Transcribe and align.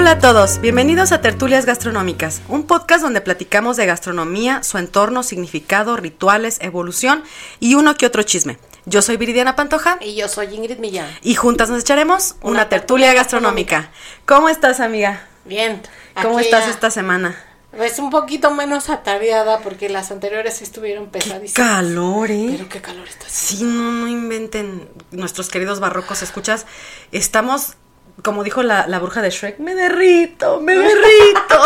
Hola 0.00 0.12
a 0.12 0.18
todos, 0.18 0.62
bienvenidos 0.62 1.12
a 1.12 1.20
Tertulias 1.20 1.66
Gastronómicas, 1.66 2.40
un 2.48 2.62
podcast 2.62 3.02
donde 3.02 3.20
platicamos 3.20 3.76
de 3.76 3.84
gastronomía, 3.84 4.62
su 4.62 4.78
entorno, 4.78 5.22
significado, 5.22 5.98
rituales, 5.98 6.56
evolución 6.62 7.22
y 7.60 7.74
uno 7.74 7.94
que 7.96 8.06
otro 8.06 8.22
chisme. 8.22 8.56
Yo 8.86 9.02
soy 9.02 9.18
Viridiana 9.18 9.56
Pantoja. 9.56 9.98
Y 10.00 10.14
yo 10.14 10.26
soy 10.28 10.54
Ingrid 10.54 10.78
Millán. 10.78 11.06
Y 11.20 11.34
juntas 11.34 11.68
nos 11.68 11.82
echaremos 11.82 12.36
una, 12.40 12.70
tertulia, 12.70 13.12
gastronómica. 13.12 13.90
¿Cómo 14.24 14.48
estás, 14.48 14.80
amiga? 14.80 15.28
Bien. 15.44 15.82
¿Cómo 16.22 16.40
estás 16.40 16.66
esta 16.66 16.90
semana? 16.90 17.36
Es 17.78 17.98
un 17.98 18.08
poquito 18.08 18.50
menos 18.52 18.88
atareada 18.88 19.58
porque 19.58 19.90
las 19.90 20.10
anteriores 20.10 20.62
estuvieron 20.62 21.10
pesadísimas. 21.10 21.52
Qué 21.52 21.62
calor, 21.62 22.30
¿eh? 22.30 22.48
Pero 22.52 22.70
qué 22.70 22.80
calor 22.80 23.06
está. 23.06 23.26
Sí, 23.28 23.64
no, 23.64 23.92
no 23.92 24.08
inventen 24.08 24.88
nuestros 25.10 25.50
queridos 25.50 25.78
barrocos, 25.78 26.22
¿escuchas? 26.22 26.64
Estamos 27.12 27.76
como 28.22 28.44
dijo 28.44 28.62
la, 28.62 28.86
la 28.86 28.98
bruja 28.98 29.22
de 29.22 29.30
Shrek, 29.30 29.58
me 29.58 29.74
derrito, 29.74 30.60
me 30.60 30.74
derrito. 30.74 31.62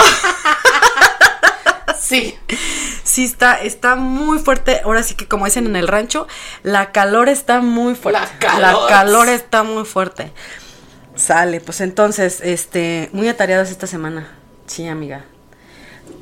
sí. 1.98 2.39
Sí, 3.03 3.25
está, 3.25 3.61
está 3.61 3.97
muy 3.97 4.39
fuerte. 4.39 4.81
Ahora 4.84 5.03
sí 5.03 5.14
que 5.14 5.28
como 5.28 5.45
dicen 5.45 5.67
en 5.67 5.77
el 5.77 5.89
rancho, 5.89 6.27
la 6.62 6.91
calor 6.91 7.28
está 7.28 7.61
muy 7.61 7.95
fuerte. 7.95 8.20
La 8.20 8.39
calor. 8.39 8.83
La 8.83 8.89
calor 8.89 9.28
está 9.28 9.62
muy 9.62 9.84
fuerte. 9.84 10.33
Sale, 11.14 11.61
pues 11.61 11.81
entonces, 11.81 12.41
este, 12.42 13.11
muy 13.12 13.29
atareadas 13.29 13.70
esta 13.70 13.86
semana. 13.86 14.36
Sí, 14.67 14.89
amiga. 14.89 15.25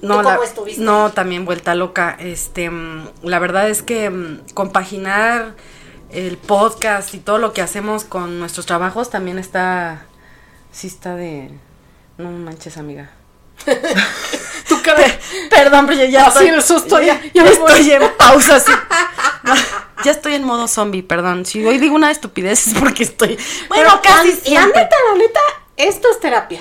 No, 0.02 0.18
¿Tú 0.18 0.24
cómo 0.24 0.42
estuviste? 0.42 0.82
No, 0.82 1.12
también 1.12 1.44
vuelta 1.44 1.74
loca. 1.74 2.16
Este, 2.18 2.68
mm, 2.68 3.08
la 3.22 3.38
verdad 3.38 3.70
es 3.70 3.82
que 3.82 4.10
mm, 4.10 4.40
compaginar 4.54 5.54
el 6.10 6.36
podcast 6.36 7.14
y 7.14 7.18
todo 7.18 7.38
lo 7.38 7.52
que 7.52 7.62
hacemos 7.62 8.04
con 8.04 8.38
nuestros 8.38 8.66
trabajos 8.66 9.08
también 9.08 9.38
está 9.38 10.06
sí 10.72 10.88
está 10.88 11.14
de. 11.14 11.50
No 12.18 12.30
manches, 12.30 12.76
amiga. 12.76 13.10
tu 14.68 14.82
cara. 14.82 15.04
Perdón, 15.50 15.86
pero 15.86 16.04
ya 16.04 16.26
Así 16.26 16.46
el 16.46 16.62
susto, 16.62 17.00
ya, 17.00 17.20
ya 17.32 17.44
estoy 17.44 17.92
en 17.92 18.02
pausa. 18.16 18.56
Así. 18.56 18.72
ya 20.04 20.10
estoy 20.10 20.34
en 20.34 20.44
modo 20.44 20.66
zombie, 20.66 21.02
perdón. 21.02 21.46
Si 21.46 21.64
hoy 21.64 21.78
digo 21.78 21.94
una 21.94 22.10
estupidez 22.10 22.66
es 22.66 22.74
porque 22.74 23.04
estoy. 23.04 23.38
Bueno, 23.68 24.00
casi 24.02 24.32
siempre. 24.32 24.80
La 24.80 24.82
neta, 24.82 24.96
la 25.12 25.18
neta, 25.18 25.40
esto 25.76 26.08
es 26.10 26.20
terapia. 26.20 26.60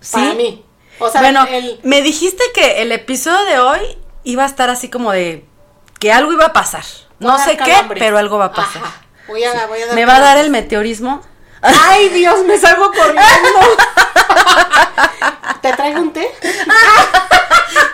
¿Sí? 0.00 0.12
Para 0.14 0.34
mí. 0.34 0.64
O 0.98 1.08
sea, 1.08 1.20
bueno, 1.20 1.46
me 1.82 2.02
dijiste 2.02 2.42
que 2.54 2.82
el 2.82 2.92
episodio 2.92 3.44
de 3.44 3.58
hoy 3.58 3.80
iba 4.24 4.44
a 4.44 4.46
estar 4.46 4.70
así 4.70 4.88
como 4.88 5.10
de 5.12 5.44
que 5.98 6.12
algo 6.12 6.32
iba 6.32 6.46
a 6.46 6.52
pasar. 6.52 6.84
No 7.18 7.38
sé 7.38 7.56
qué, 7.56 7.74
pero 7.88 8.18
algo 8.18 8.38
va 8.38 8.46
a 8.46 8.52
pasar. 8.52 8.82
Voy 9.28 9.42
a, 9.44 9.66
voy 9.66 9.80
a 9.80 9.86
dar 9.86 9.94
me 9.94 10.04
va 10.04 10.16
a 10.16 10.20
dar 10.20 10.38
el 10.38 10.50
meteorismo 10.50 11.22
Ay, 11.62 12.08
Dios, 12.08 12.44
me 12.44 12.58
salgo 12.58 12.90
corriendo. 12.92 13.60
¿Te 15.62 15.72
traigo 15.72 16.00
un 16.00 16.12
té? 16.12 16.28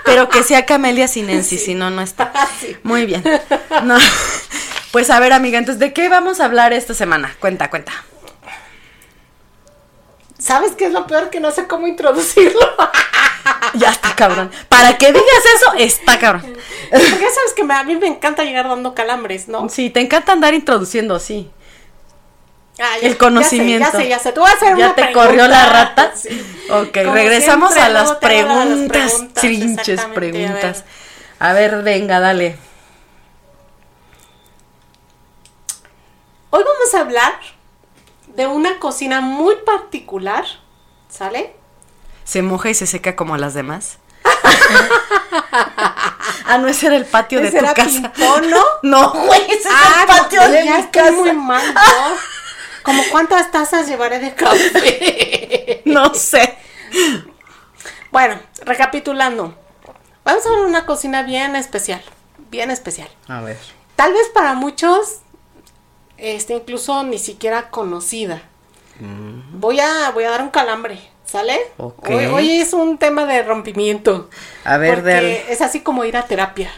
Pero 0.05 0.29
que 0.29 0.43
sea 0.43 0.65
Camelia 0.65 1.07
sinensis, 1.07 1.65
si 1.65 1.75
no, 1.75 1.91
no 1.91 2.01
está. 2.01 2.33
Muy 2.83 3.07
bien. 3.07 3.23
Pues 4.91 5.11
a 5.11 5.21
ver, 5.21 5.35
amiga, 5.35 5.59
entonces, 5.59 5.79
¿de 5.79 5.93
qué 5.93 6.09
vamos 6.09 6.41
a 6.41 6.47
hablar 6.47 6.73
esta 6.73 6.95
semana? 6.95 7.37
Cuenta, 7.41 7.69
cuenta. 7.69 7.93
¿Sabes 10.39 10.73
qué 10.73 10.87
es 10.87 10.93
lo 10.93 11.07
peor? 11.07 11.29
Que 11.29 11.41
no 11.41 11.51
sé 11.51 11.67
cómo 11.67 11.87
introducirlo. 11.87 12.61
ya 13.75 13.91
está 13.91 14.17
cabrón. 14.17 14.51
Para 14.69 14.97
que 14.97 15.13
digas 15.13 15.45
eso, 15.57 15.75
está 15.75 16.19
cabrón. 16.19 16.43
Porque 16.91 17.07
sabes 17.11 17.53
que 17.55 17.63
a 17.71 17.85
mí 17.85 17.97
me 17.97 18.07
encanta 18.07 18.45
llegar 18.45 18.67
dando 18.69 18.95
calambres, 18.95 19.49
¿no? 19.49 19.69
Sí, 19.69 19.91
te 19.91 20.01
encanta 20.01 20.33
andar 20.33 20.55
introduciendo, 20.55 21.21
sí. 21.21 21.51
Ah, 22.81 22.97
el 23.03 23.17
conocimiento. 23.19 23.91
Ya 23.93 23.99
sé, 23.99 24.09
ya 24.09 24.19
sé, 24.19 24.33
Tú 24.33 24.41
vas 24.41 24.53
a 24.53 24.57
hacer 24.57 24.77
¿Ya 24.77 24.95
te 24.95 25.13
corrió 25.13 25.49
la 25.49 25.67
rata? 25.67 26.13
Ok, 26.71 26.95
regresamos 26.95 27.77
a 27.77 27.89
las 27.89 28.13
preguntas, 28.13 29.25
trinches 29.35 30.05
preguntas. 30.15 30.85
A 31.39 31.53
ver. 31.53 31.83
venga, 31.83 32.21
dale. 32.21 32.57
Hoy 36.51 36.65
vamos 36.65 36.95
a 36.95 37.01
hablar 37.01 37.35
de 38.35 38.47
una 38.47 38.79
cocina 38.79 39.21
muy 39.21 39.57
particular, 39.57 40.45
¿sale? 41.09 41.55
¿Se 42.25 42.43
moja 42.43 42.71
y 42.71 42.75
se 42.75 42.87
seca 42.87 43.17
como 43.17 43.37
las 43.37 43.55
demás? 43.55 43.99
ah, 46.47 46.59
no, 46.59 46.69
ese 46.69 46.87
era 46.87 46.97
el 46.97 47.07
patio 47.07 47.41
de 47.41 47.51
tu 47.51 47.65
casa. 47.75 48.13
¿no? 48.49 48.63
No, 48.83 49.11
güey, 49.13 49.43
ese 49.47 49.57
es 49.57 49.67
el 49.67 49.73
ah, 49.73 50.05
patio 50.07 50.49
de 50.49 50.65
mi 50.65 50.87
casa. 50.89 51.13
muy 51.13 51.33
mal, 51.33 51.75
¿no? 51.75 51.81
¿Cómo 52.89 53.03
cuántas 53.11 53.51
tazas 53.51 53.87
llevaré 53.87 54.19
de 54.19 54.35
café? 54.35 55.83
no 55.85 56.15
sé. 56.15 56.57
Bueno, 58.11 58.41
recapitulando. 58.65 59.55
Vamos 60.25 60.47
a 60.47 60.51
ver 60.51 60.61
una 60.61 60.87
cocina 60.87 61.23
bien 61.23 61.55
especial. 61.55 62.03
Bien 62.51 62.71
especial. 62.71 63.11
A 63.29 63.43
ver. 63.43 63.59
Tal 63.95 64.15
vez 64.15 64.31
para 64.33 64.55
muchos, 64.55 65.19
este, 66.17 66.55
incluso 66.55 67.05
ni 67.05 67.19
siquiera 67.19 67.69
conocida. 67.69 68.41
Mm. 69.01 69.61
Voy, 69.61 69.81
a, 69.81 70.11
voy 70.13 70.25
a 70.25 70.31
dar 70.31 70.41
un 70.41 70.49
calambre. 70.49 70.99
¿Sale? 71.27 71.59
Hoy, 71.77 72.53
es 72.53 72.73
un 72.73 72.97
tema 72.97 73.27
de 73.27 73.43
rompimiento. 73.43 74.31
A 74.65 74.79
ver, 74.79 74.95
porque 74.95 75.45
es 75.51 75.61
así 75.61 75.81
como 75.81 76.07
ir 76.07 76.17
a 76.17 76.23
terapia. 76.23 76.71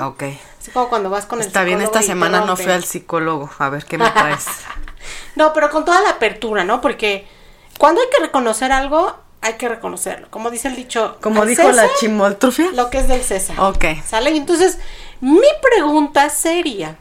Ok. 0.00 0.22
Así 0.60 0.70
como 0.70 0.88
cuando 0.88 1.10
vas 1.10 1.26
con 1.26 1.40
el 1.40 1.46
Está 1.48 1.64
bien, 1.64 1.82
esta 1.82 2.00
semana 2.00 2.42
no 2.42 2.56
fui 2.56 2.70
al 2.70 2.84
psicólogo. 2.84 3.50
A 3.58 3.70
ver, 3.70 3.84
¿qué 3.84 3.98
me 3.98 4.08
traes? 4.12 4.46
No, 5.36 5.52
pero 5.52 5.70
con 5.70 5.84
toda 5.84 6.00
la 6.00 6.10
apertura, 6.10 6.64
¿no? 6.64 6.80
Porque 6.80 7.26
cuando 7.78 8.00
hay 8.00 8.06
que 8.14 8.22
reconocer 8.22 8.72
algo, 8.72 9.16
hay 9.40 9.54
que 9.54 9.68
reconocerlo. 9.68 10.28
Como 10.30 10.50
dice 10.50 10.68
el 10.68 10.76
dicho. 10.76 11.18
Como 11.20 11.44
dijo 11.44 11.70
la 11.72 11.88
chimoltrufia. 11.98 12.70
Lo 12.72 12.90
que 12.90 12.98
es 12.98 13.08
del 13.08 13.22
César. 13.22 13.58
Ok. 13.60 13.84
¿Sale? 14.06 14.30
Entonces, 14.30 14.78
mi 15.20 15.48
pregunta 15.60 16.30
sería: 16.30 16.96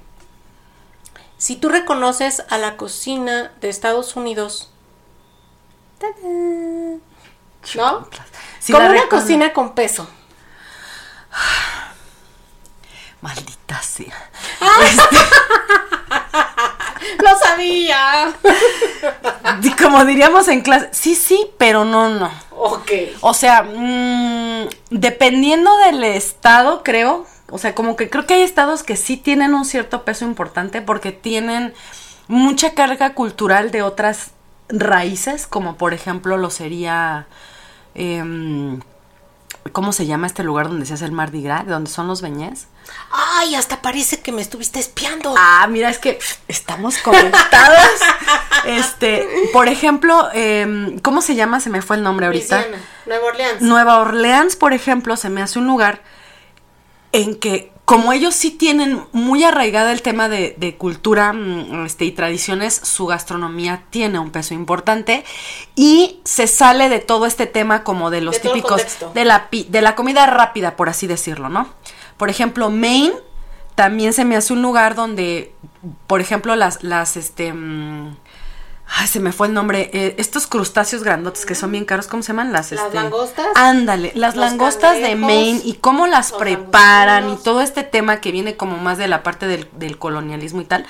si 1.37 1.55
tú 1.55 1.69
reconoces 1.69 2.43
a 2.49 2.57
la 2.57 2.77
cocina 2.77 3.51
de 3.61 3.69
Estados 3.69 4.15
Unidos. 4.15 4.69
¿No? 7.75 8.07
como 8.71 8.89
una 8.89 9.07
cocina 9.07 9.53
con 9.53 9.75
peso. 9.75 10.07
Maldita 13.21 13.81
sea. 13.83 14.31
Este, 14.83 15.17
Lo 17.23 17.37
sabía. 17.37 18.33
Como 19.81 20.05
diríamos 20.05 20.47
en 20.47 20.61
clase, 20.61 20.89
sí, 20.91 21.15
sí, 21.15 21.47
pero 21.57 21.85
no, 21.85 22.09
no. 22.09 22.31
Ok. 22.51 22.91
O 23.21 23.33
sea, 23.33 23.63
mm, 23.63 24.69
dependiendo 24.89 25.75
del 25.77 26.03
estado, 26.03 26.83
creo. 26.83 27.25
O 27.49 27.57
sea, 27.57 27.75
como 27.75 27.95
que 27.95 28.09
creo 28.09 28.25
que 28.25 28.35
hay 28.35 28.41
estados 28.41 28.83
que 28.83 28.95
sí 28.95 29.17
tienen 29.17 29.53
un 29.53 29.65
cierto 29.65 30.05
peso 30.05 30.25
importante 30.25 30.81
porque 30.81 31.11
tienen 31.11 31.73
mucha 32.27 32.73
carga 32.73 33.13
cultural 33.13 33.71
de 33.71 33.81
otras 33.81 34.31
raíces, 34.69 35.47
como 35.47 35.75
por 35.75 35.93
ejemplo 35.93 36.37
lo 36.37 36.49
sería... 36.49 37.27
Em, 37.93 38.79
¿Cómo 39.73 39.93
se 39.93 40.07
llama 40.07 40.25
este 40.25 40.43
lugar 40.43 40.69
donde 40.69 40.87
se 40.87 40.95
hace 40.95 41.05
el 41.05 41.11
Mardi 41.11 41.43
Gras? 41.43 41.67
¿Donde 41.67 41.91
son 41.91 42.07
los 42.07 42.21
beñés? 42.21 42.67
Ay, 43.11 43.55
hasta 43.55 43.81
parece 43.81 44.21
que 44.21 44.31
me 44.31 44.41
estuviste 44.41 44.79
espiando. 44.79 45.35
Ah, 45.37 45.67
mira, 45.69 45.89
es 45.89 45.99
que 45.99 46.19
estamos 46.47 46.97
conectados. 46.99 47.79
este, 48.65 49.27
por 49.51 49.67
ejemplo, 49.67 50.29
em, 50.33 50.99
¿cómo 50.99 51.21
se 51.21 51.35
llama? 51.35 51.59
Se 51.59 51.69
me 51.69 51.81
fue 51.81 51.97
el 51.97 52.03
nombre 52.03 52.27
ahorita. 52.27 52.65
Nueva 53.05 53.27
Orleans. 53.27 53.61
Nueva 53.61 53.99
Orleans, 53.99 54.55
por 54.55 54.73
ejemplo, 54.73 55.17
se 55.17 55.29
me 55.29 55.41
hace 55.41 55.59
un 55.59 55.67
lugar 55.67 56.01
en 57.11 57.35
que 57.35 57.71
como 57.91 58.13
ellos 58.13 58.35
sí 58.35 58.51
tienen 58.51 59.03
muy 59.11 59.43
arraigada 59.43 59.91
el 59.91 60.01
tema 60.01 60.29
de, 60.29 60.75
cultura 60.77 61.33
mm, 61.33 61.85
este, 61.85 62.05
y 62.05 62.11
tradiciones, 62.11 62.73
su 62.73 63.05
gastronomía 63.05 63.83
tiene 63.89 64.17
un 64.17 64.31
peso 64.31 64.53
importante 64.53 65.25
y 65.75 66.21
se 66.23 66.47
sale 66.47 66.87
de 66.87 66.99
todo 66.99 67.25
este 67.25 67.47
tema 67.47 67.83
como 67.83 68.09
de 68.09 68.21
los 68.21 68.39
típicos 68.39 68.81
de 69.13 69.25
la, 69.25 69.49
de 69.51 69.81
la 69.81 69.95
comida 69.95 70.25
rápida, 70.25 70.77
por 70.77 70.87
así 70.87 71.05
decirlo, 71.05 71.49
¿no? 71.49 71.67
Por 72.21 72.29
ejemplo, 72.29 72.69
Maine 72.69 73.15
también 73.73 74.13
se 74.13 74.25
me 74.25 74.35
hace 74.35 74.53
un 74.53 74.61
lugar 74.61 74.93
donde, 74.93 75.55
por 76.05 76.21
ejemplo, 76.21 76.55
las, 76.55 76.83
las, 76.83 77.17
este, 77.17 77.51
mm, 77.51 78.15
Ay, 78.85 79.07
se 79.07 79.19
me 79.19 79.31
fue 79.31 79.47
el 79.47 79.55
nombre. 79.55 79.89
Eh, 79.91 80.13
estos 80.19 80.45
crustáceos 80.45 81.01
grandotes 81.01 81.47
que 81.47 81.55
son 81.55 81.71
bien 81.71 81.83
caros, 81.83 82.05
¿cómo 82.05 82.21
se 82.21 82.27
llaman? 82.27 82.53
Las, 82.53 82.71
¿Las 82.73 82.83
este, 82.83 82.93
langostas? 82.93 83.47
Ándale, 83.55 84.11
las 84.13 84.35
Los 84.35 84.45
langostas 84.45 85.01
de 85.01 85.15
Maine 85.15 85.61
y 85.65 85.73
cómo 85.81 86.05
las 86.05 86.31
preparan 86.31 87.27
y 87.31 87.37
todo 87.37 87.61
este 87.61 87.81
tema 87.81 88.21
que 88.21 88.31
viene 88.31 88.55
como 88.55 88.77
más 88.77 88.99
de 88.99 89.07
la 89.07 89.23
parte 89.23 89.47
del, 89.47 89.67
del 89.71 89.97
colonialismo 89.97 90.61
y 90.61 90.65
tal, 90.65 90.85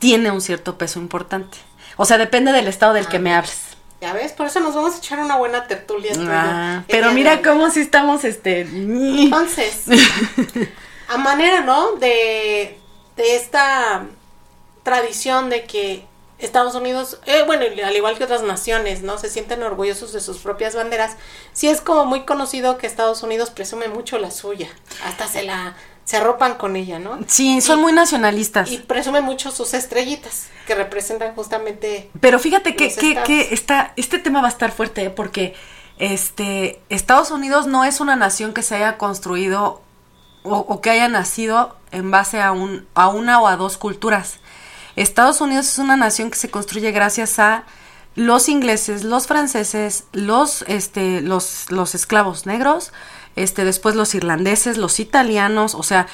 tiene 0.00 0.32
un 0.32 0.42
cierto 0.42 0.76
peso 0.76 0.98
importante. 0.98 1.56
O 1.96 2.04
sea, 2.04 2.18
depende 2.18 2.52
del 2.52 2.68
estado 2.68 2.92
del 2.92 3.06
que 3.08 3.18
me 3.18 3.32
hables. 3.32 3.58
Ya 4.02 4.12
ves, 4.12 4.32
por 4.32 4.48
eso 4.48 4.58
nos 4.58 4.74
vamos 4.74 4.96
a 4.96 4.98
echar 4.98 5.20
una 5.20 5.36
buena 5.36 5.68
tertulia. 5.68 6.12
Ah, 6.26 6.82
pero 6.88 7.12
mira 7.12 7.40
cómo 7.40 7.70
si 7.70 7.82
estamos, 7.82 8.24
este... 8.24 8.62
Entonces, 8.62 9.84
a 11.08 11.18
manera, 11.18 11.60
¿no? 11.60 11.92
De, 11.92 12.80
de 13.16 13.36
esta 13.36 14.06
tradición 14.82 15.50
de 15.50 15.62
que 15.66 16.04
Estados 16.40 16.74
Unidos, 16.74 17.20
eh, 17.26 17.44
bueno, 17.46 17.64
al 17.84 17.96
igual 17.96 18.18
que 18.18 18.24
otras 18.24 18.42
naciones, 18.42 19.02
¿no? 19.02 19.18
Se 19.18 19.30
sienten 19.30 19.62
orgullosos 19.62 20.12
de 20.12 20.20
sus 20.20 20.38
propias 20.38 20.74
banderas. 20.74 21.16
Sí 21.52 21.68
es 21.68 21.80
como 21.80 22.04
muy 22.04 22.24
conocido 22.24 22.78
que 22.78 22.88
Estados 22.88 23.22
Unidos 23.22 23.50
presume 23.50 23.86
mucho 23.86 24.18
la 24.18 24.32
suya. 24.32 24.68
Hasta 25.04 25.28
se 25.28 25.44
la, 25.44 25.76
se 26.04 26.16
arropan 26.16 26.54
con 26.54 26.76
ella, 26.76 26.98
¿no? 26.98 27.18
Sí, 27.26 27.60
son 27.60 27.80
muy 27.80 27.92
nacionalistas. 27.92 28.70
Y 28.70 28.78
presume 28.78 29.20
mucho 29.20 29.50
sus 29.50 29.74
estrellitas, 29.74 30.48
que 30.66 30.74
representan 30.74 31.34
justamente 31.34 32.10
Pero 32.20 32.38
fíjate 32.38 32.74
que, 32.76 32.92
que, 32.94 33.22
que 33.22 33.54
está, 33.54 33.92
este 33.96 34.18
tema 34.18 34.40
va 34.40 34.48
a 34.48 34.50
estar 34.50 34.72
fuerte, 34.72 35.04
¿eh? 35.04 35.10
porque 35.10 35.54
este, 35.98 36.80
Estados 36.88 37.30
Unidos 37.30 37.66
no 37.66 37.84
es 37.84 38.00
una 38.00 38.16
nación 38.16 38.52
que 38.52 38.62
se 38.62 38.76
haya 38.76 38.98
construido 38.98 39.82
o, 40.42 40.56
o 40.56 40.80
que 40.80 40.90
haya 40.90 41.08
nacido 41.08 41.76
en 41.92 42.10
base 42.10 42.40
a, 42.40 42.52
un, 42.52 42.86
a 42.94 43.08
una 43.08 43.40
o 43.40 43.46
a 43.46 43.56
dos 43.56 43.76
culturas. 43.76 44.38
Estados 44.96 45.40
Unidos 45.40 45.68
es 45.68 45.78
una 45.78 45.96
nación 45.96 46.30
que 46.30 46.38
se 46.38 46.50
construye 46.50 46.90
gracias 46.90 47.38
a 47.38 47.64
los 48.14 48.48
ingleses, 48.48 49.04
los 49.04 49.26
franceses, 49.26 50.04
los, 50.12 50.62
este, 50.68 51.20
los, 51.22 51.70
los 51.70 51.94
esclavos 51.94 52.46
negros, 52.46 52.92
este, 53.36 53.64
después 53.64 53.94
los 53.94 54.14
irlandeses, 54.14 54.76
los 54.78 55.00
italianos, 55.00 55.74
o 55.74 55.82
sea, 55.82 56.06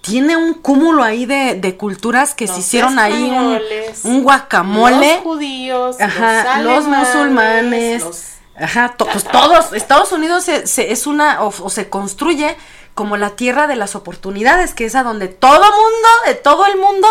tiene 0.00 0.36
un 0.36 0.54
cúmulo 0.54 1.02
ahí 1.02 1.26
de, 1.26 1.54
de 1.54 1.76
culturas 1.76 2.34
que 2.34 2.46
se 2.46 2.60
hicieron 2.60 2.98
ahí 2.98 3.30
un, 3.30 3.58
un 4.04 4.22
guacamole. 4.22 5.14
Los 5.14 5.22
judíos, 5.22 6.00
Ajá, 6.00 6.62
los, 6.62 6.84
musulmanes. 6.86 8.04
los- 8.04 8.24
Ajá, 8.60 8.94
to- 8.96 9.06
pues 9.06 9.24
todos. 9.24 9.72
Estados 9.72 10.10
Unidos 10.12 10.44
se, 10.44 10.66
se- 10.66 10.92
es 10.92 11.06
una, 11.06 11.42
o, 11.44 11.52
o 11.62 11.70
se 11.70 11.88
construye 11.88 12.56
como 12.94 13.16
la 13.16 13.30
tierra 13.30 13.66
de 13.68 13.76
las 13.76 13.94
oportunidades, 13.94 14.74
que 14.74 14.84
es 14.84 14.94
a 14.96 15.02
donde 15.04 15.28
todo 15.28 15.60
mundo, 15.62 16.08
de 16.26 16.34
todo 16.34 16.66
el 16.66 16.76
mundo, 16.78 17.08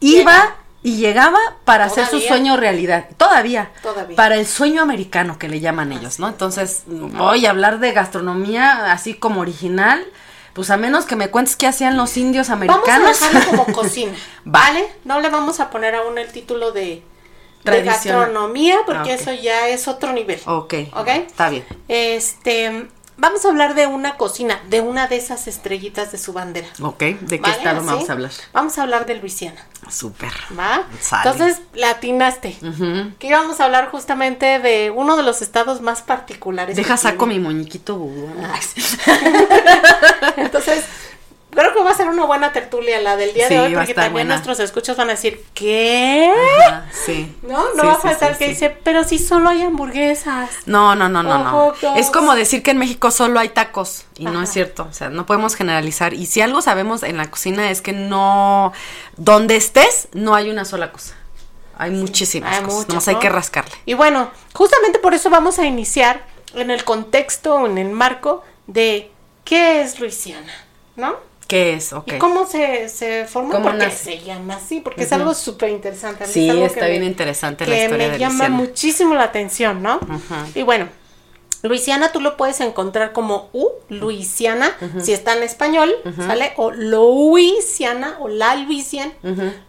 iba. 0.00 0.56
Y 0.82 0.96
llegaba 0.96 1.38
para 1.64 1.84
hacer 1.84 2.06
su 2.06 2.20
sueño 2.20 2.56
realidad. 2.56 3.06
Todavía. 3.16 3.70
Todavía. 3.82 4.16
Para 4.16 4.36
el 4.36 4.46
sueño 4.46 4.80
americano 4.82 5.38
que 5.38 5.48
le 5.48 5.60
llaman 5.60 5.92
ellos, 5.92 6.18
¿no? 6.18 6.28
Entonces, 6.28 6.84
voy 6.86 7.44
a 7.46 7.50
hablar 7.50 7.80
de 7.80 7.92
gastronomía 7.92 8.92
así 8.92 9.14
como 9.14 9.40
original. 9.42 10.04
Pues 10.52 10.70
a 10.70 10.76
menos 10.76 11.04
que 11.04 11.14
me 11.14 11.28
cuentes 11.30 11.54
qué 11.54 11.66
hacían 11.68 11.96
los 11.96 12.16
indios 12.16 12.48
Vamos 12.48 12.68
americanos. 12.70 13.22
a 13.22 13.26
dejarlo 13.28 13.50
como 13.50 13.64
cocina, 13.76 14.12
Va. 14.12 14.50
¿vale? 14.60 14.84
No 15.04 15.20
le 15.20 15.28
vamos 15.30 15.60
a 15.60 15.70
poner 15.70 15.94
aún 15.94 16.18
el 16.18 16.26
título 16.32 16.72
de, 16.72 17.04
de 17.64 17.82
gastronomía 17.84 18.78
porque 18.84 19.12
Ah, 19.12 19.14
eso 19.14 19.32
ya 19.32 19.68
es 19.68 19.86
otro 19.86 20.12
nivel. 20.12 20.40
ok. 20.46 20.74
¿Ok? 20.94 21.08
Está 21.08 21.50
bien. 21.50 21.64
Este, 21.86 22.88
vamos 23.20 23.44
a 23.44 23.48
hablar 23.48 23.74
de 23.74 23.86
una 23.86 24.16
cocina, 24.16 24.60
de 24.68 24.80
una 24.80 25.06
de 25.06 25.16
esas 25.16 25.46
estrellitas 25.46 26.10
de 26.10 26.18
su 26.18 26.32
bandera. 26.32 26.68
Ok. 26.80 26.98
¿De 26.98 27.18
qué 27.28 27.38
¿vale? 27.38 27.54
estado 27.56 27.84
vamos 27.84 28.08
a 28.08 28.12
hablar? 28.12 28.30
Vamos 28.52 28.78
a 28.78 28.82
hablar 28.82 29.06
de 29.06 29.16
Luisiana, 29.16 29.64
Súper. 29.88 30.32
¿va? 30.58 30.84
Sale. 31.00 31.30
Entonces, 31.30 31.60
latinaste. 31.74 32.56
Ujú. 32.62 33.12
Que 33.18 33.28
íbamos 33.28 33.60
a 33.60 33.66
hablar 33.66 33.90
justamente 33.90 34.58
de 34.58 34.90
uno 34.90 35.16
de 35.16 35.22
los 35.22 35.42
estados 35.42 35.80
más 35.80 36.02
particulares. 36.02 36.76
Deja 36.76 36.96
saco 36.96 37.26
tiene. 37.26 37.40
mi 37.40 37.46
muñequito 37.46 37.96
vudú. 37.96 38.26
Entonces, 40.36 40.84
creo 41.50 41.74
que 41.74 41.80
va 41.82 41.90
a 41.90 41.94
ser 41.94 42.08
una 42.08 42.24
buena 42.24 42.52
tertulia 42.52 43.00
la 43.00 43.16
del 43.16 43.32
día 43.34 43.48
Sí, 43.48 43.54
de 43.54 43.60
hoy, 43.60 43.74
porque 43.74 43.94
también 43.94 44.12
buena. 44.12 44.34
nuestros 44.34 44.60
escuchos 44.60 44.96
van 44.96 45.08
a 45.08 45.12
decir, 45.12 45.44
¿qué? 45.54 46.32
Ajá, 46.66 46.86
sí. 46.92 47.34
No, 47.42 47.74
no 47.74 47.80
Sí, 47.82 47.86
va 47.86 47.92
a 47.92 47.96
faltar 47.96 48.32
sí, 48.34 48.38
que 48.38 48.48
dice, 48.48 48.70
pero 48.70 49.04
si 49.04 49.18
solo 49.18 49.48
hay 49.48 49.62
hamburguesas. 49.62 50.50
No, 50.66 50.94
no, 50.94 51.08
no, 51.08 51.22
no, 51.22 51.38
no. 51.38 51.74
Es 51.96 52.10
como 52.10 52.34
decir 52.34 52.62
que 52.62 52.70
en 52.72 52.78
México 52.78 53.10
solo 53.10 53.40
hay 53.40 53.48
tacos 53.50 54.04
y 54.16 54.24
no 54.26 54.42
es 54.42 54.50
cierto. 54.50 54.86
O 54.88 54.92
sea, 54.92 55.08
no 55.10 55.26
podemos 55.26 55.54
generalizar. 55.56 56.14
Y 56.14 56.26
si 56.26 56.40
algo 56.40 56.62
sabemos 56.62 57.02
en 57.02 57.16
la 57.16 57.30
cocina 57.30 57.70
es 57.70 57.80
que 57.82 57.92
no, 57.92 58.72
donde 59.16 59.56
estés, 59.56 60.08
no 60.12 60.34
hay 60.34 60.50
una 60.50 60.64
sola 60.64 60.92
cosa. 60.92 61.14
Hay 61.78 61.90
muchísimas 61.90 62.56
hay 62.58 62.62
cosas. 62.64 62.74
muchas, 62.74 62.88
Nomás 62.88 63.08
hay 63.08 63.16
que 63.16 63.28
rascarle. 63.30 63.72
Y 63.86 63.94
bueno, 63.94 64.30
justamente 64.54 64.98
por 64.98 65.14
eso 65.14 65.30
vamos 65.30 65.58
a 65.58 65.64
iniciar 65.64 66.24
en 66.54 66.70
el 66.70 66.84
contexto, 66.84 67.64
en 67.66 67.78
el 67.78 67.88
marco 67.90 68.44
de 68.66 69.10
qué 69.44 69.80
es 69.80 69.98
Luisiana, 69.98 70.52
¿no? 70.96 71.16
¿Qué 71.50 71.74
es? 71.74 71.92
Y 72.06 72.12
cómo 72.18 72.46
se, 72.46 72.88
se 72.88 73.26
formó, 73.26 73.50
¿Cómo 73.50 73.64
porque 73.64 73.78
nace? 73.86 74.04
se 74.04 74.18
llama 74.20 74.54
así, 74.54 74.80
porque 74.80 75.02
es 75.02 75.12
algo 75.12 75.34
súper 75.34 75.70
interesante. 75.70 76.24
Sí, 76.26 76.44
es 76.44 76.50
algo 76.52 76.64
está 76.66 76.80
que 76.86 76.90
bien 76.90 77.02
me- 77.02 77.08
interesante 77.08 77.66
la 77.66 77.74
que 77.74 77.82
historia 77.82 78.06
me 78.06 78.12
de 78.12 78.18
llama 78.20 78.34
Luisiana. 78.48 78.56
muchísimo 78.56 79.14
la 79.14 79.24
atención, 79.24 79.82
¿no? 79.82 79.98
Y 80.54 80.62
bueno, 80.62 80.88
Luisiana 81.62 82.12
tú 82.12 82.20
lo 82.20 82.36
puedes 82.36 82.60
encontrar 82.60 83.12
como 83.12 83.50
U, 83.52 83.68
Luisiana, 83.88 84.74
si 85.00 85.12
está 85.12 85.36
en 85.36 85.42
español, 85.42 85.92
¿sale? 86.16 86.52
O 86.56 86.70
Louisiana 86.70 88.16
o 88.20 88.28
la 88.28 88.54
Luisiana, 88.54 89.12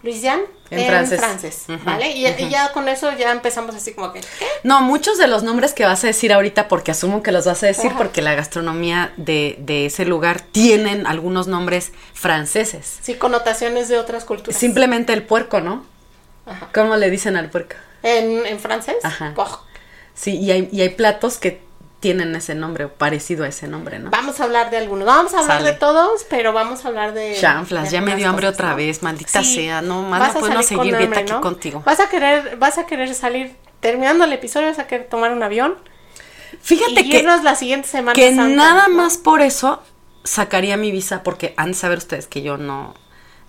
Luisiana 0.04 0.44
En 0.72 0.80
en, 0.80 0.88
francés. 0.88 1.20
francés, 1.20 1.64
Ujú, 1.68 1.80
¿vale? 1.84 2.10
Y, 2.12 2.26
y 2.26 2.50
ya 2.50 2.72
con 2.72 2.88
eso 2.88 3.12
ya 3.18 3.32
empezamos 3.32 3.76
así 3.76 3.94
como 3.94 4.14
que, 4.14 4.22
¿qué? 4.22 4.46
No, 4.64 4.82
muchos 4.82 5.18
de 5.18 5.28
los 5.28 5.44
nombres 5.44 5.74
que 5.74 5.86
vas 5.86 6.04
a 6.04 6.08
decir 6.08 6.32
ahorita, 6.34 6.68
porque 6.70 6.92
asumo 6.92 7.22
que 7.22 7.32
los 7.34 7.46
vas 7.46 7.62
a 7.62 7.68
decir, 7.68 7.88
Ajá. 7.90 7.98
porque 7.98 8.22
la 8.22 8.34
gastronomía 8.36 9.14
de, 9.18 9.58
de 9.60 9.86
ese 9.88 10.06
lugar 10.06 10.40
tienen 10.42 11.06
algunos 11.06 11.48
nombres 11.48 11.92
franceses. 12.14 13.00
Sí, 13.02 13.16
connotaciones 13.16 13.90
de 13.90 13.98
otras 14.00 14.24
culturas. 14.26 14.58
Simplemente 14.60 15.12
el 15.14 15.24
puerco, 15.24 15.60
¿no? 15.60 15.86
Ajá. 16.46 16.70
¿Cómo 16.74 16.96
le 16.96 17.10
dicen 17.10 17.36
al 17.36 17.50
puerco? 17.50 17.76
En, 18.04 18.46
en 18.46 18.60
francés, 18.60 18.96
Ajá. 19.04 19.34
Sí, 20.14 20.38
y 20.38 20.52
hay, 20.52 20.70
y 20.72 20.82
hay 20.82 20.90
platos 20.90 21.38
que 21.38 21.62
tienen 22.02 22.36
ese 22.36 22.56
nombre 22.56 22.86
o 22.86 22.90
parecido 22.94 23.46
a 23.46 23.48
ese 23.48 23.68
nombre, 23.68 24.00
¿no? 24.00 24.10
Vamos 24.10 24.42
a 24.42 24.46
hablar 24.46 24.72
de 24.72 24.78
algunos. 24.78 25.06
No 25.06 25.14
vamos 25.14 25.34
a 25.36 25.40
hablar 25.40 25.60
Sale. 25.60 25.72
de 25.72 25.78
todos, 25.78 26.26
pero 26.30 26.52
vamos 26.52 26.84
a 26.84 26.88
hablar 26.90 27.14
de. 27.14 27.38
Chanflas, 27.40 27.92
ya 27.92 28.02
me 28.02 28.16
dio 28.16 28.28
hambre 28.28 28.48
otra 28.48 28.74
vez, 28.74 29.04
maldita 29.04 29.44
sea, 29.44 29.82
no, 29.82 30.02
más 30.02 30.34
no 30.34 30.42
con 30.42 30.64
seguir 30.64 30.96
hambre, 30.96 31.22
aquí 31.22 31.32
¿no? 31.32 31.40
contigo. 31.40 31.84
Vas 31.86 32.00
a 32.00 32.10
querer, 32.10 32.58
vas 32.58 32.80
a 32.80 32.88
querer 32.88 33.14
salir 33.14 33.56
terminando 33.80 34.26
el 34.26 34.34
episodio, 34.34 34.68
vas 34.68 34.80
a 34.80 34.88
querer 34.88 35.08
tomar 35.08 35.32
un 35.32 35.44
avión 35.44 35.76
Fíjate 36.62 37.02
y 37.02 37.10
que, 37.10 37.20
irnos 37.20 37.44
la 37.44 37.56
siguiente 37.56 37.88
semana. 37.88 38.14
que 38.14 38.36
Santa, 38.36 38.56
nada 38.56 38.88
¿no? 38.88 38.96
más 38.96 39.18
por 39.18 39.42
eso 39.42 39.82
sacaría 40.24 40.78
mi 40.78 40.92
visa, 40.92 41.24
porque 41.24 41.54
han 41.56 41.70
de 41.70 41.74
saber 41.76 42.00
ustedes 42.00 42.26
que 42.26 42.42
yo 42.42 42.58
no, 42.58 42.96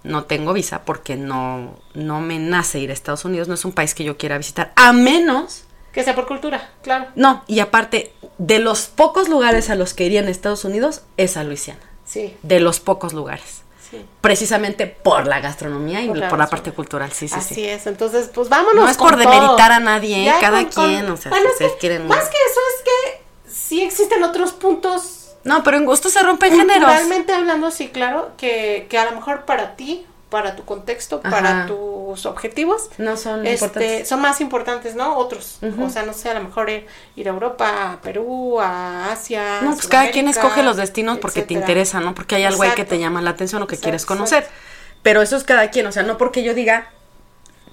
no 0.02 0.24
tengo 0.24 0.52
visa, 0.52 0.84
porque 0.84 1.16
no, 1.16 1.78
no 1.94 2.20
me 2.20 2.38
nace 2.38 2.80
ir 2.80 2.90
a 2.90 2.92
Estados 2.92 3.24
Unidos, 3.24 3.48
no 3.48 3.54
es 3.54 3.64
un 3.64 3.72
país 3.72 3.94
que 3.94 4.04
yo 4.04 4.18
quiera 4.18 4.36
visitar, 4.36 4.72
a 4.76 4.92
menos 4.92 5.64
Que 5.92 6.02
sea 6.04 6.14
por 6.14 6.26
cultura, 6.26 6.70
claro. 6.82 7.06
No, 7.16 7.44
y 7.46 7.60
aparte, 7.60 8.12
de 8.38 8.58
los 8.58 8.86
pocos 8.86 9.28
lugares 9.28 9.68
a 9.70 9.74
los 9.74 9.92
que 9.94 10.04
iría 10.04 10.20
en 10.20 10.28
Estados 10.28 10.64
Unidos 10.64 11.02
es 11.16 11.36
a 11.36 11.44
Luisiana. 11.44 11.80
Sí, 12.04 12.36
De 12.42 12.60
los 12.60 12.80
pocos 12.80 13.12
lugares. 13.12 13.62
sí. 13.90 14.04
Precisamente 14.22 14.86
por 14.86 15.26
la 15.26 15.40
gastronomía 15.40 16.00
y 16.00 16.08
Por 16.08 16.28
por 16.30 16.38
la 16.38 16.46
parte 16.48 16.72
cultural, 16.72 17.12
sí, 17.12 17.28
sí, 17.28 17.34
Así 17.36 17.54
sí. 17.56 17.64
es. 17.66 17.86
Entonces, 17.86 18.30
pues 18.34 18.48
vámonos. 18.48 18.76
No 18.84 18.88
es 18.88 18.96
con 18.96 19.10
por 19.10 19.22
todo. 19.22 19.30
demeritar 19.32 19.70
a 19.72 19.80
nadie, 19.80 20.22
¿eh? 20.22 20.24
Ya 20.24 20.40
cada 20.40 20.62
con- 20.68 20.70
quien, 20.88 21.10
o 21.10 21.16
sea, 21.16 21.30
Bueno, 21.30 21.48
si 21.48 21.52
es 21.52 21.58
que 21.58 21.64
ustedes 21.66 21.80
quieren- 21.80 22.08
Más 22.08 22.24
que 22.28 22.36
eso 22.36 22.60
es 22.76 22.84
que 22.84 23.50
sí 23.52 23.82
existen 23.82 24.22
otros 24.24 24.52
puntos 24.52 25.18
No, 25.44 25.62
pero 25.64 25.76
en 25.76 25.84
gusto 25.84 26.08
se 26.08 26.22
rompen 26.22 26.52
géneros. 26.56 26.84
Culturalmente 26.84 27.32
hablando, 27.34 27.70
sí, 27.70 27.88
claro, 27.88 28.30
que, 28.38 28.86
que 28.88 28.96
a 28.98 29.04
lo 29.06 29.12
mejor 29.16 29.44
para 29.44 29.74
ti, 29.76 30.06
para 30.32 30.56
tu 30.56 30.64
contexto, 30.64 31.20
para 31.20 31.66
tus 31.66 32.24
objetivos, 32.24 32.88
No 32.96 33.18
son 33.18 33.46
este, 33.46 33.66
importantes. 33.66 34.08
son 34.08 34.20
más 34.22 34.40
importantes, 34.40 34.94
¿no? 34.94 35.18
Otros. 35.18 35.58
O 35.78 35.90
sea, 35.90 36.04
no 36.04 36.14
sé, 36.14 36.30
a 36.30 36.34
lo 36.34 36.42
mejor 36.42 36.70
ir, 36.70 36.86
ir 37.16 37.28
a 37.28 37.32
Europa, 37.32 37.92
a 37.92 38.00
Perú, 38.00 38.58
a 38.58 39.12
Asia. 39.12 39.60
No, 39.60 39.74
pues 39.74 39.86
cada 39.86 40.10
quien 40.10 40.28
escoge 40.28 40.62
los 40.62 40.78
destinos 40.78 41.18
porque 41.18 41.42
te 41.42 41.52
interesa, 41.52 42.00
¿no? 42.00 42.14
Porque 42.14 42.36
hay 42.36 42.44
algo 42.44 42.62
ahí 42.62 42.70
que 42.70 42.86
te 42.86 42.98
llama 42.98 43.20
la 43.20 43.30
atención 43.30 43.62
o 43.62 43.66
que 43.66 43.74
Exacto, 43.74 43.84
quieres 43.84 44.02
exacto. 44.04 44.18
conocer. 44.18 44.48
Pero 45.02 45.20
eso 45.20 45.36
es 45.36 45.44
cada 45.44 45.68
quien, 45.68 45.86
o 45.86 45.92
sea, 45.92 46.02
no 46.02 46.16
porque 46.16 46.42
yo 46.42 46.54
diga, 46.54 46.88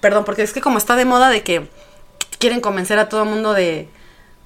perdón, 0.00 0.26
porque 0.26 0.42
es 0.42 0.52
que 0.52 0.60
como 0.60 0.76
está 0.76 0.96
de 0.96 1.06
moda 1.06 1.30
de 1.30 1.42
que 1.42 1.66
quieren 2.38 2.60
convencer 2.60 2.98
a 2.98 3.08
todo 3.08 3.22
el 3.22 3.30
mundo 3.30 3.54
de, 3.54 3.88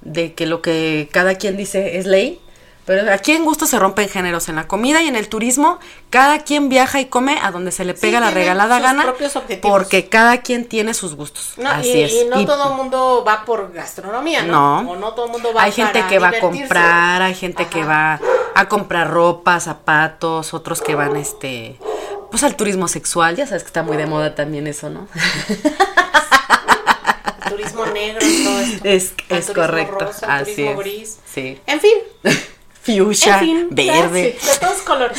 de 0.01 0.33
que 0.35 0.45
lo 0.45 0.61
que 0.61 1.09
cada 1.11 1.35
quien 1.35 1.57
dice 1.57 1.97
es 1.97 2.05
ley. 2.05 2.39
Pero 2.85 3.11
aquí 3.11 3.31
en 3.31 3.43
gusto 3.45 3.65
se 3.65 3.79
rompen 3.79 4.07
géneros. 4.09 4.47
En 4.47 4.55
la 4.55 4.67
comida 4.67 5.01
y 5.01 5.07
en 5.07 5.15
el 5.15 5.27
turismo, 5.27 5.79
cada 6.11 6.39
quien 6.39 6.69
viaja 6.69 6.99
y 6.99 7.05
come 7.05 7.39
a 7.41 7.51
donde 7.51 7.71
se 7.71 7.83
le 7.83 7.93
Sí, 7.95 8.01
pega 8.01 8.19
la 8.19 8.29
regalada 8.29 8.75
sus 8.75 8.83
gana. 8.83 9.13
Porque 9.61 10.07
cada 10.07 10.41
quien 10.41 10.65
tiene 10.65 10.93
sus 10.93 11.15
gustos. 11.15 11.53
No, 11.57 11.69
Así 11.69 11.89
y, 11.89 12.01
es. 12.03 12.13
y 12.13 12.25
no 12.25 12.39
Y 12.39 12.45
todo 12.45 12.69
el 12.71 12.75
mundo 12.77 13.23
va 13.27 13.43
por 13.43 13.73
gastronomía, 13.73 14.43
¿no? 14.43 14.83
No. 14.83 14.91
O 14.91 14.95
no 14.95 15.13
todo 15.13 15.25
el 15.25 15.31
mundo 15.31 15.51
va 15.53 15.63
hay 15.63 15.71
gente 15.71 15.93
para 15.99 16.07
que 16.07 16.19
va 16.19 16.27
a 16.29 16.39
comprar, 16.39 17.21
hay 17.23 17.33
gente 17.33 17.67
que 17.67 17.83
va 17.83 18.19
a 18.53 18.67
comprar 18.69 19.09
ropa, 19.09 19.59
zapatos, 19.59 20.53
otros 20.53 20.81
que 20.81 20.93
van 20.95 21.15
este 21.15 21.79
pues 22.31 22.43
al 22.43 22.55
turismo 22.55 22.87
sexual, 22.87 23.35
ya 23.35 23.47
sabes 23.47 23.63
que 23.63 23.67
está 23.67 23.81
muy 23.83 23.95
de 23.97 24.07
moda 24.07 24.35
también 24.35 24.67
eso, 24.67 24.89
¿no? 24.89 25.07
turismo 27.49 27.85
negro 27.85 28.25
y 28.25 28.43
todo 28.43 28.59
esto. 28.59 28.81
Es, 28.87 29.13
es 29.29 29.51
correcto. 29.51 30.05
rosa, 30.05 30.35
Así 30.35 30.55
turismo 30.55 30.71
es. 30.71 30.77
gris. 30.77 31.19
Sí. 31.33 31.59
En 31.65 31.79
fin, 31.79 31.97
Fuchsia, 32.85 33.39
en 33.39 33.39
fin, 33.39 33.67
verde. 33.71 34.37
sí, 34.39 34.47
de 34.47 34.57
todos 34.59 34.81
colores. 34.83 35.17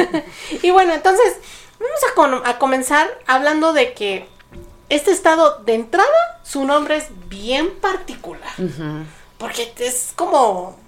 y 0.62 0.70
bueno, 0.70 0.94
entonces, 0.94 1.36
vamos 1.78 2.42
a, 2.44 2.58
comenzar 2.58 3.08
hablando 3.26 3.72
de 3.72 3.92
que 3.92 4.26
este 4.88 5.10
estado 5.10 5.58
de 5.64 5.74
entrada, 5.74 6.40
su 6.42 6.64
nombre 6.64 6.96
es 6.96 7.08
bien 7.28 7.74
particular. 7.80 8.50
Ujú. 8.58 9.04
Porque 9.38 9.72
es 9.78 10.12
como 10.16 10.78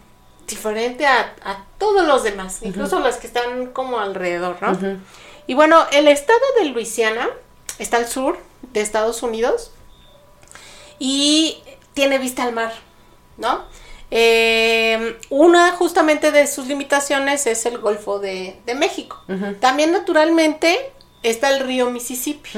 diferente 0.46 1.06
a, 1.06 1.34
a 1.44 1.64
todos 1.78 2.06
los 2.06 2.22
demás, 2.22 2.60
incluso 2.62 3.00
los 3.00 3.16
que 3.16 3.26
están 3.26 3.66
como 3.72 3.98
alrededor, 3.98 4.56
¿no? 4.62 4.98
Y 5.46 5.54
bueno, 5.54 5.84
el 5.92 6.08
estado 6.08 6.40
de 6.58 6.66
Luisiana 6.66 7.28
está 7.78 7.98
al 7.98 8.06
sur 8.06 8.38
de 8.72 8.80
Estados 8.80 9.22
Unidos 9.22 9.72
y 10.98 11.62
tiene 11.94 12.18
vista 12.18 12.44
al 12.44 12.52
mar, 12.52 12.72
¿no? 13.36 13.64
Eh, 14.10 15.18
una 15.30 15.72
justamente 15.72 16.30
de 16.30 16.46
sus 16.46 16.66
limitaciones 16.66 17.46
es 17.46 17.66
el 17.66 17.78
Golfo 17.78 18.18
de, 18.18 18.58
de 18.64 18.74
México. 18.74 19.22
También 19.60 19.92
naturalmente 19.92 20.92
está 21.22 21.50
el 21.50 21.60
río 21.60 21.90
Mississippi 21.90 22.50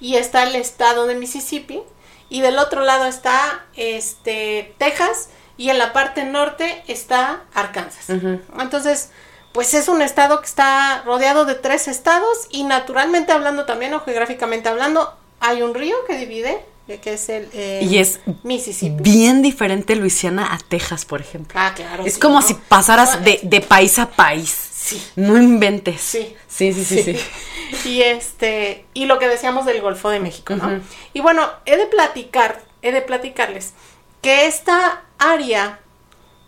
y 0.00 0.16
está 0.16 0.44
el 0.44 0.56
estado 0.56 1.06
de 1.06 1.14
Mississippi 1.14 1.82
y 2.28 2.40
del 2.40 2.58
otro 2.58 2.82
lado 2.82 3.06
está 3.06 3.66
este 3.76 4.74
Texas 4.78 5.28
y 5.56 5.70
en 5.70 5.78
la 5.78 5.92
parte 5.92 6.24
norte 6.24 6.82
está 6.88 7.44
Arkansas. 7.54 8.10
Entonces, 8.58 9.10
pues 9.52 9.74
es 9.74 9.88
un 9.88 10.02
estado 10.02 10.40
que 10.40 10.46
está 10.46 11.02
rodeado 11.04 11.44
de 11.44 11.54
tres 11.54 11.88
estados 11.88 12.46
y 12.50 12.64
naturalmente 12.64 13.32
hablando 13.32 13.64
también 13.64 13.94
o 13.94 14.00
geográficamente 14.00 14.68
hablando 14.68 15.14
hay 15.40 15.62
un 15.62 15.74
río 15.74 15.96
que 16.06 16.18
divide 16.18 16.64
que 16.86 17.14
es 17.14 17.28
el 17.28 17.48
eh, 17.52 17.80
Y 17.88 17.98
es 17.98 18.20
Mississippi. 18.42 19.02
bien 19.02 19.42
diferente 19.42 19.96
Luisiana 19.96 20.52
a 20.54 20.58
Texas, 20.58 21.04
por 21.04 21.20
ejemplo. 21.20 21.58
Ah, 21.60 21.72
claro. 21.74 22.04
es 22.04 22.14
sí, 22.14 22.20
como 22.20 22.36
¿no? 22.36 22.42
si 22.46 22.54
pasaras 22.54 23.24
de, 23.24 23.40
de 23.42 23.60
país 23.60 23.98
a 23.98 24.08
país. 24.10 24.50
Sí. 24.50 25.02
No 25.16 25.36
inventes. 25.36 26.00
Sí. 26.00 26.36
Sí, 26.48 26.72
sí, 26.72 26.84
sí, 26.84 27.02
sí. 27.02 27.16
Y 27.84 28.02
este, 28.02 28.86
y 28.94 29.06
lo 29.06 29.18
que 29.18 29.26
decíamos 29.26 29.66
del 29.66 29.80
Golfo 29.80 30.08
de 30.08 30.20
México, 30.20 30.54
¿no? 30.54 30.80
Y 31.12 31.20
bueno, 31.20 31.48
he 31.64 31.76
de 31.76 31.86
platicar, 31.86 32.62
he 32.82 32.92
de 32.92 33.00
platicarles 33.02 33.74
que 34.22 34.46
esta 34.46 35.02
área 35.18 35.80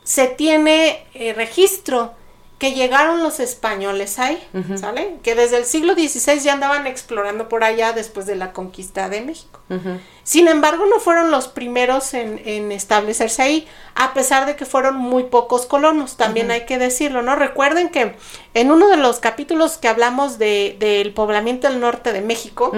se 0.04 0.28
tiene 0.28 1.04
eh, 1.14 1.32
registro 1.32 2.14
que 2.58 2.72
llegaron 2.72 3.22
los 3.22 3.40
españoles 3.40 4.18
ahí, 4.18 4.40
¿sale? 4.76 5.16
Que 5.22 5.34
desde 5.34 5.58
el 5.58 5.64
siglo 5.64 5.94
XVI 5.94 6.40
ya 6.40 6.52
andaban 6.52 6.86
explorando 6.86 7.48
por 7.48 7.62
allá 7.64 7.92
después 7.92 8.26
de 8.26 8.36
la 8.36 8.52
conquista 8.52 9.08
de 9.08 9.20
México. 9.20 9.60
Ujú. 9.70 9.98
Sin 10.28 10.46
embargo, 10.46 10.84
no 10.84 11.00
fueron 11.00 11.30
los 11.30 11.48
primeros 11.48 12.12
en, 12.12 12.38
en 12.44 12.70
establecerse 12.70 13.40
ahí, 13.40 13.66
a 13.94 14.12
pesar 14.12 14.44
de 14.44 14.56
que 14.56 14.66
fueron 14.66 14.94
muy 14.94 15.22
pocos 15.22 15.64
colonos, 15.64 16.18
también 16.18 16.50
hay 16.50 16.66
que 16.66 16.76
decirlo, 16.76 17.22
¿no? 17.22 17.34
Recuerden 17.34 17.88
que 17.88 18.14
en 18.52 18.70
uno 18.70 18.88
de 18.88 18.98
los 18.98 19.20
capítulos 19.20 19.78
que 19.78 19.88
hablamos 19.88 20.36
de, 20.36 20.76
del 20.78 21.14
poblamiento 21.14 21.66
del 21.66 21.80
norte 21.80 22.12
de 22.12 22.20
México, 22.20 22.72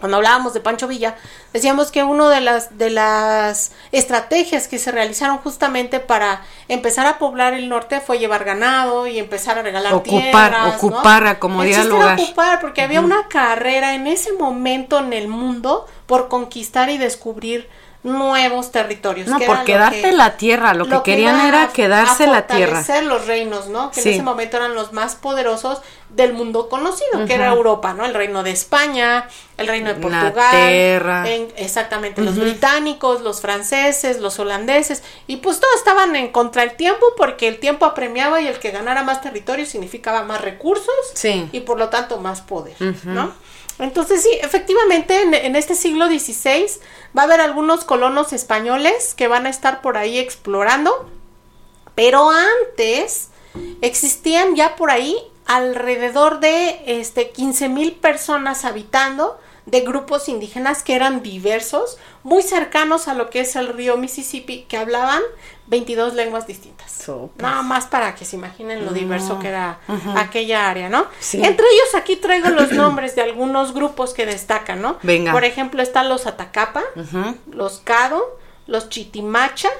cuando 0.00 0.16
hablábamos 0.16 0.54
de 0.54 0.58
Pancho 0.58 0.88
Villa, 0.88 1.14
decíamos 1.52 1.92
que 1.92 2.02
una 2.02 2.28
de 2.28 2.40
las, 2.40 2.76
de 2.76 2.90
las 2.90 3.70
estrategias 3.92 4.66
que 4.66 4.80
se 4.80 4.90
realizaron 4.90 5.38
justamente 5.38 6.00
para 6.00 6.42
empezar 6.66 7.06
a 7.06 7.18
poblar 7.18 7.54
el 7.54 7.68
norte 7.68 8.00
fue 8.00 8.18
llevar 8.18 8.44
ganado 8.44 9.06
y 9.06 9.20
empezar 9.20 9.56
a 9.60 9.62
regalar 9.62 9.94
Ocupar, 9.94 10.20
tierras, 10.20 10.82
¿no? 10.82 10.88
ocupar, 10.88 11.26
acomodar 11.28 11.68
El 11.68 11.88
lugar. 11.88 12.18
ocupar, 12.18 12.60
porque 12.60 12.82
había 12.82 13.00
una 13.00 13.28
carrera 13.28 13.94
en 13.94 14.08
ese 14.08 14.32
momento 14.32 14.98
en 14.98 15.12
el 15.12 15.28
mundo 15.28 15.86
por 16.12 16.28
conquistar 16.28 16.90
y 16.90 16.98
descubrir 16.98 17.70
nuevos 18.02 18.70
territorios. 18.70 19.28
No, 19.28 19.38
que 19.38 19.46
por 19.46 19.64
quedarte 19.64 20.02
que- 20.02 20.12
la 20.12 20.36
tierra, 20.36 20.74
lo, 20.74 20.86
que 20.86 21.00
querían 21.02 21.40
era 21.46 21.62
a- 21.62 21.72
quedarse 21.72 22.24
a 22.24 22.26
la 22.26 22.46
tierra. 22.46 22.82
fortalecer 22.82 23.04
los 23.04 23.26
reinos, 23.26 23.68
¿no? 23.68 23.90
Que 23.92 24.02
Sí. 24.02 24.08
en 24.10 24.14
ese 24.16 24.22
momento 24.22 24.58
eran 24.58 24.74
los 24.74 24.92
más 24.92 25.14
poderosos 25.14 25.80
del 26.10 26.34
mundo 26.34 26.68
conocido, 26.68 27.24
que 27.26 27.34
era. 27.34 27.46
Europa, 27.46 27.94
¿no? 27.94 28.04
El 28.04 28.12
reino 28.12 28.42
de 28.42 28.50
España, 28.50 29.26
el 29.56 29.68
reino 29.68 29.88
de 29.88 29.94
Portugal, 29.94 30.68
en- 31.26 31.48
exactamente, 31.56 32.20
los 32.20 32.36
británicos, 32.38 33.22
los 33.22 33.40
franceses, 33.40 34.20
los 34.20 34.38
holandeses, 34.38 35.02
y 35.26 35.36
pues 35.36 35.60
todos 35.60 35.74
estaban 35.76 36.14
en 36.16 36.30
contra 36.30 36.62
del 36.66 36.76
tiempo 36.76 37.06
porque 37.16 37.48
el 37.48 37.58
tiempo 37.58 37.86
apremiaba 37.86 38.42
y 38.42 38.48
el 38.48 38.58
que 38.58 38.70
ganara 38.72 39.02
más 39.04 39.22
territorio 39.22 39.64
significaba 39.64 40.24
más 40.24 40.42
recursos 40.42 40.92
Sí. 41.14 41.48
y 41.52 41.60
por 41.60 41.78
lo 41.78 41.88
tanto 41.88 42.18
más 42.18 42.42
poder. 42.42 42.74
¿no? 43.04 43.32
Entonces 43.78 44.22
sí, 44.22 44.30
efectivamente 44.42 45.22
en, 45.22 45.56
este 45.56 45.74
siglo 45.74 46.06
XVI 46.06 46.66
va 47.16 47.22
a 47.22 47.24
haber 47.24 47.40
algunos 47.40 47.84
colonos 47.84 48.32
españoles 48.32 49.14
que 49.14 49.28
van 49.28 49.46
a 49.46 49.50
estar 49.50 49.80
por 49.80 49.96
ahí 49.96 50.18
explorando, 50.18 51.08
pero 51.94 52.30
antes 52.30 53.30
existían 53.80 54.54
ya 54.54 54.76
por 54.76 54.90
ahí 54.90 55.16
alrededor 55.46 56.40
de 56.40 56.82
este 56.86 57.30
15 57.30 57.68
mil 57.68 57.92
personas 57.92 58.64
habitando 58.64 59.38
de 59.66 59.80
grupos 59.80 60.28
indígenas 60.28 60.82
que 60.82 60.94
eran 60.94 61.22
diversos, 61.22 61.98
muy 62.22 62.42
cercanos 62.42 63.08
a 63.08 63.14
lo 63.14 63.30
que 63.30 63.40
es 63.40 63.54
el 63.56 63.68
río 63.68 63.96
Mississippi, 63.96 64.64
que 64.64 64.76
hablaban 64.76 65.22
22 65.72 66.12
lenguas 66.14 66.46
distintas. 66.46 66.92
Súper. 66.92 67.42
Nada 67.42 67.62
más 67.62 67.86
para 67.86 68.14
que 68.14 68.26
se 68.26 68.36
imaginen 68.36 68.84
lo 68.84 68.92
diverso 68.92 69.38
que 69.38 69.48
era 69.48 69.78
Ujú. 69.88 70.10
aquella 70.18 70.68
área, 70.68 70.90
¿no? 70.90 71.06
Sí. 71.18 71.38
Entre 71.42 71.66
ellos 71.66 71.94
aquí 71.96 72.16
traigo 72.16 72.50
los 72.50 72.72
nombres 72.82 73.16
de 73.16 73.22
algunos 73.22 73.72
grupos 73.72 74.12
que 74.12 74.26
destacan, 74.26 74.82
¿no? 74.82 74.98
Venga. 75.02 75.32
Por 75.32 75.44
ejemplo, 75.44 75.82
están 75.82 76.10
los 76.10 76.26
Atacapa, 76.26 76.82
los 77.50 77.78
Cado, 77.80 78.38
los 78.66 78.90
Chitimacha, 78.90 79.70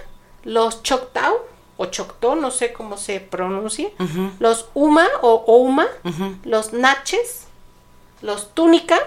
los 0.45 0.83
Choctaw 0.83 1.37
o 1.77 1.87
Choctó, 1.87 2.37
no 2.37 2.51
sé 2.51 2.73
cómo 2.73 2.97
se 2.97 3.21
pronuncie, 3.21 3.93
Ujú. 4.01 4.31
los 4.41 4.69
Uma 4.73 5.07
o 5.21 5.45
Ouma, 5.47 5.87
los 6.45 6.73
Naches, 6.73 7.45
los 8.23 8.55
Túnica 8.55 8.99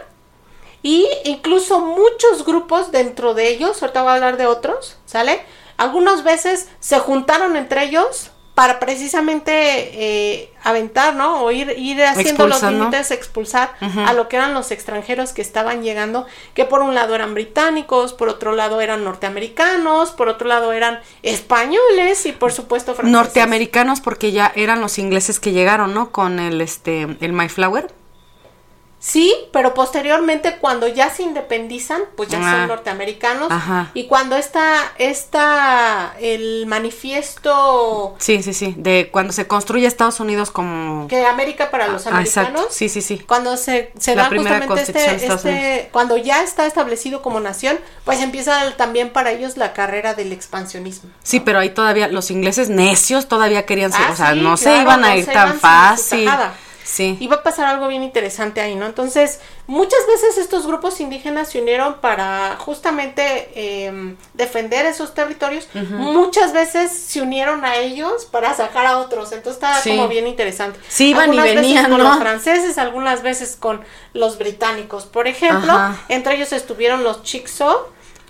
y 0.83 1.07
incluso 1.23 1.79
muchos 1.79 2.45
grupos 2.45 2.91
dentro 2.91 3.33
de 3.33 3.47
ellos, 3.49 3.81
ahorita 3.81 4.03
voy 4.03 4.11
a 4.11 4.15
hablar 4.15 4.37
de 4.37 4.45
otros, 4.45 4.97
¿sale? 5.07 5.41
Algunas 5.77 6.23
veces 6.23 6.67
se 6.79 6.99
juntaron 6.99 7.55
entre 7.55 7.83
ellos 7.83 8.31
para 8.55 8.79
precisamente 8.79 9.51
eh, 9.51 10.49
aventar, 10.63 11.13
¿no? 11.13 11.43
O 11.43 11.51
ir, 11.51 11.75
ir 11.77 12.01
haciendo 12.05 12.47
los 12.47 12.63
límites, 12.63 13.11
expulsar 13.11 13.73
a 13.81 14.13
lo 14.13 14.29
que 14.29 14.37
eran 14.37 14.53
los 14.53 14.71
extranjeros 14.71 15.33
que 15.33 15.41
estaban 15.41 15.83
llegando, 15.83 16.25
que 16.53 16.63
por 16.63 16.81
un 16.81 16.95
lado 16.95 17.15
eran 17.15 17.33
británicos, 17.33 18.13
por 18.13 18.29
otro 18.29 18.53
lado 18.53 18.79
eran 18.79 19.03
norteamericanos, 19.03 20.11
por 20.11 20.29
otro 20.29 20.47
lado 20.47 20.71
eran 20.71 21.01
españoles 21.21 22.25
y 22.25 22.31
por 22.31 22.53
supuesto 22.53 22.95
franceses. 22.95 23.11
Norteamericanos 23.11 23.99
porque 23.99 24.31
ya 24.31 24.53
eran 24.55 24.79
los 24.79 24.99
ingleses 24.99 25.41
que 25.41 25.51
llegaron, 25.51 25.93
¿no? 25.93 26.11
Con 26.11 26.39
el 26.39 26.61
este 26.61 27.17
el 27.19 27.33
Mayflower. 27.33 27.93
Sí, 29.07 29.31
pero 29.51 29.75
posteriormente 29.75 30.57
cuando 30.57 30.87
ya 30.87 31.11
se 31.11 31.21
independizan, 31.21 32.01
pues 32.17 32.27
ya 32.29 32.39
Ah. 32.41 32.51
son 32.53 32.67
norteamericanos. 32.69 33.51
Ajá. 33.51 33.91
Y 33.93 34.07
cuando 34.07 34.35
está, 34.35 34.77
está 34.97 36.15
el 36.19 36.65
manifiesto 36.65 38.15
Sí, 38.17 38.41
sí, 38.41 38.55
sí, 38.55 38.73
de 38.77 39.09
cuando 39.11 39.31
se 39.31 39.45
construye 39.45 39.85
Estados 39.85 40.19
Unidos 40.19 40.49
como 40.49 41.07
que 41.07 41.23
América 41.23 41.69
para 41.69 41.87
los 41.87 42.07
Ah, 42.07 42.09
americanos, 42.15 42.49
exacto. 42.49 42.67
Sí, 42.73 42.89
sí, 42.89 43.03
sí. 43.03 43.19
cuando 43.19 43.57
se, 43.57 43.91
se 43.99 44.15
La 44.15 44.23
da 44.23 44.29
primera 44.29 44.65
justamente 44.67 45.05
este, 45.05 45.27
este- 45.27 45.89
cuando 45.91 46.17
ya 46.17 46.41
está 46.41 46.65
establecido 46.65 47.21
como 47.21 47.39
nación, 47.39 47.77
pues 48.05 48.19
empieza 48.21 48.63
el- 48.65 48.73
también 48.73 49.11
para 49.11 49.31
ellos 49.31 49.55
la 49.55 49.73
carrera 49.73 50.15
del 50.15 50.31
expansionismo. 50.31 51.11
Sí, 51.21 51.39
pero 51.39 51.59
ahí 51.59 51.69
todavía 51.69 52.07
los 52.07 52.31
ingleses 52.31 52.69
necios 52.69 53.27
todavía 53.27 53.67
querían 53.67 53.91
ser, 53.91 54.01
Ah, 54.07 54.11
o 54.13 54.15
sea, 54.15 54.33
sí, 54.33 54.41
no 54.41 54.57
se 54.57 54.81
iban 54.81 55.05
a 55.05 55.09
no 55.09 55.15
ir 55.15 55.25
tan 55.27 55.59
fácil. 55.59 56.27
Sí. 56.87 57.17
Y 57.19 57.25
va 57.27 57.37
a 57.37 57.43
pasar 57.43 57.65
algo 57.65 57.87
bien 57.87 58.03
interesante 58.03 58.61
ahí, 58.61 58.75
¿no? 58.75 58.85
Entonces, 58.85 59.39
muchas 59.65 59.99
veces 60.07 60.37
estos 60.37 60.67
grupos 60.67 60.99
indígenas 61.01 61.49
se 61.49 61.59
unieron 61.59 61.95
para 61.99 62.57
justamente 62.59 63.49
eh, 63.55 64.15
defender 64.35 64.85
esos 64.85 65.15
territorios. 65.15 65.67
Muchas 65.73 66.53
veces 66.53 66.91
se 66.91 67.21
unieron 67.21 67.65
a 67.65 67.77
ellos 67.77 68.25
para 68.25 68.53
sacar 68.53 68.85
a 68.85 68.99
otros. 68.99 69.31
Entonces, 69.31 69.55
está 69.63 69.81
Sí. 69.81 69.89
como 69.89 70.07
bien 70.07 70.27
interesante. 70.27 70.79
Sí, 70.87 71.09
iban 71.09 71.33
y 71.33 71.39
Algunas 71.39 71.45
veces 71.45 71.61
venían, 71.61 71.89
con 71.89 71.97
¿no? 71.97 72.09
los 72.09 72.19
franceses, 72.19 72.77
algunas 72.77 73.23
veces 73.23 73.55
con 73.59 73.81
los 74.13 74.37
británicos. 74.37 75.05
Por 75.07 75.27
ejemplo, 75.27 75.71
Ajá. 75.71 75.97
entre 76.09 76.35
ellos 76.35 76.53
estuvieron 76.53 77.03
los 77.03 77.23
Chickasaw, 77.23 77.77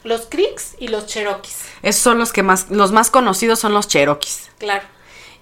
los 0.05 0.27
Creeks 0.27 0.75
y 0.79 0.87
los 0.87 1.07
Cherokees. 1.07 1.57
Esos 1.81 2.01
son 2.01 2.19
los 2.19 2.31
que 2.31 2.41
más 2.41 2.69
los 2.69 2.93
más 2.93 3.11
conocidos 3.11 3.59
son 3.59 3.73
los 3.73 3.89
Cherokees. 3.89 4.49
Claro. 4.59 4.83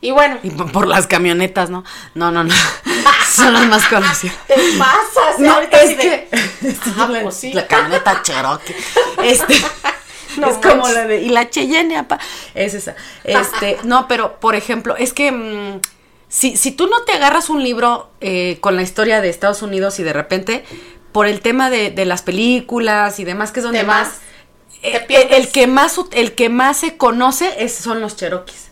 Y 0.01 0.11
bueno, 0.11 0.37
Y 0.43 0.49
por 0.49 0.85
las 0.85 1.07
camionetas, 1.07 1.69
¿no? 1.69 1.85
No, 2.13 2.29
no, 2.29 2.43
no. 2.43 2.53
son 3.35 3.53
los 3.53 3.65
más 3.67 3.85
conocidos. 3.87 4.35
te 4.47 4.55
pasas. 4.77 5.39
No, 5.39 5.53
ahorita 5.53 5.81
es 5.81 5.97
que 5.97 6.29
Ah, 6.97 7.07
la, 7.09 7.21
pues 7.23 7.35
sí. 7.35 7.53
la 7.53 7.67
camioneta 7.67 8.21
Cherokee. 8.21 8.75
Este 9.23 9.55
No 10.37 10.49
es 10.49 10.57
como 10.57 10.77
manches. 10.77 10.95
la 10.95 11.07
de 11.07 11.21
y 11.21 11.29
la 11.29 11.49
Cheyenne, 11.49 11.95
apa. 11.97 12.17
Es 12.55 12.73
esa. 12.73 12.95
Este, 13.23 13.77
no, 13.83 14.07
pero 14.07 14.39
por 14.39 14.55
ejemplo, 14.55 14.95
es 14.97 15.13
que 15.13 15.31
mm, 15.31 15.79
si, 16.27 16.57
si 16.57 16.71
tú 16.71 16.87
no 16.87 17.03
te 17.03 17.13
agarras 17.13 17.49
un 17.49 17.61
libro 17.61 18.09
eh, 18.19 18.57
con 18.59 18.75
la 18.75 18.81
historia 18.81 19.21
de 19.21 19.29
Estados 19.29 19.61
Unidos 19.61 19.99
y 19.99 20.03
de 20.03 20.11
repente, 20.13 20.65
por 21.11 21.27
el 21.27 21.41
tema 21.41 21.69
de, 21.69 21.91
de 21.91 22.05
las 22.05 22.23
películas 22.23 23.19
y 23.19 23.25
demás, 23.25 23.51
que 23.51 23.59
es 23.59 23.63
donde 23.63 23.83
más 23.83 24.21
eh, 24.83 25.05
el, 25.31 25.49
que 25.49 25.65
más, 25.65 25.97
el 26.11 26.33
que 26.33 26.49
más 26.49 26.77
se 26.77 26.97
conoce 26.97 27.63
es, 27.63 27.73
son 27.73 28.01
los 28.01 28.17
cherokees. 28.17 28.69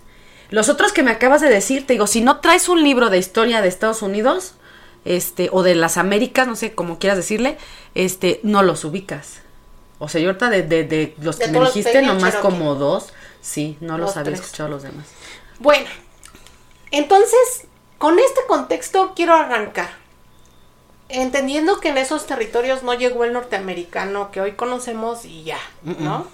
Los 0.52 0.68
otros 0.70 0.92
que 0.92 1.02
me 1.02 1.12
acabas 1.12 1.42
de 1.42 1.50
decir, 1.50 1.88
te 1.88 1.94
digo, 1.94 2.08
si 2.08 2.22
no 2.22 2.42
traes 2.42 2.70
un 2.70 2.84
libro 2.84 3.10
de 3.10 3.18
historia 3.18 3.62
de 3.62 3.70
Estados 3.70 4.02
Unidos, 4.02 4.54
este, 5.06 5.50
o 5.52 5.64
de 5.64 5.76
las 5.76 5.98
Américas, 5.98 6.46
no 6.46 6.56
sé 6.56 6.76
cómo 6.76 7.00
quieras 7.00 7.18
decirle, 7.18 7.58
este, 7.96 8.42
no 8.44 8.62
los 8.62 8.84
ubicas. 8.84 9.40
O 9.98 10.10
sea, 10.10 10.20
yo 10.20 10.28
ahorita 10.28 10.50
de, 10.50 10.64
de, 10.64 11.16
los 11.22 11.38
que 11.38 11.48
me 11.48 11.62
dijiste, 11.62 12.02
nomás 12.02 12.36
como 12.36 12.76
dos, 12.76 13.14
sí, 13.42 13.78
no 13.80 13.98
los, 13.98 14.18
había 14.18 14.34
escuchado 14.34 14.68
los 14.68 14.84
demás. 14.84 15.06
Bueno, 15.60 15.88
entonces, 16.92 17.66
con 17.98 18.20
este 18.20 18.42
contexto 18.48 19.14
quiero 19.16 19.34
arrancar. 19.34 19.90
Entendiendo 21.08 21.80
que 21.80 21.90
en 21.90 21.98
esos 21.98 22.26
territorios 22.26 22.84
no 22.84 22.94
llegó 22.94 23.24
el 23.24 23.34
norteamericano 23.34 24.32
que 24.32 24.42
hoy 24.42 24.54
conocemos 24.54 25.24
y 25.24 25.44
ya, 25.44 25.60
¿no? 25.84 26.28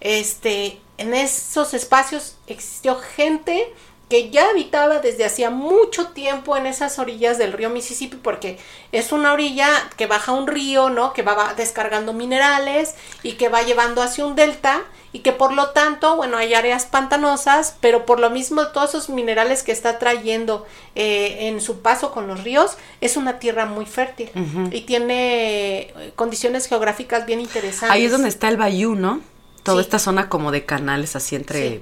Este, 0.00 0.80
en 0.98 1.14
esos 1.14 1.74
espacios 1.74 2.36
existió 2.46 2.96
gente 2.96 3.72
que 4.08 4.30
ya 4.30 4.48
habitaba 4.48 5.00
desde 5.00 5.24
hacía 5.24 5.50
mucho 5.50 6.08
tiempo 6.08 6.56
en 6.56 6.66
esas 6.66 6.98
orillas 6.98 7.36
del 7.36 7.52
río 7.52 7.68
Mississippi 7.68 8.16
porque 8.16 8.58
es 8.90 9.12
una 9.12 9.32
orilla 9.32 9.68
que 9.96 10.06
baja 10.06 10.32
un 10.32 10.46
río, 10.46 10.88
¿no? 10.88 11.12
Que 11.12 11.22
va 11.22 11.52
descargando 11.54 12.14
minerales 12.14 12.94
y 13.22 13.32
que 13.32 13.50
va 13.50 13.62
llevando 13.62 14.00
hacia 14.00 14.24
un 14.24 14.34
delta 14.34 14.82
y 15.12 15.20
que 15.20 15.32
por 15.32 15.52
lo 15.52 15.70
tanto, 15.70 16.16
bueno, 16.16 16.38
hay 16.38 16.54
áreas 16.54 16.86
pantanosas, 16.86 17.76
pero 17.80 18.06
por 18.06 18.18
lo 18.18 18.30
mismo 18.30 18.68
todos 18.68 18.90
esos 18.90 19.10
minerales 19.10 19.62
que 19.62 19.72
está 19.72 19.98
trayendo 19.98 20.66
eh, 20.94 21.48
en 21.48 21.60
su 21.60 21.80
paso 21.80 22.10
con 22.10 22.26
los 22.26 22.44
ríos, 22.44 22.76
es 23.00 23.16
una 23.16 23.38
tierra 23.38 23.66
muy 23.66 23.84
fértil 23.84 24.30
y 24.70 24.82
tiene 24.82 25.80
eh, 25.80 26.12
condiciones 26.16 26.66
geográficas 26.66 27.26
bien 27.26 27.40
interesantes. 27.40 27.90
Ahí 27.90 28.04
es 28.06 28.12
donde 28.12 28.28
está 28.28 28.48
el 28.48 28.56
Bayou, 28.56 28.94
¿no? 28.94 29.20
Toda 29.62 29.80
esta 29.80 29.98
zona 29.98 30.28
como 30.28 30.50
de 30.50 30.64
canales 30.64 31.16
así 31.16 31.36
entre 31.36 31.80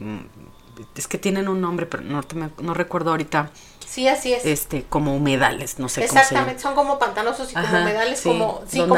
es 0.95 1.09
que 1.09 1.19
tienen 1.19 1.49
un 1.49 1.61
nombre, 1.61 1.87
pero 1.87 2.03
no, 2.03 2.21
no 2.61 2.75
recuerdo 2.75 3.11
ahorita. 3.11 3.51
Sí, 3.87 4.09
así 4.09 4.33
es. 4.33 4.45
Este, 4.45 4.85
como 4.85 5.15
humedales, 5.17 5.79
no 5.79 5.89
sé 5.89 6.05
Exactamente, 6.05 6.51
cómo 6.51 6.59
se 6.59 6.63
son 6.63 6.75
como 6.75 6.99
pantanosos 6.99 7.51
y 7.51 7.55
como 7.55 7.69
humedales, 7.69 8.21
como, 8.21 8.63
sí, 8.67 8.81
como, 8.81 8.97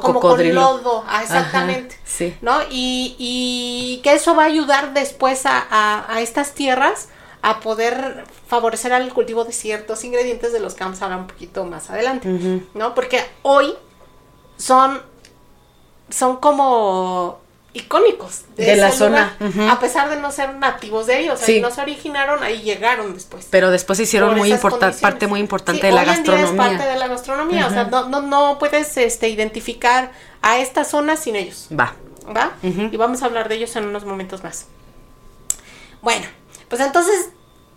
como 0.00 0.20
con 0.20 0.54
lodo, 0.54 1.04
ah, 1.06 1.22
exactamente. 1.22 1.96
sí. 2.04 2.36
¿No? 2.40 2.62
Y, 2.70 3.14
y 3.18 4.00
que 4.02 4.14
eso 4.14 4.34
va 4.34 4.44
a 4.44 4.46
ayudar 4.46 4.94
después 4.94 5.44
a, 5.46 6.06
a, 6.08 6.20
estas 6.20 6.52
tierras 6.52 7.08
a 7.42 7.60
poder 7.60 8.24
favorecer 8.48 8.92
al 8.92 9.12
cultivo 9.12 9.44
de 9.44 9.52
ciertos 9.52 10.04
ingredientes 10.04 10.52
de 10.52 10.60
los 10.60 10.74
que 10.74 10.84
vamos 10.84 11.00
a 11.00 11.04
hablar 11.04 11.20
un 11.20 11.26
poquito 11.26 11.64
más 11.64 11.90
adelante, 11.90 12.62
¿no? 12.74 12.94
Porque 12.94 13.24
hoy 13.42 13.74
son, 14.56 15.00
son 16.08 16.38
como 16.38 17.38
icónicos 17.72 18.42
de, 18.56 18.76
la 18.76 18.90
zona. 18.90 19.36
A 19.70 19.78
pesar 19.78 20.10
de 20.10 20.16
no 20.16 20.32
ser 20.32 20.54
nativos 20.56 21.06
de 21.06 21.20
ellos, 21.20 21.42
ahí 21.42 21.60
no 21.60 21.70
se 21.70 21.80
originaron, 21.80 22.42
ahí 22.42 22.62
llegaron 22.62 23.14
después. 23.14 23.46
Pero 23.50 23.70
después 23.70 24.00
hicieron 24.00 24.36
muy 24.36 24.52
importante, 24.52 25.00
parte 25.00 25.26
muy 25.26 25.40
importante 25.40 25.86
de 25.86 25.92
la 25.92 26.04
gastronomía. 26.04 26.50
es 26.50 26.56
parte 26.56 26.84
de 26.84 26.96
la 26.96 27.08
gastronomía, 27.08 27.66
o 27.66 27.70
sea, 27.70 27.84
no, 27.84 28.08
no, 28.08 28.22
no 28.22 28.58
puedes 28.58 28.96
este, 28.96 29.28
identificar 29.28 30.12
a 30.42 30.58
esta 30.58 30.84
zona 30.84 31.16
sin 31.16 31.36
ellos. 31.36 31.68
Va. 31.78 31.94
¿Va? 32.36 32.52
Y 32.62 32.96
vamos 32.96 33.22
a 33.22 33.26
hablar 33.26 33.48
de 33.48 33.56
ellos 33.56 33.74
en 33.76 33.86
unos 33.86 34.04
momentos 34.04 34.42
más. 34.44 34.66
Bueno, 36.02 36.26
pues 36.68 36.80
entonces, 36.80 37.30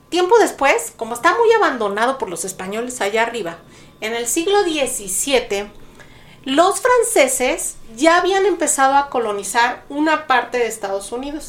tiempo 0.09 0.37
después, 0.37 0.93
como 0.95 1.15
está 1.15 1.35
muy 1.35 1.51
abandonado 1.53 2.17
por 2.17 2.29
los 2.29 2.45
españoles 2.45 3.01
allá 3.01 3.23
arriba, 3.23 3.57
en 4.01 4.13
el 4.13 4.27
siglo 4.27 4.61
XVII, 4.63 5.71
los 6.43 6.81
franceses 6.81 7.75
ya 7.95 8.17
habían 8.17 8.45
empezado 8.45 8.95
a 8.95 9.09
colonizar 9.09 9.83
una 9.89 10.27
parte 10.27 10.57
de 10.57 10.67
Estados 10.67 11.11
Unidos, 11.11 11.45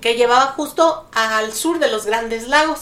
que 0.00 0.14
llevaba 0.14 0.46
justo 0.48 1.06
al 1.12 1.52
sur 1.52 1.78
de 1.78 1.90
los 1.90 2.06
grandes 2.06 2.48
lagos. 2.48 2.80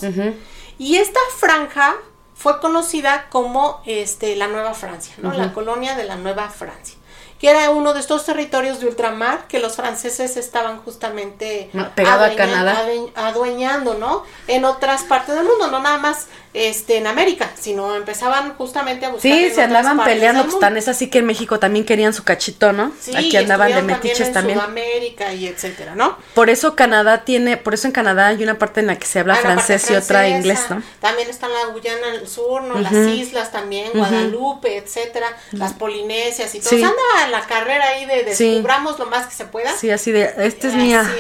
Y 0.79 0.97
esta 0.97 1.21
franja 1.38 1.95
fue 2.35 2.61
conocida 2.61 3.29
como 3.31 3.83
este, 3.87 4.35
la 4.37 4.49
Nueva 4.49 4.75
Francia, 4.75 5.14
¿no? 5.19 5.32
La 5.32 5.52
colonia 5.52 5.95
de 5.97 6.04
la 6.04 6.17
Nueva 6.17 6.49
Francia 6.49 6.97
que 7.43 7.50
era 7.50 7.71
uno 7.71 7.93
de 7.93 7.99
estos 7.99 8.25
territorios 8.25 8.78
de 8.78 8.87
ultramar 8.87 9.49
que 9.49 9.58
los 9.58 9.75
franceses 9.75 10.37
estaban 10.37 10.78
justamente 10.82 11.71
a 11.75 12.37
Canadá 12.37 12.87
adueñando, 13.17 13.95
¿no? 13.95 14.23
En 14.47 14.65
otras 14.65 15.02
partes 15.02 15.35
del 15.35 15.45
mundo, 15.47 15.67
no 15.67 15.80
nada 15.80 15.99
más 15.99 16.28
este 16.54 16.99
en 16.99 17.06
América, 17.06 17.50
sino 17.58 17.97
empezaban 17.97 18.54
justamente 18.54 19.06
a 19.06 19.10
buscar 19.10 19.32
Sí, 19.32 19.50
se 19.50 19.62
andaban 19.62 20.02
peleando, 20.04 20.45
pues 20.45 20.58
tan 20.58 20.76
es 20.76 20.88
así 20.88 21.08
que 21.08 21.19
en 21.19 21.26
México 21.26 21.58
también 21.58 21.84
querían 21.84 22.12
su 22.12 22.25
cachito, 22.25 22.73
¿no? 22.73 22.93
Sí, 23.00 23.15
Aquí 23.17 23.36
andaban 23.36 23.73
de 23.73 23.82
metiches 23.82 24.32
también. 24.32 24.58
En 24.58 24.65
Sudamérica 24.65 25.32
y 25.32 25.47
etcétera, 25.47 25.95
¿no? 25.95 26.19
Por 26.34 26.50
eso 26.50 26.76
Canadá 26.76 27.25
tiene, 27.25 27.56
por 27.56 27.75
eso 27.75 27.86
en 27.86 27.93
Canadá 27.93 28.28
hay 28.28 28.43
una 28.43 28.58
parte 28.58 28.80
en 28.80 28.88
la 28.88 28.97
que 28.97 29.06
se 29.06 29.21
habla 29.21 29.36
francés 29.36 29.91
y 29.91 29.95
otra 29.95 30.28
inglés, 30.28 30.67
¿no? 30.69 30.82
También 31.00 31.28
está 31.28 31.49
la 31.49 31.67
Guyana 31.67 32.08
del 32.08 32.28
Sur, 32.28 32.62
¿no? 32.62 32.78
Las 32.78 32.93
islas 32.93 33.50
también, 33.50 33.91
Guadalupe, 33.95 34.76
etcétera, 34.76 35.36
las 35.52 35.73
Polinesias 35.73 36.54
y 36.54 36.60
todo. 36.60 36.71
Sí 36.71 36.84
la 37.30 37.47
carrera 37.47 37.88
ahí 37.88 38.06
de 38.06 38.25
descubramos 38.25 38.99
lo 38.99 39.06
más 39.06 39.26
que 39.26 39.34
se 39.34 39.45
pueda. 39.47 39.75
Sí, 39.76 39.91
así 39.91 40.12
de, 40.12 40.32
este 40.38 40.69
es 40.69 40.75
mía. 40.75 41.02
Sí, 41.12 41.19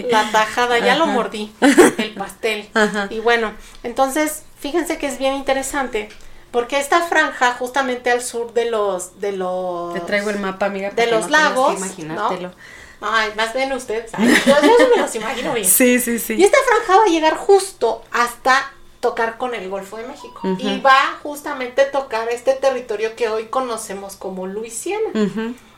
esa, 0.00 0.08
La 0.10 0.28
tajada, 0.32 0.80
ya 0.80 0.96
lo 0.96 1.06
mordí, 1.06 1.52
el 1.60 2.14
pastel. 2.14 2.68
Y 3.10 3.20
bueno, 3.20 3.52
entonces, 3.82 4.42
fíjense 4.58 4.98
que 4.98 5.06
es 5.06 5.18
bien 5.18 5.34
interesante. 5.34 6.08
Porque 6.50 6.78
esta 6.78 7.00
franja 7.02 7.54
justamente 7.54 8.12
al 8.12 8.22
sur 8.22 8.52
de 8.52 8.70
los 8.70 9.20
de 9.20 9.32
los 9.32 9.92
Te 9.92 10.00
traigo 10.00 10.30
el 10.30 10.38
mapa, 10.38 10.66
amiga, 10.66 10.90
de 10.90 11.08
los 11.08 11.28
lagos, 11.28 11.80
¿no? 11.98 12.52
Ay, 13.00 13.32
más 13.36 13.52
bien 13.52 13.72
ustedes, 13.72 14.12
yo, 14.12 14.54
me 14.94 15.02
los 15.02 15.14
imagino 15.14 15.52
bien. 15.52 15.66
Sí, 15.66 15.98
sí, 15.98 16.18
sí. 16.18 16.34
Y 16.34 16.44
esta 16.44 16.58
franja 16.64 17.00
va 17.00 17.04
a 17.06 17.08
llegar 17.08 17.36
justo 17.36 18.02
hasta 18.12 18.72
tocar 19.00 19.36
con 19.36 19.54
el 19.54 19.68
Golfo 19.68 19.96
de 19.96 20.06
México. 20.06 20.40
Y 20.58 20.80
va 20.80 21.18
justamente 21.22 21.82
a 21.82 21.90
tocar 21.90 22.28
este 22.30 22.54
territorio 22.54 23.16
que 23.16 23.28
hoy 23.28 23.46
conocemos 23.46 24.16
como 24.16 24.46
Luisiana. 24.46 25.10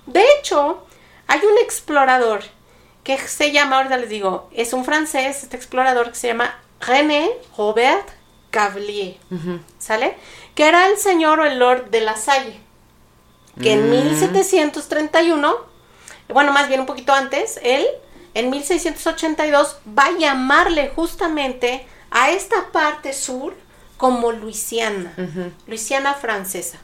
De 0.07 0.24
hecho, 0.38 0.87
hay 1.26 1.40
un 1.40 1.59
explorador 1.59 2.44
que 3.02 3.18
se 3.18 3.50
llama, 3.50 3.79
ahorita 3.79 3.96
les 3.96 4.09
digo, 4.09 4.48
es 4.52 4.72
un 4.72 4.85
francés, 4.85 5.42
este 5.42 5.57
explorador 5.57 6.11
que 6.11 6.16
se 6.16 6.29
llama 6.29 6.55
René 6.80 7.30
Robert 7.56 8.08
Cavelier, 8.50 9.16
¿sale? 9.78 10.16
Que 10.54 10.68
era 10.68 10.88
el 10.88 10.96
señor 10.96 11.40
o 11.40 11.44
el 11.44 11.58
lord 11.58 11.90
de 11.90 12.00
la 12.00 12.16
Salle, 12.16 12.58
que 13.60 13.72
en 13.72 13.90
1731, 13.90 15.52
mm. 15.52 16.32
bueno, 16.32 16.52
más 16.52 16.68
bien 16.68 16.80
un 16.80 16.86
poquito 16.86 17.12
antes, 17.12 17.60
él 17.62 17.86
en 18.34 18.50
1682 18.50 19.78
va 19.98 20.06
a 20.06 20.18
llamarle 20.18 20.90
justamente 20.94 21.86
a 22.10 22.30
esta 22.30 22.70
parte 22.72 23.12
sur 23.12 23.54
como 23.96 24.32
Luisiana, 24.32 25.14
Luisiana 25.66 26.14
francesa. 26.14 26.78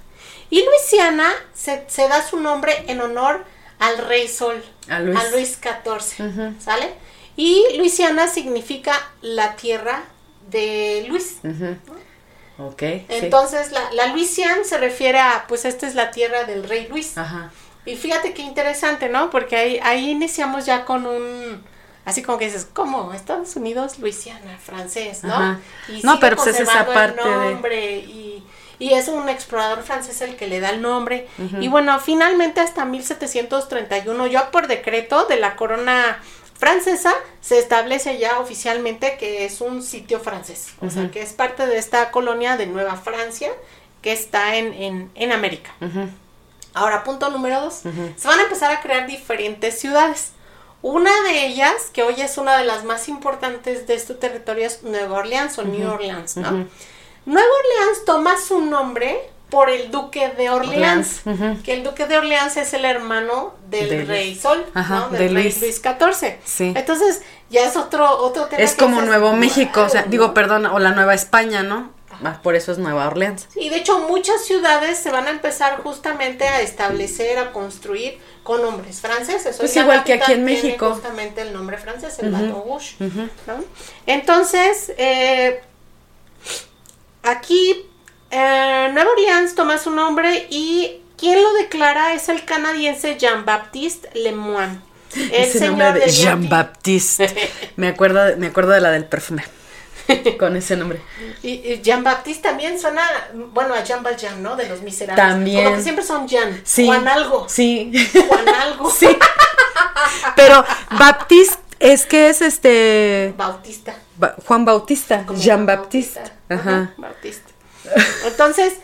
Y 0.51 0.65
Luisiana 0.65 1.31
se, 1.55 1.85
da 2.09 2.27
su 2.27 2.39
nombre 2.39 2.85
en 2.87 3.01
honor 3.01 3.45
al 3.79 3.99
rey 3.99 4.29
Sol, 4.29 4.63
a 4.89 5.01
Luis, 5.01 5.59
XIV, 5.61 6.61
¿sale? 6.61 6.95
Y 7.37 7.65
Luisiana 7.77 8.29
significa 8.29 8.93
la 9.21 9.57
tierra 9.57 10.05
de 10.51 11.07
Luis. 11.09 11.39
Ok. 12.59 12.83
Entonces, 13.09 13.73
la, 13.73 13.93
la 13.93 14.09
Luisiana 14.09 14.65
se 14.65 14.79
refiere 14.79 15.19
a, 15.19 15.47
pues 15.49 15.65
esta 15.65 15.87
es 15.87 15.95
la 15.95 16.11
tierra 16.11 16.45
del 16.45 16.69
rey 16.69 16.87
Luis. 16.89 17.17
Ajá. 17.17 17.51
Y 17.85 17.97
fíjate 17.97 18.33
qué 18.33 18.43
interesante, 18.43 19.09
¿no? 19.09 19.31
Porque 19.31 19.57
ahí, 19.57 19.81
ahí 19.83 20.11
iniciamos 20.11 20.67
ya 20.67 20.85
con 20.85 21.07
un, 21.07 21.65
así 22.05 22.23
como 22.23 22.39
que 22.39 22.45
dices, 22.45 22.69
¿cómo? 22.73 23.13
Estados 23.13 23.57
Unidos, 23.57 23.99
Luisiana, 23.99 24.57
francés, 24.59 25.25
¿no? 25.25 25.59
Y 25.89 26.03
no, 26.03 26.21
pero 26.21 26.37
pues 26.37 26.49
es 26.49 26.61
esa 26.61 26.87
parte 26.87 27.21
el 27.23 27.55
nombre 27.55 27.97
y, 27.97 28.45
y, 28.79 28.93
es 28.93 29.09
un 29.09 29.29
explorador 29.29 29.83
francés 29.83 30.21
el 30.23 30.37
que 30.37 30.47
le 30.47 30.61
da 30.61 30.71
el 30.71 30.81
nombre. 30.81 31.27
Y 31.61 31.67
bueno, 31.67 31.99
finalmente 31.99 32.61
hasta 32.61 32.85
1731, 32.85 34.27
ya 34.29 34.53
por 34.53 34.69
decreto 34.69 35.25
de 35.25 35.39
la 35.39 35.57
corona 35.57 36.21
francesa, 36.63 37.13
se 37.41 37.59
establece 37.59 38.19
ya 38.19 38.39
oficialmente 38.39 39.17
que 39.19 39.45
es 39.45 39.61
un 39.61 39.83
sitio 39.83 40.21
francés, 40.21 40.69
o 40.81 40.91
sea, 40.91 41.11
que 41.11 41.21
es 41.21 41.33
parte 41.33 41.67
de 41.67 41.77
esta 41.77 42.13
colonia 42.13 42.57
de 42.57 42.67
Nueva 42.67 42.95
Francia 42.95 43.51
que 44.01 44.13
está 44.13 44.55
en, 44.55 44.73
en, 44.73 45.11
en 45.17 45.33
América. 45.33 45.73
Ahora, 46.73 47.03
punto 47.03 47.31
número 47.31 47.61
dos, 47.63 47.83
se 48.17 48.29
van 48.29 48.39
a 48.39 48.45
empezar 48.45 48.71
a 48.71 48.81
crear 48.81 49.09
diferentes 49.09 49.81
ciudades. 49.81 50.35
Una 50.83 51.11
de 51.23 51.47
ellas, 51.47 51.91
que 51.93 52.05
hoy 52.05 52.21
es 52.21 52.39
una 52.39 52.57
de 52.59 52.65
las 52.65 52.85
más 52.85 53.09
importantes 53.09 53.89
de 53.89 53.95
este 53.95 54.15
territorio, 54.15 54.65
es 54.65 54.85
Nueva 54.85 55.19
Orleans 55.19 55.59
o 55.59 55.65
New 55.65 55.91
Orleans, 55.91 56.37
¿no? 56.37 56.69
Nueva 57.27 57.49
Orleans 57.61 58.05
toma 58.05 58.37
su 58.39 58.61
nombre 58.61 59.32
por 59.53 59.69
el 59.69 59.91
duque 59.91 60.31
de 60.31 60.49
Orleans, 60.49 61.21
que 61.63 61.75
el 61.75 61.85
duque 61.85 62.07
de 62.07 62.17
Orleans 62.17 62.57
es 62.57 62.73
el 62.73 62.87
hermano 62.87 63.53
del 63.69 64.07
rey 64.07 64.35
Sol, 64.35 64.65
¿no? 64.75 65.11
Del 65.11 65.35
rey 65.35 65.55
Luis 65.61 65.83
XIV. 65.83 66.39
Sí. 66.43 66.73
Entonces, 66.75 67.21
ya 67.51 67.67
es 67.67 67.77
otro, 67.77 68.17
otro 68.17 68.47
tema. 68.47 68.63
Es 68.63 68.75
como 68.75 69.03
Nuevo 69.03 69.35
México, 69.35 69.83
o 69.83 69.89
sea, 69.91 70.05
digo, 70.05 70.33
perdón, 70.33 70.65
o 70.65 70.79
la 70.79 70.93
Nueva 70.93 71.13
España, 71.13 71.63
¿no? 71.63 71.93
ah, 72.25 72.41
por 72.43 72.55
eso 72.55 72.73
es 72.73 72.79
Nueva 72.79 73.07
Orleans. 73.09 73.47
Y 73.55 73.69
de 73.69 73.77
hecho 73.77 73.99
muchas 74.09 74.43
ciudades 74.43 74.99
se 74.99 75.11
van 75.11 75.27
a 75.27 75.31
empezar 75.31 75.83
justamente 75.83 76.49
a 76.49 76.63
establecer, 76.63 77.39
a 77.39 77.53
construir 77.53 78.19
con 78.43 78.63
nombres 78.63 79.03
franceses. 79.03 79.59
Pues 79.59 79.77
igual 79.77 80.03
que 80.03 80.15
aquí 80.15 80.33
en 80.33 80.47
México. 80.47 80.95
Justamente 80.95 81.43
el 81.43 81.53
nombre 81.53 81.77
francés, 81.77 82.19
el 82.21 82.31
Baton 82.31 82.65
Rouge, 82.67 82.97
¿no? 83.47 83.63
Entonces, 84.07 84.95
eh, 84.97 85.61
aquí 87.23 87.87
eh, 88.33 88.91
Nueva 88.93 89.11
Orleans 89.13 89.55
toma 89.55 89.79
su 89.79 89.91
nombre 89.91 90.47
y 90.51 90.97
quien 91.17 91.41
lo 91.43 91.53
declara 91.55 92.15
es 92.15 92.29
el 92.29 92.45
canadiense 92.45 93.17
Jean-Baptiste 93.19 94.11
Lemoine. 94.19 94.81
El 95.15 95.31
Ese 95.33 95.67
nombre 95.69 95.93
de 95.93 96.01
de 96.01 96.11
Jean 96.11 96.49
Baptiste. 96.49 97.53
me 97.77 97.89
acuerdo, 97.89 98.37
me 98.39 98.47
acuerdo 98.49 98.73
de 98.73 98.81
la 98.81 98.91
del 98.91 99.05
perfume. 99.05 99.45
Con 100.39 100.57
ese 100.57 100.77
nombre. 100.77 101.01
Y, 101.45 101.81
Jean-Baptiste 101.83 102.43
también 102.43 102.79
suena, 102.81 103.03
bueno, 103.53 103.75
a 103.75 103.83
Jean 103.85 104.03
Valjean, 104.03 104.43
¿no? 104.43 104.57
De 104.57 104.69
los 104.69 104.81
miserables. 104.83 105.25
También. 105.25 105.65
Como 105.65 105.77
que 105.77 105.83
siempre 105.83 106.05
son 106.05 106.27
Jean. 106.29 106.61
Sí. 106.65 106.87
Juan 106.87 107.07
algo. 107.09 107.47
Sí. 107.49 107.93
Juan 108.29 108.49
algo. 108.49 108.91
Sí. 108.99 109.09
Pero 110.37 110.65
Baptiste 110.99 111.57
es 111.79 112.07
que 112.07 112.29
es 112.29 112.43
este 112.43 113.35
Bautista. 113.37 113.95
Ba- 114.17 114.35
Juan 114.47 114.65
Bautista, 114.65 115.25
Jean 115.37 115.67
Baptiste. 115.67 116.21
Bautista. 116.21 116.55
Ajá, 116.55 116.95
Bautista. 116.97 117.51
Entonces, 118.27 118.75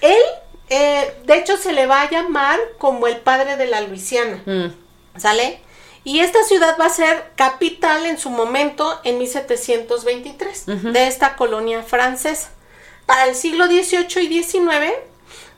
él, 0.00 0.18
eh, 0.68 1.14
de 1.24 1.38
hecho, 1.38 1.56
se 1.56 1.72
le 1.72 1.86
va 1.86 2.02
a 2.02 2.10
llamar 2.10 2.58
como 2.78 3.06
el 3.06 3.18
padre 3.18 3.56
de 3.56 3.66
la 3.66 3.80
Luisiana. 3.82 4.42
Mm. 4.46 4.66
¿Sale? 5.18 5.60
Y 6.02 6.20
esta 6.20 6.42
ciudad 6.44 6.76
va 6.80 6.86
a 6.86 6.90
ser 6.90 7.32
capital 7.36 8.06
en 8.06 8.18
su 8.18 8.30
momento 8.30 9.00
en 9.04 9.18
1723 9.18 10.66
de 10.66 11.06
esta 11.06 11.36
colonia 11.36 11.82
francesa. 11.82 12.50
Para 13.04 13.26
el 13.26 13.34
siglo 13.34 13.66
XVIII 13.66 14.22
y 14.22 14.42
XIX 14.42 14.92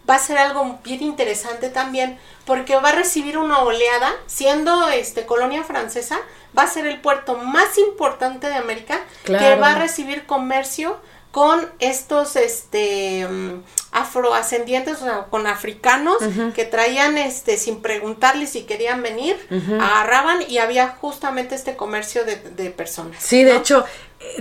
va 0.09 0.17
a 0.17 0.19
ser 0.19 0.39
algo 0.39 0.81
bien 0.83 1.03
interesante 1.03 1.69
también 1.69 2.19
porque 2.45 2.75
va 2.77 2.89
a 2.89 2.93
recibir 2.93 3.39
una 3.39 3.61
oleada, 3.61 4.13
siendo 4.27 4.89
este 4.89 5.27
colonia 5.27 5.63
francesa, 5.63 6.19
va 6.59 6.65
a 6.65 6.67
ser 6.67 6.87
el 6.87 7.01
puerto 7.01 7.37
más 7.37 7.79
importante 7.79 8.49
de 8.49 8.57
América 8.57 9.01
que 9.25 9.55
va 9.55 9.73
a 9.73 9.79
recibir 9.79 10.27
comercio 10.27 10.99
con 11.33 11.67
estos 11.79 12.37
este 12.37 13.27
mm, 13.27 13.63
afroascendientes, 13.91 15.01
o 15.01 15.05
sea, 15.05 15.25
con 15.31 15.47
africanos 15.47 16.19
que 16.55 16.65
traían 16.65 17.19
este 17.19 17.57
sin 17.57 17.81
preguntarles 17.81 18.51
si 18.51 18.63
querían 18.63 19.03
venir, 19.03 19.37
agarraban 19.81 20.41
y 20.47 20.59
había 20.59 20.89
justamente 20.89 21.55
este 21.55 21.75
comercio 21.75 22.25
de, 22.25 22.37
de 22.37 22.71
personas. 22.71 23.17
Sí, 23.23 23.45
de 23.45 23.57
hecho, 23.57 23.85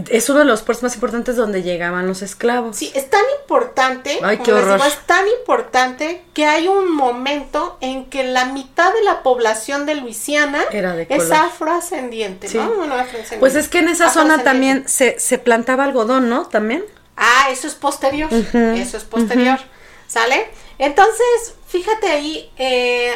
es 0.09 0.29
uno 0.29 0.39
de 0.39 0.45
los 0.45 0.61
puertos 0.61 0.83
más 0.83 0.95
importantes 0.95 1.35
donde 1.35 1.63
llegaban 1.63 2.07
los 2.07 2.21
esclavos. 2.21 2.77
Sí, 2.77 2.91
es 2.95 3.09
tan 3.09 3.23
importante, 3.41 4.19
Ay, 4.23 4.37
qué 4.37 4.53
horror. 4.53 4.75
digo, 4.77 4.85
es 4.87 4.97
tan 5.05 5.25
importante 5.39 6.23
que 6.33 6.45
hay 6.45 6.67
un 6.67 6.91
momento 6.91 7.77
en 7.81 8.05
que 8.05 8.23
la 8.23 8.45
mitad 8.45 8.93
de 8.93 9.03
la 9.03 9.21
población 9.23 9.85
de 9.85 9.95
Luisiana 9.95 10.63
Era 10.71 10.93
de 10.95 11.07
es 11.09 11.31
afroascendiente, 11.31 12.47
Sí. 12.47 12.57
¿no? 12.57 12.69
Bueno, 12.69 12.93
afroascendiente. 12.95 13.37
Pues 13.39 13.55
es 13.55 13.67
que 13.67 13.79
en 13.79 13.89
esa 13.89 14.09
zona 14.09 14.43
también 14.43 14.87
se, 14.87 15.19
se 15.19 15.37
plantaba 15.37 15.83
algodón, 15.83 16.29
¿no? 16.29 16.45
También. 16.47 16.85
Ah, 17.17 17.47
eso 17.51 17.67
es 17.67 17.75
posterior. 17.75 18.29
eso 18.33 18.97
es 18.97 19.03
posterior. 19.03 19.59
¿Sale? 20.07 20.49
Entonces, 20.77 21.55
fíjate 21.67 22.07
ahí, 22.07 22.51
eh, 22.57 23.13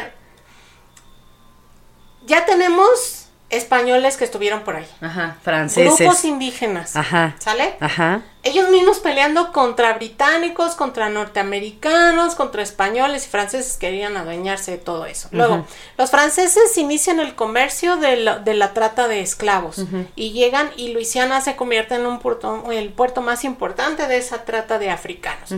ya 2.26 2.44
tenemos 2.46 3.25
españoles 3.48 4.16
que 4.16 4.24
estuvieron 4.24 4.62
por 4.62 4.76
ahí. 4.76 4.88
Ajá, 5.00 5.36
franceses. 5.42 5.98
Grupos 5.98 6.24
indígenas. 6.24 6.96
Ajá. 6.96 7.36
¿Sale? 7.38 7.76
Ajá. 7.80 8.22
Ellos 8.42 8.70
mismos 8.70 8.98
peleando 8.98 9.52
contra 9.52 9.92
británicos, 9.94 10.74
contra 10.74 11.08
norteamericanos, 11.08 12.34
contra 12.34 12.62
españoles 12.62 13.26
y 13.26 13.28
franceses 13.28 13.76
querían 13.76 14.16
adueñarse 14.16 14.72
de 14.72 14.78
todo 14.78 15.06
eso. 15.06 15.28
Luego, 15.32 15.66
los 15.96 16.10
franceses 16.10 16.76
inician 16.76 17.18
el 17.18 17.34
comercio 17.34 17.96
de 17.96 18.16
la, 18.16 18.38
de 18.38 18.54
la 18.54 18.72
trata 18.72 19.08
de 19.08 19.20
esclavos 19.20 19.84
y 20.14 20.32
llegan 20.32 20.70
y 20.76 20.92
Luisiana 20.92 21.40
se 21.40 21.56
convierte 21.56 21.96
en 21.96 22.06
un 22.06 22.18
puerto, 22.20 22.70
el 22.70 22.92
puerto 22.92 23.20
más 23.20 23.44
importante 23.44 24.06
de 24.06 24.18
esa 24.18 24.44
trata 24.44 24.78
de 24.78 24.90
africanos. 24.90 25.50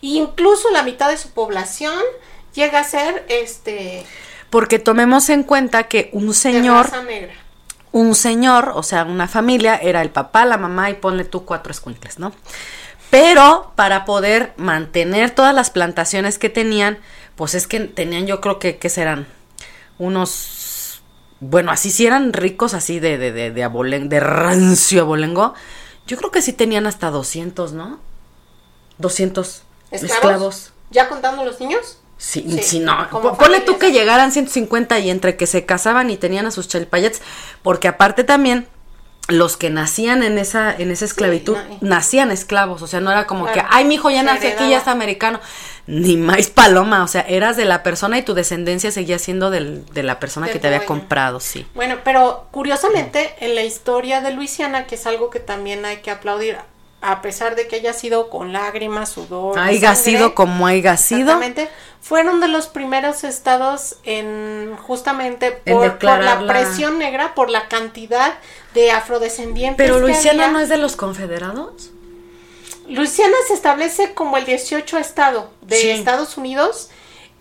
Y 0.00 0.18
incluso 0.18 0.70
la 0.70 0.82
mitad 0.82 1.08
de 1.08 1.16
su 1.16 1.30
población 1.30 2.00
llega 2.54 2.80
a 2.80 2.84
ser 2.84 3.24
este 3.28 4.04
Porque 4.50 4.78
tomemos 4.78 5.28
en 5.28 5.42
cuenta 5.42 5.84
que 5.84 6.10
un 6.12 6.28
de 6.28 6.34
señor, 6.34 6.86
raza 6.86 7.02
negra. 7.02 7.34
un 7.92 8.14
señor, 8.14 8.72
o 8.74 8.82
sea, 8.82 9.04
una 9.04 9.28
familia, 9.28 9.76
era 9.76 10.02
el 10.02 10.10
papá, 10.10 10.44
la 10.44 10.56
mamá 10.58 10.90
y 10.90 10.94
ponle 10.94 11.24
tú 11.24 11.44
cuatro 11.44 11.72
escuincles, 11.72 12.18
¿no? 12.18 12.32
Pero 13.10 13.72
para 13.76 14.04
poder 14.04 14.52
mantener 14.56 15.30
todas 15.30 15.54
las 15.54 15.70
plantaciones 15.70 16.38
que 16.38 16.48
tenían, 16.48 16.98
pues 17.36 17.54
es 17.54 17.66
que 17.66 17.80
tenían, 17.80 18.26
yo 18.26 18.40
creo 18.40 18.58
que, 18.58 18.78
que 18.78 18.88
serán 18.88 19.26
unos, 19.98 21.02
bueno, 21.40 21.70
así 21.70 21.90
sí 21.90 22.06
eran 22.06 22.32
ricos, 22.32 22.74
así 22.74 23.00
de, 23.00 23.18
de, 23.18 23.32
de, 23.32 23.50
de, 23.52 23.64
abolen- 23.64 24.08
de 24.08 24.20
rancio 24.20 25.02
abolengo, 25.02 25.54
yo 26.06 26.16
creo 26.16 26.30
que 26.30 26.42
sí 26.42 26.52
tenían 26.52 26.86
hasta 26.86 27.10
200, 27.10 27.72
¿no? 27.72 27.98
200 28.98 29.62
¿Esclavos? 29.90 30.14
esclavos. 30.14 30.72
¿Ya 30.90 31.08
contando 31.08 31.44
los 31.44 31.60
niños? 31.60 31.98
Sí, 32.18 32.44
Sí, 32.48 32.62
sí, 32.62 32.80
no. 32.80 33.08
Ponle 33.38 33.60
tú 33.60 33.78
que 33.78 33.92
llegaran 33.92 34.32
150 34.32 34.98
y 35.00 35.10
entre 35.10 35.36
que 35.36 35.46
se 35.46 35.66
casaban 35.66 36.08
y 36.10 36.16
tenían 36.16 36.46
a 36.46 36.50
sus 36.50 36.66
chelpayets, 36.68 37.20
porque 37.62 37.88
aparte 37.88 38.24
también 38.24 38.66
los 39.28 39.56
que 39.56 39.70
nacían 39.70 40.22
en 40.22 40.38
esa 40.38 40.72
en 40.74 40.92
esa 40.92 41.04
esclavitud 41.04 41.56
no, 41.56 41.78
nacían 41.80 42.30
esclavos, 42.30 42.80
o 42.82 42.86
sea, 42.86 43.00
no 43.00 43.10
era 43.10 43.26
como 43.26 43.44
Claro, 43.46 43.60
que, 43.60 43.66
ay, 43.70 43.84
mi 43.84 43.96
hijo 43.96 44.08
ya 44.08 44.22
nació 44.22 44.50
aquí, 44.50 44.70
ya 44.70 44.78
está 44.78 44.92
americano, 44.92 45.40
ni 45.88 46.16
más 46.16 46.46
paloma, 46.46 47.02
o 47.02 47.08
sea, 47.08 47.22
eras 47.22 47.56
de 47.56 47.64
la 47.64 47.82
persona 47.82 48.18
y 48.18 48.22
tu 48.22 48.34
descendencia 48.34 48.92
seguía 48.92 49.18
siendo 49.18 49.50
del- 49.50 49.84
de 49.86 50.04
la 50.04 50.20
persona 50.20 50.46
Del 50.46 50.52
que 50.54 50.58
te 50.60 50.68
había 50.68 50.86
comprado, 50.86 51.40
sí. 51.40 51.66
Bueno, 51.74 51.96
pero 52.04 52.46
curiosamente 52.52 53.34
en 53.40 53.56
la 53.56 53.64
historia 53.64 54.20
de 54.20 54.30
Luisiana, 54.30 54.86
que 54.86 54.94
es 54.94 55.06
algo 55.08 55.28
que 55.28 55.40
también 55.40 55.84
hay 55.84 55.96
que 55.98 56.12
aplaudir, 56.12 56.58
a 57.02 57.20
pesar 57.22 57.54
de 57.56 57.68
que 57.68 57.76
haya 57.76 57.92
sido 57.92 58.30
con 58.30 58.52
lágrimas, 58.52 59.10
sudor, 59.10 59.54
sangre, 59.54 59.94
sido 59.96 60.34
como 60.34 60.66
haiga 60.66 60.96
sido. 60.96 61.20
exactamente, 61.20 61.68
fueron 62.00 62.40
de 62.40 62.48
los 62.48 62.66
primeros 62.68 63.22
estados 63.24 63.96
en 64.04 64.76
justamente 64.86 65.60
En 65.66 65.74
por, 65.76 66.02
la 66.04 66.18
la- 66.42 66.46
presión 66.46 66.98
negra, 66.98 67.34
por 67.34 67.50
la 67.50 67.68
cantidad 67.68 68.34
de 68.74 68.90
afrodescendientes. 68.92 69.76
Pero 69.86 70.00
Luisiana 70.00 70.44
había. 70.44 70.52
no 70.52 70.60
es 70.60 70.68
de 70.68 70.78
los 70.78 70.96
confederados. 70.96 71.90
Luisiana 72.88 73.34
se 73.48 73.54
establece 73.54 74.14
como 74.14 74.36
el 74.36 74.44
18 74.44 74.98
estado 74.98 75.50
de 75.62 75.76
Sí. 75.76 75.90
Estados 75.90 76.36
Unidos. 76.36 76.90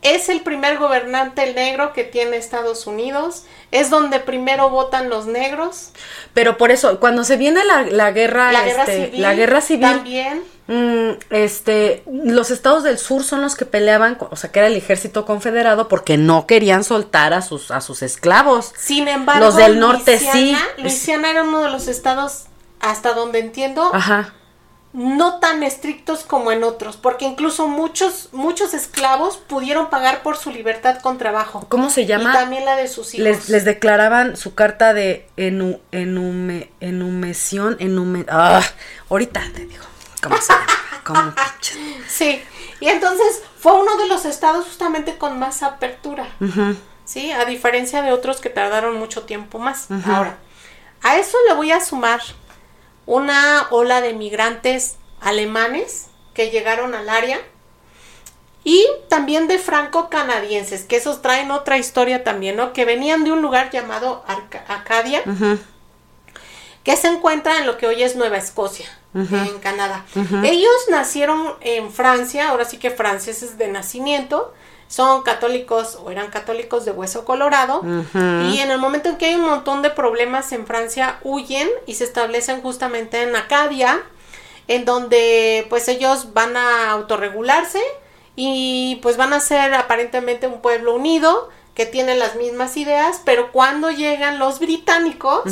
Es 0.05 0.29
el 0.29 0.41
primer 0.41 0.77
gobernante 0.77 1.53
negro 1.53 1.91
que 1.93 2.03
tiene 2.03 2.37
Estados 2.37 2.87
Unidos. 2.87 3.43
Es 3.71 3.89
donde 3.89 4.19
primero 4.19 4.69
votan 4.69 5.09
los 5.09 5.25
negros. 5.25 5.89
Pero 6.33 6.57
por 6.57 6.71
eso, 6.71 6.99
cuando 6.99 7.23
se 7.23 7.35
viene 7.37 7.63
la, 7.65 7.81
la 7.83 8.11
guerra, 8.11 8.51
La 8.51 8.63
guerra 8.63 8.83
este, 8.83 9.05
civil. 9.07 9.21
la 9.21 9.33
guerra 9.33 9.61
civil, 9.61 9.81
También. 9.89 10.43
Mm, 10.67 11.11
este, 11.29 12.03
los 12.07 12.49
estados 12.49 12.83
del 12.83 12.97
sur 12.97 13.23
son 13.23 13.41
los 13.41 13.55
que 13.55 13.65
peleaban, 13.65 14.15
con- 14.15 14.29
o 14.31 14.35
sea, 14.35 14.51
que 14.51 14.59
era 14.59 14.67
el 14.67 14.75
ejército 14.75 15.25
confederado 15.25 15.87
porque 15.87 16.17
no 16.17 16.47
querían 16.47 16.83
soltar 16.83 17.33
a 17.33 17.41
sus 17.43 17.69
a 17.69 17.81
sus 17.81 18.01
esclavos. 18.01 18.71
Sin 18.77 19.07
embargo, 19.07 19.45
Los 19.45 19.55
del 19.57 19.79
norte 19.79 20.17
sí. 20.17 20.57
Luisiana 20.77 21.29
era 21.29 21.43
uno 21.43 21.61
de 21.61 21.69
los 21.69 21.87
estados, 21.87 22.45
hasta 22.79 23.13
donde 23.13 23.39
entiendo, 23.39 23.91
Ajá. 23.93 24.33
No 24.95 25.39
tan 25.39 25.61
estrictos 25.61 26.23
como 26.23 26.53
en 26.53 26.63
otros, 26.63 26.95
porque 26.95 27.25
incluso 27.25 27.67
muchos, 27.67 28.29
muchos 28.31 28.73
esclavos 28.73 29.35
pudieron 29.35 29.89
pagar 29.89 30.23
por 30.23 30.37
su 30.37 30.51
libertad 30.51 30.99
con 31.01 31.17
trabajo. 31.17 31.65
¿Cómo 31.67 31.89
se 31.89 32.03
Y 32.03 32.05
llama? 32.05 32.31
también 32.31 32.63
la 32.63 32.77
de 32.77 32.87
sus 32.87 33.13
hijos. 33.13 33.25
Les, 33.25 33.49
les 33.49 33.65
declaraban 33.65 34.37
su 34.37 34.55
carta 34.55 34.93
de 34.93 35.27
enu, 35.35 35.81
enume, 35.91 36.71
enumesión, 36.79 37.75
enume, 37.79 38.25
ah, 38.29 38.61
ahorita 39.09 39.41
te 39.53 39.65
digo, 39.65 39.83
¿cómo 40.23 40.37
se 40.41 40.53
llama? 40.53 41.35
Sí, 42.07 42.41
y 42.79 42.87
entonces 42.87 43.43
fue 43.59 43.73
uno 43.73 43.95
de 43.97 44.07
los 44.07 44.25
estados 44.25 44.65
justamente 44.65 45.17
con 45.17 45.37
más 45.37 45.61
apertura. 45.61 46.27
¿sí? 47.03 47.31
A 47.31 47.45
diferencia 47.45 48.01
de 48.01 48.11
otros 48.11 48.39
que 48.41 48.49
tardaron 48.49 48.97
mucho 48.97 49.23
tiempo 49.23 49.59
más. 49.59 49.87
Ahora, 50.07 50.37
a 51.03 51.17
eso 51.17 51.37
le 51.47 51.53
voy 51.53 51.71
a 51.71 51.79
sumar 51.81 52.21
una 53.05 53.67
ola 53.71 54.01
de 54.01 54.13
migrantes 54.13 54.95
alemanes 55.21 56.07
que 56.33 56.49
llegaron 56.49 56.93
al 56.95 57.09
área 57.09 57.39
y 58.63 58.85
también 59.09 59.47
de 59.47 59.59
franco-canadienses, 59.59 60.83
que 60.83 60.95
esos 60.97 61.21
traen 61.21 61.51
otra 61.51 61.77
historia 61.77 62.23
también, 62.23 62.55
¿no? 62.55 62.73
Que 62.73 62.83
venían 62.85 63.23
de 63.23 63.31
un 63.31 63.41
lugar 63.41 63.69
llamado 63.71 64.23
Arca- 64.27 64.65
Acadia, 64.67 65.21
que 66.83 66.95
se 66.97 67.07
encuentra 67.07 67.59
en 67.59 67.67
lo 67.67 67.77
que 67.77 67.87
hoy 67.87 68.01
es 68.03 68.15
Nueva 68.15 68.37
Escocia, 68.37 68.87
en 69.47 69.59
Canadá. 69.59 70.05
Ellos 70.43 70.73
nacieron 70.89 71.55
en 71.61 71.91
Francia, 71.91 72.49
ahora 72.49 72.65
sí 72.65 72.77
que 72.77 72.91
franceses 72.91 73.57
de 73.57 73.67
nacimiento, 73.69 74.53
son 74.87 75.23
católicos 75.23 75.97
o 76.03 76.11
eran 76.11 76.29
católicos 76.29 76.85
de 76.85 76.91
hueso 76.91 77.25
colorado, 77.25 77.81
y 77.83 78.59
en 78.59 78.71
el 78.71 78.77
momento 78.77 79.09
en 79.09 79.17
que 79.17 79.25
hay 79.25 79.35
un 79.35 79.45
montón 79.45 79.81
de 79.81 79.89
problemas 79.89 80.51
en 80.51 80.65
Francia, 80.67 81.19
huyen 81.23 81.67
y 81.85 81.95
se 81.95 82.03
establecen 82.03 82.61
justamente 82.61 83.23
en 83.23 83.35
Acadia. 83.35 84.03
en 84.67 84.85
donde 84.85 85.65
pues 85.69 85.87
ellos 85.87 86.33
van 86.33 86.57
a 86.57 86.91
autorregularse 86.91 87.81
y 88.35 88.99
pues 89.01 89.17
van 89.17 89.33
a 89.33 89.39
ser 89.39 89.73
aparentemente 89.73 90.47
un 90.47 90.61
pueblo 90.61 90.95
unido 90.95 91.49
que 91.75 91.85
tiene 91.85 92.15
las 92.15 92.35
mismas 92.35 92.77
ideas, 92.77 93.21
pero 93.25 93.51
cuando 93.51 93.91
llegan 93.91 94.39
los 94.39 94.59
británicos 94.59 95.43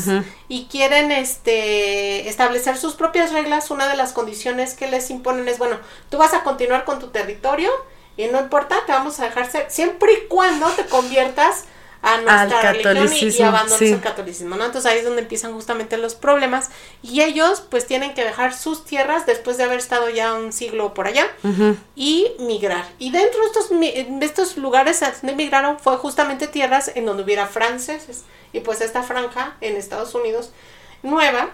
y 0.47 0.65
quieren 0.65 1.11
este 1.11 2.29
establecer 2.29 2.77
sus 2.77 2.93
propias 2.93 3.33
reglas, 3.33 3.71
una 3.71 3.89
de 3.89 3.97
las 3.97 4.13
condiciones 4.13 4.73
que 4.73 4.87
les 4.87 5.09
imponen 5.09 5.49
es, 5.49 5.57
bueno, 5.57 5.77
tú 6.09 6.17
vas 6.17 6.33
a 6.33 6.43
continuar 6.43 6.85
con 6.85 6.99
tu 6.99 7.07
territorio 7.07 7.69
y 8.17 8.27
no 8.27 8.39
importa, 8.39 8.77
te 8.85 8.91
vamos 8.91 9.19
a 9.19 9.25
dejar 9.25 9.49
ser, 9.49 9.69
siempre 9.69 10.13
y 10.13 10.27
cuando 10.27 10.69
te 10.69 10.85
conviertas 10.85 11.65
a 12.03 12.17
nuestra 12.17 12.73
religión 12.73 13.13
y, 13.13 13.29
y 13.29 13.41
abandones 13.41 13.81
el 13.81 14.01
catolicismo, 14.01 14.57
¿no? 14.57 14.65
Entonces 14.65 14.91
ahí 14.91 14.99
es 14.99 15.05
donde 15.05 15.21
empiezan 15.21 15.53
justamente 15.53 15.97
los 15.97 16.15
problemas 16.15 16.69
y 17.01 17.21
ellos 17.21 17.61
pues 17.61 17.87
tienen 17.87 18.13
que 18.13 18.25
dejar 18.25 18.53
sus 18.53 18.83
tierras 18.83 19.25
después 19.25 19.57
de 19.57 19.63
haber 19.63 19.79
estado 19.79 20.09
ya 20.09 20.33
un 20.33 20.51
siglo 20.51 20.93
por 20.93 21.07
allá 21.07 21.25
y 21.95 22.33
migrar. 22.39 22.85
Y 22.99 23.11
dentro 23.11 23.39
de 23.39 23.45
estos, 23.47 23.69
de 23.69 24.25
estos 24.25 24.57
lugares 24.57 24.99
donde 24.99 25.35
migraron 25.35 25.79
fue 25.79 25.95
justamente 25.95 26.47
tierras 26.47 26.91
en 26.93 27.05
donde 27.05 27.23
hubiera 27.23 27.47
franceses 27.47 28.25
y 28.51 28.59
pues 28.59 28.81
esta 28.81 29.01
franja 29.01 29.55
en 29.61 29.77
Estados 29.77 30.13
Unidos 30.13 30.51
nueva, 31.03 31.51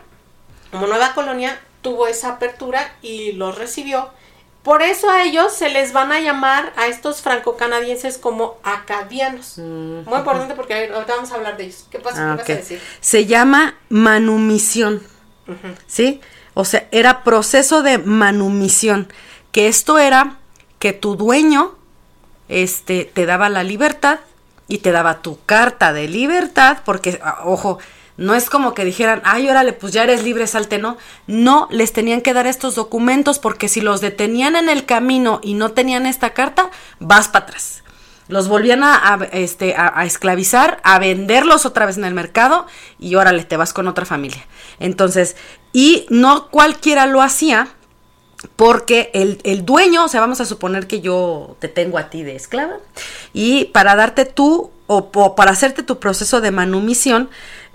como 0.71 0.87
nueva 0.87 1.13
colonia, 1.13 1.59
tuvo 1.83 2.07
esa 2.07 2.29
apertura 2.29 2.95
y 3.03 3.33
los 3.33 3.55
recibió 3.55 4.09
por 4.63 4.81
eso 4.81 5.09
a 5.09 5.23
ellos 5.23 5.53
se 5.53 5.69
les 5.69 5.93
van 5.93 6.11
a 6.11 6.19
llamar 6.19 6.73
a 6.75 6.87
estos 6.87 7.21
franco-canadienses 7.21 8.17
como 8.17 8.57
acadianos. 8.63 9.57
Mm. 9.57 10.03
Muy 10.05 10.17
importante 10.17 10.53
porque 10.53 10.89
ahorita 10.93 11.15
vamos 11.15 11.31
a 11.31 11.35
hablar 11.35 11.57
de 11.57 11.65
ellos. 11.65 11.85
¿Qué 11.89 11.99
pasa? 11.99 12.35
¿Qué 12.35 12.41
vas 12.41 12.49
a 12.49 12.53
decir? 12.53 12.81
Se 12.99 13.25
llama 13.25 13.75
manumisión. 13.89 15.01
¿Sí? 15.87 16.21
O 16.53 16.65
sea, 16.65 16.87
era 16.91 17.23
proceso 17.23 17.81
de 17.81 17.97
manumisión. 17.97 19.11
Que 19.51 19.67
esto 19.67 19.97
era 19.97 20.37
que 20.77 20.93
tu 20.93 21.15
dueño 21.15 21.75
este, 22.49 23.05
te 23.05 23.25
daba 23.25 23.49
la 23.49 23.63
libertad 23.63 24.19
y 24.67 24.79
te 24.79 24.91
daba 24.91 25.21
tu 25.21 25.39
carta 25.45 25.93
de 25.93 26.07
libertad, 26.07 26.79
porque, 26.85 27.19
ah, 27.23 27.41
ojo, 27.45 27.79
no 28.19 28.35
es 28.35 28.49
como 28.49 28.73
que 28.73 28.83
dijeran, 28.83 29.21
ay, 29.23 29.49
órale, 29.49 29.71
pues 29.71 29.93
ya 29.93 30.03
eres 30.03 30.23
libre, 30.23 30.45
salte, 30.45 30.77
no. 30.77 30.97
No, 31.25 31.69
les 31.71 31.93
tenían 31.93 32.19
que 32.19 32.33
dar 32.33 32.47
estos 32.47 32.75
documentos 32.75 33.39
porque 33.39 33.69
si 33.69 33.79
los 33.79 34.01
detenían 34.01 34.57
en 34.57 34.67
el 34.67 34.85
camino 34.85 35.39
y 35.41 35.53
no 35.53 35.71
tenían 35.71 36.05
esta 36.05 36.31
carta, 36.31 36.69
vas 36.99 37.29
para 37.29 37.45
atrás. 37.45 37.81
Los 38.27 38.49
volvían 38.49 38.83
a, 38.83 39.17
este, 39.31 39.73
a, 39.75 40.05
esclavizar, 40.05 40.81
a 40.83 40.99
venderlos 40.99 41.65
otra 41.65 41.85
vez 41.85 41.97
en 41.97 42.03
el 42.03 42.13
mercado 42.13 42.67
y 42.99 43.15
órale, 43.15 43.45
te 43.45 43.55
vas 43.55 43.71
con 43.71 43.87
otra 43.87 44.05
familia. 44.05 44.45
Entonces, 44.79 45.37
y 45.71 46.05
no 46.09 46.49
cualquiera 46.49 47.05
lo 47.05 47.21
hacía 47.21 47.69
porque 48.57 49.11
el, 49.13 49.39
el, 49.43 49.65
dueño, 49.65 50.03
o 50.03 50.07
sea, 50.09 50.19
vamos 50.19 50.41
a 50.41 50.45
suponer 50.45 50.87
que 50.87 50.99
yo 50.99 51.55
te 51.59 51.69
tengo 51.69 51.97
a 51.97 52.09
ti 52.09 52.23
de 52.23 52.35
esclava, 52.35 52.77
y 53.33 53.65
para 53.65 53.95
darte 53.95 54.25
tú, 54.25 54.71
o, 54.87 55.09
o 55.13 55.35
para 55.35 55.51
hacerte 55.51 55.83
tu 55.83 55.99
proceso 55.99 56.39
de 56.39 56.51
manumisión, 56.51 57.29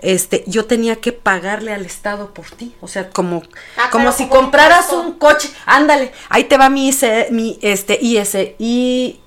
este, 0.05 0.43
yo 0.45 0.65
tenía 0.65 0.97
que 0.97 1.11
pagarle 1.11 1.73
al 1.73 1.83
Estado 1.83 2.31
por 2.31 2.45
ti. 2.51 2.75
O 2.79 2.87
sea, 2.87 3.09
como, 3.09 3.41
ah, 3.77 3.89
como 3.91 4.11
si 4.11 4.27
compraras 4.27 4.91
un, 4.91 5.13
coche. 5.13 5.49
Ándale, 5.65 6.11
ahí 6.29 6.43
te 6.43 6.57
va 6.57 6.69
mi, 6.69 6.91
mi 7.31 7.57
este, 7.61 7.97
IS, 7.99 8.35
I, 8.59 9.19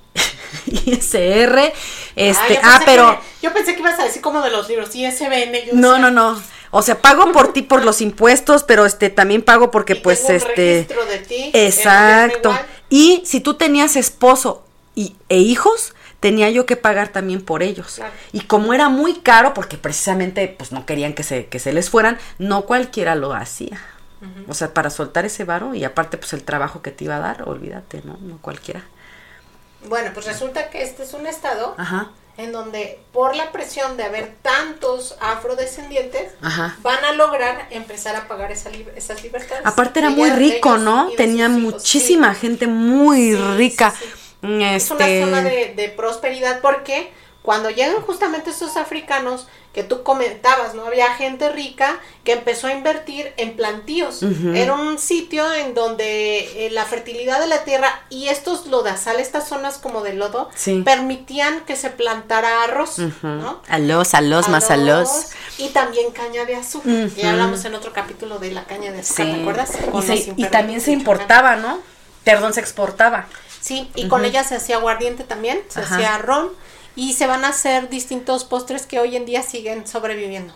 ISR. 0.87 1.73
Este, 2.19 2.59
ah, 2.65 2.81
pero. 2.85 3.21
yo 3.41 3.53
pensé 3.53 3.75
que 3.75 3.81
ibas 3.81 3.97
a 4.01 4.03
decir 4.03 4.21
como 4.21 4.43
de 4.43 4.51
los 4.51 4.69
libros, 4.69 4.93
ISBN. 4.93 5.53
no, 5.75 5.99
no, 5.99 6.11
no. 6.11 6.43
O 6.73 6.83
sea, 6.83 7.01
pago 7.01 7.31
por 7.31 7.53
ti 7.53 7.63
por 7.63 7.85
los 7.85 8.01
impuestos, 8.01 8.65
pero 8.65 8.85
este 8.85 9.09
también 9.09 9.43
pago 9.43 9.71
porque 9.71 9.95
pues 9.95 10.29
este 10.29 10.85
de 10.85 11.25
ti, 11.27 11.51
Exacto. 11.55 12.59
Y 12.91 13.23
si 13.25 13.41
tú 13.41 13.55
tenías 13.55 13.95
esposo 13.95 14.65
y, 14.97 15.15
e 15.29 15.39
hijos, 15.39 15.95
tenía 16.21 16.51
yo 16.51 16.67
que 16.67 16.77
pagar 16.77 17.09
también 17.09 17.43
por 17.43 17.63
ellos. 17.63 18.01
Y 18.33 18.41
como 18.41 18.75
era 18.75 18.89
muy 18.89 19.21
caro, 19.21 19.55
porque 19.55 19.79
precisamente 19.79 20.55
pues 20.57 20.73
no 20.73 20.87
querían 20.87 21.15
que 21.15 21.23
se, 21.23 21.47
que 21.47 21.59
se 21.59 21.73
les 21.73 21.91
fueran, 21.91 22.19
no 22.39 22.63
cualquiera 22.63 23.15
lo 23.15 23.35
hacía. 23.35 23.81
O 24.49 24.55
sea, 24.55 24.75
para 24.75 24.91
soltar 24.91 25.27
ese 25.27 25.45
varo 25.45 25.75
y 25.75 25.85
aparte 25.85 26.19
pues 26.19 26.33
el 26.33 26.43
trabajo 26.43 26.83
que 26.83 26.91
te 26.91 27.05
iba 27.05 27.17
a 27.17 27.21
dar, 27.21 27.49
olvídate, 27.49 28.03
¿no? 28.05 28.17
No 28.21 28.39
cualquiera. 28.39 28.83
Bueno, 29.87 30.11
pues 30.13 30.27
resulta 30.27 30.71
que 30.71 30.83
este 30.83 31.05
es 31.05 31.15
un 31.15 31.27
estado 31.27 31.77
en 32.37 32.51
donde 32.51 33.01
por 33.13 33.37
la 33.37 33.53
presión 33.53 33.97
de 33.97 34.03
haber 34.03 34.35
tantos 34.43 35.17
afrodescendientes 35.21 36.33
van 36.83 37.05
a 37.05 37.13
lograr 37.13 37.69
empezar 37.71 38.17
a 38.17 38.27
pagar 38.27 38.51
esa 38.51 38.71
esas 38.97 39.23
libertades. 39.23 39.65
Aparte 39.65 40.01
era 40.01 40.11
muy 40.11 40.31
rico, 40.31 40.79
¿no? 40.79 41.11
Tenía 41.17 41.49
muchísima 41.49 42.35
gente 42.35 42.67
muy 42.67 43.37
rica. 43.37 43.95
Es 44.43 44.91
una 44.91 45.07
este, 45.07 45.25
zona 45.25 45.43
de, 45.43 45.75
de 45.75 45.89
prosperidad 45.89 46.61
porque 46.61 47.11
cuando 47.43 47.71
llegan 47.71 48.03
justamente 48.03 48.51
estos 48.51 48.77
africanos 48.77 49.47
que 49.73 49.83
tú 49.85 50.03
comentabas, 50.03 50.75
¿no? 50.75 50.87
Había 50.87 51.15
gente 51.15 51.51
rica 51.51 51.99
que 52.25 52.33
empezó 52.33 52.67
a 52.67 52.73
invertir 52.73 53.33
en 53.37 53.55
plantíos. 53.57 54.23
Era 54.55 54.75
un 54.75 54.99
sitio 54.99 55.51
en 55.55 55.73
donde 55.73 56.67
eh, 56.67 56.71
la 56.71 56.85
fertilidad 56.85 57.39
de 57.41 57.47
la 57.47 57.65
tierra 57.65 58.03
y 58.11 58.29
estos 58.29 58.67
lodazales, 58.67 59.29
estas 59.29 59.49
zonas 59.49 59.79
como 59.79 60.03
de 60.03 60.15
lodo, 60.15 60.51
permitían 60.85 61.61
que 61.61 61.77
se 61.77 61.91
plantara 61.91 62.65
arroz, 62.65 62.99
¿no? 63.23 63.63
Alos, 63.69 64.15
alos, 64.15 64.49
más 64.49 64.71
alos. 64.71 65.09
Y 65.59 65.69
también 65.69 66.11
caña 66.11 66.45
de 66.45 66.57
azúcar. 66.57 67.09
Ya 67.17 67.31
hablamos 67.31 67.65
en 67.65 67.75
otro 67.75 67.93
capítulo 67.93 68.39
de 68.39 68.51
la 68.51 68.65
caña 68.65 68.91
de 68.91 69.01
azúcar, 69.01 69.27
¿te 69.27 69.41
acuerdas? 69.41 69.79
y 70.37 70.45
también 70.47 70.81
se 70.81 70.93
importaba, 70.93 71.57
¿no? 71.57 71.79
Perdón, 72.25 72.53
se 72.53 72.61
exportaba. 72.61 73.27
Sí, 73.61 73.91
y 73.95 74.09
con 74.09 74.25
ella 74.25 74.45
se 74.45 74.57
hacía 74.57 74.77
aguardiente 74.77 75.25
también, 75.25 75.61
se 75.69 75.81
hacía 75.81 76.19
ron 76.19 76.51
y 76.99 77.13
se 77.13 77.29
van 77.29 77.45
a 77.45 77.51
hacer 77.51 77.89
distintos 77.91 78.43
postres 78.43 78.85
que 78.85 78.99
hoy 78.99 79.15
en 79.15 79.25
día 79.25 79.43
siguen 79.43 79.87
sobreviviendo, 79.87 80.53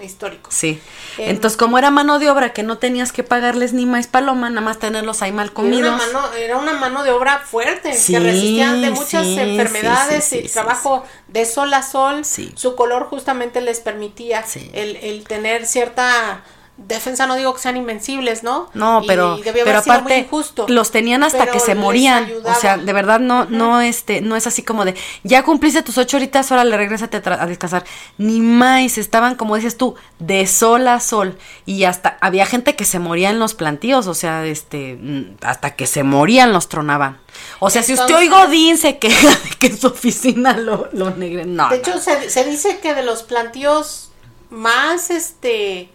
históricos. 0.00 0.54
Sí. 0.54 0.80
Em, 1.18 1.30
Entonces, 1.30 1.56
como 1.56 1.78
era 1.78 1.90
mano 1.90 2.20
de 2.20 2.30
obra 2.30 2.52
que 2.52 2.62
no 2.62 2.78
tenías 2.78 3.10
que 3.10 3.24
pagarles 3.24 3.72
ni 3.72 3.86
más 3.86 4.06
paloma, 4.06 4.50
nada 4.50 4.60
más 4.60 4.78
tenerlos 4.78 5.20
ahí 5.20 5.32
mal 5.32 5.52
comidos. 5.52 5.80
Era 5.80 5.94
una 5.94 6.06
mano, 6.06 6.34
era 6.34 6.56
una 6.58 6.72
mano 6.74 7.02
de 7.02 7.10
obra 7.10 7.40
fuerte, 7.40 7.90
que 7.90 8.20
resistían 8.20 8.82
de 8.82 8.90
muchas 8.92 9.26
enfermedades 9.26 10.32
y 10.32 10.48
trabajo 10.48 11.04
de 11.26 11.44
sol 11.44 11.74
a 11.74 11.82
sol. 11.82 12.24
Su 12.24 12.76
color 12.76 13.06
justamente 13.06 13.60
les 13.60 13.80
permitía 13.80 14.44
el, 14.72 14.94
el 14.94 15.24
tener 15.24 15.66
cierta 15.66 16.44
defensa 16.86 17.26
no 17.26 17.36
digo 17.36 17.52
que 17.54 17.60
sean 17.60 17.76
invencibles, 17.76 18.42
¿no? 18.42 18.70
No, 18.74 19.02
pero, 19.06 19.38
pero 19.44 19.78
aparte 19.78 20.28
los 20.68 20.90
tenían 20.90 21.22
hasta 21.22 21.46
que 21.46 21.60
se 21.60 21.74
morían. 21.74 22.30
O 22.44 22.54
sea, 22.54 22.78
de 22.78 22.92
verdad 22.92 23.20
no, 23.20 23.44
no, 23.44 23.80
este, 23.80 24.20
no 24.20 24.36
es 24.36 24.46
así 24.46 24.62
como 24.62 24.84
de 24.84 24.94
ya 25.22 25.42
cumpliste 25.42 25.82
tus 25.82 25.98
ocho 25.98 26.16
horitas, 26.16 26.50
ahora 26.50 26.64
le 26.64 26.76
regresate 26.76 27.18
a, 27.18 27.42
a, 27.42 27.46
descansar. 27.46 27.84
Ni 28.18 28.40
más, 28.40 28.98
estaban, 28.98 29.34
como 29.34 29.56
dices 29.56 29.76
tú, 29.76 29.94
de 30.18 30.46
sol 30.46 30.88
a 30.88 31.00
sol. 31.00 31.38
Y 31.66 31.84
hasta 31.84 32.16
había 32.20 32.46
gente 32.46 32.76
que 32.76 32.84
se 32.84 32.98
moría 32.98 33.30
en 33.30 33.38
los 33.38 33.54
plantíos, 33.54 34.06
o 34.06 34.14
sea, 34.14 34.46
este, 34.46 34.96
mm, 35.00 35.36
hasta 35.42 35.76
que 35.76 35.86
se 35.86 36.02
morían 36.02 36.52
los 36.52 36.68
tronaban. 36.68 37.20
O 37.58 37.70
sea, 37.70 37.82
si 37.82 37.92
usted 37.92 38.14
oigo 38.14 38.38
Godín 38.38 38.78
se 38.78 38.98
queja 38.98 39.28
de 39.28 39.50
que 39.58 39.76
su 39.76 39.88
oficina 39.88 40.56
lo, 40.56 40.88
lo 40.92 41.10
negre. 41.10 41.44
No. 41.44 41.68
De 41.68 41.76
hecho, 41.76 41.98
Se, 41.98 42.30
se 42.30 42.44
dice 42.44 42.80
que 42.80 42.94
de 42.94 43.02
los 43.02 43.22
plantíos 43.22 44.10
más, 44.50 45.10
este 45.10 45.90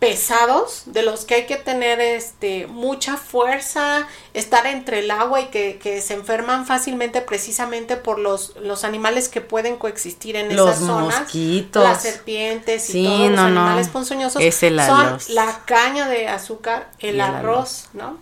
pesados, 0.00 0.84
de 0.86 1.02
los 1.02 1.26
que 1.26 1.34
hay 1.34 1.46
que 1.46 1.56
tener 1.56 2.00
este 2.00 2.66
mucha 2.66 3.18
fuerza, 3.18 4.08
estar 4.32 4.66
entre 4.66 5.00
el 5.00 5.10
agua 5.10 5.42
y 5.42 5.46
que, 5.48 5.78
que 5.78 6.00
se 6.00 6.14
enferman 6.14 6.64
fácilmente 6.66 7.20
precisamente 7.20 7.98
por 7.98 8.18
los, 8.18 8.56
los 8.56 8.84
animales 8.84 9.28
que 9.28 9.42
pueden 9.42 9.76
coexistir 9.76 10.36
en 10.36 10.50
esas 10.50 10.78
zonas. 10.78 11.20
Mosquitos. 11.20 11.84
Las 11.84 12.02
serpientes 12.02 12.94
y 12.94 13.04
todos 13.04 13.30
los 13.30 13.38
animales 13.40 13.88
ponzoñosos 13.88 14.42
son 14.42 15.18
la 15.28 15.60
caña 15.66 16.08
de 16.08 16.28
azúcar, 16.28 16.90
el, 16.98 17.20
arroz, 17.20 17.90
¿no? 17.92 18.16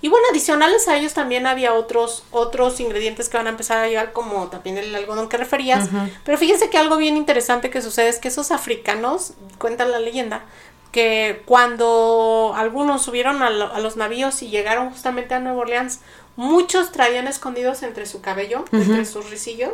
Y 0.00 0.08
bueno, 0.08 0.26
adicionales 0.30 0.88
a 0.88 0.96
ellos 0.96 1.12
también 1.12 1.46
había 1.46 1.74
otros, 1.74 2.24
otros 2.30 2.80
ingredientes 2.80 3.28
que 3.28 3.36
van 3.36 3.46
a 3.46 3.50
empezar 3.50 3.76
a 3.76 3.86
llegar, 3.88 4.12
como 4.12 4.48
también 4.48 4.78
el 4.78 4.94
algodón 4.94 5.28
que 5.28 5.36
referías. 5.36 5.90
Pero 6.24 6.38
fíjense 6.38 6.70
que 6.70 6.78
algo 6.78 6.96
bien 6.96 7.18
interesante 7.18 7.68
que 7.68 7.82
sucede 7.82 8.08
es 8.08 8.18
que 8.18 8.28
esos 8.28 8.50
africanos, 8.50 9.34
cuenta 9.58 9.84
la 9.84 9.98
leyenda, 9.98 10.44
que 10.90 11.42
cuando 11.46 12.52
algunos 12.56 13.02
subieron 13.02 13.42
a, 13.42 13.50
los 13.50 13.96
navíos 13.96 14.42
y 14.42 14.48
llegaron 14.48 14.90
justamente 14.90 15.34
a 15.34 15.38
Nueva 15.38 15.60
Orleans, 15.60 16.00
muchos 16.36 16.92
traían 16.92 17.26
escondidos 17.26 17.82
entre 17.82 18.06
su 18.06 18.20
cabello, 18.20 18.64
entre 18.72 19.04
sus 19.04 19.30
risillos, 19.30 19.72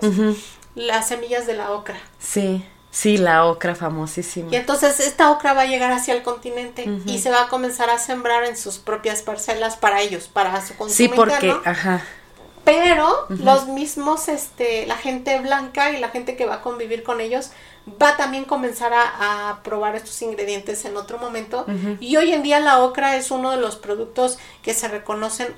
las 0.75 1.09
semillas 1.09 1.47
de 1.47 1.55
la 1.55 1.73
ocra. 1.73 1.99
Sí. 2.19 2.65
Sí, 2.91 3.19
la 3.19 3.45
ocra 3.45 3.75
famosísima. 3.75 4.49
Y 4.51 4.57
entonces 4.57 5.01
esta 5.01 5.31
ocra 5.31 5.53
va 5.53 5.63
a 5.63 5.67
llegar 5.67 5.93
hacia 5.93 6.15
el 6.15 6.23
continente 6.23 6.89
y 7.05 7.19
se 7.19 7.31
va 7.31 7.43
a 7.43 7.49
comenzar 7.49 7.91
a 7.91 7.99
sembrar 7.99 8.45
en 8.45 8.57
sus 8.57 8.79
propias 8.79 9.21
parcelas 9.21 9.77
para 9.77 10.01
ellos, 10.01 10.29
para 10.29 10.65
su 10.65 10.75
consumo 10.77 10.97
Sí, 10.97 11.09
porque, 11.15 11.55
ajá. 11.67 12.03
Pero 12.65 13.27
los 13.29 13.69
mismos, 13.69 14.29
este, 14.29 14.87
la 14.87 14.97
gente 14.97 15.39
blanca 15.41 15.91
y 15.91 15.99
la 15.99 16.09
gente 16.09 16.37
que 16.37 16.47
va 16.47 16.55
a 16.55 16.63
convivir 16.63 17.03
con 17.03 17.21
ellos 17.21 17.51
va 18.03 18.11
a 18.11 18.17
también 18.17 18.45
comenzar 18.45 18.93
a, 18.93 19.51
a 19.51 19.63
probar 19.63 19.95
estos 19.95 20.21
ingredientes 20.23 20.85
en 20.85 20.97
otro 20.97 21.19
momento. 21.19 21.67
Y 22.01 22.17
hoy 22.17 22.33
en 22.33 22.43
día 22.43 22.61
la 22.61 22.81
ocra 22.81 23.17
es 23.17 23.31
uno 23.31 23.51
de 23.51 23.59
los 23.59 23.77
productos 23.77 24.39
que 24.63 24.75
se 24.75 24.89
reconocen 24.89 25.55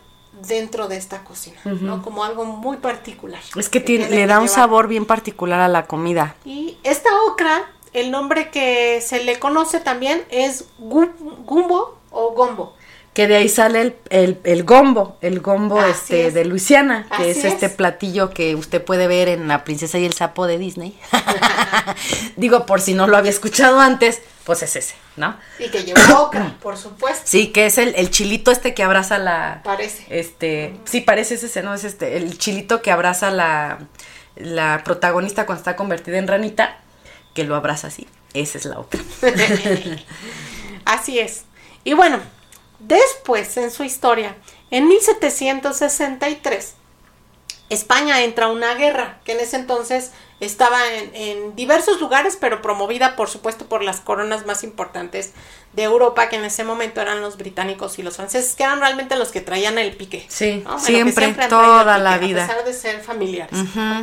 dentro 0.46 0.88
de 0.88 0.96
esta 0.96 1.24
cocina, 1.24 1.58
¿no? 1.64 2.02
Como 2.02 2.24
algo 2.24 2.44
muy 2.44 2.76
particular. 2.76 3.40
Es 3.56 3.68
que 3.68 3.80
tiene, 3.80 4.08
le 4.08 4.26
da 4.26 4.40
un 4.40 4.48
sabor 4.48 4.86
bien 4.86 5.06
particular 5.06 5.60
a 5.60 5.68
la 5.68 5.86
comida. 5.86 6.36
Y 6.44 6.76
esta 6.84 7.08
ocra, 7.26 7.70
el 7.92 8.10
nombre 8.10 8.50
que 8.50 9.00
se 9.00 9.24
le 9.24 9.38
conoce 9.38 9.80
también 9.80 10.24
es 10.30 10.66
gumbo 10.78 11.98
o 12.10 12.32
gombo. 12.32 12.74
Que 13.18 13.26
de 13.26 13.34
ahí 13.34 13.48
sale 13.48 13.80
el, 13.80 13.96
el, 14.10 14.38
el 14.44 14.62
gombo, 14.62 15.18
el 15.22 15.40
gombo 15.40 15.82
este 15.82 16.30
de 16.30 16.44
Luisiana, 16.44 17.08
que 17.16 17.32
es 17.32 17.44
este 17.44 17.68
platillo 17.68 18.30
que 18.30 18.54
usted 18.54 18.80
puede 18.80 19.08
ver 19.08 19.26
en 19.26 19.48
La 19.48 19.64
Princesa 19.64 19.98
y 19.98 20.04
el 20.04 20.12
Sapo 20.12 20.46
de 20.46 20.56
Disney. 20.56 20.96
Digo, 22.36 22.64
por 22.64 22.80
si 22.80 22.94
no 22.94 23.08
lo 23.08 23.16
había 23.16 23.32
escuchado 23.32 23.80
antes, 23.80 24.22
pues 24.44 24.62
es 24.62 24.76
ese, 24.76 24.94
¿no? 25.16 25.36
Y 25.58 25.68
que 25.68 25.82
lleva 25.82 26.00
ocra, 26.20 26.58
por 26.62 26.76
supuesto. 26.76 27.22
Sí, 27.24 27.48
que 27.48 27.66
es 27.66 27.78
el, 27.78 27.92
el 27.96 28.08
chilito 28.12 28.52
este 28.52 28.72
que 28.72 28.84
abraza 28.84 29.18
la... 29.18 29.62
Parece. 29.64 30.06
Este, 30.10 30.76
sí, 30.84 31.00
parece 31.00 31.34
ese, 31.34 31.62
¿no? 31.64 31.74
Es 31.74 31.82
este, 31.82 32.18
el 32.18 32.38
chilito 32.38 32.82
que 32.82 32.92
abraza 32.92 33.32
la, 33.32 33.80
la 34.36 34.82
protagonista 34.84 35.44
cuando 35.44 35.58
está 35.58 35.74
convertida 35.74 36.18
en 36.18 36.28
ranita, 36.28 36.78
que 37.34 37.42
lo 37.42 37.56
abraza 37.56 37.88
así. 37.88 38.06
Esa 38.32 38.58
es 38.58 38.64
la 38.64 38.78
ocra. 38.78 39.00
así 40.84 41.18
es. 41.18 41.46
Y 41.82 41.94
bueno, 41.94 42.20
Después, 42.78 43.56
en 43.56 43.70
su 43.70 43.84
historia, 43.84 44.36
en 44.70 44.86
1763, 44.88 46.74
España 47.70 48.22
entra 48.22 48.46
a 48.46 48.48
una 48.48 48.74
guerra 48.74 49.20
que 49.24 49.32
en 49.32 49.40
ese 49.40 49.56
entonces 49.56 50.12
estaba 50.40 50.78
en, 50.92 51.56
diversos 51.56 52.00
lugares, 52.00 52.38
pero 52.40 52.62
promovida 52.62 53.16
por 53.16 53.28
supuesto 53.28 53.66
por 53.66 53.82
las 53.82 54.00
coronas 54.00 54.46
más 54.46 54.62
importantes 54.62 55.32
de 55.72 55.82
Europa, 55.82 56.28
que 56.28 56.36
en 56.36 56.44
ese 56.44 56.64
momento 56.64 57.00
eran 57.00 57.20
los 57.20 57.36
británicos 57.36 57.98
y 57.98 58.02
los 58.02 58.16
franceses, 58.16 58.54
que 58.54 58.62
eran 58.62 58.80
realmente 58.80 59.16
los 59.16 59.30
que 59.30 59.40
traían 59.40 59.78
el 59.78 59.96
pique. 59.96 60.24
Sí, 60.28 60.64
siempre, 60.78 61.34
toda 61.48 61.98
la 61.98 62.18
vida. 62.18 62.44
A 62.44 62.46
pesar 62.46 62.64
de 62.64 62.72
ser 62.72 63.00
familiares. 63.00 63.58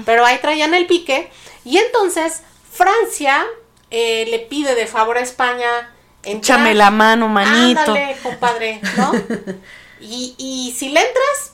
Pero 0.05 0.25
ahí 0.25 0.38
traían 0.39 0.73
el 0.73 0.85
pique. 0.88 1.31
Y 1.63 1.77
entonces 1.77 2.43
Francia 2.71 3.45
eh, 3.89 4.25
le 4.29 4.39
pide 4.39 4.75
de 4.75 4.88
favor 4.88 5.17
a 5.17 5.21
España 5.21 5.94
Échame 6.25 6.73
la 6.73 6.91
mano, 6.91 7.27
manito. 7.27 7.79
Ándale, 7.81 8.17
compadre, 8.21 8.81
¿no? 8.97 9.11
y, 10.01 10.35
y 10.38 10.73
si 10.77 10.89
le 10.89 10.99
entras, 10.99 11.53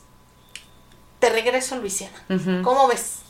te 1.18 1.30
regreso 1.30 1.74
a 1.74 1.78
Luisiana. 1.78 2.16
¿Cómo 2.62 2.88
ves? 2.88 3.20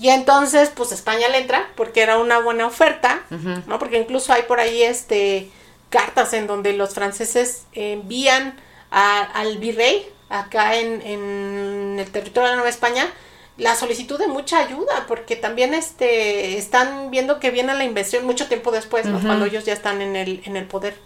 Y 0.00 0.10
entonces, 0.10 0.70
pues 0.74 0.92
España 0.92 1.28
le 1.28 1.38
entra 1.38 1.68
porque 1.74 2.02
era 2.02 2.18
una 2.18 2.38
buena 2.38 2.66
oferta, 2.66 3.20
¿no? 3.66 3.78
Porque 3.78 3.98
incluso 3.98 4.32
hay 4.32 4.42
por 4.42 4.60
ahí 4.60 4.82
este 4.82 5.50
cartas 5.90 6.32
en 6.34 6.46
donde 6.46 6.72
los 6.74 6.94
franceses 6.94 7.64
envían 7.72 8.54
al 8.90 9.58
virrey 9.58 10.08
acá 10.28 10.76
en, 10.76 11.02
en 11.02 11.96
el 11.98 12.10
territorio 12.10 12.44
de 12.44 12.50
la 12.50 12.56
Nueva 12.56 12.70
España 12.70 13.10
la 13.58 13.74
solicitud 13.74 14.18
de 14.18 14.28
mucha 14.28 14.58
ayuda, 14.58 15.06
porque 15.08 15.34
también 15.36 15.74
este 15.74 16.56
están 16.56 17.10
viendo 17.10 17.40
que 17.40 17.50
viene 17.50 17.74
la 17.74 17.84
inversión 17.84 18.24
mucho 18.24 18.46
tiempo 18.46 18.70
después, 18.70 19.04
cuando 19.06 19.44
ellos 19.44 19.64
ya 19.64 19.72
están 19.72 20.00
en 20.00 20.16
el, 20.16 20.42
en 20.44 20.56
el 20.56 20.64
poder. 20.64 20.96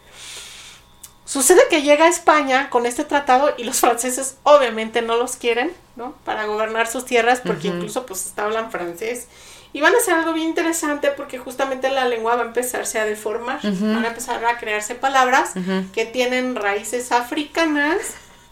Sucede 1.24 1.62
que 1.70 1.80
llega 1.80 2.04
a 2.04 2.08
España 2.08 2.68
con 2.68 2.84
este 2.84 3.04
tratado 3.04 3.54
y 3.56 3.64
los 3.64 3.80
franceses 3.80 4.36
obviamente 4.42 5.00
no 5.00 5.16
los 5.16 5.36
quieren, 5.36 5.72
¿no? 5.96 6.14
Para 6.24 6.44
gobernar 6.44 6.86
sus 6.88 7.06
tierras, 7.06 7.40
porque 7.40 7.68
incluso 7.68 8.04
pues 8.04 8.34
hablan 8.36 8.70
francés. 8.70 9.28
Y 9.72 9.80
van 9.80 9.94
a 9.94 9.98
hacer 9.98 10.12
algo 10.12 10.34
bien 10.34 10.48
interesante 10.48 11.08
porque 11.08 11.38
justamente 11.38 11.88
la 11.88 12.04
lengua 12.04 12.36
va 12.36 12.42
a 12.42 12.46
empezarse 12.46 12.98
a 12.98 13.06
deformar, 13.06 13.60
van 13.62 14.04
a 14.04 14.08
empezar 14.08 14.44
a 14.44 14.58
crearse 14.58 14.94
palabras 14.94 15.54
que 15.94 16.04
tienen 16.04 16.54
raíces 16.54 17.12
africanas 17.12 17.96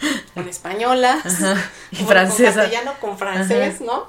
con 0.34 0.48
españolas, 0.48 1.24
y 1.90 1.96
francesa. 2.04 2.52
Con 2.52 2.62
castellano, 2.62 2.92
con 3.00 3.18
francés, 3.18 3.80
¿no? 3.80 4.08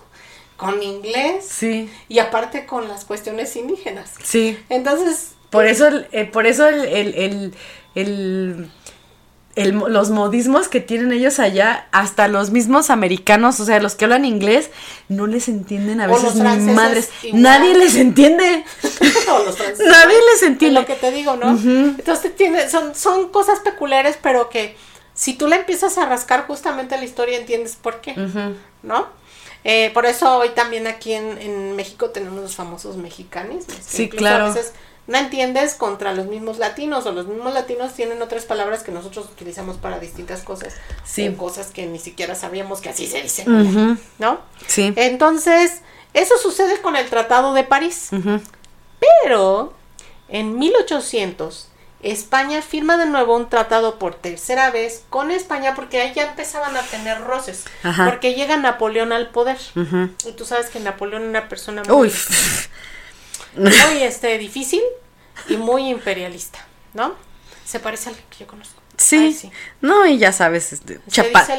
Con 0.58 0.82
inglés. 0.84 1.46
Sí. 1.50 1.92
Y 2.08 2.20
aparte 2.20 2.66
con 2.66 2.88
las 2.88 3.06
cuestiones 3.06 3.56
indígenas. 3.56 4.14
Sí. 4.24 4.58
Entonces. 4.70 5.32
Por 5.50 5.66
eso, 5.66 5.90
eh, 6.14 6.26
por 6.26 6.48
eso 6.48 6.68
el, 6.68 6.86
el, 6.86 7.14
el, 7.16 7.54
el 7.96 8.70
los 9.56 10.10
modismos 10.12 10.70
que 10.70 10.80
tienen 10.80 11.12
ellos 11.12 11.40
allá, 11.40 11.88
hasta 11.92 12.28
los 12.28 12.52
mismos 12.52 12.90
americanos, 12.90 13.60
o 13.60 13.66
sea, 13.66 13.80
los 13.82 13.96
que 13.96 14.06
hablan 14.06 14.24
inglés, 14.24 14.70
no 15.10 15.28
les 15.28 15.50
entienden 15.50 16.00
a 16.00 16.08
veces 16.08 16.36
ni 16.36 16.74
madres. 16.74 17.10
Nadie 17.34 17.76
les 17.76 17.96
entiende. 17.96 18.64
Nadie 19.86 20.18
les 20.34 20.44
entiende. 20.44 20.80
lo 20.80 20.86
que 20.86 20.96
te 20.96 21.12
digo, 21.12 21.36
¿no? 21.36 21.50
Entonces 21.50 22.36
tiene, 22.36 22.70
son, 22.70 22.96
son 22.96 23.30
cosas 23.30 23.60
peculiares, 23.60 24.18
pero 24.22 24.50
que 24.50 24.76
si 25.14 25.34
tú 25.34 25.48
le 25.48 25.58
empiezas 25.58 25.98
a 25.98 26.06
rascar 26.06 26.48
justamente 26.48 26.98
la 26.98 27.04
historia, 27.04 27.38
entiendes 27.38 27.76
por 27.76 28.02
qué, 28.02 28.16
¿no? 28.84 29.08
Eh, 29.64 29.92
por 29.94 30.06
eso 30.06 30.38
hoy 30.38 30.50
también 30.50 30.88
aquí 30.88 31.14
en, 31.14 31.76
México 31.76 32.10
tenemos 32.10 32.42
los 32.42 32.56
famosos 32.56 32.98
mexicanos. 32.98 33.66
Sí, 33.86 34.10
claro. 34.10 34.46
A 34.46 34.48
veces 34.50 34.74
no 35.08 35.18
entiendes 35.18 35.76
contra 35.76 36.14
los 36.14 36.26
mismos 36.28 36.58
latinos 36.58 37.06
o 37.06 37.12
los 37.12 37.28
mismos 37.28 37.54
latinos 37.54 37.94
tienen 37.94 38.22
otras 38.22 38.46
palabras 38.46 38.84
que 38.84 38.92
nosotros 38.92 39.28
utilizamos 39.32 39.78
para 39.78 40.00
distintas 40.00 40.42
cosas. 40.42 40.74
Sí. 41.04 41.30
cosas 41.38 41.68
que 41.68 41.86
ni 41.86 42.00
siquiera 42.00 42.36
sabíamos 42.36 42.82
que 42.82 42.90
así 42.90 43.08
se 43.08 43.22
dicen, 43.22 44.00
¿no? 44.20 44.40
Sí. 44.68 44.94
Entonces, 44.96 45.82
eso 46.14 46.38
sucede 46.38 46.82
con 46.82 46.96
el 46.96 47.10
Tratado 47.10 47.54
de 47.54 47.64
París. 47.64 48.10
Pero 49.24 49.74
en 50.30 50.58
1800 50.58 51.71
España 52.04 52.62
firma 52.62 52.98
de 52.98 53.06
nuevo 53.06 53.36
un 53.36 53.50
tratado 53.50 54.00
por 54.00 54.16
tercera 54.16 54.72
vez 54.72 55.04
con 55.10 55.30
España 55.32 55.76
porque 55.76 56.02
ahí 56.02 56.14
ya 56.14 56.30
empezaban 56.30 56.76
a 56.76 56.82
tener 56.82 57.22
roces. 57.22 57.66
Porque 58.06 58.34
llega 58.34 58.58
Napoleón 58.58 59.12
al 59.12 59.30
poder. 59.30 59.58
Y 60.26 60.32
tú 60.34 60.46
sabes 60.46 60.70
que 60.70 60.80
Napoleón 60.80 61.22
era 61.22 61.30
una 61.30 61.50
persona 61.50 61.84
muy, 61.84 62.12
muy 63.56 64.04
este, 64.04 64.38
difícil 64.38 64.82
y 65.48 65.58
muy 65.58 65.90
imperialista, 65.90 66.66
¿no? 66.94 67.16
Se 67.66 67.80
parece 67.80 68.10
al 68.10 68.16
que 68.16 68.40
yo 68.40 68.48
conozco. 68.48 68.81
Sí. 69.02 69.52
No, 69.82 70.06
y 70.06 70.18
ya 70.18 70.32
sabes, 70.32 70.74
este, 70.74 71.00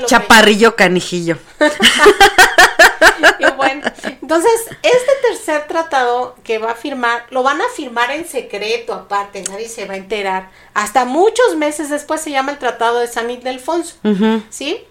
chaparrillo 0.07 0.77
canijillo. 0.77 1.39
y 3.39 3.51
bueno, 3.57 3.83
entonces, 4.21 4.53
este 4.83 5.13
tercer 5.29 5.67
tratado 5.67 6.37
que 6.45 6.59
va 6.59 6.73
a 6.73 6.75
firmar, 6.75 7.27
lo 7.31 7.43
van 7.43 7.61
a 7.61 7.69
firmar 7.75 8.11
en 8.13 8.27
secreto 8.27 8.95
aparte, 8.95 9.43
nadie 9.51 9.69
se 9.69 9.85
va 9.87 9.95
a 9.95 9.97
enterar. 9.97 10.51
Hasta 10.75 11.05
muchos 11.05 11.57
meses 11.57 11.91
después 11.91 12.21
se 12.21 12.31
llama 12.31 12.53
el 12.53 12.59
Tratado 12.59 13.01
de 13.01 13.09
San 13.09 13.31
Ildefonso, 13.31 13.97
¿sí? 14.49 14.85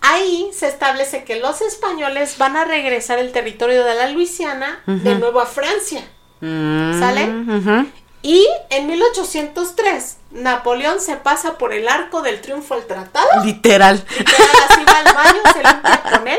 Ahí 0.00 0.50
se 0.52 0.68
establece 0.68 1.24
que 1.24 1.36
los 1.40 1.60
españoles 1.60 2.38
van 2.38 2.56
a 2.56 2.64
regresar 2.64 3.18
el 3.18 3.32
territorio 3.32 3.84
de 3.84 3.94
la 3.94 4.08
Luisiana 4.10 4.80
de 4.86 5.14
nuevo 5.16 5.40
a 5.40 5.46
Francia. 5.46 6.02
Mm, 6.40 6.98
¿Sale? 6.98 7.86
Y 8.22 8.46
en 8.70 8.86
1803, 8.86 10.16
Napoleón 10.32 11.00
se 11.00 11.16
pasa 11.16 11.56
por 11.56 11.72
el 11.72 11.88
arco 11.88 12.22
del 12.22 12.40
triunfo 12.40 12.74
al 12.74 12.86
tratado. 12.86 13.44
Literal. 13.44 14.04
Literal, 14.18 14.48
así 14.68 14.84
va 14.84 14.98
al 14.98 15.14
baño, 15.14 15.42
se 15.52 15.62
limpia 15.62 16.02
con 16.10 16.28
él. 16.28 16.38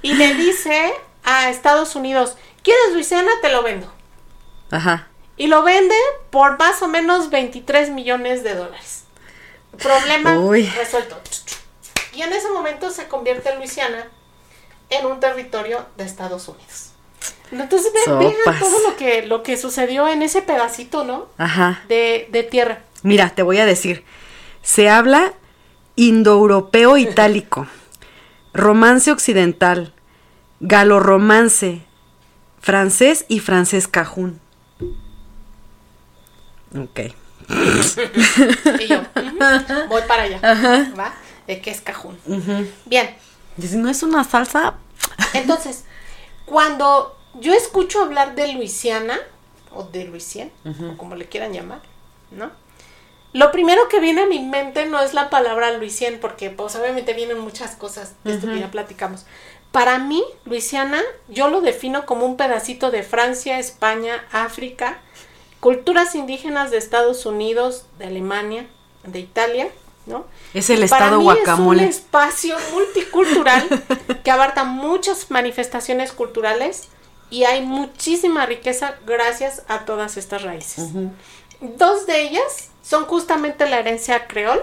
Y 0.00 0.14
le 0.14 0.34
dice 0.34 0.92
a 1.24 1.50
Estados 1.50 1.94
Unidos, 1.94 2.36
¿quieres 2.62 2.92
Luisiana? 2.92 3.30
Te 3.42 3.50
lo 3.50 3.62
vendo. 3.62 3.92
Ajá. 4.70 5.08
Y 5.36 5.46
lo 5.46 5.62
vende 5.62 5.94
por 6.30 6.58
más 6.58 6.82
o 6.82 6.88
menos 6.88 7.30
23 7.30 7.90
millones 7.90 8.42
de 8.42 8.54
dólares. 8.54 9.04
Problema 9.78 10.34
resuelto. 10.76 11.20
Y 12.12 12.22
en 12.22 12.32
ese 12.32 12.50
momento 12.50 12.90
se 12.90 13.08
convierte 13.08 13.54
Luisiana 13.56 14.06
en 14.90 15.06
un 15.06 15.20
territorio 15.20 15.86
de 15.96 16.04
Estados 16.04 16.48
Unidos. 16.48 16.91
Entonces 17.52 17.92
vean 17.92 18.32
todo 18.58 18.88
lo 18.88 18.96
que, 18.96 19.26
lo 19.26 19.42
que 19.42 19.56
sucedió 19.56 20.08
en 20.08 20.22
ese 20.22 20.42
pedacito, 20.42 21.04
¿no? 21.04 21.26
Ajá. 21.36 21.82
De, 21.88 22.28
de 22.30 22.42
tierra. 22.42 22.80
Mira, 23.02 23.30
te 23.30 23.42
voy 23.42 23.58
a 23.58 23.66
decir. 23.66 24.04
Se 24.62 24.88
habla 24.88 25.34
indoeuropeo 25.96 26.96
itálico, 26.96 27.66
romance 28.54 29.12
occidental, 29.12 29.92
galorromance, 30.60 31.82
francés 32.60 33.26
y 33.28 33.40
francés 33.40 33.88
cajún. 33.88 34.40
Ok. 36.74 37.00
y 38.80 38.86
yo, 38.86 39.02
voy 39.88 40.02
para 40.08 40.22
allá. 40.22 40.40
¿Va? 40.98 41.12
¿De 41.46 41.60
qué 41.60 41.70
es 41.70 41.80
cajún? 41.80 42.16
Bien. 42.86 43.14
Dice, 43.56 43.76
¿no 43.76 43.90
es 43.90 44.02
una 44.02 44.24
salsa? 44.24 44.74
Entonces, 45.34 45.84
cuando 46.46 47.18
yo 47.40 47.52
escucho 47.54 48.02
hablar 48.02 48.34
de 48.34 48.52
Luisiana, 48.52 49.18
o 49.74 49.84
de 49.84 50.04
Luisiana, 50.04 50.50
o 50.64 50.96
como 50.96 51.14
le 51.14 51.26
quieran 51.26 51.52
llamar, 51.52 51.80
¿no? 52.30 52.50
Lo 53.32 53.50
primero 53.50 53.88
que 53.88 54.00
viene 54.00 54.22
a 54.22 54.26
mi 54.26 54.40
mente 54.40 54.84
no 54.86 55.00
es 55.00 55.14
la 55.14 55.30
palabra 55.30 55.72
Luisien, 55.72 56.20
porque 56.20 56.50
pues 56.50 56.76
obviamente 56.76 57.14
vienen 57.14 57.38
muchas 57.38 57.76
cosas 57.76 58.12
de 58.24 58.34
esto 58.34 58.46
que 58.46 58.60
ya 58.60 58.70
platicamos. 58.70 59.24
Para 59.70 59.98
mí, 59.98 60.22
Luisiana, 60.44 61.00
yo 61.28 61.48
lo 61.48 61.62
defino 61.62 62.04
como 62.04 62.26
un 62.26 62.36
pedacito 62.36 62.90
de 62.90 63.02
Francia, 63.02 63.58
España, 63.58 64.26
África, 64.30 65.00
culturas 65.60 66.14
indígenas 66.14 66.70
de 66.70 66.76
Estados 66.76 67.24
Unidos, 67.24 67.86
de 67.98 68.06
Alemania, 68.06 68.66
de 69.04 69.20
Italia, 69.20 69.68
¿no? 70.04 70.26
Es 70.52 70.68
el 70.68 70.86
Para 70.86 71.06
estado 71.06 71.18
mí 71.18 71.24
guacamole. 71.24 71.84
Es 71.84 71.88
un 71.88 72.02
espacio 72.02 72.56
multicultural 72.74 73.66
que 74.22 74.30
abarca 74.30 74.64
muchas 74.64 75.30
manifestaciones 75.30 76.12
culturales 76.12 76.88
y 77.32 77.44
hay 77.44 77.62
muchísima 77.62 78.44
riqueza 78.44 78.96
gracias 79.06 79.62
a 79.66 79.86
todas 79.86 80.18
estas 80.18 80.42
raíces. 80.42 80.90
Dos 81.62 82.06
de 82.06 82.20
ellas 82.20 82.68
son 82.82 83.06
justamente 83.06 83.66
la 83.68 83.78
herencia 83.78 84.26
creol 84.26 84.60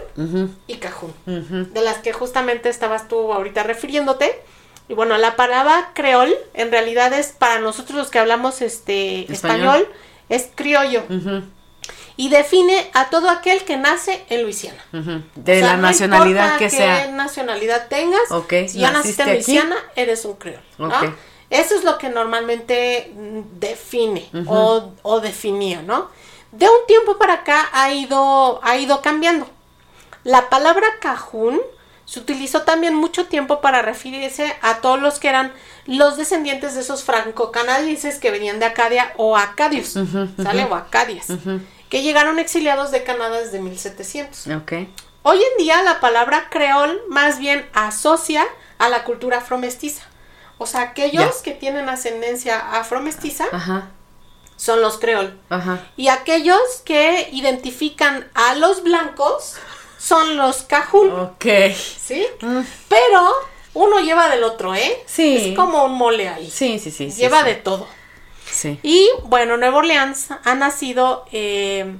y 0.67 0.75
cajún, 0.75 1.13
de 1.25 1.81
las 1.81 1.97
que 1.97 2.13
justamente 2.13 2.69
estabas 2.69 3.07
tú 3.07 3.33
ahorita 3.33 3.63
refiriéndote. 3.63 4.39
Y 4.87 4.93
bueno, 4.93 5.17
la 5.17 5.35
palabra 5.35 5.91
creol 5.95 6.33
en 6.53 6.71
realidad 6.71 7.11
es 7.13 7.27
para 7.29 7.59
nosotros 7.59 7.97
los 7.97 8.09
que 8.11 8.19
hablamos 8.19 8.61
este 8.61 9.21
Español. 9.31 9.81
español, 9.81 9.87
es 10.29 10.49
criollo 10.53 11.03
y 12.17 12.29
define 12.29 12.91
a 12.93 13.09
todo 13.09 13.29
aquel 13.29 13.63
que 13.63 13.77
nace 13.77 14.23
en 14.29 14.43
Luisiana. 14.43 14.83
De 14.91 15.57
O 15.57 15.59
sea, 15.59 15.67
la 15.69 15.75
no 15.77 15.81
nacionalidad 15.83 16.57
que 16.59 16.69
sea. 16.69 17.07
nacionalidad 17.11 17.87
tengas. 17.87 18.29
Ok, 18.29 18.53
Si 18.67 18.77
ya 18.79 18.91
naciste 18.91 19.23
en. 19.23 19.33
Luisiana, 19.33 19.77
eres 19.95 20.23
un 20.25 20.33
creol. 20.33 20.61
¿no? 20.77 20.91
Eso 21.49 21.75
es 21.75 21.83
lo 21.83 21.97
que 21.97 22.09
normalmente 22.09 23.11
mm, 23.15 23.59
define 23.59 24.29
o, 24.47 24.91
o 25.01 25.19
definía, 25.19 25.81
¿no? 25.81 26.09
De 26.51 26.67
un 26.67 26.85
tiempo 26.87 27.17
para 27.17 27.35
acá 27.35 27.69
ha 27.73 27.91
ido, 27.93 28.59
ha 28.63 28.77
ido 28.77 29.01
cambiando. 29.01 29.47
La 30.23 30.49
palabra 30.49 30.87
cajún 30.99 31.59
se 32.05 32.19
utilizó 32.19 32.63
también 32.63 32.95
mucho 32.95 33.27
tiempo 33.27 33.61
para 33.61 33.83
referirse 33.83 34.51
a 34.63 34.81
todos 34.81 34.99
los 34.99 35.19
que 35.19 35.29
eran 35.29 35.53
los 35.85 36.17
descendientes 36.17 36.73
de 36.73 36.81
esos 36.81 37.03
franco-canadienses 37.03 38.17
que 38.17 38.31
venían 38.31 38.59
de 38.59 38.65
Acadia 38.65 39.13
o 39.17 39.37
acadios, 39.37 39.95
¿sale? 40.41 40.65
O 40.65 40.73
acadias, 40.73 41.27
que 41.87 42.01
llegaron 42.01 42.39
exiliados 42.39 42.89
de 42.89 43.03
Canadá 43.03 43.39
desde 43.39 43.59
1700. 43.59 44.47
Ok. 44.47 44.73
Hoy 45.21 45.37
en 45.37 45.63
día 45.63 45.83
la 45.83 45.99
palabra 45.99 46.47
creol 46.49 46.99
más 47.09 47.37
bien 47.37 47.67
asocia 47.73 48.43
a 48.79 48.89
la 48.89 49.03
cultura 49.03 49.37
afromestiza. 49.37 50.08
O 50.59 50.67
sea, 50.67 50.81
aquellos 50.81 51.37
Ya. 51.37 51.43
que 51.43 51.51
tienen 51.51 51.89
ascendencia 51.89 52.59
afromestiza 52.79 53.45
Ajá, 53.51 53.89
son 54.57 54.81
los 54.81 54.99
creol. 54.99 55.39
ajá. 55.49 55.87
Y 55.97 56.09
aquellos 56.09 56.59
que 56.85 57.29
identifican 57.31 58.29
a 58.35 58.53
los 58.55 58.83
blancos 58.83 59.55
son 59.97 60.37
los 60.37 60.63
cajún. 60.63 61.11
Ok. 61.11 61.45
¿Sí? 61.73 62.25
Pero 62.87 63.33
uno 63.73 63.99
lleva 64.01 64.29
del 64.29 64.43
otro, 64.43 64.75
¿eh? 64.75 65.01
Sí. 65.05 65.51
Es 65.51 65.55
como 65.55 65.85
un 65.85 65.93
mole 65.93 66.27
ahí. 66.29 66.49
Sí, 66.51 66.77
sí, 66.79 66.91
sí. 66.91 67.09
lleva 67.11 67.39
sí. 67.41 67.45
de 67.47 67.55
todo. 67.55 67.87
Sí. 68.51 68.79
Y 68.83 69.07
bueno, 69.23 69.57
Nueva 69.57 69.77
Orleans 69.77 70.27
ha 70.43 70.55
nacido 70.55 71.25
eh, 71.31 71.95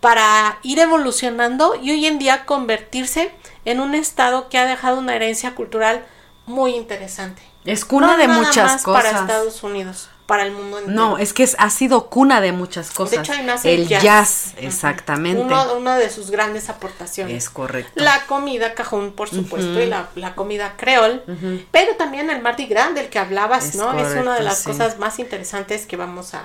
para 0.00 0.58
ir 0.62 0.78
evolucionando 0.80 1.74
y 1.80 1.90
hoy 1.92 2.06
en 2.06 2.18
día 2.18 2.44
convertirse 2.46 3.30
en 3.64 3.80
un 3.80 3.94
estado 3.94 4.48
que 4.48 4.58
ha 4.58 4.66
dejado 4.66 4.98
una 4.98 5.14
herencia 5.14 5.54
cultural 5.54 6.04
muy 6.46 6.74
interesante. 6.74 7.42
Es 7.64 7.84
cuna 7.84 8.08
No 8.08 8.16
de 8.18 8.26
nada 8.28 8.40
muchas 8.40 8.72
más 8.72 8.82
cosas. 8.82 9.04
Para 9.04 9.20
Estados 9.20 9.62
Unidos, 9.62 10.08
para 10.26 10.42
el 10.44 10.52
mundo 10.52 10.78
entero. 10.78 10.94
No, 10.94 11.18
es 11.18 11.32
que 11.32 11.42
es- 11.44 11.56
ha 11.58 11.70
sido 11.70 12.08
cuna 12.10 12.40
de 12.42 12.52
muchas 12.52 12.90
cosas. 12.90 13.20
hecho, 13.20 13.32
ahí 13.32 13.42
nace 13.44 13.72
el 13.74 13.82
el 13.82 13.88
jazz, 13.88 14.02
jazz. 14.02 14.54
exactamente. 14.58 15.42
Uno- 15.42 15.74
una 15.74 15.96
de 15.96 16.10
sus 16.10 16.30
grandes 16.30 16.68
aportaciones. 16.68 17.34
Es 17.44 17.48
correcto. 17.50 17.92
La 17.94 18.26
comida 18.26 18.74
cajún, 18.74 19.12
por 19.12 19.30
supuesto, 19.30 19.80
y 19.80 19.86
la, 19.86 20.08
la 20.14 20.34
comida 20.34 20.74
creol, 20.76 21.22
pero 21.70 21.96
también 21.96 22.28
el 22.30 22.42
Mardi 22.42 22.66
Gras 22.66 22.94
del 22.94 23.08
que 23.08 23.18
hablabas, 23.18 23.66
Es 23.68 23.74
¿no? 23.76 23.98
es 23.98 24.14
una 24.16 24.34
de 24.34 24.42
las 24.42 24.58
sí. 24.58 24.64
cosas 24.70 24.98
más 24.98 25.18
interesantes 25.18 25.86
que 25.86 25.96
vamos 25.96 26.34
a, 26.34 26.42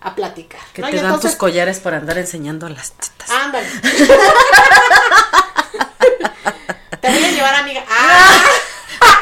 a 0.00 0.14
platicar. 0.14 0.60
que 0.72 0.80
¿no? 0.82 0.88
te 0.88 0.94
Y 0.94 0.96
dan 0.96 1.06
entonces- 1.06 1.32
tus 1.32 1.38
collares 1.38 1.80
para 1.80 1.98
andar 1.98 2.16
enseñando 2.16 2.66
las 2.70 2.92
tetas. 2.92 3.30
Ándale. 3.30 3.66
Te 7.00 7.08
voy 7.10 7.24
a 7.24 7.30
llevar, 7.32 7.54
amiga. 7.56 7.84
¡Ah! 7.90 8.38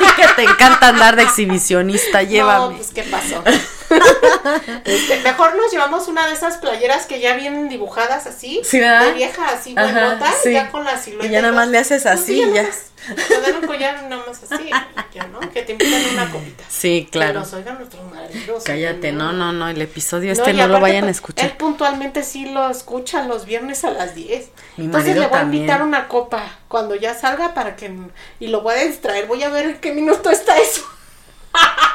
Y 0.00 0.06
que 0.16 0.26
te 0.44 0.50
encanta 0.50 0.88
andar 0.88 1.16
de 1.16 1.22
exhibicionista, 1.22 2.22
llévame. 2.22 2.72
No, 2.72 2.76
pues 2.76 2.90
qué 2.92 3.02
pasó. 3.02 3.42
Este, 4.84 5.20
mejor 5.20 5.56
nos 5.56 5.70
llevamos 5.70 6.08
una 6.08 6.26
de 6.26 6.34
esas 6.34 6.58
playeras 6.58 7.06
que 7.06 7.20
ya 7.20 7.34
vienen 7.36 7.68
dibujadas 7.68 8.26
así. 8.26 8.60
Sí, 8.64 8.78
¿verdad? 8.78 9.06
De 9.06 9.12
vieja, 9.12 9.48
así, 9.48 9.74
Ajá, 9.76 9.90
buenota, 9.90 10.32
sí. 10.42 10.52
ya 10.52 10.70
con 10.70 10.84
la 10.84 10.98
silueta. 10.98 11.26
Y 11.26 11.30
ya 11.30 11.42
nada 11.42 11.52
más 11.52 11.68
le 11.68 11.78
haces 11.78 12.02
Pues 12.02 12.14
así, 12.14 12.42
sí, 12.42 12.52
ya. 12.52 12.68
Te 13.06 13.40
dan 13.40 13.56
un 13.62 13.66
collar 13.66 14.02
nada 14.04 14.22
más 14.26 14.42
así, 14.42 14.70
ya, 15.14 15.26
¿no? 15.26 15.40
Que 15.40 15.62
te 15.62 15.72
invitan 15.72 16.02
una 16.12 16.30
copita. 16.30 16.64
Sí, 16.68 17.08
claro. 17.10 17.32
Que 17.32 17.38
nos 17.38 17.52
oigan 17.54 17.78
nuestros 17.78 18.12
maridos. 18.12 18.64
Cállate, 18.64 19.12
no, 19.12 19.32
no, 19.32 19.52
no, 19.52 19.68
el 19.68 19.80
episodio 19.80 20.32
este 20.32 20.52
no, 20.52 20.68
lo 20.68 20.80
vayan 20.80 21.04
a 21.04 21.06
pues, 21.06 21.16
escuchar. 21.16 21.46
Él 21.46 21.56
puntualmente 21.56 22.22
sí 22.22 22.46
lo 22.46 22.68
escucha 22.70 23.24
los 23.24 23.46
viernes 23.46 23.84
a 23.84 23.90
las 23.90 24.14
10. 24.14 24.48
Mi 24.76 24.84
Entonces 24.86 25.14
le 25.14 25.22
voy 25.22 25.30
también. 25.30 25.62
a 25.62 25.64
invitar 25.64 25.82
una 25.82 26.08
copa 26.08 26.58
cuando 26.68 26.94
ya 26.94 27.14
salga 27.14 27.54
para 27.54 27.76
que... 27.76 27.90
Y 28.38 28.48
lo 28.48 28.60
voy 28.60 28.74
a 28.74 28.84
distraer. 28.84 29.26
Voy 29.26 29.42
a 29.42 29.48
ver 29.48 29.66
en 29.66 29.78
qué 29.78 29.92
minuto 29.92 30.30
está 30.30 30.58
eso. 30.58 30.82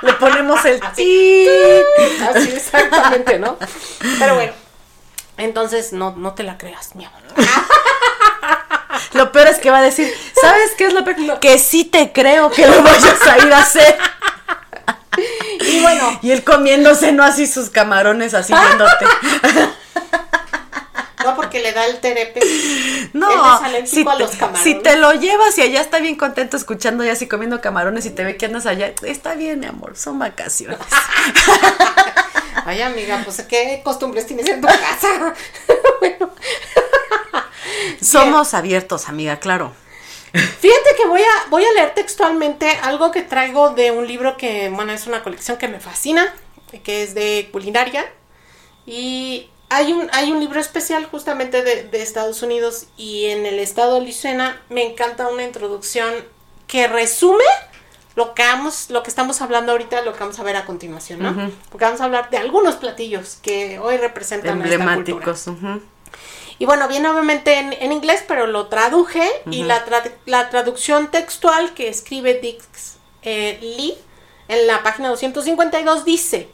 Le 0.01 0.13
ponemos 0.13 0.63
el 0.65 0.81
Así. 0.83 1.47
Así 2.29 2.51
exactamente, 2.55 3.39
¿no? 3.39 3.57
Pero 4.19 4.35
bueno. 4.35 4.53
Entonces 5.37 5.91
no, 5.93 6.15
no 6.15 6.33
te 6.33 6.43
la 6.43 6.57
creas, 6.57 6.95
mi 6.95 7.05
amor. 7.05 7.21
Lo 9.13 9.31
peor 9.31 9.47
es 9.47 9.57
que 9.59 9.71
va 9.71 9.79
a 9.79 9.81
decir, 9.81 10.13
¿sabes 10.39 10.71
qué 10.77 10.87
es 10.87 10.93
lo 10.93 11.03
peor? 11.03 11.39
Que 11.39 11.57
sí 11.59 11.85
te 11.85 12.11
creo 12.11 12.51
que 12.51 12.67
lo 12.67 12.81
vayas 12.83 13.21
a 13.27 13.37
ir 13.45 13.53
a 13.53 13.59
hacer. 13.59 13.97
Y 15.61 15.81
bueno, 15.81 16.19
Y 16.21 16.31
él 16.31 16.43
comiéndose, 16.43 17.11
no 17.11 17.23
así 17.23 17.47
sus 17.47 17.69
camarones, 17.69 18.33
así 18.33 18.53
viéndote. 18.53 19.05
No 21.25 21.35
porque 21.35 21.59
le 21.61 21.71
da 21.71 21.85
el 21.85 21.99
terepe. 21.99 22.39
No, 23.13 23.29
es 23.29 23.89
si 23.89 24.01
a 24.01 24.11
te, 24.11 24.19
los 24.19 24.31
camarones. 24.31 24.61
si 24.61 24.75
te 24.75 24.97
lo 24.97 25.13
llevas 25.13 25.57
y 25.57 25.61
allá 25.61 25.79
está 25.79 25.99
bien 25.99 26.15
contento 26.15 26.57
escuchando 26.57 27.03
y 27.05 27.09
así 27.09 27.27
comiendo 27.27 27.61
camarones 27.61 28.05
y 28.05 28.09
te 28.09 28.25
ve 28.25 28.35
que 28.35 28.45
andas 28.47 28.65
allá, 28.65 28.93
está 29.03 29.35
bien, 29.35 29.59
mi 29.61 29.67
amor, 29.67 29.95
son 29.95 30.19
vacaciones. 30.19 30.79
Ay, 32.65 32.81
amiga, 32.81 33.21
pues 33.23 33.41
qué 33.43 33.81
costumbres 33.83 34.25
tienes 34.25 34.49
en 34.49 34.59
tu 34.59 34.67
casa. 34.67 35.33
bueno. 35.99 36.31
Somos 38.01 38.53
abiertos, 38.53 39.07
amiga, 39.07 39.39
claro. 39.39 39.73
Fíjate 40.33 40.89
que 40.97 41.07
voy 41.07 41.21
a, 41.21 41.49
voy 41.49 41.63
a 41.63 41.71
leer 41.73 41.93
textualmente 41.93 42.69
algo 42.81 43.11
que 43.11 43.21
traigo 43.21 43.69
de 43.69 43.91
un 43.91 44.05
libro 44.07 44.35
que, 44.35 44.69
bueno, 44.69 44.91
es 44.91 45.07
una 45.07 45.23
colección 45.23 45.57
que 45.57 45.69
me 45.69 45.79
fascina, 45.79 46.33
que 46.83 47.03
es 47.03 47.15
de 47.15 47.49
culinaria. 47.51 48.05
Y 48.85 49.49
hay 49.69 49.93
un, 49.93 50.09
hay 50.13 50.31
un 50.31 50.39
libro 50.39 50.59
especial 50.59 51.05
justamente 51.05 51.63
de, 51.63 51.83
de 51.83 52.01
Estados 52.01 52.41
Unidos 52.43 52.85
y 52.97 53.25
en 53.25 53.45
el 53.45 53.59
estado 53.59 53.95
de 53.95 54.01
Luisiana 54.01 54.61
me 54.69 54.83
encanta 54.83 55.27
una 55.27 55.43
introducción 55.43 56.13
que 56.67 56.87
resume 56.87 57.43
lo 58.15 58.33
que, 58.33 58.43
vamos, 58.43 58.89
lo 58.91 59.03
que 59.03 59.09
estamos 59.09 59.41
hablando 59.41 59.73
ahorita, 59.73 60.01
lo 60.03 60.13
que 60.13 60.19
vamos 60.19 60.39
a 60.39 60.43
ver 60.43 60.55
a 60.55 60.65
continuación, 60.65 61.21
¿no? 61.21 61.51
Porque 61.69 61.83
vamos 61.85 61.99
a 61.99 62.05
hablar 62.05 62.29
de 62.29 62.37
algunos 62.37 62.75
platillos 62.75 63.37
que 63.41 63.77
hoy 63.79 63.97
representan 63.97 64.61
a 64.61 64.65
esta 64.65 64.77
cultura. 64.77 64.93
Emblemáticos. 64.95 65.47
ujú. 65.47 65.81
Y 66.57 66.65
bueno, 66.65 66.87
viene 66.87 67.09
obviamente 67.09 67.55
en, 67.59 67.73
en 67.73 67.91
inglés, 67.91 68.23
pero 68.25 68.47
lo 68.47 68.67
traduje 68.67 69.29
y 69.51 69.63
la, 69.63 69.85
tra- 69.85 70.09
la 70.25 70.49
traducción 70.49 71.11
textual 71.11 71.73
que 71.73 71.89
escribe 71.89 72.35
Dix 72.35 72.95
eh, 73.23 73.59
Lee 73.61 73.95
en 74.47 74.65
la 74.65 74.81
página 74.81 75.09
252 75.09 76.05
dice, 76.05 76.47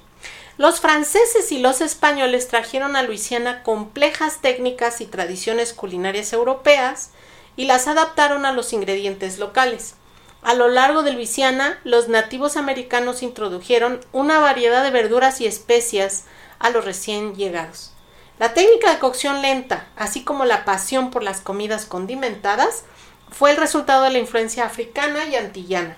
los 0.62 0.80
franceses 0.80 1.51
y 1.51 1.57
los 1.57 1.82
españoles 1.82 2.47
trajeron 2.47 2.95
a 2.95 3.01
Luisiana 3.01 3.64
complejas 3.64 4.41
técnicas 4.41 5.01
y 5.01 5.07
tradiciones 5.07 5.74
culinarias 5.74 6.34
europeas 6.34 7.09
y 7.55 7.66
las 7.66 7.88
adaptaron 7.88 8.45
a 8.45 8.51
los 8.51 8.72
ingredientes 8.72 9.39
locales. 9.39 9.95
A 10.43 10.53
lo 10.53 10.68
largo 10.68 11.01
de 11.01 11.14
Luisiana, 11.14 11.80
los 11.84 12.09
nativos 12.09 12.57
americanos 12.57 13.24
introdujeron 13.24 14.01
una 14.12 14.38
variedad 14.38 14.84
de 14.84 14.91
verduras 14.91 15.41
y 15.41 15.47
especias 15.47 16.26
a 16.59 16.70
los 16.70 16.86
recién 16.86 17.34
llegados. 17.34 17.93
La 18.38 18.53
técnica 18.53 18.93
de 18.93 18.99
cocción 18.99 19.41
lenta, 19.41 19.88
así 19.95 20.24
como 20.24 20.45
la 20.45 20.64
pasión 20.64 21.09
por 21.09 21.24
las 21.24 21.41
comidas 21.41 21.88
condimentadas, 21.88 22.84
fue 23.32 23.52
el 23.52 23.58
resultado 23.58 24.04
de 24.04 24.12
la 24.12 24.20
influencia 24.20 24.66
africana 24.66 25.26
y 25.26 25.36
antillana. 25.36 25.96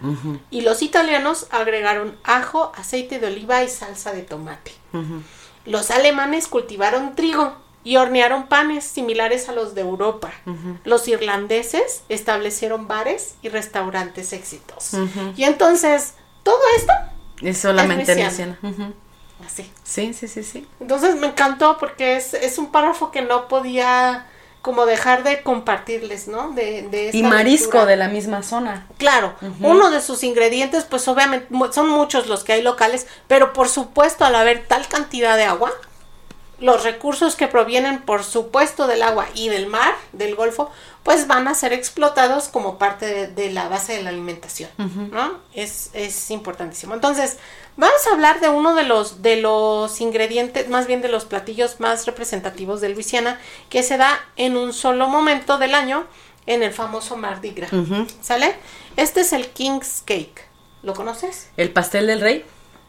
Y 0.52 0.62
los 0.62 0.82
italianos 0.82 1.48
agregaron 1.52 2.16
ajo, 2.24 2.72
aceite 2.76 3.20
de 3.20 3.28
oliva 3.28 3.64
y 3.64 3.70
salsa 3.70 4.12
de 4.14 4.22
tomate. 4.22 4.72
Los 5.66 5.92
alemanes 5.92 6.48
cultivaron 6.48 7.16
trigo 7.16 7.56
y 7.86 7.98
hornearon 7.98 8.48
panes 8.48 8.86
similares 8.86 9.50
a 9.50 9.52
los 9.54 9.76
de 9.76 9.82
Europa. 9.82 10.32
Los 10.86 11.08
irlandeses 11.08 12.04
establecieron 12.10 12.88
bares 12.88 13.36
y 13.42 13.50
restaurantes 13.50 14.32
exitosos. 14.34 15.00
Y 15.36 15.44
entonces, 15.44 16.14
todo 16.44 16.60
esto, 16.78 16.94
Es 17.42 17.58
solamente. 17.58 18.14
Ujú. 18.62 18.94
así. 19.46 19.70
Sí, 19.84 20.14
sí, 20.14 20.28
sí, 20.28 20.44
sí. 20.44 20.68
Entonces 20.80 21.16
me 21.16 21.28
encantó 21.28 21.78
porque 21.78 22.16
es, 22.16 22.34
es 22.34 22.58
un 22.58 22.72
párrafo 22.72 23.12
que 23.12 23.22
no 23.22 23.48
podía 23.48 24.28
como 24.64 24.86
dejar 24.86 25.24
de 25.24 25.43
compartirles, 25.43 26.30
¿no? 26.30 26.51
De, 26.51 26.84
de 26.84 27.07
esta 27.07 27.18
Y 27.18 27.22
marisco 27.22 27.86
de 27.86 27.97
la 27.97 28.07
misma 28.07 28.43
zona. 28.43 28.88
Claro, 28.97 29.36
uno 29.59 29.91
de 29.91 29.99
sus 29.99 30.24
ingredientes, 30.24 30.86
pues 30.86 31.05
obviamente 31.09 31.47
son 31.74 31.89
muchos 31.89 32.28
los 32.28 32.45
que 32.45 32.53
hay 32.53 32.61
locales, 32.61 33.05
pero 33.28 33.51
por 33.51 33.68
supuesto 33.68 34.24
al 34.24 34.36
haber 34.36 34.66
tal 34.66 34.88
cantidad 34.88 35.36
de 35.36 35.43
agua, 35.43 35.74
los 36.60 36.84
recursos 36.84 37.36
que 37.36 37.47
provienen 37.47 38.01
por 38.01 38.24
supuesto 38.24 38.88
del 38.88 39.04
agua 39.04 39.28
y 39.34 39.49
del 39.49 39.68
mar, 39.68 39.95
del 40.12 40.36
Golfo, 40.36 40.72
pues 41.04 41.28
van 41.28 41.47
a 41.47 41.56
ser 41.56 41.74
explotados 41.74 42.47
como 42.47 42.78
parte 42.78 43.06
de, 43.06 43.28
de 43.28 43.51
la 43.51 43.68
base 43.68 43.93
de 43.93 44.04
la 44.04 44.10
alimentación, 44.10 44.70
¿no? 45.12 45.39
Es, 45.54 45.89
es 45.93 46.32
importantísimo. 46.32 46.93
Entonces, 46.93 47.38
vamos 47.76 48.08
a 48.08 48.14
hablar 48.14 48.39
de 48.39 48.47
uno 48.49 48.76
de 48.76 48.84
los, 48.84 49.22
de 49.22 49.38
los 49.38 49.99
ingredientes, 49.99 50.70
más 50.70 50.88
bien 50.88 51.01
de 51.01 51.10
los 51.10 51.26
platillos 51.26 51.80
más 51.80 52.06
representativos 52.06 52.80
de 52.80 52.89
Luisiana, 52.89 53.39
que 53.70 53.84
se 53.84 53.97
da 53.97 54.18
en 54.38 54.56
un 54.56 54.72
solo 54.72 55.10
momento 55.10 55.58
del 55.58 55.76
año 55.76 56.06
en 56.45 56.64
el 56.64 56.72
famoso 56.72 57.18
Mardi 57.18 57.51
Gras. 57.51 57.72
¿Sale? 58.22 58.56
Este 58.95 59.22
es 59.22 59.34
el 59.34 59.47
King's 59.47 60.04
Cake. 60.06 60.47
¿Lo 60.84 60.93
conoces? 60.93 61.49
¿El 61.58 61.72
pastel 61.72 62.08
del 62.08 62.22
rey? 62.22 62.45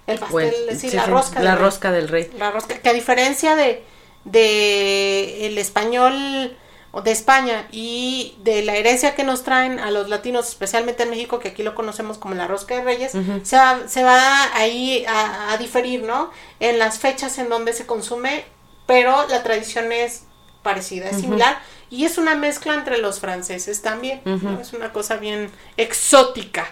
El 0.07 0.19
pastel, 0.19 0.55
Bueno, 0.67 0.81
sí, 0.81 0.91
sí, 0.91 0.97
la 0.97 1.05
sí, 1.05 1.11
rosca. 1.11 1.41
La 1.41 1.51
del 1.51 1.59
rey. 1.59 1.65
rosca 1.65 1.91
del 1.93 2.09
rey. 2.09 2.31
La 2.39 2.51
rosca, 2.51 2.79
que 2.79 2.89
a 2.89 2.93
diferencia 2.93 3.57
de, 3.57 3.85
de 4.25 5.47
el 5.47 5.59
español 5.59 6.57
de 7.03 7.11
España 7.11 7.67
y 7.73 8.37
de 8.45 8.63
la 8.63 8.77
herencia 8.77 9.17
que 9.17 9.25
nos 9.25 9.43
traen 9.43 9.81
a 9.81 9.91
los 9.91 10.09
latinos, 10.09 10.49
especialmente 10.49 11.03
en 11.03 11.11
México, 11.11 11.41
que 11.41 11.49
aquí 11.49 11.65
lo 11.65 11.75
conocemos 11.75 12.19
como 12.19 12.35
la 12.37 12.47
rosca 12.47 12.77
de 12.77 12.85
reyes, 12.85 13.13
se, 13.43 13.57
va, 13.57 13.89
se 13.89 14.05
va 14.05 14.55
ahí 14.57 15.05
a, 15.09 15.53
a 15.53 15.57
diferir, 15.59 16.05
¿no? 16.05 16.31
En 16.61 16.79
las 16.79 17.01
fechas 17.01 17.39
en 17.39 17.49
donde 17.49 17.73
se 17.73 17.85
consume, 17.85 18.45
pero 18.87 19.27
la 19.29 19.43
tradición 19.43 19.91
es 19.91 20.25
parecida, 20.63 21.11
es 21.11 21.17
similar, 21.21 21.59
y 21.91 22.05
es 22.05 22.17
una 22.17 22.37
mezcla 22.37 22.75
entre 22.75 22.99
los 22.99 23.19
franceses 23.19 23.83
también, 23.83 24.21
¿no? 24.25 24.61
Es 24.61 24.73
una 24.73 24.93
cosa 24.93 25.17
bien 25.17 25.51
exótica. 25.77 26.69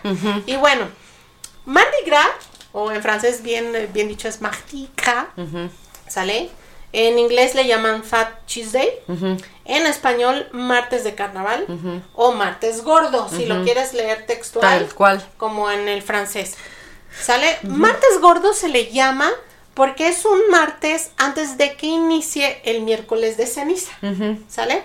Y 0.46 0.54
bueno, 0.54 0.86
Mardi 1.64 2.04
Gras, 2.06 2.28
o 2.72 2.90
en 2.90 3.02
francés 3.02 3.42
bien, 3.42 3.72
bien 3.92 4.08
dicho 4.08 4.28
es 4.28 4.40
Mardi 4.40 4.88
Gras, 4.96 5.26
¿sale? 6.08 6.50
En 6.94 7.18
inglés 7.18 7.54
le 7.54 7.66
llaman 7.66 8.04
Fat 8.04 8.28
Tuesday, 8.46 8.88
en 9.64 9.86
español 9.86 10.46
martes 10.52 11.04
de 11.04 11.14
carnaval 11.14 11.66
o 12.14 12.32
martes 12.32 12.82
gordo, 12.82 13.28
si 13.30 13.46
lo 13.46 13.64
quieres 13.64 13.94
leer 13.94 14.26
textual, 14.26 14.80
Tal 14.80 14.94
cual. 14.94 15.26
como 15.38 15.70
en 15.70 15.88
el 15.88 16.02
francés. 16.02 16.56
¿Sale? 17.18 17.58
Martes 17.62 18.20
gordo 18.20 18.52
se 18.54 18.68
le 18.68 18.90
llama 18.90 19.30
porque 19.74 20.08
es 20.08 20.24
un 20.26 20.38
martes 20.50 21.10
antes 21.16 21.56
de 21.56 21.76
que 21.76 21.86
inicie 21.86 22.60
el 22.64 22.82
miércoles 22.82 23.36
de 23.38 23.46
ceniza. 23.46 23.92
¿Sale? 24.48 24.82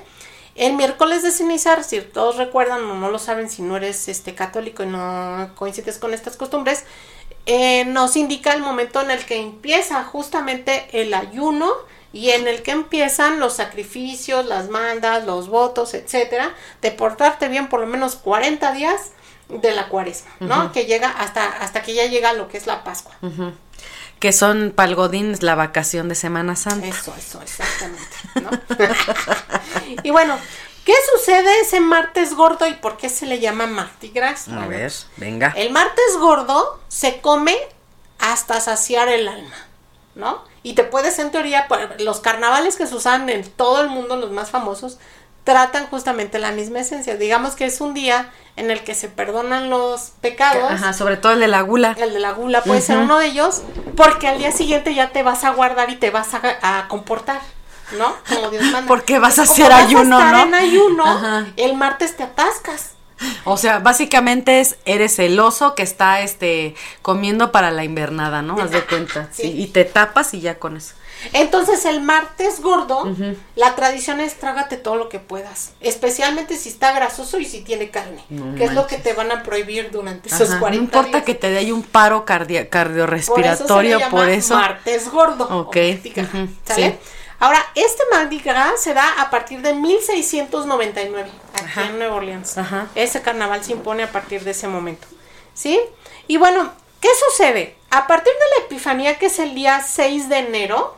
El 0.58 0.74
miércoles 0.74 1.22
de 1.22 1.32
ceniza, 1.32 1.82
si 1.84 2.02
todos 2.02 2.38
recuerdan 2.38 2.84
o 2.84 2.96
no 2.96 3.12
lo 3.12 3.20
saben, 3.20 3.48
si 3.48 3.62
no 3.62 3.78
eres 3.78 4.08
este 4.08 4.34
católico 4.34 4.82
y 4.82 4.88
no 4.88 5.52
coincides 5.56 6.00
con 6.00 6.16
estas 6.16 6.36
costumbres, 6.36 6.84
eh, 7.46 7.86
nos 7.86 8.16
indica 8.16 8.54
el 8.54 8.62
momento 8.62 9.00
en 9.00 9.12
el 9.12 9.24
que 9.24 9.40
empieza 9.40 10.04
justamente 10.04 10.88
el 10.92 11.14
ayuno 11.14 11.72
y 12.12 12.32
en 12.32 12.48
el 12.48 12.64
que 12.64 12.72
empiezan 12.72 13.40
los 13.40 13.54
sacrificios, 13.54 14.48
las 14.48 14.70
mandas, 14.70 15.26
los 15.26 15.48
votos, 15.48 15.94
etcétera, 15.94 16.56
de 16.82 16.92
portarte 16.92 17.50
bien 17.50 17.70
por 17.70 17.80
lo 17.80 17.86
menos 17.86 18.16
40 18.16 18.72
días 18.72 19.12
de 19.50 19.72
la 19.74 19.90
cuaresma, 19.90 20.32
¿no? 20.40 20.72
Que 20.72 20.86
llega 20.86 21.10
hasta, 21.10 21.46
hasta 21.46 21.84
que 21.84 21.94
ya 21.94 22.08
llega 22.08 22.34
lo 22.34 22.48
que 22.48 22.58
es 22.58 22.66
la 22.66 22.84
Pascua. 22.84 23.16
Que 24.20 24.32
son 24.34 24.74
palgodines, 24.76 25.44
la 25.44 25.56
vacación 25.56 26.10
de 26.10 26.16
Semana 26.16 26.56
Santa. 26.56 26.88
Eso, 26.88 27.14
eso, 27.18 27.42
exactamente, 27.42 28.16
¿no? 28.42 28.50
y 30.04 30.10
bueno, 30.10 30.38
¿qué 30.86 30.94
sucede 31.16 31.60
ese 31.62 31.80
martes 31.80 32.34
gordo 32.34 32.68
y 32.68 32.74
por 32.74 32.98
qué 32.98 33.10
se 33.10 33.26
le 33.28 33.40
llama 33.40 33.68
Mardi 33.68 34.10
Gras? 34.10 34.48
A 34.50 34.66
ver, 34.68 34.92
venga. 35.18 35.54
El 35.56 35.72
martes 35.72 36.18
gordo 36.20 36.80
se 36.88 37.22
come 37.22 37.56
hasta 38.20 38.60
saciar 38.60 39.08
el 39.10 39.28
alma, 39.28 39.56
¿no? 40.16 40.44
Y 40.64 40.74
te 40.74 40.84
puedes, 40.84 41.20
en 41.20 41.30
teoría, 41.32 41.68
por- 41.68 42.02
los 42.02 42.20
carnavales 42.20 42.76
que 42.76 42.88
se 42.88 42.96
usan 42.96 43.30
en 43.30 43.48
todo 43.50 43.82
el 43.82 43.90
mundo, 43.90 44.16
los 44.18 44.32
más 44.32 44.50
famosos, 44.50 44.98
tratan 45.48 45.88
justamente 45.88 46.40
la 46.40 46.52
misma 46.52 46.82
esencia. 46.82 47.16
Digamos 47.16 47.56
que 47.56 47.64
es 47.64 47.80
un 47.80 47.94
día 47.94 48.30
en 48.58 48.70
el 48.70 48.84
que 48.84 48.94
se 48.94 49.08
perdonan 49.08 49.70
los 49.70 50.12
pecados. 50.20 50.70
Ajá, 50.70 50.92
sobre 50.92 51.16
todo 51.16 51.32
el 51.32 51.40
de 51.40 51.48
la 51.48 51.62
gula. 51.62 51.96
El 51.98 52.14
de 52.14 52.20
la 52.20 52.34
gula 52.34 52.62
puede 52.64 52.82
ser 52.82 52.98
uno 52.98 53.18
de 53.18 53.28
ellos, 53.28 53.62
porque 53.96 54.28
al 54.28 54.40
día 54.40 54.52
siguiente 54.52 54.94
ya 54.94 55.12
te 55.12 55.24
vas 55.24 55.46
a 55.46 55.52
guardar 55.52 55.90
y 55.90 55.96
te 55.96 56.10
vas 56.10 56.34
a, 56.34 56.42
a 56.80 56.90
comportar, 56.90 57.40
¿no? 57.98 58.14
Como 58.28 58.50
Dios 58.50 58.62
manda. 58.66 58.84
Porque 58.90 59.20
vas 59.20 59.40
a 59.40 59.44
Como 59.44 59.54
hacer 59.54 59.70
vas 59.70 59.86
ayuno, 59.86 60.20
estar 60.20 60.34
¿no? 60.36 60.44
en 60.48 60.54
ayuno, 60.56 61.06
Ajá. 61.06 61.48
el 61.56 61.76
martes 61.76 62.18
te 62.18 62.24
atascas. 62.24 62.92
O 63.46 63.56
sea, 63.56 63.80
básicamente 63.80 64.60
es, 64.60 64.76
eres 64.84 65.18
el 65.18 65.40
oso 65.40 65.76
que 65.76 65.84
está 65.84 66.20
este 66.20 66.76
comiendo 67.02 67.54
para 67.54 67.72
la 67.72 67.86
invernada, 67.86 68.42
¿no? 68.42 68.60
Haz 68.62 68.72
de 68.72 68.84
cuenta. 68.84 69.30
Sí. 69.32 69.44
Sí. 69.44 69.62
Y 69.62 69.68
te 69.68 69.86
tapas 69.86 70.34
y 70.34 70.42
ya 70.42 70.60
con 70.60 70.76
eso. 70.76 70.94
Entonces 71.34 71.86
el 71.86 72.02
martes 72.02 72.62
gordo, 72.62 73.16
la 73.56 73.76
tradición 73.76 74.20
es 74.20 74.36
trágate 74.40 74.78
todo 74.78 74.96
lo 74.96 75.10
que 75.10 75.20
puedas, 75.20 75.74
especialmente 75.80 76.56
si 76.58 76.70
está 76.70 76.92
grasoso 76.92 77.40
y 77.40 77.46
si 77.46 77.62
tiene 77.62 77.90
carne, 77.90 78.24
No 78.30 78.56
que 78.56 78.66
es 78.66 78.74
lo 78.74 78.88
que 78.88 78.98
te 78.98 79.14
van 79.14 79.32
a 79.32 79.44
prohibir 79.44 79.90
durante 79.92 80.30
esos 80.30 80.50
Ajá, 80.50 80.60
40 80.60 80.78
no 80.78 80.84
importa 80.86 81.08
días. 81.18 81.24
que 81.24 81.36
te 81.36 81.50
dé 81.50 81.74
un 81.74 81.84
paro 81.84 82.26
cardia- 82.26 82.70
cardiorrespiratorio, 82.70 84.00
por 84.00 84.10
por 84.10 84.30
eso, 84.30 84.38
eso. 84.38 84.38
se 84.38 84.58
le 84.58 84.60
llama 84.60 84.62
martes 84.68 85.10
gordo. 85.12 85.44
Ok, 85.60 85.76
¿sale? 86.66 86.92
sí. 86.92 86.96
Ahora, 87.40 87.64
este 87.76 88.02
Mardi 88.12 88.40
Gras 88.40 88.82
se 88.82 88.96
da 88.96 89.22
a 89.22 89.30
partir 89.30 89.62
de 89.62 89.74
1699, 89.74 91.30
aquí 91.54 91.64
Ajá. 91.66 91.86
en 91.86 92.00
Nueva 92.00 92.16
Orleans. 92.16 92.58
Ajá. 92.58 92.88
Ese 92.96 93.22
carnaval 93.22 93.64
se 93.64 93.74
impone 93.74 94.04
a 94.04 94.12
partir 94.12 94.44
de 94.44 94.52
ese 94.52 94.68
momento. 94.68 95.08
¿Sí? 95.54 95.80
Y 96.28 96.38
bueno, 96.38 96.72
¿qué 97.00 97.10
sucede? 97.30 97.76
A 97.92 98.08
partir 98.08 98.34
de 98.34 98.60
la 98.60 98.66
Epifanía, 98.66 99.20
que 99.20 99.28
es 99.28 99.38
el 99.40 99.54
día 99.54 99.82
6 99.82 100.30
de 100.30 100.40
enero, 100.40 100.97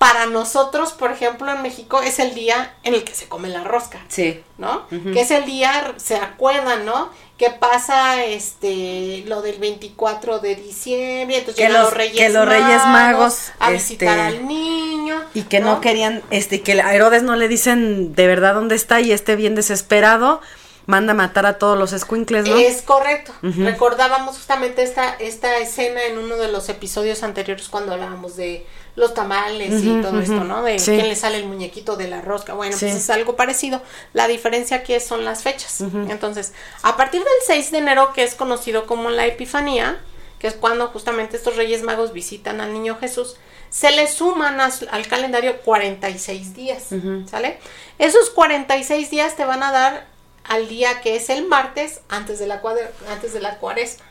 para 0.00 0.24
nosotros, 0.24 0.92
por 0.94 1.12
ejemplo, 1.12 1.52
en 1.52 1.60
México, 1.60 2.00
es 2.00 2.18
el 2.20 2.34
día 2.34 2.74
en 2.84 2.94
el 2.94 3.04
que 3.04 3.14
se 3.14 3.28
come 3.28 3.50
la 3.50 3.64
rosca. 3.64 4.00
Sí. 4.08 4.42
¿no? 4.56 4.86
Que 4.88 5.20
es 5.20 5.30
el 5.30 5.44
día, 5.44 5.92
se 5.98 6.16
acuerdan, 6.16 6.86
¿no? 6.86 7.10
Que 7.36 7.50
pasa 7.50 8.24
este 8.24 9.24
lo 9.26 9.42
del 9.42 9.58
24 9.58 10.38
de 10.38 10.54
diciembre, 10.56 11.38
entonces 11.38 11.62
Que 11.66 11.70
los- 11.70 11.82
los 11.84 11.92
Reyes 11.94 12.16
que 12.16 12.28
los 12.30 12.46
Reyes 12.48 12.82
Magos, 12.86 13.50
a 13.58 13.72
este, 13.72 13.94
visitar 13.94 14.18
al 14.18 14.46
niño 14.46 15.22
Y 15.34 15.42
que 15.42 15.60
no, 15.60 15.80
querían, 15.82 16.22
este, 16.30 16.62
que 16.62 16.80
a 16.80 16.94
Herodes 16.94 17.22
no 17.22 17.36
le 17.36 17.48
dicen 17.48 18.14
de 18.14 18.26
verdad 18.26 18.54
dónde 18.54 18.74
está 18.76 19.00
y 19.00 19.12
esté 19.12 19.36
bien 19.36 19.54
desesperado, 19.54 20.40
manda 20.86 21.12
a 21.12 21.14
matar 21.16 21.44
a 21.46 21.58
todos 21.58 21.78
los 21.78 21.92
escuincles, 21.92 22.46
¿no? 22.48 22.56
Es 22.56 22.82
correcto. 22.82 23.32
Recordábamos 23.42 24.36
justamente 24.36 24.82
esta, 24.82 25.14
esta 25.14 25.58
escena 25.58 26.04
en 26.04 26.18
uno 26.18 26.36
de 26.36 26.48
los 26.50 26.68
episodios 26.68 27.22
anteriores 27.22 27.68
cuando 27.68 27.92
hablábamos 27.92 28.36
de 28.36 28.66
los 29.00 29.14
tamales 29.14 29.82
y 29.82 30.00
todo 30.02 30.20
esto. 30.20 30.44
¿no? 30.44 30.62
De 30.62 30.78
Sí. 30.78 30.92
quién 30.92 31.08
le 31.08 31.16
sale 31.16 31.38
el 31.38 31.46
muñequito 31.46 31.96
de 31.96 32.06
la 32.08 32.20
rosca. 32.20 32.54
Bueno, 32.54 32.76
Sí. 32.76 32.84
pues 32.86 32.96
es 32.96 33.10
algo 33.10 33.34
parecido. 33.34 33.82
La 34.12 34.28
diferencia 34.28 34.76
aquí 34.78 34.98
son 35.00 35.24
las 35.24 35.42
fechas. 35.42 35.80
Entonces, 35.80 36.52
a 36.82 36.96
partir 36.96 37.20
del 37.20 37.32
6 37.46 37.72
de 37.72 37.78
enero, 37.78 38.12
que 38.12 38.22
es 38.22 38.34
conocido 38.34 38.86
como 38.86 39.10
la 39.10 39.26
Epifanía, 39.26 39.98
que 40.38 40.46
es 40.46 40.54
cuando 40.54 40.86
justamente 40.88 41.36
estos 41.36 41.56
Reyes 41.56 41.82
Magos 41.82 42.12
visitan 42.12 42.60
al 42.60 42.72
niño 42.72 42.96
Jesús, 43.00 43.36
se 43.70 43.90
le 43.92 44.08
suman 44.08 44.60
a 44.60 44.70
al 44.90 45.06
calendario 45.06 45.60
46 45.62 46.54
días, 46.54 46.84
¿sale? 47.30 47.58
Esos 47.98 48.30
46 48.30 49.10
días 49.10 49.36
te 49.36 49.44
van 49.44 49.62
a 49.62 49.70
dar 49.70 50.06
al 50.44 50.68
día 50.68 51.00
que 51.02 51.14
es 51.16 51.28
el 51.30 51.46
martes 51.46 52.00
antes 52.08 52.38
de 52.38 52.46
la, 52.46 52.60
cuadra- 52.62 52.90
antes 53.12 53.32
de 53.32 53.40
la 53.40 53.58
cuaresma, 53.58 54.04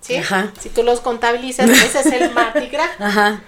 ¿sí? 0.00 0.16
Ajá. 0.16 0.52
Si 0.60 0.70
tú 0.70 0.82
los 0.82 1.00
contabilizas, 1.00 1.68
ese 1.68 2.00
es 2.00 2.06
el 2.06 2.30
Mardi 2.34 2.68
Gras. 2.68 2.90
Ajá. 2.98 3.42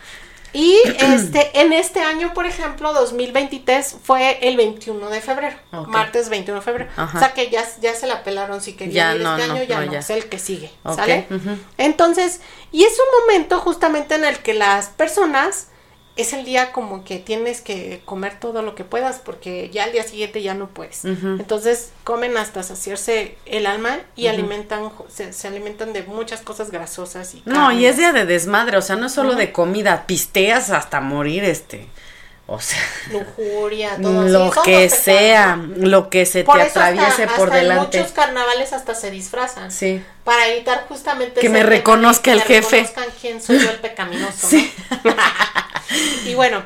Y 0.54 0.78
este, 1.00 1.60
en 1.60 1.72
este 1.72 2.00
año, 2.00 2.32
por 2.32 2.46
ejemplo, 2.46 2.92
2023 2.92 3.96
fue 4.04 4.38
el 4.40 4.56
21 4.56 5.10
de 5.10 5.20
febrero, 5.20 5.56
martes 5.88 6.28
21 6.28 6.60
de 6.60 6.64
febrero. 6.64 6.90
Ajá. 6.96 7.18
O 7.18 7.20
sea 7.20 7.34
que 7.34 7.50
ya, 7.50 7.64
ya 7.80 7.92
se 7.94 8.06
la 8.06 8.22
pelaron 8.22 8.60
si 8.60 8.74
querían 8.74 9.16
ir 9.16 9.22
no, 9.22 9.36
este 9.36 9.48
no, 9.48 9.54
año, 9.54 9.64
ya 9.64 9.80
no, 9.80 9.86
no, 9.86 9.92
ya. 9.92 9.98
es 9.98 10.10
el 10.10 10.28
que 10.28 10.38
sigue, 10.38 10.70
¿sale? 10.84 11.26
Entonces, 11.76 12.40
y 12.70 12.84
es 12.84 12.92
un 12.92 13.20
momento 13.20 13.58
justamente 13.58 14.14
en 14.14 14.24
el 14.24 14.38
que 14.38 14.54
las 14.54 14.86
personas, 14.90 15.68
es 16.16 16.32
el 16.32 16.44
día 16.44 16.70
como 16.72 17.02
que 17.04 17.18
tienes 17.18 17.60
que 17.60 18.00
comer 18.04 18.38
todo 18.38 18.62
lo 18.62 18.76
que 18.76 18.84
puedas 18.84 19.16
porque 19.18 19.68
ya 19.72 19.82
al 19.84 19.92
día 19.92 20.04
siguiente 20.04 20.42
ya 20.42 20.54
no 20.54 20.68
puedes. 20.68 21.04
Entonces 21.04 21.90
comen 22.04 22.36
hasta 22.36 22.62
saciarse 22.62 23.36
el 23.46 23.66
alma 23.66 23.98
y 24.14 24.28
alimentan, 24.28 24.90
se, 25.12 25.32
se 25.32 25.48
alimentan 25.48 25.92
de 25.92 26.04
muchas 26.04 26.40
cosas 26.40 26.70
grasosas 26.70 27.34
y 27.34 27.42
No, 27.46 27.72
y 27.72 27.86
es 27.86 27.96
día 27.96 28.12
de 28.12 28.26
desmadre, 28.26 28.76
o 28.76 28.82
sea, 28.82 28.94
no 28.94 29.06
es 29.06 29.12
solo 29.12 29.34
de 29.34 29.50
comida, 29.50 30.06
pisteas 30.06 30.70
hasta 30.70 31.00
morir, 31.00 31.42
este. 31.44 31.88
O 32.46 32.60
sea, 32.60 32.78
lujuria, 33.10 33.96
todo 34.02 34.22
lo 34.24 34.52
que 34.64 34.90
sea, 34.90 35.56
lo 35.76 36.10
que 36.10 36.26
se 36.26 36.44
Por 36.44 36.56
te 36.58 36.66
eso 36.66 36.78
hasta- 36.78 36.88
atraviese 36.88 37.26
por 37.38 37.48
hasta 37.48 37.56
en 37.60 37.62
delante. 37.68 37.98
muchos 37.98 38.12
carnavales 38.12 38.72
hasta 38.74 38.94
se 38.94 39.10
disfrazan. 39.10 39.70
Sí. 39.72 40.02
Para 40.24 40.48
evitar 40.48 40.84
justamente 40.86 41.40
Que 41.40 41.48
me 41.48 41.62
reconozca 41.62 42.22
que 42.24 42.32
el 42.32 42.38
me 42.40 42.44
jefe. 42.44 42.76
reconozcan 42.82 43.06
quién 43.18 43.40
soy 43.40 43.60
yo 43.60 43.70
el 43.70 43.78
pecaminoso, 43.80 44.46
Sí. 44.48 44.70
¿no? 45.04 45.14
Y 46.26 46.34
bueno, 46.34 46.62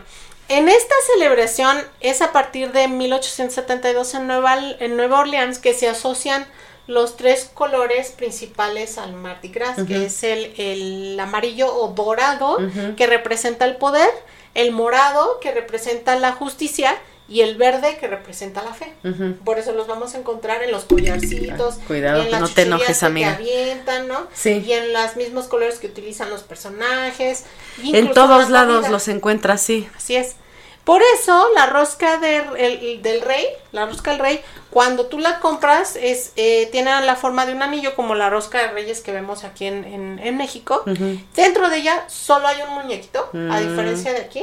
En 0.49 0.71
esta 0.71 0.95
celebración 1.13 1.77
es 2.01 2.23
a 2.23 2.33
partir 2.33 2.73
de 2.73 2.89
1872 2.89 4.15
en 4.15 4.27
Nueva, 4.27 4.57
en 4.81 4.97
Nueva 4.97 5.21
Orleans 5.21 5.59
que 5.59 5.75
se 5.75 5.89
asocian 5.89 6.47
los 6.87 7.19
tres 7.19 7.51
colores 7.53 8.13
principales 8.13 8.97
al 8.97 9.13
Mardi 9.13 9.49
Gras, 9.49 9.77
que 9.87 10.07
es 10.07 10.23
el, 10.25 10.55
el, 10.57 11.21
amarillo 11.21 11.71
o 11.71 11.89
dorado, 11.89 12.57
que 12.97 13.07
representa 13.07 13.67
el 13.67 13.77
poder, 13.77 14.09
el 14.55 14.73
morado, 14.73 15.39
que 15.41 15.53
representa 15.53 16.17
la 16.17 16.33
justicia, 16.33 16.99
y 17.29 17.43
el 17.43 17.57
verde 17.57 17.99
que 17.99 18.07
representa 18.09 18.63
la 18.63 18.73
fe. 18.73 18.93
Por 19.45 19.59
eso 19.59 19.73
los 19.73 19.87
vamos 19.87 20.15
a 20.15 20.19
encontrar 20.19 20.63
en 20.63 20.71
los 20.73 20.85
collarcitos, 20.85 21.75
Cuidado, 21.87 22.23
y 22.23 22.27
en 22.27 22.31
las 22.33 22.41
no 22.41 22.49
te 22.49 22.63
enojes, 22.63 23.01
que 23.01 23.07
amiga. 23.07 23.35
avientan, 23.35 24.09
¿no? 24.09 24.27
Sí. 24.33 24.63
Y 24.67 24.73
en 24.73 24.93
los 24.93 25.17
mismos 25.17 25.47
colores 25.47 25.79
que 25.79 25.89
utilizan 25.89 26.31
los 26.31 26.43
personajes. 26.43 27.45
En 27.83 28.13
todos 28.13 28.49
la 28.51 28.61
lados 28.61 28.77
comida. 28.77 28.91
los 28.91 29.09
encuentras, 29.09 29.61
sí. 29.63 29.89
Así 29.97 30.17
es. 30.17 30.37
Por 30.85 31.03
eso 31.21 31.49
la 31.55 31.67
rosca 31.67 32.17
de- 32.17 32.45
el- 32.57 33.03
del 33.03 33.21
rey, 33.21 33.45
la 33.73 33.85
rosca 33.85 34.11
del 34.13 34.21
rey, 34.21 34.41
cuando 34.71 35.05
tú 35.05 35.19
la 35.19 35.39
compras, 35.39 35.97
es 35.97 36.33
eh, 36.37 36.67
tiene 36.73 36.91
la 37.03 37.15
forma 37.15 37.45
de 37.45 37.53
un 37.53 37.61
anillo 37.61 37.95
como 37.95 38.15
la 38.15 38.31
rosca 38.31 38.59
de 38.63 38.69
reyes 38.69 39.03
que 39.03 39.13
vemos 39.13 39.45
aquí 39.45 39.67
en, 39.67 39.85
en- 39.85 40.19
en 40.19 40.37
México. 40.39 40.83
Dentro 41.37 41.69
de 41.69 41.77
ella 41.77 42.05
solo 42.09 42.49
hay 42.49 42.63
un 42.67 42.73
muñequito, 42.75 43.29
a 43.35 43.37
Mm. 43.37 43.69
diferencia 43.69 44.13
de 44.15 44.21
aquí. 44.23 44.43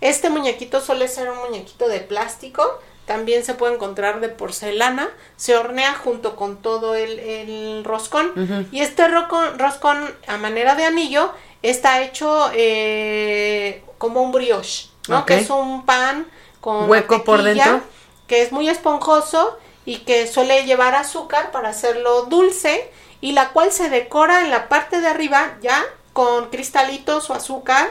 Este 0.00 0.30
muñequito 0.30 0.80
suele 0.80 1.08
ser 1.08 1.30
un 1.30 1.38
muñequito 1.38 1.88
de 1.88 2.00
plástico. 2.00 2.80
También 3.06 3.44
se 3.44 3.54
puede 3.54 3.74
encontrar 3.74 4.20
de 4.20 4.28
porcelana. 4.28 5.08
Se 5.36 5.56
hornea 5.56 5.94
junto 5.94 6.34
con 6.36 6.60
todo 6.60 6.94
el, 6.94 7.18
el 7.20 7.84
roscón. 7.84 8.32
Y 8.72 8.80
este 8.80 9.06
rocon- 9.08 9.56
roscón, 9.58 10.12
a 10.26 10.36
manera 10.38 10.74
de 10.74 10.84
anillo, 10.84 11.32
está 11.62 12.02
hecho 12.02 12.50
eh, 12.54 13.82
como 13.98 14.22
un 14.22 14.32
brioche, 14.32 14.88
¿no? 15.08 15.24
Que 15.26 15.38
es 15.38 15.50
un 15.50 15.86
pan 15.86 16.26
con 16.60 16.90
Hueco 16.90 17.22
por 17.24 17.42
dentro. 17.42 17.80
Que 18.26 18.42
es 18.42 18.50
muy 18.52 18.68
esponjoso 18.68 19.56
y 19.84 19.98
que 19.98 20.26
suele 20.26 20.64
llevar 20.64 20.96
azúcar 20.96 21.52
para 21.52 21.68
hacerlo 21.68 22.22
dulce. 22.22 22.90
Y 23.20 23.32
la 23.32 23.50
cual 23.50 23.70
se 23.72 23.88
decora 23.88 24.40
en 24.42 24.50
la 24.50 24.68
parte 24.68 25.00
de 25.00 25.06
arriba 25.06 25.56
ya 25.62 25.82
con 26.12 26.50
cristalitos 26.50 27.30
o 27.30 27.34
azúcar 27.34 27.90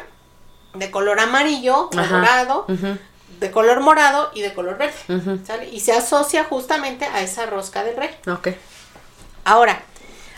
de 0.75 0.91
color 0.91 1.19
amarillo, 1.19 1.89
o 1.93 1.99
Ajá. 1.99 2.15
dorado, 2.17 2.65
Ujú. 2.67 2.97
de 3.39 3.51
color 3.51 3.81
morado 3.81 4.31
y 4.33 4.41
de 4.41 4.53
color 4.53 4.77
verde. 4.77 5.41
¿sale? 5.45 5.69
Y 5.69 5.79
se 5.81 5.91
asocia 5.93 6.43
justamente 6.45 7.05
a 7.05 7.21
esa 7.21 7.45
rosca 7.45 7.83
del 7.83 7.97
rey. 7.97 8.09
Ok. 8.27 8.49
Ahora, 9.43 9.81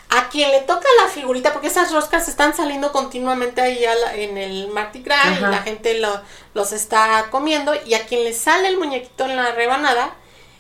a 0.10 0.30
quien 0.30 0.52
le 0.52 0.62
toca 0.62 0.88
la 1.04 1.10
figurita, 1.10 1.52
porque 1.54 1.68
esas 1.68 1.92
roscas 1.92 2.28
están 2.28 2.56
saliendo 2.56 2.92
continuamente 2.92 3.62
ahí 3.62 3.80
la- 4.04 4.16
en 4.16 4.38
el 4.38 4.70
Mardi 4.70 5.02
Gras 5.04 5.38
y 5.38 5.42
la 5.42 5.60
gente 5.64 6.00
lo- 6.00 6.22
los 6.54 6.72
está 6.72 7.26
comiendo, 7.30 7.74
y 7.86 7.94
a 7.94 8.06
quien 8.06 8.24
le 8.24 8.34
sale 8.34 8.68
el 8.70 8.78
muñequito 8.78 9.26
en 9.26 9.36
la 9.36 9.52
rebanada, 9.52 10.16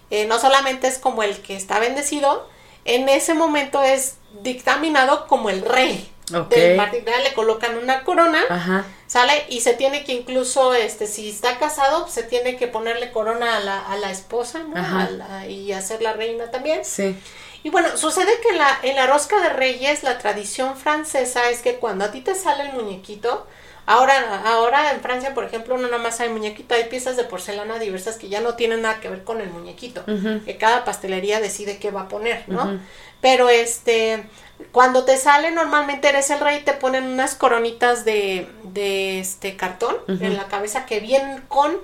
eh, 0.09 0.25
no 0.25 0.39
solamente 0.39 0.87
es 0.87 0.97
como 0.99 1.23
el 1.23 1.41
que 1.41 1.55
está 1.55 1.79
bendecido, 1.79 2.47
en 2.85 3.09
ese 3.09 3.33
momento 3.33 3.81
es 3.83 4.15
dictaminado 4.41 5.27
como 5.27 5.49
el 5.49 5.61
rey 5.63 6.09
Ok. 6.33 6.49
del 6.49 6.75
Mardi 6.77 6.99
Gras, 7.01 7.23
le 7.23 7.33
colocan 7.33 7.77
una 7.77 8.03
corona. 8.03 8.41
Ajá. 8.49 8.85
¿Sale? 9.07 9.45
Y 9.49 9.61
se 9.61 9.73
tiene 9.73 10.03
que 10.03 10.11
incluso, 10.13 10.73
este, 10.73 11.07
si 11.07 11.29
está 11.29 11.57
casado, 11.57 12.01
pues, 12.03 12.13
se 12.13 12.23
tiene 12.23 12.57
que 12.57 12.67
ponerle 12.67 13.11
corona 13.11 13.57
a 13.57 13.59
la, 13.61 13.79
a 13.79 13.95
la 13.97 14.11
esposa, 14.11 14.59
¿no? 14.59 14.77
Ajá. 14.77 15.03
A 15.03 15.09
la- 15.09 15.47
y 15.47 15.71
hacer 15.71 16.01
la 16.01 16.13
reina 16.13 16.51
también. 16.51 16.83
Sí. 16.83 17.15
Y 17.63 17.69
bueno, 17.69 17.95
sucede 17.97 18.31
que 18.41 18.49
en 18.49 18.57
la, 18.57 18.79
en 18.83 18.95
la 18.95 19.07
rosca 19.07 19.41
de 19.41 19.49
reyes, 19.49 20.03
la 20.03 20.17
tradición 20.17 20.75
francesa 20.77 21.49
es 21.49 21.61
que 21.61 21.75
cuando 21.75 22.05
a 22.05 22.11
ti 22.11 22.21
te 22.21 22.35
sale 22.35 22.63
el 22.69 22.73
muñequito, 22.73 23.47
ahora, 23.85 24.43
ahora 24.45 24.91
en 24.91 25.01
Francia, 25.01 25.33
por 25.33 25.45
ejemplo, 25.45 25.77
no 25.77 25.87
nada 25.87 25.97
más 26.01 26.19
hay 26.19 26.29
muñequito, 26.29 26.75
hay 26.75 26.83
piezas 26.85 27.15
de 27.17 27.23
porcelana 27.23 27.79
diversas 27.79 28.17
que 28.17 28.29
ya 28.29 28.41
no 28.41 28.55
tienen 28.55 28.81
nada 28.81 28.99
que 28.99 29.09
ver 29.09 29.23
con 29.23 29.41
el 29.41 29.49
muñequito, 29.49 30.03
que 30.45 30.57
cada 30.57 30.83
pastelería 30.85 31.39
decide 31.39 31.77
qué 31.79 31.89
va 31.91 32.01
a 32.01 32.07
poner, 32.09 32.43
¿no? 32.47 32.79
Pero 33.21 33.49
este, 33.49 34.23
cuando 34.71 35.05
te 35.05 35.17
sale, 35.17 35.51
normalmente 35.51 36.09
eres 36.09 36.29
el 36.29 36.39
rey, 36.39 36.61
te 36.63 36.73
ponen 36.73 37.05
unas 37.05 37.35
coronitas 37.35 38.05
de, 38.05 38.49
de 38.63 39.19
este 39.19 39.55
cartón 39.55 39.95
en 40.07 40.35
la 40.35 40.47
cabeza 40.47 40.85
que 40.85 40.99
vienen 40.99 41.41
con 41.47 41.77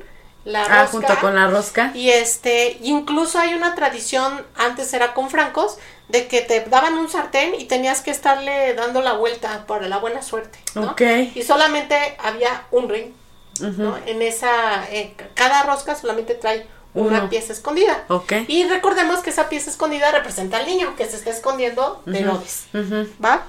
la 0.45 0.63
Ah, 0.65 0.81
rosca. 0.83 0.91
junto 0.91 1.19
con 1.21 1.35
la 1.35 1.47
rosca. 1.47 1.91
Y 1.93 2.09
este, 2.09 2.77
incluso 2.81 3.39
hay 3.39 3.53
una 3.53 3.75
tradición, 3.75 4.45
antes 4.55 4.93
era 4.93 5.13
con 5.13 5.29
francos, 5.29 5.77
de 6.09 6.27
que 6.27 6.41
te 6.41 6.59
daban 6.65 6.95
un 6.97 7.09
sartén 7.09 7.55
y 7.55 7.65
tenías 7.65 8.01
que 8.01 8.11
estarle 8.11 8.73
dando 8.73 9.01
la 9.01 9.13
vuelta 9.13 9.65
para 9.67 9.87
la 9.87 9.97
buena 9.99 10.21
suerte, 10.21 10.59
¿no? 10.75 10.91
Ok. 10.91 11.01
Y 11.33 11.43
solamente 11.43 11.95
había 12.19 12.65
un 12.71 12.89
ring, 12.89 13.13
¿no? 13.61 13.97
En 14.05 14.21
esa, 14.21 14.85
eh, 14.91 15.15
cada 15.33 15.63
rosca 15.63 15.95
solamente 15.95 16.35
trae 16.35 16.67
una 16.93 17.19
Uno. 17.19 17.29
pieza 17.29 17.53
escondida. 17.53 18.03
Ok. 18.09 18.33
Y 18.47 18.65
recordemos 18.65 19.19
que 19.21 19.29
esa 19.31 19.49
pieza 19.49 19.69
escondida 19.69 20.11
representa 20.11 20.57
al 20.57 20.65
niño 20.65 20.95
que 20.95 21.05
se 21.05 21.15
está 21.17 21.29
escondiendo 21.31 22.01
de 22.05 22.19
Herodes, 22.19 22.65
Ujú. 22.73 23.07
¿va? 23.23 23.45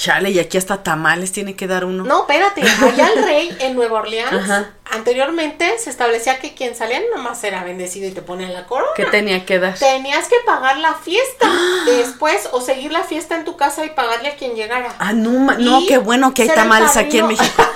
Chale, 0.00 0.30
y 0.30 0.38
aquí 0.38 0.56
hasta 0.56 0.82
tamales 0.82 1.30
tiene 1.30 1.54
que 1.56 1.66
dar 1.66 1.84
uno. 1.84 2.04
No, 2.04 2.20
espérate, 2.20 2.62
allá 2.62 3.10
el 3.14 3.22
rey 3.22 3.56
en 3.60 3.76
Nueva 3.76 3.98
Orleans, 3.98 4.32
Ajá. 4.32 4.70
anteriormente 4.90 5.78
se 5.78 5.90
establecía 5.90 6.38
que 6.38 6.54
quien 6.54 6.74
salía 6.74 7.02
nomás 7.14 7.44
era 7.44 7.62
bendecido 7.64 8.08
y 8.08 8.12
te 8.12 8.22
ponían 8.22 8.54
la 8.54 8.64
corona. 8.64 8.92
¿Qué 8.96 9.04
tenía 9.04 9.44
que 9.44 9.58
dar? 9.58 9.78
Tenías 9.78 10.26
que 10.28 10.36
pagar 10.46 10.78
la 10.78 10.94
fiesta 10.94 11.52
después 11.84 12.48
o 12.52 12.62
seguir 12.62 12.92
la 12.92 13.02
fiesta 13.02 13.36
en 13.36 13.44
tu 13.44 13.58
casa 13.58 13.84
y 13.84 13.90
pagarle 13.90 14.30
a 14.30 14.36
quien 14.36 14.54
llegara. 14.54 14.94
Ah, 14.98 15.12
no, 15.12 15.54
no, 15.58 15.82
qué 15.86 15.98
bueno 15.98 16.32
que 16.32 16.44
hay 16.44 16.48
tamales 16.48 16.96
aquí 16.96 17.18
en. 17.18 17.26
México. 17.26 17.62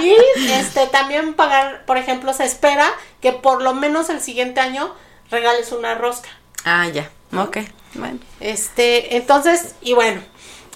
Y 0.00 0.16
este 0.50 0.86
también 0.88 1.34
pagar, 1.34 1.84
por 1.84 1.96
ejemplo, 1.96 2.32
se 2.32 2.44
espera 2.44 2.90
que 3.20 3.32
por 3.32 3.62
lo 3.62 3.72
menos 3.72 4.08
el 4.08 4.20
siguiente 4.20 4.60
año 4.60 4.92
regales 5.30 5.70
una 5.70 5.94
rosca. 5.94 6.28
Ah, 6.64 6.88
ya. 6.88 7.08
Ok. 7.36 7.58
Bueno. 7.94 8.18
Este, 8.40 9.16
entonces, 9.16 9.74
y 9.82 9.92
bueno, 9.94 10.20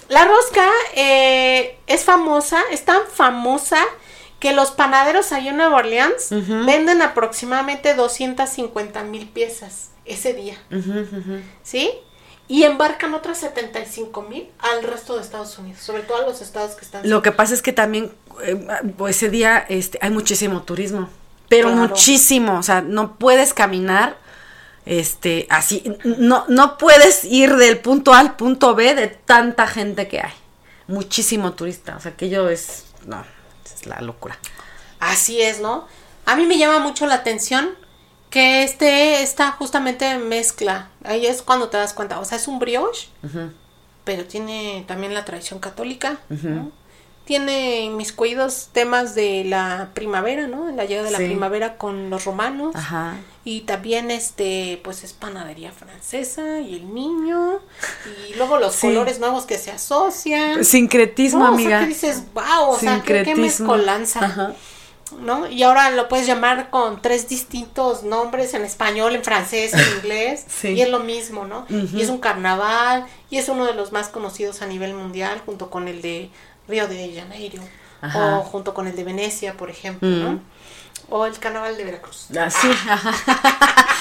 la 0.09 0.25
rosca 0.25 0.67
eh, 0.95 1.77
es 1.87 2.03
famosa, 2.03 2.61
es 2.71 2.85
tan 2.85 3.01
famosa 3.11 3.79
que 4.39 4.53
los 4.53 4.71
panaderos 4.71 5.31
ahí 5.31 5.47
en 5.47 5.57
Nueva 5.57 5.77
Orleans 5.77 6.29
venden 6.65 7.01
aproximadamente 7.01 7.95
250 7.95 9.03
mil 9.03 9.27
piezas 9.27 9.89
ese 10.05 10.33
día. 10.33 10.57
¿sí? 11.63 11.91
Y 12.47 12.63
embarcan 12.63 13.13
otras 13.13 13.39
75 13.39 14.21
mil 14.21 14.47
al 14.59 14.83
resto 14.83 15.15
de 15.15 15.21
Estados 15.21 15.57
Unidos, 15.57 15.81
sobre 15.81 16.03
todo 16.03 16.23
a 16.23 16.25
los 16.29 16.41
estados 16.41 16.75
que 16.75 16.85
están. 16.85 17.09
Lo 17.09 17.21
que 17.21 17.31
pasa 17.31 17.53
es 17.53 17.61
que 17.61 17.73
también 17.73 18.13
eh, 18.43 18.67
ese 19.09 19.29
día 19.29 19.65
este, 19.67 19.97
hay 20.01 20.11
muchísimo 20.11 20.61
turismo, 20.61 21.09
pero 21.49 21.69
Claro. 21.69 21.89
muchísimo, 21.89 22.57
o 22.59 22.63
sea, 22.63 22.81
no 22.81 23.17
puedes 23.17 23.53
caminar 23.53 24.15
este 24.87 25.47
así, 25.49 25.83
no 26.03 26.45
no 26.47 26.77
puedes 26.77 27.23
ir 27.25 27.55
del 27.55 27.79
punto 27.79 28.13
A 28.13 28.19
al 28.19 28.35
punto 28.35 28.75
B 28.75 28.95
de 28.95 29.07
tanta 29.07 29.67
gente 29.67 30.07
que 30.07 30.21
hay. 30.21 30.33
Muchísimo 30.87 31.53
turista, 31.53 31.97
o 31.97 31.99
sea, 31.99 32.11
aquello 32.11 32.49
es 32.49 32.85
no, 33.05 33.23
es 33.65 33.85
la 33.85 34.01
locura. 34.01 34.37
Así 34.99 35.41
es, 35.41 35.59
¿no? 35.59 35.87
A 36.25 36.35
mí 36.35 36.45
me 36.45 36.57
llama 36.57 36.79
mucho 36.79 37.05
la 37.05 37.15
atención 37.15 37.75
que 38.29 38.63
este, 38.63 39.21
esta 39.23 39.51
justamente 39.51 40.17
mezcla, 40.17 40.89
ahí 41.03 41.25
es 41.25 41.41
cuando 41.41 41.69
te 41.69 41.77
das 41.77 41.93
cuenta, 41.93 42.19
o 42.19 42.25
sea, 42.25 42.37
es 42.37 42.47
un 42.47 42.59
brioche, 42.59 43.09
pero 44.03 44.25
tiene 44.25 44.83
también 44.87 45.13
la 45.13 45.25
tradición 45.25 45.59
católica, 45.59 46.19
¿no? 46.29 46.71
Tiene 47.27 47.81
inmiscuidos 47.81 48.69
temas 48.71 49.13
de 49.13 49.43
la 49.43 49.89
primavera, 49.93 50.47
¿no? 50.47 50.71
La 50.71 50.85
llegada 50.85 51.07
de 51.07 51.11
la 51.11 51.17
Sí. 51.17 51.25
primavera 51.25 51.75
con 51.77 52.09
los 52.09 52.23
romanos. 52.23 52.73
Ajá. 52.73 53.15
Y 53.43 53.61
también 53.61 54.11
este, 54.11 54.79
pues 54.81 55.03
es 55.03 55.11
panadería 55.11 55.73
francesa 55.73 56.61
y 56.61 56.75
el 56.75 56.93
niño. 56.93 57.59
Y 58.29 58.35
luego 58.35 58.57
los 58.59 58.75
Sí. 58.75 58.87
colores 58.87 59.19
nuevos 59.19 59.45
que 59.45 59.57
se 59.57 59.71
asocian. 59.71 60.63
Sincretismo, 60.63 61.39
No, 61.39 61.47
amiga. 61.47 61.77
O 61.77 61.79
sea, 61.79 61.81
que 61.81 61.87
dices, 61.87 62.23
wow, 62.33 62.69
o 62.69 62.79
sea, 62.79 63.03
qué, 63.03 63.35
mezcolanza. 63.35 64.23
Ajá. 64.23 64.53
¿No? 65.21 65.47
Y 65.49 65.63
ahora 65.63 65.89
lo 65.91 66.07
puedes 66.09 66.27
llamar 66.27 66.69
con 66.69 67.01
tres 67.01 67.27
distintos 67.29 68.03
nombres 68.03 68.53
en 68.53 68.63
español, 68.63 69.15
en 69.15 69.23
francés, 69.23 69.73
en 69.73 69.81
inglés. 69.97 70.45
Sí. 70.61 70.69
Y 70.69 70.81
es 70.81 70.89
lo 70.89 70.99
mismo, 70.99 71.45
¿no? 71.45 71.65
Y 71.69 72.01
es 72.01 72.07
un 72.09 72.19
carnaval. 72.19 73.05
Y 73.29 73.37
es 73.37 73.49
uno 73.49 73.65
de 73.65 73.73
los 73.73 73.91
más 73.91 74.07
conocidos 74.07 74.61
a 74.61 74.65
nivel 74.65 74.93
mundial, 74.93 75.41
junto 75.45 75.69
con 75.69 75.89
el 75.89 76.01
de 76.01 76.29
Río 76.67 76.87
de 76.87 77.13
Janeiro. 77.15 77.61
Ajá. 78.01 78.37
O 78.37 78.43
junto 78.43 78.73
con 78.73 78.87
el 78.87 78.95
de 78.95 79.03
Venecia, 79.03 79.53
por 79.55 79.69
ejemplo, 79.69 80.07
Mm. 80.07 80.23
¿no? 80.23 80.39
O 81.09 81.25
el 81.25 81.37
carnaval 81.39 81.77
de 81.77 81.83
Veracruz. 81.85 82.27
Ah, 82.37 82.49
sí, 82.49 82.69
ajá. 82.69 83.13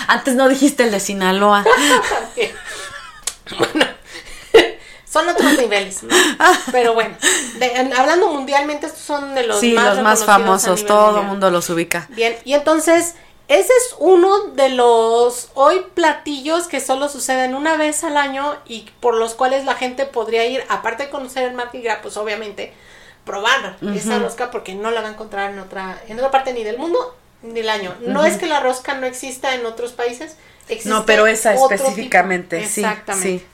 Antes 0.09 0.35
no 0.35 0.49
dijiste 0.49 0.83
el 0.85 0.91
de 0.91 1.01
Sinaloa. 1.01 1.65
bueno, 3.59 3.87
son 5.09 5.29
otros 5.29 5.57
niveles, 5.59 6.03
¿no? 6.03 6.15
Pero 6.73 6.95
bueno, 6.95 7.17
de- 7.59 7.93
hablando 7.97 8.33
mundialmente, 8.33 8.87
estos 8.87 9.03
son 9.03 9.35
de 9.35 9.47
los 9.47 9.61
sí, 9.61 9.73
más 9.73 9.95
los 9.97 10.03
más 10.05 10.25
famosos, 10.25 10.85
todo 10.85 11.21
el 11.21 11.27
mundo 11.27 11.51
los 11.51 11.71
ubica. 11.71 12.07
Bien, 12.11 12.37
y 12.45 12.55
entonces, 12.55 13.15
ese 13.49 13.73
es 13.73 13.95
uno 13.99 14.49
de 14.55 14.71
los 14.71 15.51
hoy 15.55 15.85
platillos 15.95 16.67
que 16.67 16.81
solo 16.81 17.09
suceden 17.09 17.55
una 17.55 17.77
vez 17.77 18.03
al 18.05 18.17
año 18.17 18.57
y 18.67 18.91
por 19.01 19.15
los 19.15 19.35
cuales 19.35 19.65
la 19.65 19.75
gente 19.75 20.07
podría 20.07 20.45
ir, 20.47 20.65
aparte 20.69 21.05
de 21.05 21.11
conocer 21.11 21.45
el 21.45 21.55
Mardi 21.55 21.81
Gras, 21.81 21.99
pues 22.03 22.17
obviamente, 22.17 22.73
probar 23.25 23.77
esa 23.95 24.19
rosca 24.19 24.51
porque 24.51 24.75
no 24.75 24.91
la 24.91 25.01
va 25.01 25.09
a 25.09 25.13
encontrar 25.13 25.53
en 25.53 25.59
otra, 25.59 26.01
en 26.09 26.17
otra 26.19 26.31
parte 26.31 26.53
ni 26.53 26.65
del 26.65 26.79
mundo 26.79 27.17
ni 27.43 27.53
del 27.53 27.69
año. 27.69 27.95
No 28.01 28.25
es 28.25 28.37
que 28.37 28.47
la 28.47 28.61
rosca 28.61 28.95
no 28.95 29.07
exista 29.07 29.55
en 29.55 29.65
otros 29.67 29.93
países, 29.93 30.37
no, 30.85 31.07
pero 31.07 31.27
esa 31.27 31.55
específicamente, 31.55 32.67
sí. 32.67 32.81
Exactamente. 32.81 33.47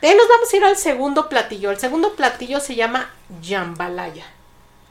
De 0.00 0.08
ahí 0.08 0.14
nos 0.14 0.28
vamos 0.28 0.52
a 0.52 0.56
ir 0.56 0.64
al 0.64 0.76
segundo 0.76 1.28
platillo. 1.28 1.70
El 1.70 1.78
segundo 1.78 2.14
platillo 2.16 2.60
se 2.60 2.74
llama 2.74 3.10
jambalaya. 3.42 4.24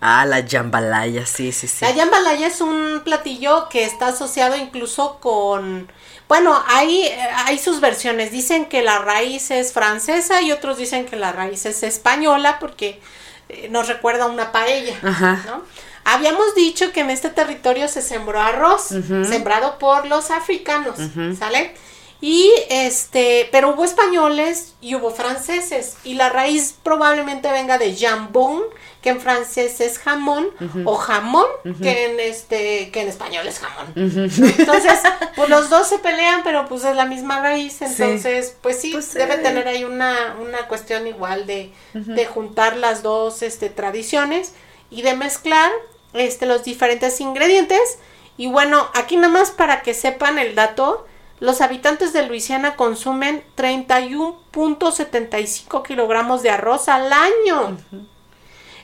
Ah, 0.02 0.26
la 0.26 0.46
jambalaya, 0.48 1.26
sí, 1.26 1.52
sí, 1.52 1.68
sí. 1.68 1.84
La 1.84 1.94
jambalaya 1.94 2.48
es 2.48 2.62
un 2.62 3.02
platillo 3.04 3.68
que 3.70 3.84
está 3.84 4.08
asociado 4.08 4.56
incluso 4.56 5.20
con... 5.20 5.92
Bueno, 6.28 6.62
hay, 6.68 7.12
hay 7.46 7.60
sus 7.60 7.82
versiones. 7.82 8.32
Dicen 8.32 8.66
que 8.66 8.82
la 8.82 9.00
raíz 9.00 9.52
es 9.52 9.74
francesa 9.74 10.42
y 10.42 10.52
otros 10.52 10.78
dicen 10.78 11.06
que 11.06 11.16
la 11.16 11.32
raíz 11.32 11.66
es 11.66 11.84
española 11.84 12.58
porque 12.60 13.02
eh, 13.50 13.68
nos 13.70 13.88
recuerda 13.88 14.26
a 14.26 14.28
una 14.28 14.52
paella, 14.52 14.96
Ajá. 15.04 15.44
¿no? 15.48 15.64
Habíamos 16.06 16.56
dicho 16.56 16.92
que 16.92 17.02
en 17.02 17.10
este 17.10 17.30
territorio 17.30 17.88
se 17.88 18.02
sembró 18.02 18.40
arroz, 18.40 18.88
sembrado 19.28 19.78
por 19.78 20.08
los 20.08 20.32
africanos, 20.32 20.98
¿sale? 21.38 21.76
Y 22.22 22.52
este, 22.70 23.48
pero 23.52 23.74
hubo 23.74 23.86
españoles 23.86 24.74
y 24.82 24.96
hubo 24.96 25.12
franceses. 25.12 25.98
Y 26.04 26.16
la 26.16 26.30
raíz 26.30 26.76
probablemente 26.82 27.52
venga 27.52 27.78
de 27.78 27.96
jambon, 27.96 28.64
que 29.02 29.10
en 29.10 29.22
francés 29.22 29.80
es 29.80 29.98
jamón, 29.98 30.50
o 30.86 30.96
jamón, 30.96 31.46
que 31.82 32.06
en 32.06 32.20
este, 32.20 32.92
que 32.92 33.02
en 33.02 33.08
español 33.08 33.48
es 33.48 33.60
jamón. 33.60 33.94
Entonces, 33.96 35.00
pues 35.36 35.50
los 35.50 35.70
dos 35.70 35.88
se 35.88 36.00
pelean, 36.00 36.42
pero 36.44 36.68
pues 36.68 36.84
es 36.84 36.96
la 36.96 37.06
misma 37.06 37.42
raíz. 37.42 37.82
Entonces, 37.82 38.58
pues 38.62 38.82
sí, 38.82 38.92
pues, 38.92 39.14
debe 39.14 39.38
tener 39.38 39.68
ahí 39.68 39.86
una, 39.86 40.36
una 40.42 40.68
cuestión 40.68 41.08
igual 41.08 41.48
de, 41.48 41.72
de 41.94 42.26
juntar 42.26 42.76
las 42.76 43.02
dos 43.02 43.42
este, 43.42 43.70
tradiciones 43.70 44.54
y 44.90 45.02
de 45.02 45.16
mezclar 45.16 45.72
este, 46.14 46.46
los 46.46 46.66
diferentes 46.66 47.22
ingredientes. 47.22 48.00
Y 48.38 48.48
bueno, 48.48 48.90
aquí 48.96 49.16
nada 49.16 49.30
más 49.30 49.52
para 49.52 49.82
que 49.82 49.94
sepan 49.94 50.40
el 50.40 50.56
dato, 50.56 51.06
los 51.40 51.62
habitantes 51.62 52.12
de 52.12 52.28
Luisiana 52.28 52.76
consumen 52.76 53.46
31.75 53.56 55.86
kilogramos 55.86 56.44
de 56.44 56.50
arroz 56.50 56.90
al 56.90 57.14
año. 57.14 57.78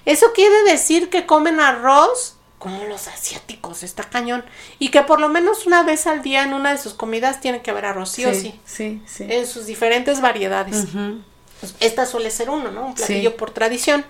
Eso 0.06 0.28
quiere 0.34 0.64
decir 0.64 1.10
que 1.10 1.26
comen 1.26 1.60
arroz 1.60 2.36
como 2.66 2.84
los 2.86 3.08
asiáticos, 3.08 3.84
está 3.84 4.04
cañón. 4.04 4.44
Y 4.80 4.90
que 4.90 5.04
por 5.04 5.20
lo 5.20 5.30
menos 5.30 5.68
una 5.68 5.84
vez 5.84 6.08
al 6.08 6.24
día 6.24 6.42
en 6.42 6.54
una 6.54 6.72
de 6.72 6.80
sus 6.80 6.96
comidas 6.96 7.40
tiene 7.40 7.62
que 7.62 7.70
haber 7.70 7.86
arroz, 7.86 8.10
sí, 8.10 8.26
o 8.26 8.34
sí. 8.34 8.60
Sí, 8.66 9.04
sí. 9.06 9.28
En 9.30 9.46
sus 9.46 9.68
diferentes 9.68 10.20
variedades. 10.20 10.86
Esta 11.80 12.08
suele 12.08 12.32
ser 12.32 12.50
uno, 12.50 12.72
¿no? 12.72 12.88
Un 12.88 12.96
platillo 12.96 13.38
por 13.38 13.52
tradición. 13.52 14.04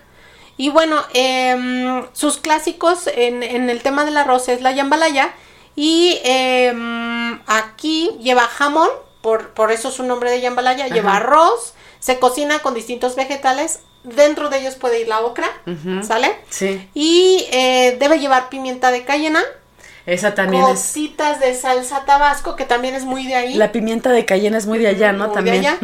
Y 0.56 0.70
bueno, 0.70 1.04
em, 1.14 2.06
sus 2.14 2.38
clásicos 2.38 3.08
en, 3.08 3.43
en, 3.43 3.70
el 3.70 3.82
tema 3.82 4.06
del 4.06 4.16
arroz 4.16 4.48
es 4.48 4.62
la 4.62 4.72
yambalaya. 4.72 5.34
Y 5.76 6.22
em, 6.24 7.41
aquí 7.48 8.12
lleva 8.22 8.43
jamón, 8.43 8.89
por, 9.22 9.50
por 9.50 9.74
eso 9.74 9.91
su 9.91 10.04
nombre 10.04 10.32
de 10.32 10.39
yambalaya. 10.39 10.88
Lleva 10.88 11.18
arroz, 11.18 11.74
se 12.00 12.20
cocina 12.20 12.60
con 12.60 12.74
distintos 12.74 13.18
vegetales. 13.18 13.82
Dentro 14.06 14.49
de 14.49 14.60
ellos 14.60 14.76
puede 14.76 15.01
ir 15.01 15.08
la 15.08 15.22
ocra, 15.22 15.47
¿sale? 16.03 16.36
Sí. 16.49 16.89
Y 16.93 17.47
eh, 17.51 17.97
debe 17.99 18.20
llevar 18.20 18.49
pimienta 18.49 18.91
de 18.91 19.03
cayena, 19.03 19.43
esa 20.06 20.36
también 20.36 20.62
Cositas 20.64 21.39
de 21.39 21.56
salsa 21.56 22.06
tabasco, 22.06 22.56
que 22.56 22.66
también 22.66 22.93
es 22.93 23.06
muy 23.06 23.26
de 23.26 23.36
ahí. 23.36 23.53
La 23.56 23.72
pimienta 23.72 24.12
de 24.12 24.24
cayena 24.24 24.58
es 24.58 24.68
muy 24.68 24.78
de 24.78 24.88
allá, 24.88 25.12
¿no? 25.12 25.32
también. 25.32 25.62
De 25.62 25.68
allá. 25.68 25.80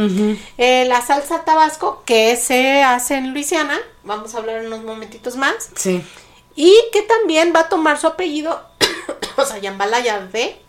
Eh, 0.57 0.85
la 0.85 1.01
salsa 1.01 1.43
tabasco, 1.43 2.03
que 2.05 2.35
se 2.35 2.83
hace 2.83 3.15
en 3.15 3.33
Luisiana, 3.33 3.79
vamos 4.03 4.35
a 4.35 4.37
hablar 4.37 4.57
en 4.57 4.67
unos 4.67 4.83
momentitos 4.83 5.37
más. 5.37 5.71
Sí. 5.75 6.03
Y 6.55 6.75
que 6.91 7.01
también 7.01 7.51
va 7.55 7.61
a 7.61 7.69
tomar 7.69 7.97
su 7.97 8.05
apellido, 8.05 8.61
o 9.37 9.45
sea, 9.45 9.57
Yambalaya 9.57 10.19
de, 10.27 10.61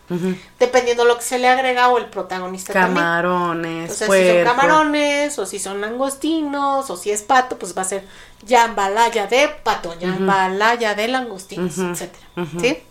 dependiendo 0.59 1.05
lo 1.05 1.17
que 1.17 1.23
se 1.23 1.39
le 1.39 1.47
agrega 1.47 1.89
o 1.89 1.97
el 1.97 2.05
protagonista 2.05 2.73
Camarones, 2.73 3.91
O 3.91 3.93
sea, 3.93 4.07
si 4.07 4.27
son 4.27 4.43
camarones, 4.43 5.39
o 5.39 5.45
si 5.45 5.59
son 5.59 5.81
langostinos, 5.81 6.89
o 6.89 6.97
si 6.97 7.11
es 7.11 7.21
pato, 7.21 7.57
pues 7.57 7.77
va 7.77 7.81
a 7.83 7.85
ser 7.85 8.05
Yambalaya 8.45 9.27
de 9.27 9.47
pato, 9.47 9.97
Yambalaya 9.99 10.95
de 10.95 11.07
langostinos, 11.07 11.77
etcétera. 11.77 12.27
¿Sí? 12.59 12.83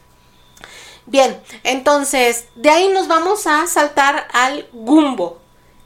Bien, 1.06 1.36
entonces 1.64 2.46
de 2.54 2.70
ahí 2.70 2.88
nos 2.88 3.08
vamos 3.08 3.46
a 3.46 3.66
saltar 3.66 4.28
al 4.32 4.68
gumbo, 4.72 5.40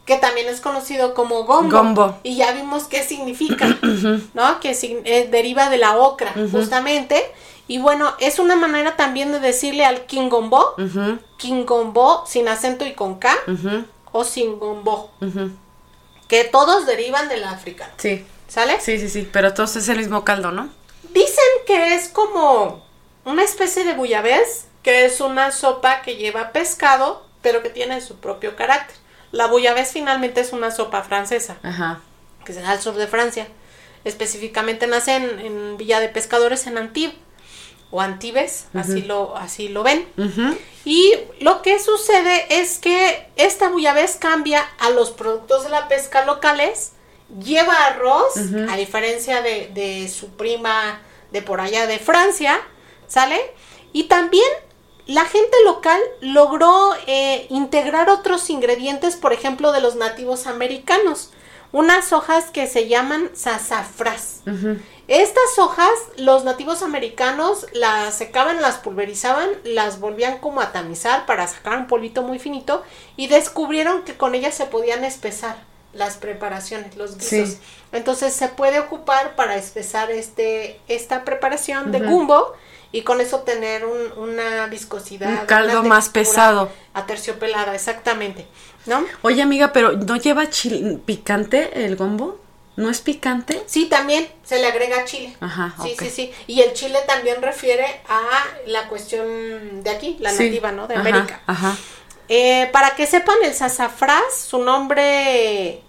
que 0.04 0.16
también 0.16 0.46
es 0.46 0.60
conocido 0.60 1.14
como 1.14 1.44
gombo. 1.44 2.16
Y 2.22 2.36
ya 2.36 2.52
vimos 2.52 2.84
qué 2.84 3.02
significa, 3.02 3.66
¿no? 4.34 4.60
Que 4.60 4.76
eh, 5.04 5.28
deriva 5.30 5.68
de 5.70 5.78
la 5.78 5.96
ocra, 5.96 6.34
justamente. 6.52 7.32
Y 7.68 7.78
bueno, 7.78 8.14
es 8.20 8.38
una 8.38 8.56
manera 8.56 8.96
también 8.96 9.32
de 9.32 9.40
decirle 9.40 9.84
al 9.84 10.06
kingombo, 10.06 10.74
kingombo 11.36 12.24
sin 12.26 12.48
acento 12.48 12.86
y 12.86 12.94
con 12.94 13.18
K, 13.18 13.34
o 14.12 14.24
sin 14.24 14.58
gombo, 14.58 15.10
que 16.28 16.44
todos 16.44 16.86
derivan 16.86 17.28
del 17.28 17.44
africano. 17.44 17.92
Sí. 17.96 18.24
¿Sale? 18.48 18.80
Sí, 18.80 18.98
sí, 19.00 19.08
sí, 19.08 19.28
pero 19.30 19.54
todos 19.54 19.74
es 19.74 19.88
el 19.88 19.98
mismo 19.98 20.24
caldo, 20.24 20.52
¿no? 20.52 20.68
Dicen 21.12 21.44
que 21.66 21.94
es 21.94 22.08
como 22.08 22.86
una 23.24 23.42
especie 23.42 23.84
de 23.84 23.94
buyabés 23.94 24.66
que 24.86 25.04
es 25.04 25.20
una 25.20 25.50
sopa 25.50 26.02
que 26.02 26.14
lleva 26.14 26.52
pescado, 26.52 27.26
pero 27.42 27.60
que 27.60 27.70
tiene 27.70 28.00
su 28.00 28.18
propio 28.20 28.54
carácter. 28.54 28.96
La 29.32 29.48
bouillabaisse 29.48 29.90
finalmente 29.90 30.40
es 30.40 30.52
una 30.52 30.70
sopa 30.70 31.02
francesa, 31.02 31.56
Ajá. 31.64 31.98
que 32.44 32.52
se 32.52 32.60
da 32.60 32.70
al 32.70 32.80
sur 32.80 32.94
de 32.94 33.08
Francia. 33.08 33.48
Específicamente 34.04 34.86
nace 34.86 35.16
en, 35.16 35.76
Villa 35.76 35.98
de 35.98 36.08
Pescadores 36.08 36.68
en 36.68 36.78
Antibes 36.78 37.16
o 37.96 38.00
Antibes, 38.02 38.66
así 38.74 39.00
lo 39.00 39.36
así 39.38 39.68
lo 39.68 39.82
ven. 39.82 40.06
Y 40.84 41.14
lo 41.40 41.62
que 41.62 41.78
sucede 41.78 42.44
es 42.50 42.78
que 42.78 43.26
esta 43.36 43.70
bouillabaisse 43.70 44.16
cambia 44.16 44.62
a 44.78 44.90
los 44.90 45.10
productos 45.10 45.64
de 45.64 45.70
la 45.70 45.88
pesca 45.88 46.26
locales, 46.26 46.92
lleva 47.42 47.86
arroz, 47.86 48.34
a 48.70 48.76
diferencia 48.76 49.40
de, 49.40 49.70
de 49.72 50.08
su 50.08 50.28
prima 50.28 51.00
de 51.32 51.40
por 51.40 51.62
allá 51.62 51.86
de 51.86 51.98
Francia, 51.98 52.60
¿sale? 53.08 53.40
Y 53.94 54.04
también 54.04 54.46
la 55.06 55.24
gente 55.24 55.56
local 55.64 56.00
logró 56.20 56.94
eh, 57.06 57.46
integrar 57.48 58.10
otros 58.10 58.50
ingredientes, 58.50 59.16
por 59.16 59.32
ejemplo, 59.32 59.72
de 59.72 59.80
los 59.80 59.96
nativos 59.96 60.46
americanos. 60.46 61.30
Unas 61.72 62.12
hojas 62.12 62.50
que 62.50 62.66
se 62.66 62.88
llaman 62.88 63.30
sasafras. 63.34 64.42
Estas 65.08 65.58
hojas, 65.58 65.90
los 66.16 66.44
nativos 66.44 66.82
americanos 66.82 67.66
las 67.72 68.16
secaban, 68.16 68.60
las 68.60 68.78
pulverizaban, 68.78 69.48
las 69.62 70.00
volvían 70.00 70.38
como 70.38 70.60
a 70.60 70.72
tamizar 70.72 71.26
para 71.26 71.46
sacar 71.46 71.78
un 71.78 71.86
polvito 71.86 72.22
muy 72.22 72.40
finito 72.40 72.82
y 73.16 73.28
descubrieron 73.28 74.02
que 74.02 74.16
con 74.16 74.34
ellas 74.34 74.54
se 74.54 74.66
podían 74.66 75.04
espesar 75.04 75.56
las 75.92 76.16
preparaciones, 76.16 76.96
los 76.96 77.16
guisos. 77.16 77.58
Entonces 77.92 78.32
se 78.32 78.48
puede 78.48 78.80
ocupar 78.80 79.36
para 79.36 79.56
espesar 79.56 80.10
este, 80.10 80.80
esta 80.88 81.24
preparación 81.24 81.92
de 81.92 82.00
gumbo 82.00 82.54
y 82.90 83.02
con 83.02 83.20
eso 83.20 83.40
tener 83.40 83.84
una 83.84 84.66
viscosidad. 84.66 85.42
Un 85.42 85.46
caldo 85.46 85.84
más 85.84 86.08
pesado. 86.08 86.70
Aterciopelada, 86.94 87.74
exactamente. 87.74 88.46
¿No? 88.86 89.04
Oye, 89.22 89.40
amiga, 89.40 89.72
pero 89.72 89.92
¿no 89.92 90.16
lleva 90.16 90.44
picante 91.04 91.84
el 91.84 91.96
gombo? 91.96 92.40
¿No 92.76 92.90
es 92.90 93.00
picante? 93.00 93.62
Sí, 93.66 93.86
también 93.86 94.28
se 94.44 94.58
le 94.58 94.66
agrega 94.66 95.04
chile. 95.04 95.34
Ajá. 95.40 95.74
Sí, 95.82 95.96
sí, 95.98 96.10
sí. 96.10 96.32
Y 96.46 96.60
el 96.60 96.74
chile 96.74 96.98
también 97.06 97.40
refiere 97.40 98.00
a 98.08 98.22
la 98.66 98.88
cuestión 98.88 99.82
de 99.82 99.90
aquí, 99.90 100.16
la 100.20 100.30
nativa, 100.30 100.72
¿no? 100.72 100.86
De 100.86 100.94
América. 100.94 101.40
Ajá. 101.46 101.76
Eh, 102.28 102.68
para 102.72 102.94
que 102.96 103.06
sepan, 103.06 103.36
el 103.44 103.54
sasafrás, 103.54 104.36
su 104.48 104.58
nombre 104.58 105.80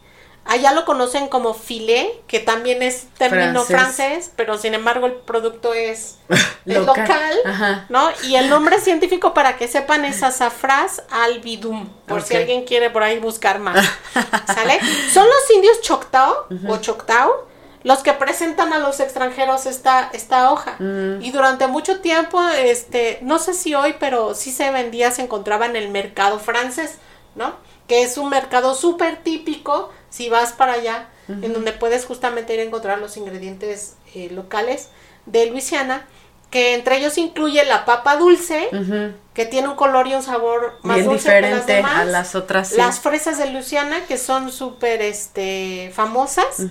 Allá 0.47 0.71
lo 0.73 0.85
conocen 0.85 1.27
como 1.27 1.53
filet, 1.53 2.25
que 2.27 2.39
también 2.39 2.81
es 2.81 3.07
término 3.17 3.63
francés, 3.63 4.31
pero 4.35 4.57
sin 4.57 4.73
embargo 4.73 5.05
el 5.07 5.13
producto 5.13 5.73
es, 5.73 6.17
local, 6.65 7.85
¿no? 7.89 8.09
Y 8.23 8.35
el 8.35 8.49
nombre 8.49 8.79
científico 8.79 9.33
para 9.33 9.57
que 9.57 9.67
sepan 9.67 10.05
es 10.05 10.23
Azafras 10.23 11.03
albidum, 11.11 11.89
por 12.07 12.21
si 12.21 12.35
alguien 12.35 12.65
quiere 12.65 12.89
por 12.89 13.03
ahí 13.03 13.19
buscar 13.19 13.59
más. 13.59 13.85
¿Sale? 14.47 14.79
Son 15.11 15.25
los 15.25 15.51
indios 15.55 15.81
Choctaw 15.81 16.45
o 16.67 16.77
Choctaw 16.77 17.47
los 17.83 17.99
que 17.99 18.11
presentan 18.11 18.73
a 18.73 18.79
los 18.79 18.99
extranjeros 18.99 19.65
esta, 19.65 20.09
esta 20.11 20.51
hoja. 20.51 20.75
Mm. 20.79 21.21
Y 21.21 21.31
durante 21.31 21.67
mucho 21.67 22.01
tiempo, 22.01 22.41
este, 22.49 23.19
no 23.21 23.39
sé 23.39 23.53
si 23.53 23.75
hoy, 23.75 23.95
pero 23.97 24.35
sí 24.35 24.51
se 24.51 24.71
vendía, 24.71 25.11
se 25.11 25.21
encontraba 25.21 25.67
en 25.67 25.77
el 25.77 25.87
mercado 25.89 26.37
francés, 26.37 26.97
¿no? 27.35 27.55
Que 27.87 28.03
es 28.03 28.17
un 28.17 28.29
mercado 28.29 28.75
súper 28.75 29.23
típico 29.23 29.91
si 30.09 30.29
vas 30.29 30.53
para 30.53 30.73
allá, 30.73 31.09
en 31.27 31.53
donde 31.53 31.73
puedes 31.73 32.05
justamente 32.05 32.53
ir 32.53 32.61
a 32.61 32.63
encontrar 32.63 32.99
los 32.99 33.17
ingredientes 33.17 33.95
eh, 34.15 34.29
locales 34.31 34.89
de 35.25 35.47
Luisiana, 35.47 36.07
que 36.49 36.73
entre 36.73 36.97
ellos 36.97 37.17
incluye 37.17 37.63
la 37.65 37.85
papa 37.85 38.15
dulce, 38.15 38.69
que 39.33 39.45
tiene 39.45 39.67
un 39.67 39.75
color 39.75 40.07
y 40.07 40.15
un 40.15 40.23
sabor 40.23 40.79
más 40.83 41.03
dulce 41.03 41.29
diferente 41.29 41.49
que 41.49 41.55
las 41.55 41.67
demás, 41.67 41.99
a 41.99 42.05
las 42.05 42.35
otras. 42.35 42.71
Las 42.73 42.99
fresas 42.99 43.37
de 43.37 43.51
Luisiana, 43.51 44.05
que 44.07 44.17
son 44.17 44.51
súper 44.51 45.01
este, 45.01 45.91
famosas. 45.93 46.63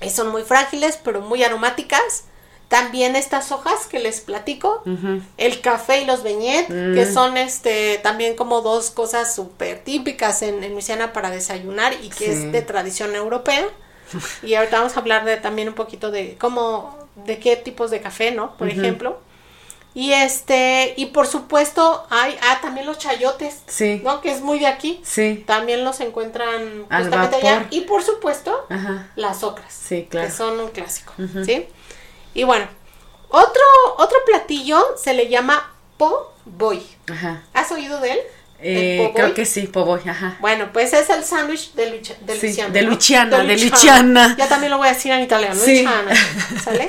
y 0.00 0.10
son 0.10 0.28
muy 0.30 0.42
frágiles, 0.42 0.98
pero 1.02 1.22
muy 1.22 1.42
aromáticas. 1.42 2.24
También 2.68 3.16
estas 3.16 3.50
hojas 3.50 3.86
que 3.86 3.98
les 3.98 4.20
platico, 4.20 4.82
el 5.38 5.60
café 5.62 6.02
y 6.02 6.04
los 6.04 6.22
beignet, 6.22 6.66
que 6.68 7.06
Mm. 7.06 7.14
son 7.14 7.36
este 7.38 7.98
también 8.02 8.36
como 8.36 8.60
dos 8.60 8.90
cosas 8.90 9.34
súper 9.34 9.78
típicas 9.84 10.42
en, 10.42 10.62
en 10.62 10.72
Luisiana 10.72 11.14
para 11.14 11.30
desayunar 11.30 11.94
y 12.02 12.10
que 12.10 12.26
Sí. 12.26 12.30
es 12.30 12.52
de 12.52 12.60
tradición 12.62 13.14
europea. 13.14 13.66
Y 14.42 14.54
ahorita 14.54 14.78
vamos 14.78 14.96
a 14.96 15.00
hablar 15.00 15.24
de 15.24 15.36
también 15.38 15.68
un 15.68 15.74
poquito 15.74 16.10
de 16.10 16.36
cómo, 16.38 16.96
de 17.16 17.38
qué 17.38 17.56
tipos 17.56 17.90
de 17.90 18.00
café, 18.02 18.32
¿no? 18.32 18.56
Por 18.58 18.68
ejemplo. 18.68 19.18
Y 19.94 20.12
este, 20.12 20.92
y 20.96 21.06
por 21.06 21.26
supuesto 21.26 22.06
hay, 22.10 22.36
ah, 22.42 22.58
también 22.62 22.86
los 22.86 22.98
chayotes, 22.98 23.62
Sí. 23.66 24.00
¿no? 24.04 24.20
Que 24.20 24.30
es 24.30 24.42
muy 24.42 24.58
de 24.60 24.66
aquí. 24.66 25.00
Sí. 25.02 25.42
También 25.46 25.84
los 25.84 26.00
encuentran 26.00 26.84
Al 26.90 27.04
justamente 27.04 27.36
allá. 27.38 27.66
Y 27.70 27.80
por 27.80 28.02
supuesto, 28.02 28.66
Ajá. 28.68 29.08
las 29.16 29.42
ocras. 29.42 29.72
Sí, 29.72 30.06
claro. 30.08 30.28
Que 30.28 30.32
son 30.34 30.60
un 30.60 30.68
clásico, 30.68 31.14
¿sí? 31.44 31.66
Y 32.34 32.44
bueno, 32.44 32.66
otro, 33.28 33.62
otro 33.98 34.18
platillo 34.26 34.84
se 34.96 35.14
le 35.14 35.28
llama 35.28 35.72
po' 35.96 36.32
boy. 36.44 36.82
Ajá. 37.10 37.42
¿Has 37.54 37.70
oído 37.72 38.00
de 38.00 38.12
él? 38.12 38.18
Eh, 38.60 38.98
¿El 39.00 39.06
po' 39.08 39.14
creo 39.14 39.34
que 39.34 39.44
sí, 39.46 39.68
poboy, 39.68 40.00
ajá. 40.08 40.36
Bueno, 40.40 40.70
pues 40.72 40.92
es 40.92 41.08
el 41.10 41.22
sándwich 41.22 41.74
de, 41.74 41.90
Lucha- 41.92 42.16
de 42.20 42.34
Sí, 42.40 42.48
Luciana. 42.48 42.72
de 42.72 42.82
¿no? 42.82 42.90
Luciana, 42.90 43.38
de 43.44 43.56
Luciana. 43.56 44.34
Ya 44.36 44.48
también 44.48 44.72
lo 44.72 44.78
voy 44.78 44.88
a 44.88 44.94
decir 44.94 45.12
en 45.12 45.20
italiano, 45.22 45.54
Sí. 45.54 45.82
Luciana, 45.84 46.12
¿sale? 46.64 46.88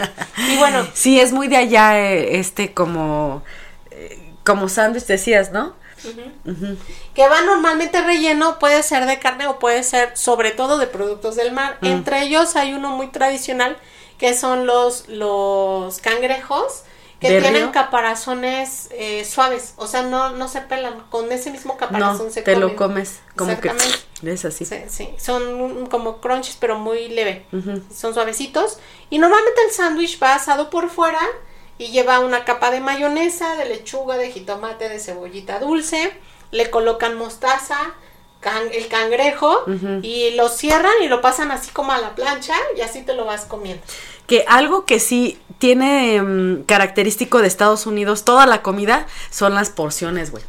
Y 0.52 0.58
bueno, 0.58 0.88
Sí, 0.96 1.20
es 1.20 1.32
muy 1.32 1.48
de 1.48 1.58
allá, 1.58 2.00
eh, 2.00 2.40
este, 2.40 2.74
como, 2.74 3.44
eh, 3.92 4.34
como 4.44 4.68
sándwich 4.68 5.06
decías, 5.06 5.52
¿no? 5.52 5.76
que 7.14 7.28
va 7.28 7.42
normalmente 7.42 8.02
relleno, 8.02 8.58
puede 8.58 8.82
ser 8.84 9.06
de 9.06 9.20
carne 9.20 9.48
o 9.48 9.60
puede 9.60 9.84
ser 9.84 10.18
sobre 10.18 10.52
todo 10.52 10.78
de 10.78 10.88
productos 10.88 11.36
del 11.36 11.52
mar. 11.52 11.78
Mm. 11.82 11.86
Entre 11.88 12.24
ellos 12.24 12.56
hay 12.56 12.74
uno 12.74 12.92
muy 12.92 13.08
tradicional 13.08 13.78
que 14.20 14.36
son 14.36 14.67
los, 14.67 15.07
los 15.07 15.97
cangrejos 15.99 16.84
que 17.20 17.30
¿De 17.32 17.41
tienen 17.41 17.63
río? 17.63 17.72
caparazones 17.74 18.88
eh, 18.91 19.26
suaves, 19.26 19.74
o 19.76 19.88
sea, 19.88 20.03
no, 20.03 20.30
no 20.32 20.47
se 20.47 20.61
pelan, 20.61 21.03
con 21.09 21.30
ese 21.32 21.51
mismo 21.51 21.76
caparazón 21.76 22.28
No, 22.28 22.32
se 22.32 22.41
te 22.41 22.55
lo 22.55 22.76
comes, 22.76 23.20
como 23.36 23.59
que 23.59 23.72
es 24.24 24.45
así. 24.45 24.65
Sí, 24.65 24.76
sí, 24.88 25.09
son 25.17 25.88
como 25.88 26.22
crunches 26.22 26.55
pero 26.57 26.78
muy 26.78 27.09
leve, 27.09 27.45
son 27.93 28.13
suavecitos. 28.13 28.78
Y 29.09 29.17
normalmente 29.17 29.61
el 29.65 29.72
sándwich 29.72 30.22
va 30.22 30.36
asado 30.36 30.70
por 30.70 30.89
fuera 30.89 31.20
y 31.78 31.88
lleva 31.88 32.20
una 32.20 32.45
capa 32.45 32.72
de 32.72 32.80
mayonesa, 32.80 33.55
de 33.55 33.65
lechuga, 33.65 34.17
de 34.17 34.32
jitomate, 34.32 34.88
de 34.88 34.99
cebollita 34.99 35.59
dulce, 35.59 36.13
le 36.51 36.70
colocan 36.70 37.17
mostaza, 37.17 37.78
can- 38.40 38.70
el 38.72 38.88
cangrejo 38.88 39.64
y 40.02 40.32
lo 40.32 40.50
cierran 40.50 40.94
y 41.04 41.08
lo 41.08 41.22
pasan 41.22 41.52
así 41.52 41.72
como 41.72 41.92
a 41.92 41.98
la 42.00 42.16
plancha 42.16 42.56
y 42.78 42.82
así 42.82 43.02
te 43.04 43.14
lo 43.14 43.26
vas 43.26 43.46
comiendo. 43.46 43.84
Que 44.28 44.46
algo 44.48 44.86
que 44.86 45.00
sí 45.00 45.40
tiene 45.58 46.22
mm, 46.22 46.64
característico 46.64 47.40
de 47.42 47.48
Estados 47.48 47.86
Unidos, 47.86 48.24
toda 48.26 48.46
la 48.46 48.62
comida, 48.62 49.08
son 49.32 49.54
las 49.56 49.70
porciones, 49.70 50.32
güey. 50.32 50.44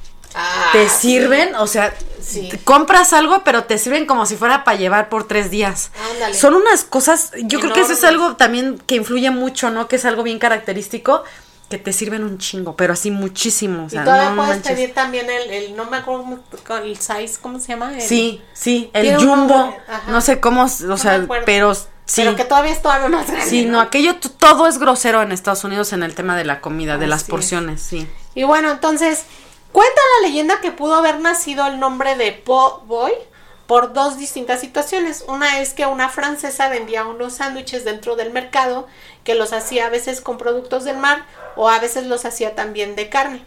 te 0.72 0.88
sirven, 0.88 1.56
o 1.56 1.66
sea, 1.66 1.92
Ah, 1.96 2.04
Sí. 2.22 2.48
compras 2.62 3.12
algo, 3.12 3.42
pero 3.42 3.64
te 3.64 3.78
sirven 3.78 4.06
como 4.06 4.26
si 4.26 4.36
fuera 4.36 4.62
para 4.62 4.76
llevar 4.78 5.08
por 5.08 5.26
tres 5.26 5.50
días. 5.50 5.90
Ándale. 6.12 6.34
Son 6.34 6.54
unas 6.54 6.84
cosas, 6.84 7.32
yo 7.42 7.58
creo 7.58 7.72
que 7.72 7.80
eso 7.80 7.94
es 7.94 8.04
algo 8.04 8.36
también 8.36 8.78
que 8.86 8.94
influye 8.94 9.30
mucho, 9.32 9.70
¿no? 9.70 9.88
Que 9.88 9.96
es 9.96 10.04
algo 10.04 10.22
bien 10.22 10.38
característico, 10.38 11.24
que 11.70 11.78
te 11.78 11.92
sirven 11.94 12.24
un 12.24 12.36
chingo, 12.36 12.76
pero 12.76 12.92
así 12.92 13.10
muchísimo. 13.10 13.86
O 13.86 13.88
sea, 13.88 14.02
y 14.02 14.04
todavía 14.04 14.30
no 14.30 14.36
puedes 14.36 14.50
manches. 14.56 14.72
pedir 14.72 14.92
también 14.92 15.30
el, 15.30 15.50
el, 15.50 15.76
no 15.76 15.86
me 15.86 15.96
acuerdo 15.98 16.40
el 16.82 16.96
size, 16.98 17.38
¿cómo 17.40 17.58
se 17.60 17.68
llama? 17.68 17.94
El- 17.94 18.02
Sí, 18.02 18.42
sí, 18.52 18.90
el 18.92 19.16
jumbo, 19.16 19.74
no 20.08 20.20
sé 20.20 20.40
cómo, 20.40 20.64
o 20.64 20.68
sea, 20.68 21.18
me 21.18 21.24
acuerdo. 21.24 21.46
pero 21.46 21.74
sí. 21.74 21.86
Pero 22.16 22.34
que 22.36 22.44
todavía 22.44 22.72
es 22.72 22.82
todavía 22.82 23.08
más 23.08 23.26
grande. 23.28 23.46
Sí, 23.48 23.64
no, 23.66 23.80
aquello 23.80 24.16
t- 24.16 24.28
todo 24.28 24.66
es 24.66 24.78
grosero 24.78 25.22
en 25.22 25.30
Estados 25.32 25.62
Unidos 25.64 25.92
en 25.92 26.02
el 26.02 26.14
tema 26.14 26.36
de 26.36 26.44
la 26.44 26.60
comida, 26.60 26.98
de 26.98 27.06
las 27.06 27.22
Así 27.22 27.26
es. 27.26 27.30
porciones, 27.30 27.80
sí. 27.80 28.06
Y 28.34 28.42
bueno, 28.42 28.70
entonces, 28.72 29.22
cuenta 29.72 30.00
la 30.20 30.28
leyenda 30.28 30.60
que 30.60 30.72
pudo 30.72 30.96
haber 30.96 31.20
nacido 31.20 31.66
el 31.68 31.78
nombre 31.78 32.16
de 32.16 32.32
Po' 32.32 32.82
Boy 32.86 33.12
por 33.70 33.92
dos 33.92 34.18
distintas 34.18 34.58
situaciones. 34.58 35.24
Una 35.28 35.60
es 35.60 35.74
que 35.74 35.86
una 35.86 36.08
francesa 36.08 36.68
vendía 36.68 37.04
unos 37.04 37.34
sándwiches 37.34 37.84
dentro 37.84 38.16
del 38.16 38.32
mercado 38.32 38.88
que 39.22 39.36
los 39.36 39.52
hacía 39.52 39.86
a 39.86 39.90
veces 39.90 40.20
con 40.20 40.38
productos 40.38 40.82
del 40.82 40.96
mar 40.96 41.24
o 41.54 41.68
a 41.68 41.78
veces 41.78 42.06
los 42.06 42.24
hacía 42.24 42.56
también 42.56 42.96
de 42.96 43.08
carne. 43.08 43.44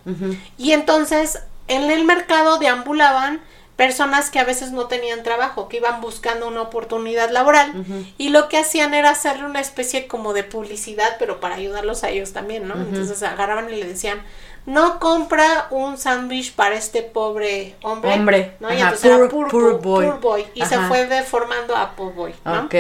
Y 0.58 0.72
entonces 0.72 1.40
en 1.68 1.92
el 1.92 2.06
mercado 2.06 2.58
deambulaban 2.58 3.42
personas 3.76 4.30
que 4.30 4.40
a 4.40 4.46
veces 4.46 4.72
no 4.72 4.86
tenían 4.88 5.24
trabajo, 5.24 5.68
que 5.68 5.78
iban 5.78 6.00
buscando 6.00 6.48
una 6.48 6.62
oportunidad 6.62 7.30
laboral 7.30 7.74
y 8.18 8.30
lo 8.30 8.48
que 8.48 8.58
hacían 8.58 8.94
era 8.94 9.10
hacerle 9.10 9.46
una 9.46 9.60
especie 9.60 10.08
como 10.08 10.32
de 10.32 10.46
publicidad, 10.46 11.18
pero 11.20 11.42
para 11.42 11.56
ayudarlos 11.56 12.06
a 12.06 12.12
ellos 12.12 12.32
también, 12.32 12.66
¿no? 12.66 12.76
Entonces 12.76 13.22
agarraban 13.24 13.68
y 13.74 13.76
le 13.76 13.88
decían, 13.88 14.22
no 14.66 15.00
compra 15.00 15.68
un 15.72 15.98
sándwich 15.98 16.54
para 16.54 16.76
este 16.76 17.02
pobre 17.04 17.76
hombre, 17.84 18.14
Hombre, 18.14 18.58
¿no? 18.60 18.70
Y 18.72 18.78
ajá, 18.78 18.84
entonces 18.86 19.06
era 19.06 19.18
poor- 19.18 19.30
poor, 19.30 19.50
poor 19.50 19.72
poor- 19.72 19.82
boy. 19.82 20.06
poor 20.06 20.20
boy, 20.22 20.46
y 20.54 20.66
se 20.66 20.78
fue 20.88 21.06
deformando 21.08 21.76
a 21.76 21.96
poor 21.96 22.14
boy, 22.14 22.34
¿no? 22.46 22.62
Ok. 22.64 22.76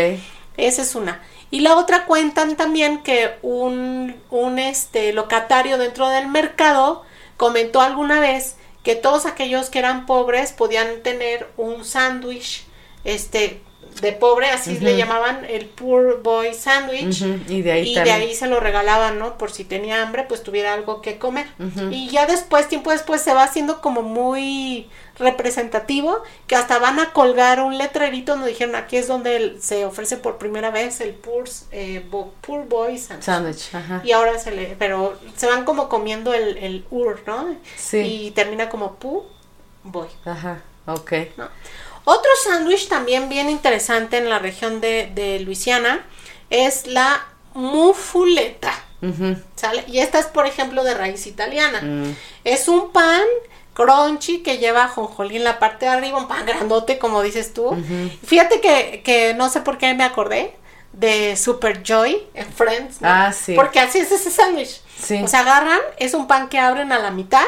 Esa 0.58 0.82
es 0.82 0.96
una. 0.96 1.22
Y 1.52 1.60
la 1.60 1.76
otra 1.78 2.06
cuentan 2.06 2.56
también 2.56 3.04
que 3.04 3.36
un, 3.42 4.16
un 4.30 4.60
este 4.60 5.14
locatario 5.14 5.78
dentro 5.78 6.10
del 6.10 6.28
mercado 6.28 7.04
comentó 7.38 7.82
alguna 7.82 8.20
vez 8.20 8.56
que 8.84 8.96
todos 8.96 9.26
aquellos 9.26 9.70
que 9.70 9.80
eran 9.80 10.06
pobres 10.06 10.52
podían 10.52 11.02
tener 11.04 11.50
un 11.58 11.86
sándwich 11.86 12.66
este 13.04 13.62
de 14.04 14.12
pobre, 14.12 14.50
así 14.52 14.78
le 14.80 14.96
llamaban 14.96 15.46
el 15.46 15.66
poor 15.66 16.22
boy 16.22 16.54
sandwich. 16.54 17.24
Y 17.50 17.62
de 17.64 17.72
ahí 17.72 17.82
Y 17.90 17.90
de 17.90 17.96
también. 17.96 18.22
ahí 18.22 18.36
se 18.36 18.46
lo 18.48 18.60
regalaban, 18.60 19.18
¿no? 19.18 19.38
Por 19.40 19.50
si 19.52 19.64
tenía 19.64 20.04
hambre, 20.04 20.26
pues 20.30 20.44
tuviera 20.44 20.74
algo 20.74 21.02
que 21.02 21.18
comer. 21.18 21.48
Y 21.90 22.10
ya 22.10 22.28
después, 22.28 22.68
tiempo 22.68 22.92
después, 22.92 23.22
se 23.22 23.34
va 23.34 23.44
haciendo 23.44 23.82
como 23.82 24.04
muy 24.04 24.88
representativo, 25.18 26.22
que 26.48 26.56
hasta 26.56 26.80
van 26.80 27.00
a 27.00 27.12
colgar 27.14 27.62
un 27.62 27.78
letrerito 27.78 28.34
donde 28.34 28.50
dijeron, 28.50 28.76
aquí 28.76 28.98
es 28.98 29.08
donde 29.08 29.58
se 29.60 29.86
ofrece 29.86 30.18
por 30.18 30.38
primera 30.38 30.70
vez 30.72 31.02
el 31.02 31.14
Poor, 31.14 31.46
eh, 31.72 32.04
bo- 32.10 32.34
poor 32.42 32.68
Boy 32.68 32.98
Sandwich. 32.98 33.74
Ajá. 33.74 34.02
Y 34.04 34.12
ahora 34.12 34.38
se 34.40 34.52
le, 34.52 34.76
pero 34.80 35.18
se 35.38 35.48
van 35.48 35.66
como 35.66 35.88
comiendo 35.90 36.34
el, 36.34 36.58
el 36.58 36.86
ur, 36.92 37.22
¿no? 37.26 37.56
Sí. 37.78 38.00
Y 38.00 38.32
termina 38.32 38.70
como 38.70 38.96
Pu 38.96 39.24
Boy. 39.84 40.08
Ajá, 40.26 40.62
ok. 40.88 41.12
¿no? 41.38 41.48
Otro 42.06 42.30
sándwich 42.44 42.88
también 42.88 43.30
bien 43.30 43.50
interesante 43.50 44.18
en 44.18 44.30
la 44.30 44.40
región 44.40 44.82
de, 44.82 45.12
de 45.14 45.40
Luisiana 45.40 46.06
es 46.50 46.88
la 46.88 47.26
mufuleta. 47.54 48.74
Y 49.88 50.00
esta 50.00 50.20
es, 50.20 50.28
por 50.28 50.46
ejemplo, 50.46 50.84
de 50.84 50.94
raíz 50.94 51.28
italiana. 51.28 51.82
Mm. 51.82 52.16
Es 52.46 52.70
un 52.70 52.92
pan 52.92 53.22
crunchy 53.74 54.44
que 54.44 54.60
lleva 54.60 54.88
jonjolí 54.88 55.38
en 55.38 55.44
la 55.44 55.60
parte 55.60 55.86
de 55.86 55.92
arriba, 55.92 56.18
un 56.18 56.28
pan 56.28 56.46
grandote, 56.46 57.00
como 57.00 57.22
dices 57.22 57.54
tú. 57.54 57.76
Fíjate 58.26 58.62
que, 58.62 59.02
que 59.04 59.34
no 59.34 59.50
sé 59.50 59.62
por 59.62 59.78
qué 59.78 59.94
me 59.94 60.04
acordé 60.04 60.56
de 60.94 61.36
Super 61.36 61.84
Joy 61.84 62.24
en 62.34 62.52
Friends. 62.54 63.02
¿no? 63.02 63.10
Ah, 63.10 63.34
sí. 63.34 63.56
Porque 63.56 63.80
así 63.80 64.00
es 64.00 64.12
ese 64.12 64.32
sándwich. 64.32 64.82
Sí. 64.98 65.22
O 65.22 65.28
sea, 65.28 65.42
agarran, 65.42 65.80
es 65.98 66.14
un 66.14 66.28
pan 66.28 66.48
que 66.48 66.60
abren 66.60 66.92
a 66.92 67.00
la 67.00 67.12
mitad 67.12 67.46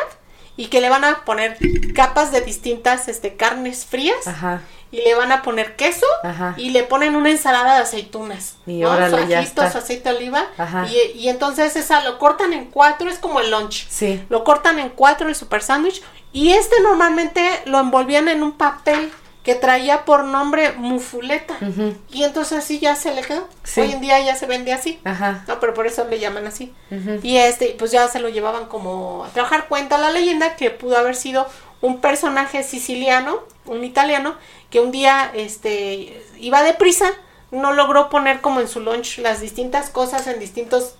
y 0.58 0.68
que 0.68 0.82
le 0.82 0.90
van 0.90 1.04
a 1.04 1.26
poner 1.26 1.58
capas 1.94 2.32
de 2.32 2.42
distintas 2.42 3.08
este, 3.08 3.36
carnes 3.36 3.86
frías. 3.86 4.28
Ajá. 4.28 4.62
Y 4.92 5.02
le 5.02 5.16
van 5.16 5.32
a 5.34 5.42
poner 5.42 5.76
queso 5.76 6.06
Ajá. 6.24 6.54
y 6.56 6.70
le 6.70 6.84
ponen 6.84 7.18
una 7.18 7.30
ensalada 7.30 7.76
de 7.76 7.82
aceitunas. 7.82 8.56
Y 8.66 8.80
¿no? 8.80 8.92
órale, 8.92 9.28
ya 9.28 9.42
está. 9.42 9.66
aceite 9.66 10.10
de 10.10 10.16
oliva. 10.16 10.46
Ajá. 10.58 10.88
Y, 10.88 11.20
y 11.20 11.28
entonces 11.28 11.76
esa 11.76 12.02
lo 12.04 12.18
cortan 12.18 12.54
en 12.54 12.66
cuatro, 12.66 13.10
es 13.10 13.18
como 13.18 13.42
el 13.42 13.52
lunch. 13.52 13.88
Sí. 13.90 14.24
Lo 14.30 14.46
cortan 14.46 14.80
en 14.80 14.90
cuatro 14.90 15.28
el 15.28 15.36
super 15.36 15.62
sándwich. 15.62 16.02
Y 16.32 16.52
este 16.52 16.80
normalmente 16.82 17.62
lo 17.66 17.80
envolvían 17.80 18.28
en 18.30 18.44
un 18.44 18.54
papel 18.54 19.12
que 19.46 19.54
traía 19.54 20.06
por 20.06 20.26
nombre 20.26 20.72
mufuleta. 20.74 21.56
Y 22.12 22.24
entonces 22.24 22.58
así 22.58 22.80
ya 22.80 22.96
se 22.96 23.14
le 23.14 23.22
quedó. 23.22 23.48
Sí. 23.64 23.82
Hoy 23.82 23.92
en 23.92 24.02
día 24.02 24.20
ya 24.20 24.36
se 24.36 24.48
vende 24.48 24.74
así. 24.74 25.00
Ajá. 25.04 25.46
No, 25.48 25.60
pero 25.60 25.76
por 25.76 25.86
eso 25.86 26.04
le 26.06 26.20
llaman 26.20 26.48
así. 26.48 26.74
Y 27.22 27.38
este, 27.38 27.76
pues 27.78 27.92
ya 27.92 28.08
se 28.08 28.20
lo 28.20 28.28
llevaban 28.30 28.66
como 28.66 29.24
a 29.24 29.30
trabajar. 29.30 29.68
Cuenta 29.68 30.00
la 30.00 30.10
leyenda 30.10 30.56
que 30.56 30.72
pudo 30.72 30.98
haber 30.98 31.16
sido 31.16 31.48
un 31.82 32.02
personaje 32.02 32.64
siciliano, 32.64 33.40
un 33.66 33.84
italiano, 33.84 34.36
que 34.72 34.80
un 34.80 34.92
día 34.92 35.32
este 35.36 36.24
iba 36.40 36.64
deprisa, 36.64 37.12
no 37.52 37.72
logró 37.72 38.10
poner 38.10 38.42
como 38.42 38.62
en 38.62 38.68
su 38.68 38.80
lunch 38.80 39.20
las 39.20 39.42
distintas 39.42 39.92
cosas 39.92 40.26
en 40.26 40.40
distintos 40.40 40.96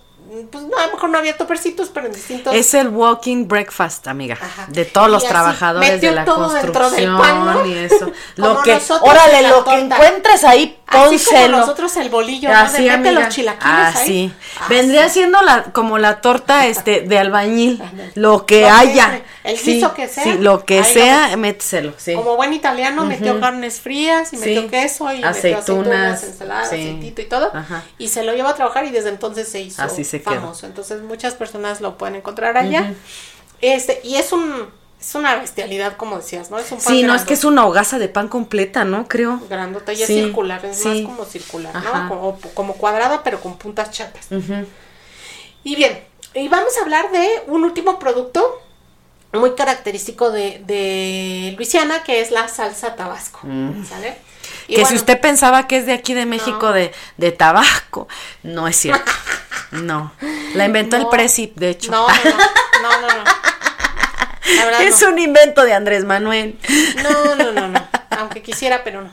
pues 0.50 0.64
no, 0.64 0.76
a 0.76 0.86
lo 0.86 0.92
mejor 0.92 1.10
no 1.10 1.18
había 1.18 1.36
topercitos, 1.36 1.88
pero 1.92 2.06
en 2.06 2.12
distintos. 2.12 2.54
Es 2.54 2.74
el 2.74 2.88
walking 2.88 3.46
breakfast, 3.48 4.06
amiga. 4.08 4.36
Ajá. 4.40 4.66
De 4.68 4.84
todos 4.84 5.08
los 5.10 5.22
así 5.22 5.32
trabajadores 5.32 6.00
de 6.00 6.10
la 6.12 6.24
todo 6.24 6.48
dentro 6.52 6.90
del 6.90 7.06
construcción 7.08 7.18
pan, 7.18 7.44
¿no? 7.44 7.66
y 7.66 7.72
eso. 7.78 8.10
Lo 8.36 8.62
que, 8.62 8.78
órale, 9.00 9.48
lo 9.48 9.64
que 9.64 9.74
encuentres 9.78 10.44
ahí, 10.44 10.78
Así 10.86 10.96
como 10.98 11.04
pónselo. 11.10 11.58
nosotros 11.58 11.96
el 11.96 12.10
bolillo, 12.10 12.48
¿no? 12.48 12.56
Así, 12.58 12.82
De 12.84 12.90
amiga. 12.90 13.12
los 13.12 13.28
chilaquiles 13.34 13.64
Así. 13.96 14.00
ahí. 14.00 14.34
Vendría 14.68 15.04
Así. 15.06 15.14
siendo 15.14 15.42
la, 15.42 15.64
como 15.72 15.98
la 15.98 16.20
torta 16.20 16.66
este 16.66 17.00
de 17.00 17.18
albañil. 17.18 17.82
Lo 18.14 18.46
que 18.46 18.62
Lo 18.62 18.68
haya. 18.70 19.22
el 19.44 19.56
Sí, 19.58 19.82
que 19.96 20.08
sea, 20.08 20.22
Sí, 20.24 20.32
lo 20.38 20.64
que 20.64 20.78
lo 20.78 20.84
sea, 20.84 21.22
metes. 21.22 21.38
méteselo. 21.38 21.92
Sí. 21.96 22.14
Como 22.14 22.36
buen 22.36 22.52
italiano, 22.52 23.04
metió 23.04 23.40
carnes 23.40 23.80
frías 23.80 24.32
y 24.32 24.36
metió 24.36 24.68
queso 24.68 25.12
y 25.12 25.22
Aceitunas, 25.22 25.34
metió 25.44 25.58
aceitunas, 25.58 26.24
ensaladas, 26.24 26.66
aceitito 26.66 27.20
y 27.22 27.24
todo. 27.26 27.52
Y 27.98 28.08
se 28.08 28.22
lo 28.22 28.32
lleva 28.34 28.50
a 28.50 28.54
trabajar 28.54 28.84
y 28.84 28.90
desde 28.90 29.08
entonces 29.10 29.48
se 29.48 29.60
hizo 29.60 29.82
Así 29.82 30.04
se 30.04 30.15
famoso. 30.20 30.66
Entonces 30.66 31.02
muchas 31.02 31.34
personas 31.34 31.80
lo 31.80 31.98
pueden 31.98 32.16
encontrar 32.16 32.56
allá. 32.56 32.94
Este, 33.60 34.00
y 34.04 34.16
es 34.16 34.32
un 34.32 34.68
es 35.00 35.14
una 35.14 35.36
bestialidad, 35.36 35.96
como 35.96 36.16
decías, 36.16 36.50
¿no? 36.50 36.58
Es 36.58 36.72
un 36.72 36.78
pan 36.78 36.86
Sí, 36.94 37.02
no, 37.02 37.14
es 37.14 37.22
que 37.22 37.34
es 37.34 37.44
una 37.44 37.66
hogaza 37.66 37.98
de 37.98 38.08
pan 38.08 38.28
completa, 38.28 38.84
¿no? 38.84 39.06
Creo. 39.08 39.40
grandota 39.48 39.92
y 39.92 40.02
es 40.02 40.06
circular, 40.06 40.64
es 40.64 40.78
sí. 40.78 40.88
más 40.88 41.00
como 41.02 41.24
circular, 41.24 41.76
Ajá. 41.76 42.04
¿no? 42.04 42.08
Como, 42.08 42.38
como 42.54 42.74
cuadrada, 42.74 43.22
pero 43.22 43.40
con 43.40 43.58
puntas 43.58 43.90
chatas. 43.90 44.28
Y 45.62 45.76
bien, 45.76 46.00
y 46.34 46.48
vamos 46.48 46.76
a 46.78 46.82
hablar 46.82 47.10
de 47.12 47.42
un 47.46 47.64
último 47.64 47.98
producto 47.98 48.62
muy 49.32 49.54
característico 49.54 50.30
de, 50.30 50.62
de 50.66 51.54
Luisiana, 51.56 52.02
que 52.02 52.20
es 52.20 52.30
la 52.30 52.48
salsa 52.48 52.96
tabasco. 52.96 53.40
¿Sale? 53.88 54.16
Que 54.68 54.84
si 54.84 54.94
usted 54.96 55.20
pensaba 55.20 55.66
que 55.68 55.76
es 55.78 55.86
de 55.86 55.92
aquí 55.92 56.12
de 56.14 56.26
México, 56.26 56.58
No. 56.66 56.72
de, 56.72 56.92
de 57.16 57.32
Tabasco, 57.32 58.08
no 58.42 58.66
es 58.68 58.76
cierto. 58.76 59.10
No. 59.72 60.12
La 60.54 60.64
inventó 60.66 60.96
el 60.96 61.02
No. 61.02 61.10
Presi, 61.10 61.52
de 61.56 61.70
hecho. 61.70 61.90
No, 61.90 62.06
no, 62.08 62.14
no, 62.82 63.00
no, 63.00 63.08
no, 63.08 63.24
no. 63.24 64.78
Es 64.80 65.02
un 65.02 65.18
invento 65.18 65.64
de 65.64 65.72
Andrés 65.74 66.04
Manuel. 66.04 66.56
No, 67.02 67.34
no, 67.34 67.52
no, 67.52 67.68
no. 67.68 67.88
Aunque 68.10 68.42
quisiera, 68.42 68.84
pero 68.84 69.02
no. 69.02 69.10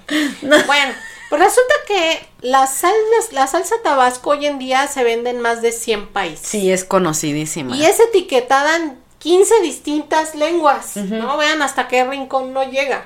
Bueno, 0.66 0.93
pues 1.30 1.41
resulta 1.41 1.74
que 1.88 2.26
la, 2.41 2.68
sal, 2.68 2.93
la 3.32 3.47
salsa 3.47 3.76
tabasco 3.84 4.30
hoy 4.32 4.45
en 4.45 4.60
día 4.60 4.88
se 4.88 5.04
vende 5.04 5.32
en 5.32 5.41
más 5.41 5.62
de 5.64 5.72
100 5.72 6.08
países. 6.10 6.47
Sí, 6.47 6.72
es 6.72 6.84
conocidísima. 6.86 7.76
Y 7.76 7.84
es 7.86 7.99
etiquetada 7.99 8.76
en 8.76 8.97
15 9.18 9.62
distintas 9.62 10.36
lenguas. 10.36 10.95
No 10.97 11.36
vean 11.38 11.62
hasta 11.64 11.88
qué 11.88 12.04
rincón 12.06 12.54
no 12.54 12.64
llega. 12.70 13.06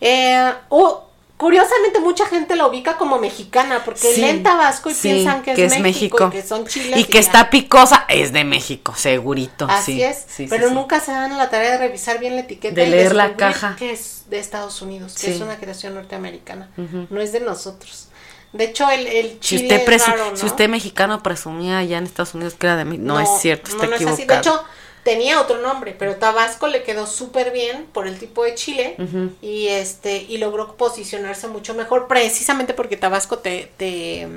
Eh, 0.00 0.52
o- 0.70 1.07
curiosamente, 1.38 2.00
mucha 2.00 2.26
gente 2.26 2.54
la 2.56 2.66
ubica 2.66 2.98
como 2.98 3.18
mexicana 3.18 3.82
porque 3.84 4.12
Sí, 4.12 4.20
leen 4.20 4.42
tabasco 4.42 4.90
y 4.90 4.94
sí, 4.94 5.08
piensan 5.08 5.42
que 5.42 5.52
es, 5.52 5.80
México, 5.80 6.26
y 6.28 6.30
que 6.30 6.42
son 6.42 6.66
chiles. 6.66 6.98
Y 6.98 7.04
que 7.04 7.18
está 7.18 7.48
picosa, 7.48 8.04
es 8.08 8.32
de 8.34 8.44
México, 8.44 8.92
segurito. 8.94 9.66
Así 9.70 9.94
sí, 9.94 10.02
es, 10.02 10.26
pero 10.50 10.70
nunca 10.70 11.00
se 11.00 11.12
dan 11.12 11.38
la 11.38 11.48
tarea 11.48 11.70
de 11.72 11.78
revisar 11.78 12.18
bien 12.18 12.34
la 12.34 12.42
etiqueta 12.42 12.74
De 12.74 12.86
y 12.88 12.90
leer 12.90 13.14
la 13.14 13.36
caja. 13.36 13.76
que 13.78 13.92
es 13.92 14.24
de 14.28 14.38
Estados 14.38 14.82
Unidos, 14.82 15.14
que 15.18 15.34
es 15.34 15.40
una 15.40 15.56
creación 15.56 15.94
norteamericana, 15.94 16.68
no 16.76 17.20
es 17.20 17.32
de 17.32 17.40
nosotros. 17.40 18.08
De 18.52 18.64
hecho, 18.64 18.90
el, 18.90 19.06
el 19.06 19.30
Si 19.40 19.58
chile 19.58 19.62
usted, 19.76 19.76
es 19.80 19.86
presu- 20.02 20.10
raro, 20.10 20.30
¿no? 20.30 20.36
si 20.36 20.46
usted 20.46 20.68
mexicano 20.70 21.22
presumía 21.22 21.78
allá 21.78 21.98
en 21.98 22.04
Estados 22.04 22.34
Unidos 22.34 22.54
que 22.58 22.66
era 22.66 22.76
de 22.76 22.84
México, 22.86 23.04
no, 23.06 23.20
es 23.20 23.28
cierto, 23.40 23.70
está 23.70 23.84
no, 23.84 23.90
no 23.90 23.96
es 23.96 24.00
equivocado. 24.00 24.22
así. 24.22 24.26
De 24.26 24.38
hecho, 24.38 24.64
tenía 25.08 25.40
otro 25.40 25.56
nombre, 25.62 25.94
pero 25.98 26.16
Tabasco 26.16 26.66
le 26.66 26.82
quedó 26.82 27.06
súper 27.06 27.50
bien 27.50 27.86
por 27.94 28.06
el 28.06 28.18
tipo 28.18 28.44
de 28.44 28.54
chile 28.54 28.94
y 29.40 29.68
este 29.68 30.16
y 30.18 30.36
logró 30.36 30.76
posicionarse 30.76 31.48
mucho 31.48 31.72
mejor 31.74 32.08
precisamente 32.08 32.74
porque 32.74 32.98
Tabasco 32.98 33.38
te 33.38 33.72
te, 33.78 34.28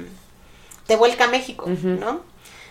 te 0.88 0.96
vuelca 0.96 1.26
a 1.26 1.28
México, 1.28 1.66
¿no? 1.68 2.22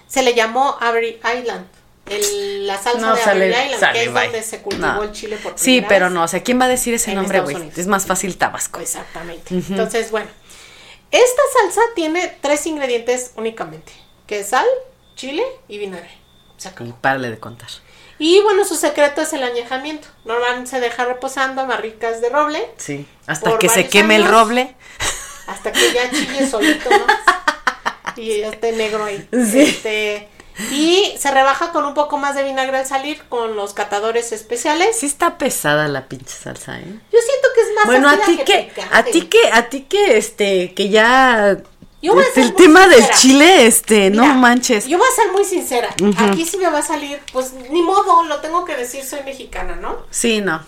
Se 0.09 0.23
le 0.23 0.33
llamó 0.35 0.79
Avery 0.81 1.21
Island. 1.39 1.67
el- 2.07 2.67
la 2.67 2.77
salsa 2.83 2.99
No, 3.07 3.15
de 3.15 3.23
sale- 3.23 3.45
Avery 3.55 3.65
Island, 3.67 3.81
sale, 3.81 3.99
que 3.99 4.05
es 4.07 4.13
bye. 4.15 4.23
donde 4.25 4.43
se 4.43 4.63
cultivó 4.63 4.87
No. 4.95 5.03
el 5.05 5.13
chile 5.13 5.37
por 5.37 5.53
Sí, 5.57 5.65
primera 5.83 5.89
pero 5.89 6.05
vez. 6.07 6.15
no, 6.15 6.23
o 6.25 6.29
sea, 6.29 6.43
¿quién 6.43 6.59
va 6.61 6.65
a 6.65 6.69
decir 6.69 6.95
ese 6.95 7.15
nombre, 7.15 7.41
güey? 7.41 7.71
Es 7.77 7.87
más 7.87 8.07
fácil 8.07 8.37
Tabasco. 8.39 8.81
Exactamente. 8.81 9.55
Entonces, 9.55 10.11
bueno, 10.11 10.29
esta 11.13 11.43
salsa 11.61 11.81
tiene 11.95 12.37
tres 12.41 12.67
ingredientes 12.67 13.33
únicamente, 13.37 13.93
que 14.27 14.41
es 14.41 14.49
sal, 14.49 14.67
chile 15.15 15.45
y 15.69 15.79
vinagre. 15.79 16.11
Y 16.85 16.93
párale 16.93 17.31
de 17.31 17.39
contar. 17.39 17.69
Y 18.21 18.39
bueno, 18.43 18.67
su 18.67 18.77
secreto 18.77 19.23
es 19.23 19.33
el 19.33 19.43
añejamiento. 19.43 20.07
Normalmente 20.27 20.69
se 20.69 20.79
deja 20.79 21.07
reposando 21.07 21.67
barricas 21.67 22.21
de 22.21 22.29
roble 22.29 22.71
Sí. 22.77 23.07
Hasta 23.27 23.59
que 23.59 23.71
se 23.71 23.89
queme 23.89 24.17
el 24.17 24.29
roble. 24.29 24.77
hasta 25.47 25.73
que 25.73 25.93
ya 25.95 26.11
chille 26.11 26.47
solito 26.47 26.91
más. 26.91 28.17
y 28.17 28.41
ya 28.41 28.49
esté 28.49 28.73
negro 28.73 29.05
ahí. 29.05 29.27
Sí. 29.33 29.61
Este, 29.63 30.29
y 30.71 31.15
se 31.19 31.31
rebaja 31.31 31.73
con 31.73 31.87
un 31.87 31.95
poco 31.95 32.19
más 32.19 32.35
de 32.35 32.43
vinagre 32.45 32.77
al 32.77 32.87
salir 32.87 33.23
con 33.31 33.57
los 33.57 33.73
catadores 33.73 34.33
especiales. 34.33 34.97
Sí 34.99 35.07
está 35.07 35.39
pesada 35.39 35.89
la 35.89 36.07
pinche 36.07 36.35
salsa, 36.35 36.79
¿eh? 36.79 36.85
Yo 36.85 37.19
siento 37.21 37.49
que 37.55 37.61
es 37.63 37.69
más 37.75 37.87
Bueno, 37.87 38.11
a 38.11 38.19
ti 38.19 38.37
que 38.37 38.45
que, 38.45 38.83
a 38.91 39.03
ti 39.03 39.23
que, 39.23 39.51
a 39.51 39.69
ti 39.71 39.81
que, 39.83 40.19
este, 40.19 40.75
que 40.75 40.91
ya 40.91 41.57
Yo 42.03 42.15
voy 42.15 42.25
a 42.25 42.33
ser 42.33 42.45
el 42.45 42.53
muy 42.53 42.63
tema 42.63 42.89
del 42.89 43.11
chile, 43.11 43.67
este, 43.67 44.11
no 44.11 44.25
manches. 44.35 44.87
Yo 44.87 44.97
voy 44.97 45.07
a 45.07 45.15
ser 45.15 45.33
muy 45.33 45.45
sincera. 45.45 45.95
Aquí 46.19 46.47
sí 46.47 46.57
me 46.57 46.71
va 46.71 46.79
a 46.79 46.83
salir, 46.83 47.21
pues 47.33 47.53
ni 47.71 47.83
modo, 47.83 48.23
lo 48.25 48.41
tengo 48.41 48.65
que 48.65 48.75
decir, 48.75 49.05
soy 49.05 49.23
mexicana, 49.23 49.77
¿no? 49.77 49.99
Sí, 50.11 50.41
no. 50.41 50.63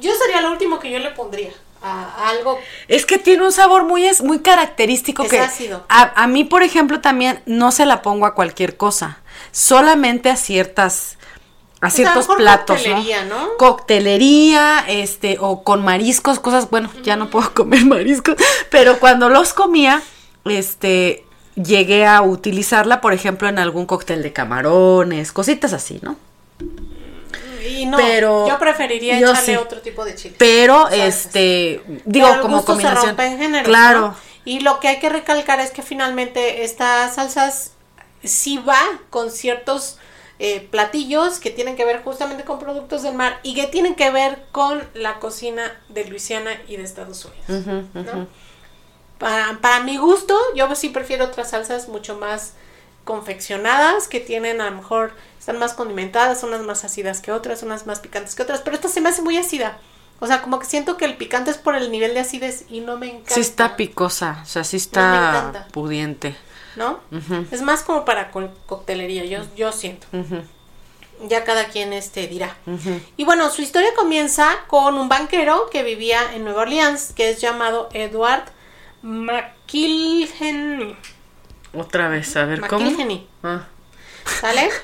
Yo 0.00 0.12
sería 0.14 0.40
lo 0.40 0.50
último 0.50 0.80
que 0.80 0.90
yo 0.90 0.98
le 0.98 1.10
pondría 1.10 1.52
a, 1.80 2.02
a 2.02 2.28
algo. 2.30 2.58
Es 2.88 3.06
que 3.06 3.18
tiene 3.18 3.44
un 3.44 3.52
sabor 3.52 3.84
muy, 3.84 4.04
es, 4.04 4.22
muy 4.22 4.40
característico 4.40 5.22
Es 5.22 5.30
que 5.30 5.38
ácido. 5.38 5.84
A, 5.88 6.22
a 6.22 6.26
mí, 6.26 6.42
por 6.42 6.64
ejemplo, 6.64 7.00
también 7.00 7.40
no 7.46 7.70
se 7.70 7.86
la 7.86 8.02
pongo 8.02 8.26
a 8.26 8.34
cualquier 8.34 8.76
cosa, 8.76 9.22
solamente 9.52 10.28
a 10.28 10.36
ciertas 10.36 11.18
a 11.80 11.90
ciertos 11.90 12.24
mejor 12.24 12.38
platos, 12.38 12.78
coctelería, 12.78 13.24
¿no? 13.24 13.46
¿no? 13.46 13.56
Coctelería, 13.58 14.84
este, 14.88 15.36
o 15.38 15.62
con 15.62 15.84
mariscos, 15.84 16.40
cosas, 16.40 16.70
bueno, 16.70 16.90
ya 17.02 17.16
no 17.16 17.28
puedo 17.28 17.52
comer 17.54 17.84
mariscos, 17.84 18.36
pero 18.70 18.98
cuando 18.98 19.28
los 19.28 19.52
comía, 19.52 20.02
este, 20.44 21.24
llegué 21.54 22.06
a 22.06 22.22
utilizarla, 22.22 23.00
por 23.00 23.12
ejemplo, 23.12 23.48
en 23.48 23.58
algún 23.58 23.86
cóctel 23.86 24.22
de 24.22 24.32
camarones, 24.32 25.32
cositas 25.32 25.72
así, 25.72 26.00
¿no? 26.02 26.16
Y 27.68 27.86
no, 27.86 27.96
Pero 27.96 28.46
yo 28.46 28.58
preferiría 28.58 29.18
yo 29.18 29.30
echarle 29.30 29.54
sí. 29.54 29.56
otro 29.56 29.80
tipo 29.80 30.04
de 30.04 30.14
chile. 30.14 30.34
Pero, 30.38 30.88
este, 30.88 31.82
digo, 32.04 32.28
Pero 32.28 32.42
como 32.42 32.64
combinación. 32.64 33.00
Se 33.00 33.06
rompe 33.08 33.26
en 33.26 33.38
géneros, 33.38 33.66
claro. 33.66 34.00
¿no? 34.00 34.16
Y 34.44 34.60
lo 34.60 34.78
que 34.80 34.88
hay 34.88 34.98
que 34.98 35.08
recalcar 35.08 35.60
es 35.60 35.70
que 35.70 35.82
finalmente 35.82 36.64
estas 36.64 37.14
salsas 37.14 37.72
sí 38.22 38.58
va 38.58 38.80
con 39.10 39.30
ciertos 39.30 39.98
eh, 40.38 40.66
platillos 40.70 41.38
que 41.38 41.50
tienen 41.50 41.76
que 41.76 41.84
ver 41.84 42.02
justamente 42.02 42.44
con 42.44 42.58
productos 42.58 43.02
del 43.02 43.14
mar 43.14 43.38
y 43.42 43.54
que 43.54 43.66
tienen 43.66 43.94
que 43.94 44.10
ver 44.10 44.44
con 44.52 44.82
la 44.92 45.18
cocina 45.18 45.80
de 45.88 46.04
Luisiana 46.04 46.50
y 46.68 46.76
de 46.76 46.82
Estados 46.82 47.24
Unidos. 47.24 47.88
¿no? 47.94 48.26
Para, 49.18 49.58
para 49.60 49.80
mi 49.80 49.96
gusto, 49.96 50.36
yo 50.54 50.74
sí 50.74 50.88
prefiero 50.88 51.26
otras 51.26 51.50
salsas 51.50 51.88
mucho 51.88 52.16
más 52.16 52.54
confeccionadas, 53.04 54.08
que 54.08 54.20
tienen 54.20 54.60
a 54.60 54.70
lo 54.70 54.76
mejor, 54.76 55.12
están 55.38 55.58
más 55.58 55.74
condimentadas, 55.74 56.42
unas 56.42 56.62
más 56.62 56.84
ácidas 56.84 57.20
que 57.20 57.32
otras, 57.32 57.62
unas 57.62 57.86
más 57.86 58.00
picantes 58.00 58.34
que 58.34 58.42
otras, 58.42 58.60
pero 58.60 58.76
esta 58.76 58.88
se 58.88 59.00
me 59.00 59.10
hace 59.10 59.22
muy 59.22 59.36
ácida. 59.36 59.78
O 60.20 60.26
sea, 60.26 60.42
como 60.42 60.58
que 60.58 60.66
siento 60.66 60.96
que 60.96 61.04
el 61.04 61.16
picante 61.16 61.50
es 61.50 61.58
por 61.58 61.74
el 61.76 61.90
nivel 61.90 62.14
de 62.14 62.20
acidez 62.20 62.64
y 62.70 62.80
no 62.80 62.96
me 62.96 63.08
encanta. 63.08 63.34
Sí 63.34 63.40
está 63.40 63.76
picosa, 63.76 64.40
o 64.42 64.46
sea, 64.46 64.64
sí 64.64 64.76
está 64.78 65.28
encanta. 65.38 65.68
pudiente. 65.72 66.36
¿No? 66.76 66.98
Es 67.52 67.62
más 67.62 67.82
como 67.82 68.04
para 68.04 68.30
co- 68.32 68.48
coctelería, 68.66 69.24
yo, 69.24 69.44
yo 69.54 69.70
siento. 69.70 70.06
Ya 71.28 71.44
cada 71.44 71.68
quien 71.68 71.92
este 71.92 72.26
dirá. 72.26 72.56
Y 73.16 73.24
bueno, 73.24 73.48
su 73.50 73.62
historia 73.62 73.90
comienza 73.94 74.48
con 74.66 74.96
un 74.96 75.08
banquero 75.08 75.68
que 75.70 75.82
vivía 75.84 76.34
en 76.34 76.42
Nueva 76.44 76.62
Orleans, 76.62 77.12
que 77.14 77.30
es 77.30 77.40
llamado 77.40 77.88
Edward 77.92 78.44
McIlhenny. 79.04 80.96
Otra 81.74 82.08
vez, 82.08 82.36
a 82.36 82.44
ver, 82.46 82.60
¿cómo? 82.62 82.90
Ah, 83.42 83.66
¿sale? 84.40 84.70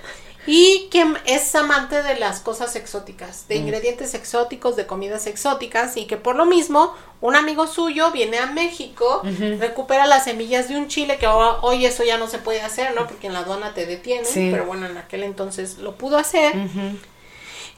Y 0.46 0.88
que 0.90 1.04
es 1.26 1.54
amante 1.54 2.02
de 2.02 2.18
las 2.18 2.40
cosas 2.40 2.74
exóticas, 2.74 3.46
de 3.46 3.56
ingredientes 3.56 4.14
exóticos, 4.14 4.74
de 4.74 4.86
comidas 4.86 5.26
exóticas, 5.26 5.98
y 5.98 6.06
que 6.06 6.16
por 6.16 6.34
lo 6.34 6.46
mismo 6.46 6.94
un 7.20 7.36
amigo 7.36 7.66
suyo 7.66 8.10
viene 8.10 8.38
a 8.38 8.46
México, 8.46 9.22
recupera 9.58 10.06
las 10.06 10.24
semillas 10.24 10.68
de 10.70 10.76
un 10.78 10.88
chile, 10.88 11.18
que 11.18 11.26
hoy 11.26 11.84
eso 11.84 12.04
ya 12.04 12.16
no 12.16 12.26
se 12.26 12.38
puede 12.38 12.62
hacer, 12.62 12.94
¿no? 12.94 13.06
Porque 13.06 13.26
en 13.26 13.34
la 13.34 13.40
aduana 13.40 13.74
te 13.74 13.84
detienen, 13.84 14.24
Sí. 14.24 14.48
pero 14.50 14.64
bueno, 14.64 14.86
en 14.86 14.96
aquel 14.96 15.24
entonces 15.24 15.76
lo 15.78 15.94
pudo 15.96 16.16
hacer. 16.16 16.54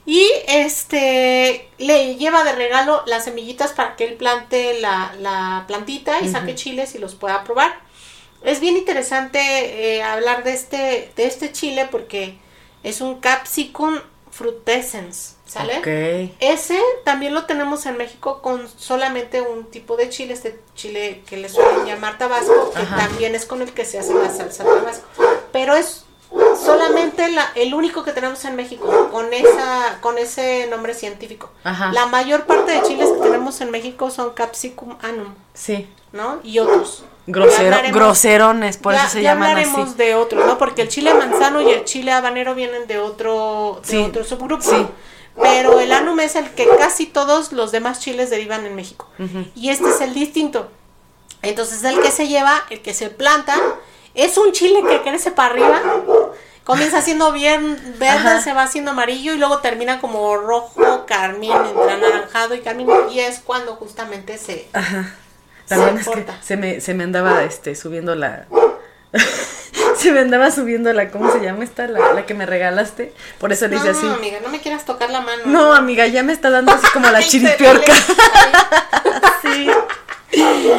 Y 0.05 0.29
este 0.49 1.69
le 1.79 2.17
lleva 2.17 2.43
de 2.45 2.53
regalo 2.53 3.03
las 3.07 3.25
semillitas 3.25 3.73
para 3.73 3.95
que 3.95 4.05
él 4.05 4.15
plante 4.15 4.81
la, 4.81 5.15
la 5.21 5.65
plantita 5.69 6.21
y 6.21 6.29
saque 6.29 6.55
chiles 6.57 6.95
y 6.95 6.99
los 6.99 7.15
pueda 7.15 7.45
probar. 7.45 7.73
Es 8.43 8.59
bien 8.59 8.77
interesante 8.77 9.39
eh, 9.39 10.03
hablar 10.03 10.43
de 10.43 10.53
este, 10.53 11.13
de 11.15 11.27
este 11.27 11.53
chile 11.53 11.87
porque 11.91 12.37
es 12.83 13.01
un 13.01 13.21
capsicum 13.21 14.01
frutescens, 14.33 15.37
¿sale? 15.47 15.79
ok. 15.79 16.33
Ese 16.41 16.81
también 17.05 17.35
lo 17.35 17.45
tenemos 17.45 17.87
en 17.87 17.97
México 17.99 18.43
con 18.43 18.69
solamente 18.77 19.43
un 19.43 19.67
tipo 19.71 19.97
de 19.97 20.09
chile, 20.09 20.33
este 20.33 20.59
chile 20.75 21.23
que 21.29 21.37
le 21.37 21.49
suelen 21.49 21.85
llamar 21.85 22.19
tabasco, 22.19 22.73
que 22.73 22.81
Ajá. 22.81 22.97
también 22.97 23.35
es 23.35 23.45
con 23.45 23.63
el 23.63 23.73
que 23.73 23.85
se 23.85 23.99
hace 23.99 24.15
la 24.15 24.31
salsa 24.31 24.65
tabasco. 24.65 25.07
Pero 25.53 25.77
es 25.77 26.07
solamente 26.65 27.29
la, 27.31 27.51
el 27.55 27.75
único 27.75 28.03
que 28.05 28.13
tenemos 28.13 28.45
en 28.45 28.57
México 28.57 29.09
con 29.11 29.33
esa 29.33 29.99
con 30.01 30.19
ese 30.19 30.67
nombre 30.69 30.95
científico. 30.95 31.51
Ajá. 31.65 31.93
La 31.93 32.07
mayor 32.07 32.45
parte 32.47 32.73
de 32.73 32.83
chiles 32.83 33.11
que 33.11 33.21
tenemos 33.21 33.61
en 33.61 33.71
México 33.71 34.11
son 34.11 34.31
Capsicum 34.33 34.97
annum, 35.03 35.35
Sí. 35.55 35.89
¿no? 36.13 36.41
Y 36.43 36.59
otros. 36.59 37.05
Grosero, 37.27 37.77
groserones, 37.93 38.79
por 38.79 38.95
ya- 38.95 39.03
eso 39.05 39.13
se 39.13 39.23
ya 39.23 39.35
llaman 39.35 39.51
hablaremos 39.51 39.89
así. 39.91 39.97
de 39.97 40.15
otros, 40.17 40.45
¿no? 40.45 40.59
Porque 40.59 40.83
el 40.83 40.89
chile 40.89 41.15
manzano 41.15 41.61
y 41.61 41.71
el 41.71 41.85
chile 41.85 42.11
habanero 42.11 42.55
vienen 42.57 42.89
de 42.89 42.99
otro, 42.99 43.81
de 43.85 43.89
Sí, 43.89 43.97
otro 43.99 44.25
subgrupo. 44.25 44.63
sí. 44.63 44.87
Pero 45.41 45.79
el 45.81 45.93
anum 45.93 46.19
es 46.21 46.35
el 46.37 46.51
que 46.51 46.69
casi 46.79 47.07
todos 47.07 47.53
los 47.53 47.71
demás 47.73 48.01
chiles 48.01 48.29
derivan 48.29 48.67
en 48.67 48.75
México. 48.75 49.09
Y 49.55 49.71
este 49.71 49.89
es 49.89 50.01
el 50.01 50.13
distinto. 50.15 50.69
Entonces 51.43 51.83
el 51.85 52.01
que 52.01 52.11
se 52.11 52.29
lleva, 52.29 52.65
el 52.71 52.83
que 52.83 52.93
se 52.93 53.09
planta, 53.09 53.57
es 54.15 54.37
un 54.39 54.53
chile 54.53 54.83
que 54.89 55.03
crece 55.03 55.31
para 55.31 55.53
arriba. 55.55 55.81
Comienza 56.65 57.03
siendo 57.03 57.33
bien 57.33 57.77
verde, 57.99 58.29
Ajá. 58.29 58.41
se 58.41 58.53
va 58.53 58.63
haciendo 58.63 58.93
amarillo 58.93 59.35
y 59.35 59.39
luego 59.39 59.59
termina 59.59 60.01
como 60.01 60.37
rojo, 60.37 61.05
carmín, 61.07 61.51
entre 61.53 61.93
anaranjado 61.93 62.55
y 62.55 62.61
carmín. 62.61 62.89
Y 63.11 63.19
es 63.19 63.41
cuando 63.41 63.75
justamente 63.75 64.39
se... 64.39 64.69
Ajá. 64.73 65.13
También 65.67 66.03
Se 66.05 66.11
es 66.11 66.17
que 66.17 66.33
se 66.43 66.57
me, 66.57 66.81
se 66.81 66.95
me 66.95 67.05
andaba 67.05 67.43
este, 67.45 67.75
subiendo 67.75 68.15
la. 68.15 68.47
se 69.97 70.13
me 70.13 70.21
andaba 70.21 70.51
subiendo 70.51 70.93
la. 70.93 71.11
¿Cómo 71.11 71.33
se 71.33 71.41
llama 71.41 71.65
esta? 71.65 71.87
La, 71.87 72.13
la 72.13 72.27
que 72.27 72.35
me 72.35 72.47
regalaste. 72.47 73.15
Por 73.39 73.53
eso 73.53 73.69
le 73.69 73.77
hice 73.77 73.93
No, 73.93 73.99
así. 73.99 74.07
amiga, 74.07 74.39
no 74.43 74.49
me 74.49 74.61
quieras 74.61 74.85
tocar 74.85 75.11
la 75.11 75.21
mano. 75.21 75.43
No, 75.47 75.73
amiga, 75.73 76.07
ya 76.09 76.23
me 76.25 76.33
está 76.33 76.51
dando 76.51 76.73
así 76.73 76.87
como 76.93 77.09
la 77.11 77.23
chiripiorca. 77.23 77.93
Sí. 79.43 79.69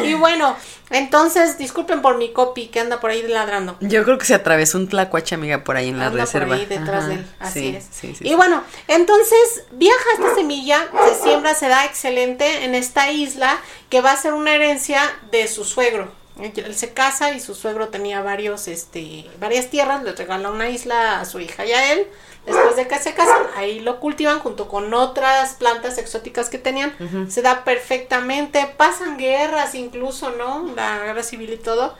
Y 0.04 0.14
bueno, 0.14 0.56
entonces, 0.90 1.58
disculpen 1.58 2.02
por 2.02 2.18
mi 2.18 2.32
copy 2.32 2.68
que 2.68 2.80
anda 2.80 3.00
por 3.00 3.10
ahí 3.10 3.22
ladrando. 3.26 3.76
Yo 3.80 4.04
creo 4.04 4.18
que 4.18 4.26
se 4.26 4.34
atravesó 4.34 4.78
un 4.78 4.88
tlacuache, 4.88 5.34
amiga, 5.34 5.64
por 5.64 5.76
ahí 5.76 5.88
en 5.88 5.98
la 5.98 6.06
Anda 6.06 6.20
reserva. 6.20 6.48
por 6.48 6.56
ahí 6.56 6.66
detrás 6.66 7.04
Ajá, 7.04 7.08
de 7.08 7.14
él. 7.14 7.26
Así 7.40 7.60
sí, 7.60 7.76
es. 7.76 7.88
Sí, 7.90 8.14
sí, 8.14 8.28
y 8.28 8.34
bueno, 8.34 8.62
entonces 8.88 9.64
viaja 9.72 10.04
esta 10.14 10.34
semilla, 10.34 10.86
se 11.08 11.22
siembra, 11.22 11.54
se 11.54 11.68
da 11.68 11.84
excelente 11.84 12.64
en 12.64 12.74
esta 12.74 13.10
isla 13.10 13.58
que 13.88 14.00
va 14.00 14.12
a 14.12 14.16
ser 14.16 14.34
una 14.34 14.54
herencia 14.54 15.00
de 15.30 15.48
su 15.48 15.64
suegro. 15.64 16.12
Él 16.40 16.74
se 16.74 16.92
casa 16.92 17.30
y 17.32 17.38
su 17.40 17.54
suegro 17.54 17.88
tenía 17.88 18.20
varios, 18.20 18.66
este, 18.66 19.24
varias 19.38 19.70
tierras, 19.70 20.02
le 20.02 20.12
regala 20.12 20.50
una 20.50 20.68
isla 20.68 21.20
a 21.20 21.24
su 21.24 21.38
hija 21.38 21.64
y 21.64 21.72
a 21.72 21.92
él. 21.92 22.06
Después 22.46 22.76
de 22.76 22.86
que 22.86 22.98
se 22.98 23.14
casan, 23.14 23.42
ahí 23.56 23.80
lo 23.80 24.00
cultivan 24.00 24.38
junto 24.38 24.68
con 24.68 24.92
otras 24.92 25.54
plantas 25.54 25.96
exóticas 25.98 26.50
que 26.50 26.58
tenían. 26.58 26.94
Se 27.30 27.40
da 27.40 27.64
perfectamente, 27.64 28.66
pasan 28.76 29.16
guerras 29.16 29.74
incluso, 29.74 30.30
¿no? 30.30 30.70
La 30.74 30.98
guerra 30.98 31.22
civil 31.22 31.52
y 31.52 31.56
todo. 31.56 31.94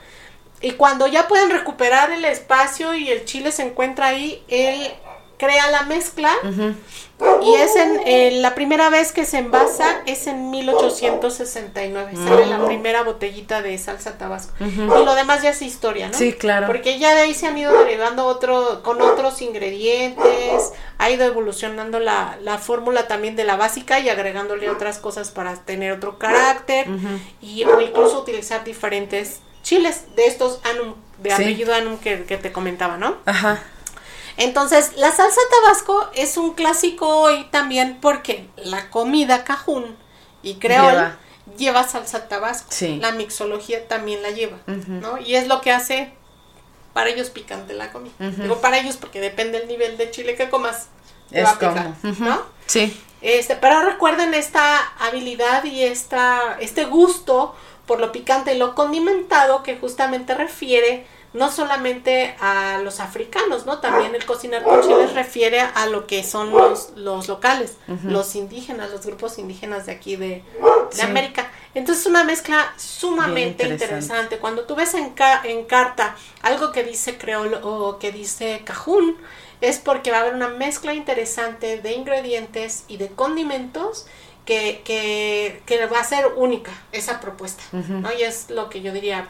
Y 0.61 0.71
cuando 0.71 1.07
ya 1.07 1.27
pueden 1.27 1.49
recuperar 1.49 2.11
el 2.11 2.25
espacio 2.25 2.93
y 2.93 3.09
el 3.09 3.25
chile 3.25 3.51
se 3.51 3.63
encuentra 3.63 4.07
ahí, 4.07 4.43
él 4.47 4.93
crea 5.37 5.69
la 5.71 5.83
mezcla 5.83 6.31
y 7.43 7.53
es 7.55 7.75
en 7.77 8.01
eh, 8.05 8.31
la 8.41 8.55
primera 8.55 8.89
vez 8.89 9.11
que 9.13 9.25
se 9.25 9.37
envasa 9.37 10.01
es 10.05 10.27
en 10.27 10.49
1869 10.51 12.11
sale 12.15 12.45
la 12.45 12.65
primera 12.65 13.03
botellita 13.03 13.61
de 13.61 13.77
salsa 13.77 14.17
tabasco. 14.17 14.53
Y 14.59 15.05
lo 15.05 15.15
demás 15.15 15.41
ya 15.41 15.49
es 15.51 15.61
historia 15.61 16.07
no 16.09 16.13
Sí, 16.13 16.33
claro. 16.33 16.67
porque 16.67 16.99
ya 16.99 17.13
de 17.15 17.21
ahí 17.21 17.33
se 17.33 17.47
han 17.47 17.57
ido 17.57 17.71
derivando 17.83 18.25
otro 18.25 18.81
con 18.83 19.01
otros 19.01 19.41
ingredientes 19.41 20.71
ha 20.97 21.09
ido 21.09 21.25
evolucionando 21.25 21.99
la, 21.99 22.37
la 22.41 22.57
fórmula 22.57 23.07
también 23.07 23.35
de 23.35 23.43
la 23.43 23.55
básica 23.55 23.99
y 23.99 24.09
agregándole 24.09 24.69
otras 24.69 24.97
cosas 24.99 25.31
para 25.31 25.55
tener 25.55 25.91
otro 25.93 26.17
carácter 26.17 26.87
y 27.41 27.63
o 27.65 27.79
incluso 27.81 28.19
utilizar 28.19 28.63
diferentes 28.63 29.39
chiles 29.63 30.15
de 30.15 30.25
estos 30.27 30.59
anum 30.63 30.95
de 31.19 31.29
Sí. 31.29 31.41
apellido 31.43 31.73
anum 31.73 31.97
que, 31.97 32.23
que 32.23 32.37
te 32.37 32.51
comentaba 32.51 32.97
no 32.97 33.17
Ajá. 33.25 33.63
Entonces, 34.37 34.91
la 34.97 35.11
salsa 35.11 35.41
tabasco 35.49 36.09
es 36.13 36.37
un 36.37 36.53
clásico 36.53 37.07
hoy 37.07 37.45
también 37.51 37.99
porque 38.01 38.47
la 38.57 38.89
comida 38.89 39.43
cajún 39.43 39.95
y 40.43 40.55
creol 40.55 40.91
Lleva. 40.91 41.17
lleva, 41.57 41.87
salsa 41.87 42.27
tabasco. 42.27 42.67
Sí. 42.71 42.97
La 43.01 43.11
mixología 43.11 43.87
también 43.87 44.21
la 44.21 44.31
lleva, 44.31 44.57
¿no? 44.65 45.17
Y 45.19 45.35
es 45.35 45.47
lo 45.47 45.61
que 45.61 45.71
hace 45.71 46.13
para 46.93 47.09
ellos 47.09 47.29
picante 47.29 47.73
la 47.73 47.91
comida. 47.91 48.13
Digo 48.19 48.59
para 48.61 48.77
ellos 48.77 48.97
porque 48.97 49.19
depende 49.19 49.59
del 49.59 49.67
nivel 49.67 49.97
de 49.97 50.11
chile 50.11 50.35
que 50.35 50.49
comas. 50.49 50.87
te 51.29 51.39
Es 51.39 51.45
va 51.45 51.51
a 51.51 51.59
picar, 51.59 51.93
como. 52.01 52.15
¿no? 52.19 52.41
Sí. 52.65 52.99
Este, 53.21 53.55
pero 53.55 53.81
recuerden 53.81 54.33
esta 54.33 54.79
habilidad 54.99 55.63
y 55.63 55.83
esta, 55.83 56.57
este 56.59 56.85
gusto 56.85 57.55
por 57.85 57.99
lo 57.99 58.11
picante 58.11 58.53
y 58.53 58.57
lo 58.57 58.75
condimentado 58.75 59.63
que 59.63 59.77
justamente 59.77 60.35
refiere 60.35 61.05
no 61.35 61.51
solamente 61.51 62.35
a 62.39 62.79
los 62.83 62.99
africanos, 62.99 63.65
¿no? 63.65 63.79
También 63.79 64.15
el 64.15 64.25
cocinar 64.25 64.63
con 64.63 64.81
chiles 64.81 65.13
refiere 65.13 65.59
a 65.61 65.85
lo 65.85 66.07
que 66.07 66.23
son 66.23 66.49
los, 66.51 66.91
los 66.95 67.27
locales, 67.27 67.77
los 68.03 68.35
indígenas, 68.35 68.89
los 68.91 69.05
grupos 69.05 69.37
indígenas 69.37 69.85
de 69.85 69.91
aquí 69.91 70.15
de, 70.15 70.27
de 70.27 70.43
Sí. 70.91 71.01
América. 71.01 71.51
Entonces 71.73 72.03
es 72.05 72.09
una 72.09 72.23
mezcla 72.23 72.73
sumamente 72.77 73.63
interesante. 73.63 73.83
interesante. 73.85 74.37
Cuando 74.39 74.63
tú 74.63 74.75
ves 74.75 74.93
en, 74.93 75.09
ca- 75.11 75.41
en 75.43 75.65
carta 75.65 76.15
algo 76.41 76.71
que 76.71 76.83
dice 76.83 77.17
creol 77.17 77.59
o 77.63 77.99
que 77.99 78.11
dice 78.11 78.61
cajún, 78.65 79.17
es 79.61 79.79
porque 79.79 80.11
va 80.11 80.17
a 80.17 80.21
haber 80.21 80.35
una 80.35 80.47
mezcla 80.47 80.93
interesante 80.93 81.81
de 81.81 81.93
ingredientes 81.93 82.85
y 82.87 82.97
de 82.97 83.09
condimentos 83.09 84.05
que, 84.45 84.81
que, 84.85 85.61
que 85.65 85.85
va 85.87 85.99
a 85.99 86.03
ser 86.03 86.27
única 86.37 86.71
esa 86.91 87.19
propuesta. 87.19 87.63
¿no? 87.73 88.11
Y 88.13 88.23
es 88.23 88.49
lo 88.49 88.69
que 88.69 88.81
yo 88.81 88.93
diría, 88.93 89.29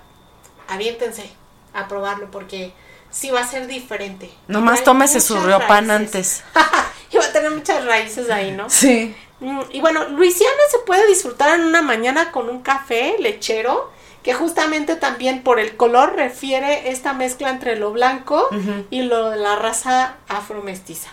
aviéntense 0.68 1.30
a 1.76 1.88
probarlo 1.88 2.32
porque 2.32 2.74
sí 3.12 3.30
va 3.30 3.42
a 3.42 3.48
ser 3.48 3.68
diferente. 3.68 4.32
Nomás 4.48 4.84
tómese 4.84 5.22
su 5.22 5.40
riopan 5.40 5.92
antes. 5.92 6.44
y 7.12 7.18
va 7.18 7.26
a 7.26 7.32
tener 7.32 7.52
muchas 7.52 7.86
raíces 7.86 8.30
ahí, 8.30 8.52
¿no? 8.52 8.70
Sí. 8.70 9.16
Mm, 9.40 9.60
Y 9.72 9.82
bueno, 9.82 10.06
Luisiana 10.10 10.62
se 10.72 10.80
puede 10.80 11.06
disfrutar 11.08 11.60
en 11.60 11.66
una 11.66 11.82
mañana 11.82 12.32
con 12.32 12.50
un 12.50 12.62
café 12.62 13.16
lechero, 13.20 13.92
que 14.24 14.34
justamente 14.34 14.96
también 14.96 15.44
por 15.44 15.60
el 15.60 15.78
color 15.78 16.16
refiere 16.16 16.90
esta 16.90 17.14
mezcla 17.14 17.50
entre 17.52 17.76
lo 17.76 17.92
blanco 17.92 18.50
y 18.90 19.04
lo 19.04 19.30
de 19.30 19.38
la 19.38 19.56
raza 19.56 20.16
afromestiza. 20.28 21.10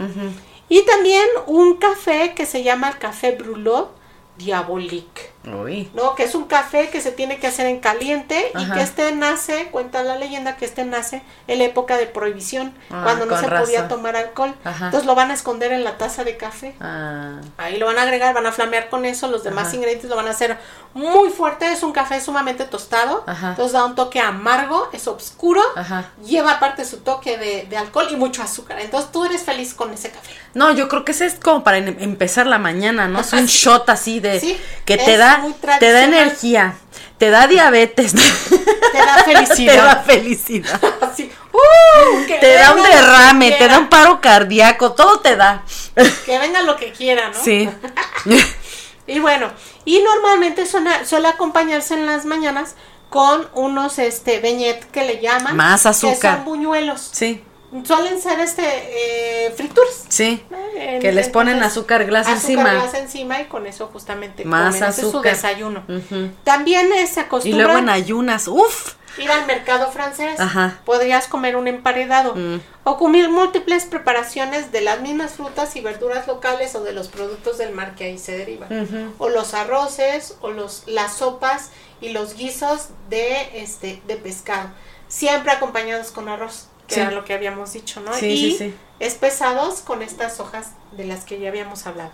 Y 0.71 0.87
también 0.87 1.27
un 1.47 1.77
café 1.77 2.33
que 2.35 2.47
se 2.47 2.63
llama 2.63 2.89
el 2.89 2.97
café 2.99 3.33
Brulot 3.33 3.95
Diabolique. 4.39 5.32
Uy. 5.45 5.91
¿no? 5.95 6.15
Que 6.15 6.23
es 6.25 6.35
un 6.35 6.45
café 6.45 6.89
que 6.91 7.01
se 7.01 7.11
tiene 7.13 7.39
que 7.39 7.49
hacer 7.49 7.67
en 7.67 7.81
caliente 7.81 8.53
y 8.59 8.71
que 8.71 8.81
este 8.81 9.11
nace, 9.13 9.69
cuenta 9.73 10.03
la 10.05 10.17
leyenda 10.17 10.57
que 10.57 10.65
este 10.65 10.85
nace 10.85 11.23
en 11.49 11.59
la 11.59 11.65
época 11.65 11.97
de 11.97 12.07
prohibición, 12.07 12.73
Ah, 12.91 13.01
cuando 13.05 13.27
no 13.27 13.37
se 13.39 13.49
podía 13.49 13.89
tomar 13.89 14.15
alcohol. 14.17 14.55
Ajá. 14.65 14.87
Entonces 14.87 15.07
lo 15.07 15.15
van 15.15 15.31
a 15.31 15.35
esconder 15.35 15.73
en 15.73 15.83
la 15.85 15.99
taza 15.99 16.23
de 16.25 16.37
café. 16.37 16.75
Ah. 16.81 17.41
Ahí 17.59 17.77
lo 17.79 17.87
van 17.87 17.99
a 17.99 18.03
agregar, 18.03 18.35
van 18.35 18.47
a 18.47 18.53
flamear 18.53 18.89
con 18.89 19.05
eso, 19.05 19.29
los 19.29 19.43
demás 19.43 19.67
Ajá. 19.69 19.77
ingredientes 19.77 20.09
lo 20.09 20.17
van 20.17 20.29
a 20.29 20.31
hacer 20.31 20.57
muy 20.95 21.31
fuerte, 21.31 21.73
es 21.73 21.83
un 21.83 21.93
café 21.93 22.21
sumamente 22.21 22.65
tostado, 22.65 23.25
Ajá. 23.27 23.51
entonces 23.51 23.73
da 23.73 23.85
un 23.85 23.95
toque 23.95 24.21
amargo, 24.21 24.89
es 24.93 25.09
oscuro, 25.09 25.63
lleva 26.25 26.53
aparte 26.53 26.85
su 26.85 26.99
toque 26.99 27.39
de, 27.39 27.67
de 27.69 27.77
alcohol 27.79 28.07
y 28.11 28.17
mucho 28.17 28.43
azúcar, 28.43 28.79
entonces 28.79 29.11
tú 29.11 29.25
eres 29.25 29.43
feliz 29.43 29.73
con 29.75 29.93
ese 29.93 30.11
café. 30.11 30.31
No, 30.55 30.71
yo 30.73 30.89
creo 30.89 31.05
que 31.05 31.13
ese 31.13 31.25
es 31.27 31.35
como 31.37 31.65
para 31.65 31.79
em- 31.79 31.97
empezar 31.99 32.47
la 32.47 32.59
mañana, 32.59 33.09
¿no? 33.09 33.21
Es 33.33 33.33
un 33.33 33.47
shot 33.47 33.89
así 33.89 34.21
de 34.21 34.39
Sí, 34.41 34.61
que 34.85 34.97
te 34.99 35.13
es 35.15 35.19
da 35.19 35.32
te 35.79 35.93
da 35.93 36.05
energía, 36.05 36.75
te 37.19 37.31
da 37.31 37.47
diabetes, 37.47 38.13
Te 38.93 38.99
da 38.99 39.25
te 39.25 39.33
felicidad. 39.33 39.85
da 39.87 39.97
felicidad, 40.03 40.81
Así, 41.01 41.31
¡uh! 41.53 42.27
que 42.27 42.35
te 42.39 42.55
da 42.55 42.73
un 42.75 42.83
que 42.83 42.89
derrame, 42.89 43.53
te 43.53 43.69
da 43.69 43.79
un 43.79 43.89
paro 43.89 44.21
cardíaco, 44.21 44.93
todo 44.93 45.21
te 45.21 45.37
da. 45.37 45.63
Que 46.27 46.39
venga 46.39 46.63
lo 46.63 46.77
que 46.77 46.93
quiera, 46.93 47.29
¿no? 47.31 47.35
Sí. 47.43 47.69
Y 49.07 49.19
bueno, 49.19 49.51
y 49.85 50.01
normalmente 50.03 50.67
suena- 50.67 51.05
suele 51.05 51.29
acompañarse 51.29 51.95
en 51.95 52.07
las 52.07 52.25
mañanas 52.25 52.75
con 53.11 53.49
unos 53.55 53.99
este 53.99 54.41
beñet 54.41 54.91
que 54.91 55.05
le 55.05 55.21
llaman. 55.21 55.57
Más 55.57 55.83
Que 55.83 55.89
azúcar. 55.89 56.37
son 56.37 56.45
buñuelos. 56.45 57.11
Sí, 57.13 57.43
Suelen 57.85 58.21
ser 58.21 58.39
este 58.41 58.63
eh, 59.47 59.53
frituras. 59.57 60.05
sí. 60.09 60.45
Eh, 60.75 60.99
Que 61.01 61.13
les 61.13 61.29
ponen 61.29 61.55
entonces, 61.57 61.79
azúcar 61.79 62.03
azúcar 62.03 62.35
encima. 62.35 62.73
glass 62.75 62.95
encima 62.95 63.41
y 63.41 63.45
con 63.47 63.67
eso 63.67 63.89
justamente 63.93 64.45
Más 64.45 64.75
comen. 64.75 64.83
Ese 64.91 64.91
es 64.91 64.97
su 64.97 65.09
azúcar. 65.09 65.33
desayuno. 65.35 65.83
También 66.45 66.89
se 67.09 67.21
Y 67.21 67.23
acostumbra 67.23 67.65
luego 67.67 67.79
en 67.79 67.89
ayunas, 67.89 68.49
uff. 68.49 68.95
ir 69.19 69.31
al 69.31 69.47
mercado 69.47 69.91
francés. 69.93 70.41
Ajá. 70.41 70.81
Podrías 70.85 71.29
comer 71.29 71.57
un 71.57 71.69
emparedado 71.69 72.35
Mm. 72.35 72.61
o 72.85 72.97
comer 72.97 73.29
múltiples 73.29 73.85
preparaciones 73.85 74.73
de 74.73 74.81
las 74.81 75.01
mismas 75.01 75.33
frutas 75.33 75.77
y 75.77 75.81
verduras 75.83 76.27
locales 76.27 76.75
o 76.75 76.83
de 76.83 76.93
los 76.93 77.09
productos 77.09 77.59
del 77.59 77.73
mar 77.73 77.95
que 77.95 78.05
ahí 78.05 78.19
se 78.19 78.37
derivan. 78.37 79.13
O 79.19 79.29
los 79.29 79.55
arroces 79.55 80.37
o 80.41 80.51
los 80.51 80.85
las 80.87 81.17
sopas 81.17 81.71
y 82.01 82.09
los 82.11 82.35
guisos 82.37 82.89
de 83.11 83.63
este 83.63 84.03
de 84.07 84.17
pescado, 84.17 84.71
siempre 85.09 85.53
acompañados 85.53 86.11
con 86.11 86.29
arroz, 86.29 86.69
que 86.93 86.97
Sí. 86.97 87.01
era 87.01 87.11
lo 87.11 87.25
que 87.25 87.35
habíamos 87.35 87.73
dicho, 87.73 88.01
¿no? 88.01 88.15
Sí, 88.15 88.27
y 88.27 88.51
sí, 88.53 88.59
sí. 88.59 88.75
espesados 89.01 89.81
con 89.81 90.03
estas 90.03 90.41
hojas 90.41 90.73
de 90.93 91.05
las 91.05 91.25
que 91.25 91.39
ya 91.41 91.49
habíamos 91.49 91.87
hablado. 91.87 92.13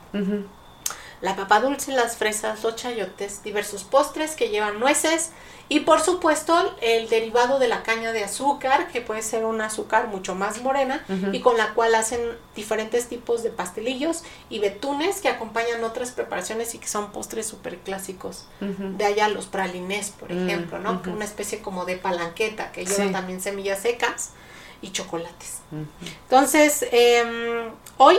La 1.21 1.35
papa 1.35 1.59
dulce, 1.61 1.91
las 1.91 2.17
fresas, 2.17 2.63
los 2.63 2.77
chayotes, 2.77 3.43
diversos 3.43 3.83
postres 3.83 4.37
que 4.37 4.51
llevan 4.51 4.79
nueces 4.79 5.31
y 5.69 5.81
por 5.81 6.01
supuesto 6.01 6.77
el 6.81 7.09
derivado 7.09 7.59
de 7.59 7.67
la 7.67 7.83
caña 7.83 8.13
de 8.13 8.23
azúcar, 8.23 8.87
que 8.93 9.01
puede 9.01 9.23
ser 9.23 9.45
un 9.45 9.61
azúcar 9.61 10.07
mucho 10.07 10.37
más 10.37 10.63
morena 10.63 11.05
y 11.33 11.41
con 11.41 11.57
la 11.57 11.75
cual 11.75 11.97
hacen 11.97 12.21
diferentes 12.55 13.09
tipos 13.09 13.43
de 13.43 13.51
pastelillos 13.51 14.23
y 14.49 14.61
betunes 14.61 15.21
que 15.21 15.29
acompañan 15.29 15.83
otras 15.83 16.13
preparaciones 16.13 16.77
y 16.77 16.79
que 16.79 16.87
son 16.87 17.11
postres 17.11 17.49
súper 17.49 17.79
clásicos. 17.79 18.47
De 18.61 19.05
allá 19.05 19.29
los 19.29 19.47
pralinés, 19.47 20.11
por 20.11 20.33
mm, 20.33 20.49
ejemplo, 20.49 20.79
¿no? 20.79 21.03
Una 21.13 21.25
especie 21.25 21.59
como 21.61 21.85
de 21.85 21.97
palanqueta 21.97 22.71
que 22.71 22.87
lleva 22.87 23.11
también 23.11 23.41
semillas 23.41 23.81
secas 23.81 24.31
y 24.83 24.93
chocolates. 24.93 25.61
Entonces, 26.25 26.87
em, 26.91 27.71
hoy 27.97 28.19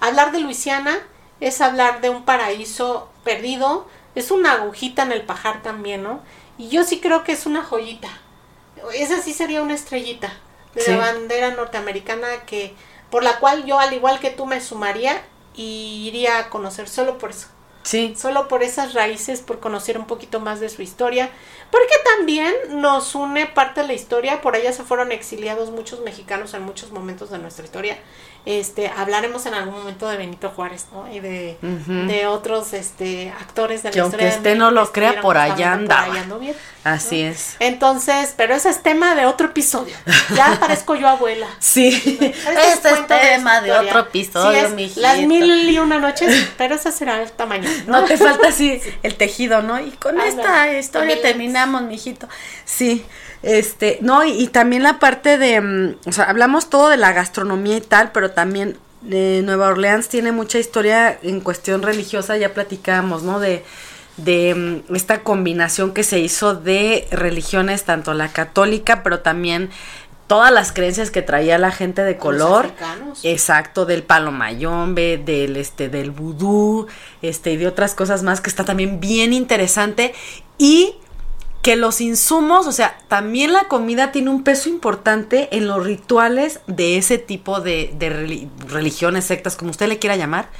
hablar 0.00 0.32
de 0.32 0.40
Luisiana 0.40 0.98
es 1.40 1.60
hablar 1.60 2.00
de 2.00 2.10
un 2.10 2.24
paraíso 2.24 3.10
perdido, 3.24 3.86
es 4.14 4.30
una 4.30 4.52
agujita 4.52 5.02
en 5.02 5.12
el 5.12 5.22
pajar 5.22 5.62
también, 5.62 6.02
¿no? 6.02 6.20
Y 6.58 6.68
yo 6.68 6.84
sí 6.84 7.00
creo 7.00 7.24
que 7.24 7.32
es 7.32 7.46
una 7.46 7.62
joyita. 7.64 8.08
Esa 8.94 9.20
sí 9.20 9.32
sería 9.32 9.62
una 9.62 9.74
estrellita 9.74 10.32
de 10.74 10.86
la 10.88 10.98
bandera 10.98 11.50
norteamericana 11.52 12.44
que 12.46 12.74
por 13.10 13.22
la 13.22 13.38
cual 13.38 13.64
yo 13.64 13.78
al 13.78 13.92
igual 13.92 14.18
que 14.20 14.30
tú 14.30 14.46
me 14.46 14.60
sumaría 14.60 15.22
y 15.54 16.08
iría 16.08 16.38
a 16.38 16.50
conocer 16.50 16.88
solo 16.88 17.18
por 17.18 17.30
eso. 17.30 17.48
Sí. 17.84 18.14
Solo 18.16 18.48
por 18.48 18.62
esas 18.62 18.94
raíces, 18.94 19.42
por 19.42 19.60
conocer 19.60 19.98
un 19.98 20.06
poquito 20.06 20.40
más 20.40 20.58
de 20.58 20.70
su 20.70 20.80
historia. 20.80 21.30
Porque 21.70 21.94
también 22.16 22.52
nos 22.80 23.14
une 23.14 23.46
parte 23.46 23.82
de 23.82 23.86
la 23.86 23.92
historia. 23.92 24.40
Por 24.40 24.56
allá 24.56 24.72
se 24.72 24.84
fueron 24.84 25.12
exiliados 25.12 25.70
muchos 25.70 26.00
mexicanos 26.00 26.54
en 26.54 26.62
muchos 26.62 26.92
momentos 26.92 27.30
de 27.30 27.38
nuestra 27.38 27.64
historia. 27.64 27.98
Este, 28.46 28.88
hablaremos 28.88 29.46
en 29.46 29.54
algún 29.54 29.74
momento 29.74 30.06
de 30.06 30.18
Benito 30.18 30.50
Juárez, 30.50 30.86
¿no? 30.92 31.10
Y 31.10 31.20
de, 31.20 31.56
de 31.62 32.26
otros 32.26 32.74
este, 32.74 33.30
actores 33.30 33.82
de 33.82 33.88
la 33.88 33.92
que 33.92 34.00
historia. 34.00 34.26
Aunque 34.26 34.36
usted 34.36 34.56
no 34.56 34.70
lo 34.70 34.92
crea, 34.92 35.22
por 35.22 35.38
allá 35.38 35.72
anda. 35.72 36.06
Así 36.84 37.22
es. 37.22 37.56
Entonces, 37.60 38.34
pero 38.36 38.54
ese 38.54 38.68
es 38.68 38.82
tema 38.82 39.14
de 39.14 39.24
otro 39.24 39.46
episodio. 39.46 39.96
Ya 40.36 40.56
parezco 40.60 40.94
yo 40.94 41.08
abuela. 41.08 41.48
Sí. 41.58 42.18
Este, 42.74 42.90
es 42.90 43.06
tema 43.06 43.60
de, 43.60 43.72
otro 43.72 44.00
episodio, 44.00 44.68
sí, 44.76 44.92
Las 44.96 45.18
mil 45.20 45.70
y 45.70 45.78
una 45.78 45.98
noches, 45.98 46.48
pero 46.58 46.74
ese 46.74 46.92
será 46.92 47.22
el 47.22 47.32
tamaño. 47.32 47.68
No, 47.86 48.04
te 48.04 48.16
falta 48.16 48.48
así 48.48 48.80
el 49.02 49.14
tejido, 49.16 49.62
¿no? 49.62 49.80
Y 49.80 49.90
con 49.92 50.20
esta 50.20 50.72
historia 50.72 51.20
terminamos, 51.22 51.82
mijito. 51.82 52.28
Sí. 52.64 53.04
Este, 53.44 53.98
no, 54.00 54.24
y, 54.24 54.46
también 54.48 54.82
la 54.82 54.98
parte 54.98 55.38
de, 55.38 55.60
mm, 55.60 55.96
o 56.06 56.12
sea, 56.12 56.24
hablamos 56.24 56.70
todo 56.70 56.88
de 56.88 56.96
la 56.96 57.12
gastronomía 57.12 57.76
y 57.76 57.80
tal, 57.82 58.10
pero 58.12 58.30
también 58.30 58.78
de 59.02 59.42
Nueva 59.44 59.68
Orleans 59.68 60.08
tiene 60.08 60.32
mucha 60.32 60.58
historia 60.58 61.18
en 61.22 61.40
cuestión 61.40 61.82
religiosa, 61.82 62.38
ya 62.38 62.54
platicábamos, 62.54 63.22
¿no? 63.22 63.40
De, 63.40 63.62
de 64.16 64.82
mm, 64.88 64.94
esta 64.94 65.20
combinación 65.22 65.92
que 65.92 66.04
se 66.04 66.20
hizo 66.20 66.54
de 66.54 67.06
religiones, 67.10 67.84
tanto 67.84 68.14
la 68.14 68.28
católica, 68.28 69.02
pero 69.02 69.20
también 69.20 69.70
todas 70.26 70.50
las 70.50 70.72
creencias 70.72 71.10
que 71.10 71.22
traía 71.22 71.58
la 71.58 71.70
gente 71.70 72.02
de 72.02 72.16
color. 72.16 72.72
Exacto, 73.22 73.84
del 73.84 74.02
palo 74.02 74.32
mayombe, 74.32 75.18
del 75.18 75.56
este, 75.56 75.88
del 75.88 76.10
vudú, 76.10 76.86
este, 77.22 77.52
y 77.52 77.56
de 77.56 77.66
otras 77.66 77.94
cosas 77.94 78.22
más 78.22 78.40
que 78.40 78.48
está 78.48 78.64
también 78.64 79.00
bien 79.00 79.32
interesante. 79.32 80.14
Y 80.56 80.96
que 81.64 81.76
los 81.76 82.02
insumos, 82.02 82.66
o 82.66 82.72
sea, 82.72 82.98
también 83.08 83.54
la 83.54 83.68
comida 83.68 84.12
tiene 84.12 84.28
un 84.28 84.44
peso 84.44 84.68
importante 84.68 85.48
en 85.56 85.66
los 85.66 85.82
rituales 85.82 86.60
de 86.66 86.98
ese 86.98 87.16
tipo 87.16 87.62
de, 87.62 87.96
religiones, 88.68 89.24
sectas, 89.24 89.56
como 89.56 89.70
usted 89.70 89.88
le 89.88 89.98
quiera 89.98 90.14
llamar, 90.14 90.50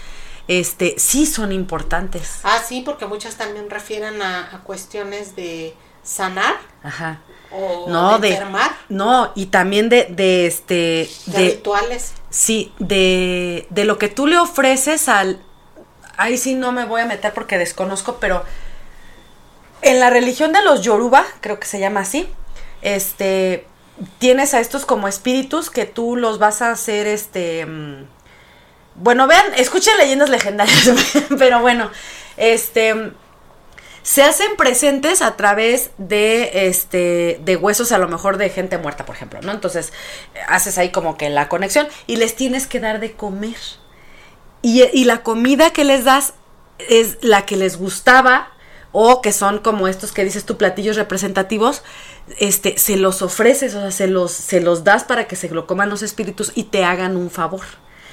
este, 0.48 0.94
sí 0.96 1.26
son 1.26 1.52
importantes. 1.52 2.40
Ah, 2.42 2.58
sí, 2.66 2.80
porque 2.82 3.04
muchas 3.04 3.36
también 3.36 3.68
refieren 3.68 4.22
a, 4.22 4.62
cuestiones 4.64 5.36
de 5.36 5.74
sanar. 6.02 6.54
Ajá. 6.82 7.20
O 7.52 7.84
no, 7.86 8.18
de, 8.18 8.30
enfermar. 8.30 8.70
No, 8.88 9.30
y 9.34 9.46
también 9.46 9.90
de, 9.90 10.06
de 10.06 10.46
este. 10.46 11.10
De, 11.26 11.50
rituales. 11.50 12.14
Sí, 12.30 12.72
de, 12.78 13.66
de 13.68 13.84
lo 13.84 13.98
que 13.98 14.08
tú 14.08 14.26
le 14.26 14.38
ofreces 14.38 15.10
al. 15.10 15.38
Ahí 16.16 16.38
sí 16.38 16.54
no 16.54 16.72
me 16.72 16.86
voy 16.86 17.02
a 17.02 17.06
meter 17.06 17.34
porque 17.34 17.58
desconozco, 17.58 18.16
pero 18.20 18.42
en 19.84 20.00
la 20.00 20.10
religión 20.10 20.52
de 20.52 20.62
los 20.62 20.82
Yoruba, 20.82 21.24
creo 21.40 21.60
que 21.60 21.66
se 21.66 21.78
llama 21.78 22.00
así, 22.00 22.28
este, 22.82 23.66
tienes 24.18 24.54
a 24.54 24.60
estos 24.60 24.86
como 24.86 25.08
espíritus 25.08 25.70
que 25.70 25.84
tú 25.84 26.16
los 26.16 26.38
vas 26.38 26.62
a 26.62 26.70
hacer, 26.70 27.06
este, 27.06 27.66
mm, 27.66 28.06
bueno, 28.96 29.26
vean, 29.26 29.44
escuchen 29.56 29.96
leyendas 29.98 30.30
legendarias, 30.30 30.90
pero 31.38 31.60
bueno, 31.60 31.90
este, 32.36 33.12
se 34.02 34.22
hacen 34.22 34.56
presentes 34.56 35.22
a 35.22 35.36
través 35.36 35.90
de, 35.98 36.68
este, 36.68 37.40
de 37.42 37.56
huesos 37.56 37.92
a 37.92 37.98
lo 37.98 38.08
mejor 38.08 38.36
de 38.36 38.50
gente 38.50 38.78
muerta, 38.78 39.04
por 39.06 39.16
ejemplo, 39.16 39.40
¿no? 39.42 39.52
Entonces, 39.52 39.92
haces 40.48 40.78
ahí 40.78 40.90
como 40.90 41.16
que 41.16 41.30
la 41.30 41.48
conexión 41.48 41.88
y 42.06 42.16
les 42.16 42.36
tienes 42.36 42.66
que 42.66 42.80
dar 42.80 43.00
de 43.00 43.12
comer. 43.12 43.56
Y, 44.62 44.82
y 44.82 45.04
la 45.04 45.22
comida 45.22 45.70
que 45.70 45.84
les 45.84 46.04
das 46.04 46.34
es 46.78 47.18
la 47.22 47.46
que 47.46 47.56
les 47.56 47.76
gustaba 47.76 48.53
o 48.96 49.20
que 49.20 49.32
son 49.32 49.58
como 49.58 49.88
estos 49.88 50.12
que 50.12 50.24
dices 50.24 50.44
tú 50.44 50.56
platillos 50.56 50.94
representativos, 50.94 51.82
este, 52.38 52.78
se 52.78 52.96
los 52.96 53.22
ofreces, 53.22 53.74
o 53.74 53.80
sea, 53.80 53.90
se 53.90 54.06
los, 54.06 54.30
se 54.30 54.60
los 54.60 54.84
das 54.84 55.02
para 55.02 55.26
que 55.26 55.34
se 55.34 55.50
lo 55.50 55.66
coman 55.66 55.90
los 55.90 56.02
espíritus 56.02 56.52
y 56.54 56.64
te 56.64 56.84
hagan 56.84 57.16
un 57.16 57.28
favor. 57.28 57.64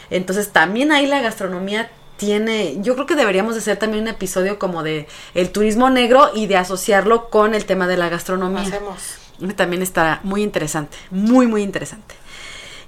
Entonces 0.09 0.49
también 0.49 0.91
ahí 0.91 1.05
la 1.05 1.21
gastronomía 1.21 1.91
tiene, 2.17 2.81
yo 2.81 2.95
creo 2.95 3.05
que 3.05 3.15
deberíamos 3.15 3.53
de 3.53 3.59
hacer 3.61 3.77
también 3.77 4.03
un 4.03 4.09
episodio 4.09 4.57
como 4.57 4.81
de 4.81 5.07
el 5.35 5.51
turismo 5.51 5.91
negro 5.91 6.31
y 6.33 6.47
de 6.47 6.57
asociarlo 6.57 7.29
con 7.29 7.53
el 7.53 7.65
tema 7.65 7.87
de 7.87 7.97
la 7.97 8.09
gastronomía. 8.09 8.63
Hacemos. 8.63 9.19
También 9.55 9.83
está 9.83 10.19
muy 10.23 10.41
interesante, 10.41 10.97
muy, 11.11 11.45
muy 11.45 11.61
interesante. 11.61 12.15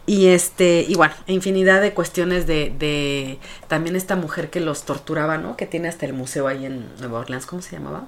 Y 0.05 0.27
este, 0.27 0.85
y 0.88 0.95
bueno, 0.95 1.13
infinidad 1.27 1.81
de 1.81 1.93
cuestiones 1.93 2.45
de, 2.45 2.73
de 2.77 3.39
también 3.69 3.95
esta 3.95 4.15
mujer 4.17 4.49
que 4.49 4.59
los 4.59 4.84
torturaba, 4.84 5.38
¿no? 5.38 5.55
Que 5.55 5.65
tiene 5.65 5.88
hasta 5.88 6.05
el 6.05 6.13
museo 6.13 6.47
ahí 6.47 6.65
en 6.65 6.89
Nueva 6.99 7.19
Orleans, 7.19 7.45
¿cómo 7.45 7.61
se 7.61 7.77
llamaba? 7.77 8.05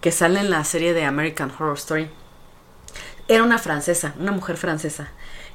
Que 0.00 0.12
sale 0.12 0.40
en 0.40 0.48
la 0.48 0.64
serie 0.64 0.94
de 0.94 1.04
American 1.04 1.50
Horror 1.50 1.76
Story. 1.76 2.08
Era 3.28 3.42
una 3.42 3.58
francesa, 3.58 4.14
una 4.18 4.32
mujer 4.32 4.56
francesa, 4.56 5.12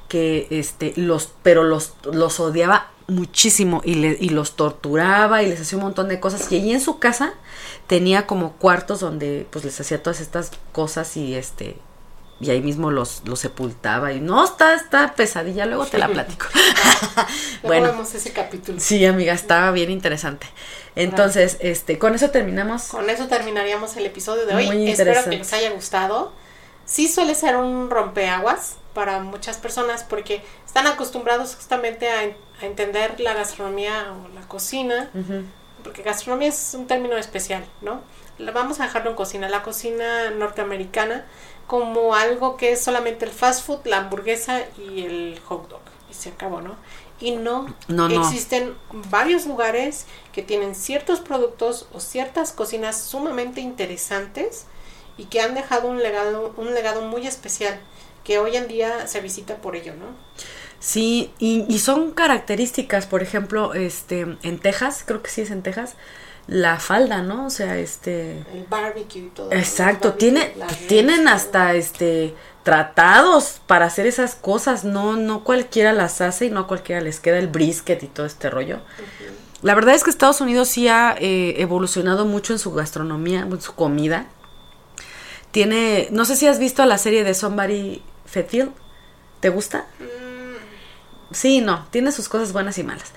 que 0.08 0.46
este, 0.50 0.92
los, 0.96 1.32
pero 1.42 1.64
los, 1.64 1.94
los 2.04 2.38
odiaba 2.38 2.90
muchísimo 3.08 3.82
y, 3.84 3.94
le, 3.94 4.16
y 4.20 4.30
los 4.30 4.56
torturaba 4.56 5.42
y 5.42 5.48
les 5.48 5.60
hacía 5.60 5.78
un 5.78 5.84
montón 5.84 6.08
de 6.08 6.20
cosas. 6.20 6.50
Y 6.50 6.56
allí 6.56 6.72
en 6.72 6.80
su 6.80 6.98
casa 7.00 7.34
tenía 7.88 8.26
como 8.26 8.52
cuartos 8.52 9.00
donde 9.00 9.46
pues 9.50 9.64
les 9.64 9.80
hacía 9.80 10.02
todas 10.02 10.20
estas 10.20 10.52
cosas 10.72 11.16
y 11.16 11.34
este 11.34 11.76
y 12.38 12.50
ahí 12.50 12.60
mismo 12.60 12.90
los, 12.90 13.22
los 13.24 13.40
sepultaba 13.40 14.12
y 14.12 14.20
no, 14.20 14.44
está, 14.44 14.74
está 14.74 15.14
pesadilla, 15.14 15.64
luego 15.64 15.86
te 15.86 15.98
la 15.98 16.08
platico. 16.12 16.46
bueno, 17.62 17.88
vemos 17.88 18.14
ese 18.14 18.32
capítulo. 18.32 18.78
Sí, 18.78 19.04
amiga, 19.06 19.32
estaba 19.32 19.70
bien 19.70 19.90
interesante. 19.90 20.46
Entonces, 20.96 21.56
este, 21.60 21.98
con 21.98 22.14
eso 22.14 22.30
terminamos. 22.30 22.84
Con 22.84 23.08
eso 23.08 23.26
terminaríamos 23.26 23.96
el 23.96 24.06
episodio 24.06 24.46
de 24.46 24.54
hoy. 24.54 24.90
Espero 24.90 25.24
que 25.24 25.38
les 25.38 25.52
haya 25.52 25.70
gustado. 25.70 26.32
Sí 26.84 27.08
suele 27.08 27.34
ser 27.34 27.56
un 27.56 27.90
rompeaguas 27.90 28.76
para 28.94 29.18
muchas 29.20 29.56
personas 29.58 30.04
porque 30.04 30.42
están 30.64 30.86
acostumbrados 30.86 31.54
justamente 31.54 32.08
a, 32.08 32.34
entender 32.62 33.20
la 33.20 33.34
gastronomía 33.34 34.14
o 34.14 34.28
la 34.34 34.40
cocina, 34.48 35.10
porque 35.84 36.02
gastronomía 36.02 36.48
es 36.48 36.72
un 36.72 36.86
término 36.86 37.18
especial, 37.18 37.66
¿no? 37.82 38.00
Vamos 38.54 38.80
a 38.80 38.84
dejarlo 38.84 39.10
en 39.10 39.16
cocina. 39.16 39.48
La 39.50 39.62
cocina 39.62 40.30
norteamericana 40.30 41.26
como 41.66 42.14
algo 42.14 42.56
que 42.56 42.72
es 42.72 42.82
solamente 42.82 43.24
el 43.24 43.32
fast 43.32 43.66
food, 43.66 43.80
la 43.84 43.98
hamburguesa 43.98 44.62
y 44.78 45.02
el 45.02 45.40
hot 45.46 45.68
dog. 45.68 45.80
Y 46.10 46.14
se 46.14 46.30
acabó, 46.30 46.60
¿no? 46.60 46.76
Y 47.18 47.32
no, 47.32 47.74
no, 47.88 48.06
existen 48.08 48.74
varios 49.10 49.46
lugares 49.46 50.06
que 50.32 50.42
tienen 50.42 50.74
ciertos 50.74 51.20
productos 51.20 51.88
o 51.92 52.00
ciertas 52.00 52.52
cocinas 52.52 53.00
sumamente 53.00 53.62
interesantes 53.62 54.66
y 55.16 55.24
que 55.24 55.40
han 55.40 55.54
dejado 55.54 55.88
un 55.88 56.02
legado, 56.02 56.52
un 56.58 56.74
legado 56.74 57.02
muy 57.02 57.26
especial 57.26 57.80
que 58.22 58.38
hoy 58.38 58.56
en 58.56 58.68
día 58.68 59.06
se 59.06 59.20
visita 59.20 59.56
por 59.56 59.76
ello, 59.76 59.94
¿no? 59.94 60.06
Sí, 60.78 61.32
y, 61.38 61.64
y 61.68 61.78
son 61.78 62.10
características, 62.10 63.06
por 63.06 63.22
ejemplo, 63.22 63.72
este, 63.72 64.20
en 64.42 64.58
Texas, 64.58 65.04
creo 65.06 65.22
que 65.22 65.30
sí 65.30 65.40
es 65.40 65.50
en 65.50 65.62
Texas, 65.62 65.94
la 66.46 66.78
falda, 66.78 67.22
¿no? 67.22 67.46
O 67.46 67.50
sea, 67.50 67.76
este... 67.78 68.44
El 68.52 68.66
barbecue 68.68 69.22
y 69.22 69.28
todo. 69.28 69.52
Exacto, 69.52 70.14
tiene, 70.14 70.54
tienen 70.88 71.28
hasta 71.28 71.74
este 71.74 72.34
tratados 72.66 73.60
para 73.68 73.86
hacer 73.86 74.08
esas 74.08 74.34
cosas, 74.34 74.82
no, 74.82 75.14
no 75.14 75.44
cualquiera 75.44 75.92
las 75.92 76.20
hace 76.20 76.46
y 76.46 76.50
no 76.50 76.58
a 76.58 76.66
cualquiera 76.66 77.00
les 77.00 77.20
queda 77.20 77.38
el 77.38 77.46
brisket 77.46 78.02
y 78.02 78.08
todo 78.08 78.26
este 78.26 78.50
rollo. 78.50 78.80
La 79.62 79.76
verdad 79.76 79.94
es 79.94 80.02
que 80.02 80.10
Estados 80.10 80.40
Unidos 80.40 80.66
sí 80.68 80.88
ha 80.88 81.14
eh, 81.16 81.54
evolucionado 81.62 82.24
mucho 82.24 82.52
en 82.52 82.58
su 82.58 82.72
gastronomía, 82.72 83.42
en 83.42 83.60
su 83.60 83.76
comida. 83.76 84.26
Tiene, 85.52 86.08
no 86.10 86.24
sé 86.24 86.34
si 86.34 86.48
has 86.48 86.58
visto 86.58 86.84
la 86.86 86.98
serie 86.98 87.22
de 87.22 87.34
Somebody 87.34 88.02
Fetfield, 88.24 88.72
¿te 89.38 89.48
gusta? 89.48 89.86
Mm. 90.00 91.34
Sí, 91.34 91.60
no, 91.60 91.86
tiene 91.90 92.10
sus 92.10 92.28
cosas 92.28 92.52
buenas 92.52 92.78
y 92.78 92.82
malas. 92.82 93.12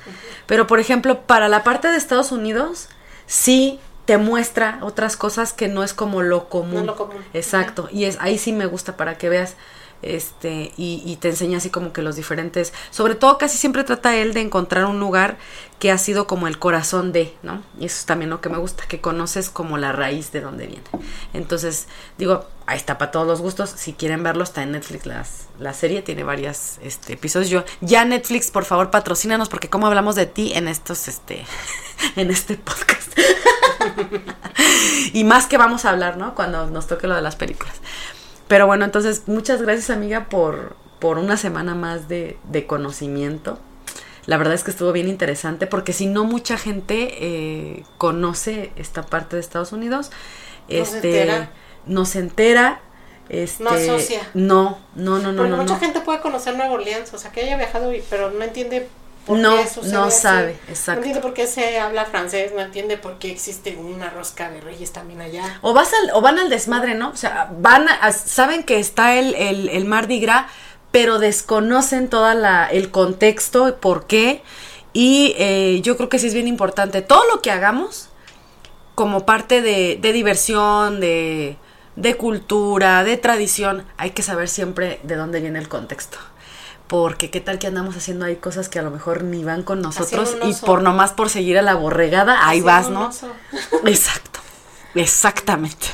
Pero 0.46 0.68
por 0.68 0.80
ejemplo, 0.80 1.24
para 1.24 1.50
la 1.50 1.64
parte 1.64 1.88
de 1.88 1.98
Estados 1.98 2.32
Unidos, 2.32 2.90
sí 3.30 3.80
te 4.06 4.18
muestra 4.18 4.80
otras 4.82 5.16
cosas 5.16 5.54
que 5.54 5.68
no 5.68 5.84
es 5.84 5.94
como 5.94 6.24
lo 6.24 6.50
común. 6.50 6.74
No 6.74 6.84
lo 6.84 6.96
común. 6.96 7.24
Exacto. 7.34 7.88
Y 7.92 8.06
es 8.06 8.18
ahí 8.20 8.40
sí 8.40 8.52
me 8.52 8.66
gusta 8.66 8.98
para 8.98 9.20
que 9.20 9.30
veas 9.30 9.56
este 10.02 10.72
y, 10.78 11.18
te 11.20 11.30
enseña 11.30 11.58
así 11.58 11.70
como 11.70 11.92
que 11.92 12.02
los 12.02 12.16
diferentes 12.16 12.74
sobre 12.92 13.16
todo 13.16 13.38
casi 13.38 13.58
siempre 13.58 13.84
trata 13.84 14.16
él 14.16 14.34
de 14.34 14.42
encontrar 14.42 14.86
un 14.86 15.00
lugar 15.00 15.38
que 15.80 15.92
ha 15.92 15.98
sido 15.98 16.28
como 16.28 16.48
el 16.48 16.58
corazón 16.58 17.12
de 17.12 17.36
no 17.44 17.62
y 17.80 17.86
eso 17.86 17.98
es 18.00 18.06
también 18.06 18.30
lo 18.30 18.42
que 18.42 18.50
me 18.50 18.58
gusta 18.58 18.86
que 18.88 19.02
conoces 19.02 19.50
como 19.50 19.78
la 19.78 19.92
raíz 19.92 20.32
de 20.32 20.42
donde 20.42 20.68
viene. 20.68 20.84
Entonces 21.34 21.88
digo 22.18 22.46
ahí 22.66 22.78
está 22.78 22.98
para 22.98 23.12
todos 23.12 23.28
los 23.28 23.42
gustos 23.42 23.70
si 23.70 23.94
quieren 23.94 24.24
verlo 24.24 24.44
está 24.44 24.64
en 24.64 24.72
Netflix 24.72 25.06
la 25.60 25.74
serie 25.74 26.02
tiene 26.02 26.24
varios 26.24 26.78
este, 26.82 27.14
episodios. 27.14 27.66
Ya 27.82 28.06
Netflix 28.06 28.52
por 28.52 28.66
favor 28.66 28.92
patrocínanos 28.92 29.50
porque 29.50 29.70
como 29.70 29.88
hablamos 29.88 30.16
de 30.16 30.26
ti 30.26 30.54
en 30.54 30.68
estos 30.68 31.08
este 31.08 31.46
en 32.16 32.32
este 32.32 32.56
podcast. 32.56 33.10
Y 35.14 35.24
más 35.24 35.48
que 35.48 35.58
vamos 35.58 35.86
a 35.86 35.90
hablar 35.90 36.18
no 36.18 36.36
cuando 36.36 36.68
nos 36.68 36.88
toque 36.88 37.08
lo 37.08 37.16
de 37.16 37.22
las 37.22 37.36
películas 37.36 37.74
pero 38.50 38.68
bueno, 38.68 38.84
entonces 38.84 39.24
muchas 39.28 39.62
gracias 39.62 39.90
amiga 39.90 40.28
por, 40.28 40.76
por 41.00 41.18
una 41.18 41.38
semana 41.38 41.74
más 41.76 42.10
de, 42.10 42.38
de 42.52 42.68
conocimiento. 42.68 43.58
La 44.26 44.36
verdad 44.38 44.54
es 44.54 44.64
que 44.66 44.72
estuvo 44.72 44.92
bien 44.92 45.08
interesante 45.08 45.66
porque 45.66 45.94
si 45.94 46.06
no 46.06 46.26
mucha 46.26 46.58
gente 46.58 47.16
eh, 47.26 47.84
conoce 47.98 48.72
esta 48.76 49.04
parte 49.04 49.38
de 49.38 49.40
Estados 49.40 49.72
Unidos, 49.72 50.12
No 50.68 50.68
se 50.68 50.80
este, 50.82 51.22
entera. 51.22 51.50
no 51.86 52.06
se 52.06 52.20
entera, 52.20 52.82
este, 53.30 53.64
No 53.64 53.70
asocia. 53.72 54.22
No, 54.34 54.78
no, 54.96 55.18
no, 55.20 55.32
no, 55.32 55.38
Porque 55.38 55.52
no. 55.52 55.58
mucha 55.58 55.76
no. 55.76 55.80
gente 55.80 56.02
puede 56.02 56.20
conocer 56.20 56.56
Nueva 56.56 56.74
Orleans, 56.74 57.12
o 57.14 57.18
sea, 57.18 57.32
que 57.32 57.42
haya 57.42 57.58
viajado, 57.58 57.94
y- 57.94 58.04
pero 58.10 58.30
no 58.32 58.44
entiende 58.44 58.88
por 59.26 59.38
No, 59.38 59.56
qué 59.58 59.68
sucede 59.68 59.92
no 59.94 60.04
así. 60.06 60.22
sabe, 60.22 60.62
No 60.66 60.70
exacto. 60.70 61.00
entiende 61.00 61.22
por 61.22 61.34
qué 61.34 61.48
se 61.48 61.80
habla 61.80 62.06
francés, 62.06 62.52
no 62.54 62.62
entiende 62.62 62.98
por 62.98 63.20
qué 63.20 63.32
existe 63.32 63.76
una 63.78 64.10
rosca 64.10 64.50
de 64.50 64.62
reyes 64.62 64.92
también 64.92 65.22
allá. 65.22 65.60
O, 65.62 65.74
vas 65.74 65.92
al, 65.94 66.12
o 66.14 66.22
van 66.22 66.40
al 66.40 66.50
desmadre, 66.50 66.96
¿no? 66.96 67.10
O 67.10 67.16
sea, 67.16 67.50
van 67.60 67.88
a- 67.90 67.96
a- 67.96 68.12
saben 68.12 68.64
que 68.64 68.80
está 68.80 69.16
el, 69.16 69.36
el, 69.36 69.70
el 69.70 69.86
Mardi 69.86 70.20
Gras, 70.20 70.48
pero 70.92 71.20
desconocen 71.20 72.10
toda 72.10 72.34
la, 72.34 72.66
el 72.66 72.90
contexto, 72.92 73.78
por 73.78 74.08
qué. 74.08 74.42
Y 74.94 75.36
eh, 75.38 75.82
yo 75.84 75.96
creo 75.98 76.10
que 76.10 76.18
sí 76.20 76.28
es 76.28 76.34
bien 76.34 76.48
importante. 76.48 77.02
Todo 77.04 77.24
lo 77.28 77.42
que 77.42 77.52
hagamos 77.52 78.10
como 78.96 79.26
parte 79.26 79.62
de, 79.62 79.98
de 80.02 80.12
diversión, 80.14 81.00
de, 81.00 81.58
de 81.96 82.16
cultura, 82.16 83.04
de 83.04 83.18
tradición, 83.18 83.86
hay 83.98 84.12
que 84.12 84.24
saber 84.24 84.50
siempre 84.50 85.00
de 85.04 85.16
dónde 85.16 85.40
viene 85.40 85.60
el 85.60 85.70
contexto. 85.70 86.18
Porque 86.90 87.30
qué 87.30 87.40
tal 87.40 87.60
que 87.60 87.68
andamos 87.68 87.96
haciendo 87.96 88.26
ahí 88.26 88.38
cosas 88.38 88.68
que 88.68 88.80
a 88.80 88.82
lo 88.82 88.90
mejor 88.90 89.24
ni 89.24 89.44
van 89.44 89.62
con 89.62 89.80
nosotros 89.80 90.36
y 90.44 90.54
por 90.66 90.82
nomás 90.82 91.14
por 91.14 91.30
seguir 91.30 91.60
a 91.60 91.62
la 91.62 91.76
borregada, 91.76 92.48
ahí 92.48 92.62
vas, 92.62 92.90
¿no? 92.90 93.12
Exacto, 93.86 94.40
exactamente. 94.96 95.86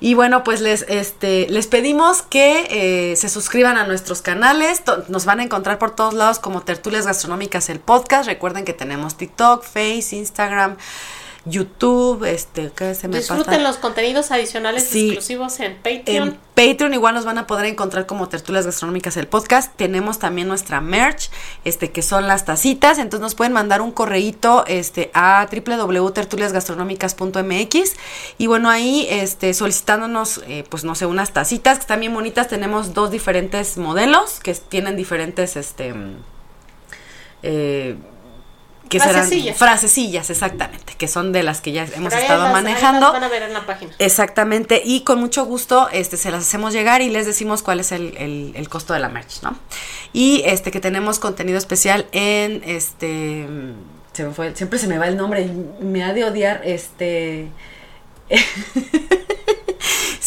Y 0.00 0.14
bueno, 0.14 0.42
pues 0.42 0.62
les, 0.62 0.86
este, 0.88 1.46
les 1.50 1.66
pedimos 1.66 2.22
que 2.22 2.66
eh, 2.70 3.16
se 3.16 3.28
suscriban 3.28 3.76
a 3.76 3.86
nuestros 3.86 4.22
canales. 4.22 4.82
Nos 5.08 5.26
van 5.26 5.38
a 5.40 5.42
encontrar 5.44 5.78
por 5.78 5.94
todos 5.94 6.14
lados 6.14 6.38
como 6.38 6.62
Tertulias 6.62 7.06
Gastronómicas 7.06 7.68
el 7.68 7.78
podcast. 7.78 8.26
Recuerden 8.26 8.64
que 8.64 8.72
tenemos 8.72 9.16
TikTok, 9.18 9.62
Face, 9.62 10.16
Instagram, 10.16 10.78
YouTube, 11.44 12.24
este, 12.24 12.70
¿qué 12.74 12.94
se 12.94 13.08
me 13.08 13.18
Disfruten 13.18 13.44
pasa? 13.46 13.58
los 13.62 13.76
contenidos 13.78 14.30
adicionales 14.30 14.84
Sí. 14.84 15.08
exclusivos 15.08 15.58
en 15.60 15.74
Patreon. 15.76 16.28
En 16.28 16.38
Patreon 16.54 16.94
igual 16.94 17.14
nos 17.16 17.24
van 17.24 17.38
a 17.38 17.48
poder 17.48 17.66
encontrar 17.66 18.06
como 18.06 18.28
Tertulias 18.28 18.64
Gastronómicas 18.64 19.16
el 19.16 19.26
podcast. 19.26 19.74
Tenemos 19.74 20.20
también 20.20 20.46
nuestra 20.46 20.80
merch, 20.80 21.30
este 21.64 21.90
que 21.90 22.02
son 22.02 22.28
las 22.28 22.44
tacitas, 22.44 22.98
entonces 22.98 23.22
nos 23.22 23.34
pueden 23.34 23.52
mandar 23.52 23.80
un 23.80 23.90
correíto 23.90 24.62
este 24.68 25.10
a 25.14 25.48
www.tertuliasgastronómicas.mx 25.50 27.96
y 28.38 28.46
bueno, 28.46 28.70
ahí 28.70 29.06
este 29.10 29.52
solicitándonos 29.54 30.42
eh, 30.46 30.64
pues 30.68 30.84
no 30.84 30.94
sé, 30.94 31.06
unas 31.06 31.32
tacitas 31.32 31.78
que 31.78 31.82
están 31.82 31.98
bien 32.00 32.14
bonitas. 32.14 32.46
Tenemos 32.48 32.94
dos 32.94 33.10
diferentes 33.10 33.76
modelos 33.78 34.38
que 34.40 34.54
tienen 34.54 34.94
diferentes 34.96 35.56
este 35.56 35.92
mm, 35.94 36.16
eh, 37.42 37.96
que 38.92 39.00
serán 39.00 39.14
Frasecillas. 39.14 39.56
frasecillas 39.56 40.30
exactamente, 40.30 40.94
que 40.96 41.08
son 41.08 41.32
de 41.32 41.42
las 41.42 41.60
que 41.60 41.72
ya 41.72 41.84
hemos 41.96 42.10
Pero 42.12 42.22
estado 42.22 42.44
las- 42.44 42.52
manejando. 42.52 43.00
las 43.00 43.12
van 43.12 43.24
a 43.24 43.28
ver 43.28 43.42
en 43.42 43.52
la 43.52 43.66
página. 43.66 43.92
Exactamente, 43.98 44.82
y 44.84 45.00
con 45.02 45.18
mucho 45.18 45.44
gusto 45.46 45.88
este, 45.92 46.16
se 46.16 46.30
las 46.30 46.42
hacemos 46.42 46.72
llegar 46.72 47.00
y 47.02 47.10
les 47.10 47.26
decimos 47.26 47.62
cuál 47.62 47.80
es 47.80 47.90
el, 47.92 48.16
el- 48.18 48.52
el 48.54 48.68
costo 48.68 48.92
de 48.94 49.00
la 49.00 49.08
merch, 49.08 49.42
¿no? 49.42 49.56
Y 50.12 50.42
este 50.46 50.70
que 50.70 50.80
tenemos 50.80 51.18
contenido 51.18 51.58
especial 51.58 52.06
en 52.12 52.62
este 52.66 53.46
se 54.12 54.24
me 54.24 54.34
fue, 54.34 54.54
siempre 54.54 54.78
se 54.78 54.86
me 54.86 54.98
va 54.98 55.08
el 55.08 55.16
nombre 55.16 55.40
y 55.42 55.82
me 55.84 56.04
ha 56.04 56.12
de 56.12 56.24
odiar 56.24 56.60
este 56.64 57.48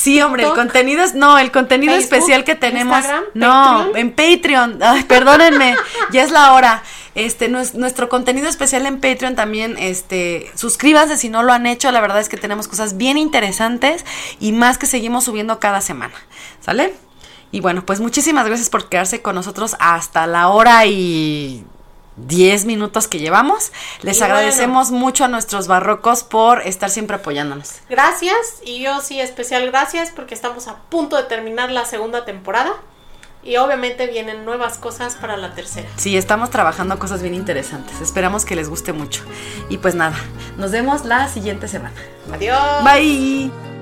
Sí, 0.05 0.21
hombre, 0.21 0.43
el 0.43 0.53
contenido 0.53 1.03
es 1.03 1.15
no, 1.15 1.37
el 1.39 1.51
contenido 1.51 1.93
Facebook, 1.93 2.13
especial 2.15 2.43
que 2.43 2.55
tenemos 2.55 2.97
Instagram, 2.97 3.23
no, 3.33 3.87
Patreon. 3.87 3.97
en 3.97 4.11
Patreon. 4.11 4.79
Ay, 4.83 5.03
perdónenme, 5.03 5.75
ya 6.11 6.23
es 6.23 6.31
la 6.31 6.53
hora. 6.53 6.83
Este, 7.15 7.49
nues- 7.49 7.73
nuestro 7.73 8.07
contenido 8.09 8.47
especial 8.47 8.85
en 8.85 8.99
Patreon 8.99 9.35
también, 9.35 9.77
este, 9.79 10.51
suscríbanse 10.55 11.17
si 11.17 11.29
no 11.29 11.43
lo 11.43 11.53
han 11.53 11.65
hecho. 11.65 11.91
La 11.91 12.01
verdad 12.01 12.19
es 12.19 12.29
que 12.29 12.37
tenemos 12.37 12.67
cosas 12.67 12.97
bien 12.97 13.17
interesantes 13.17 14.05
y 14.39 14.51
más 14.51 14.77
que 14.77 14.85
seguimos 14.85 15.23
subiendo 15.23 15.59
cada 15.59 15.81
semana. 15.81 16.13
¿Sale? 16.59 16.93
Y 17.51 17.61
bueno, 17.61 17.85
pues 17.85 17.99
muchísimas 18.01 18.45
gracias 18.45 18.69
por 18.69 18.89
quedarse 18.89 19.21
con 19.21 19.33
nosotros 19.35 19.75
hasta 19.79 20.27
la 20.27 20.49
hora 20.49 20.85
y 20.87 21.63
10 22.17 22.65
minutos 22.65 23.07
que 23.07 23.19
llevamos. 23.19 23.71
Les 24.01 24.17
Y 24.17 24.19
bueno. 24.19 24.35
agradecemos 24.35 24.91
mucho 24.91 25.25
a 25.25 25.27
nuestros 25.27 25.67
barrocos 25.67 26.23
por 26.23 26.61
estar 26.61 26.89
siempre 26.89 27.17
apoyándonos. 27.17 27.73
Gracias, 27.89 28.61
y 28.63 28.79
yo 28.81 29.01
sí 29.01 29.19
especial 29.19 29.65
gracias 29.67 30.11
porque 30.15 30.33
estamos 30.33 30.67
a 30.67 30.77
punto 30.89 31.17
de 31.17 31.23
terminar 31.23 31.71
la 31.71 31.85
segunda 31.85 32.25
temporada 32.25 32.73
y 33.43 33.57
obviamente 33.57 34.07
vienen 34.07 34.43
nuevas 34.43 34.77
cosas 34.77 35.15
para 35.15 35.37
la 35.37 35.53
tercera. 35.53 35.87
Sí, 35.97 36.17
estamos 36.17 36.49
trabajando 36.49 36.97
cosas 36.97 37.21
bien 37.21 37.35
interesantes. 37.35 38.01
Esperamos 38.01 38.43
que 38.43 38.55
les 38.55 38.69
guste 38.69 38.91
mucho. 38.91 39.23
Y 39.69 39.77
pues 39.77 39.93
nada, 39.93 40.15
nos 40.57 40.71
vemos 40.71 41.05
la 41.05 41.27
siguiente 41.27 41.67
semana. 41.67 41.95
Adiós. 42.33 42.83
Bye. 42.83 43.74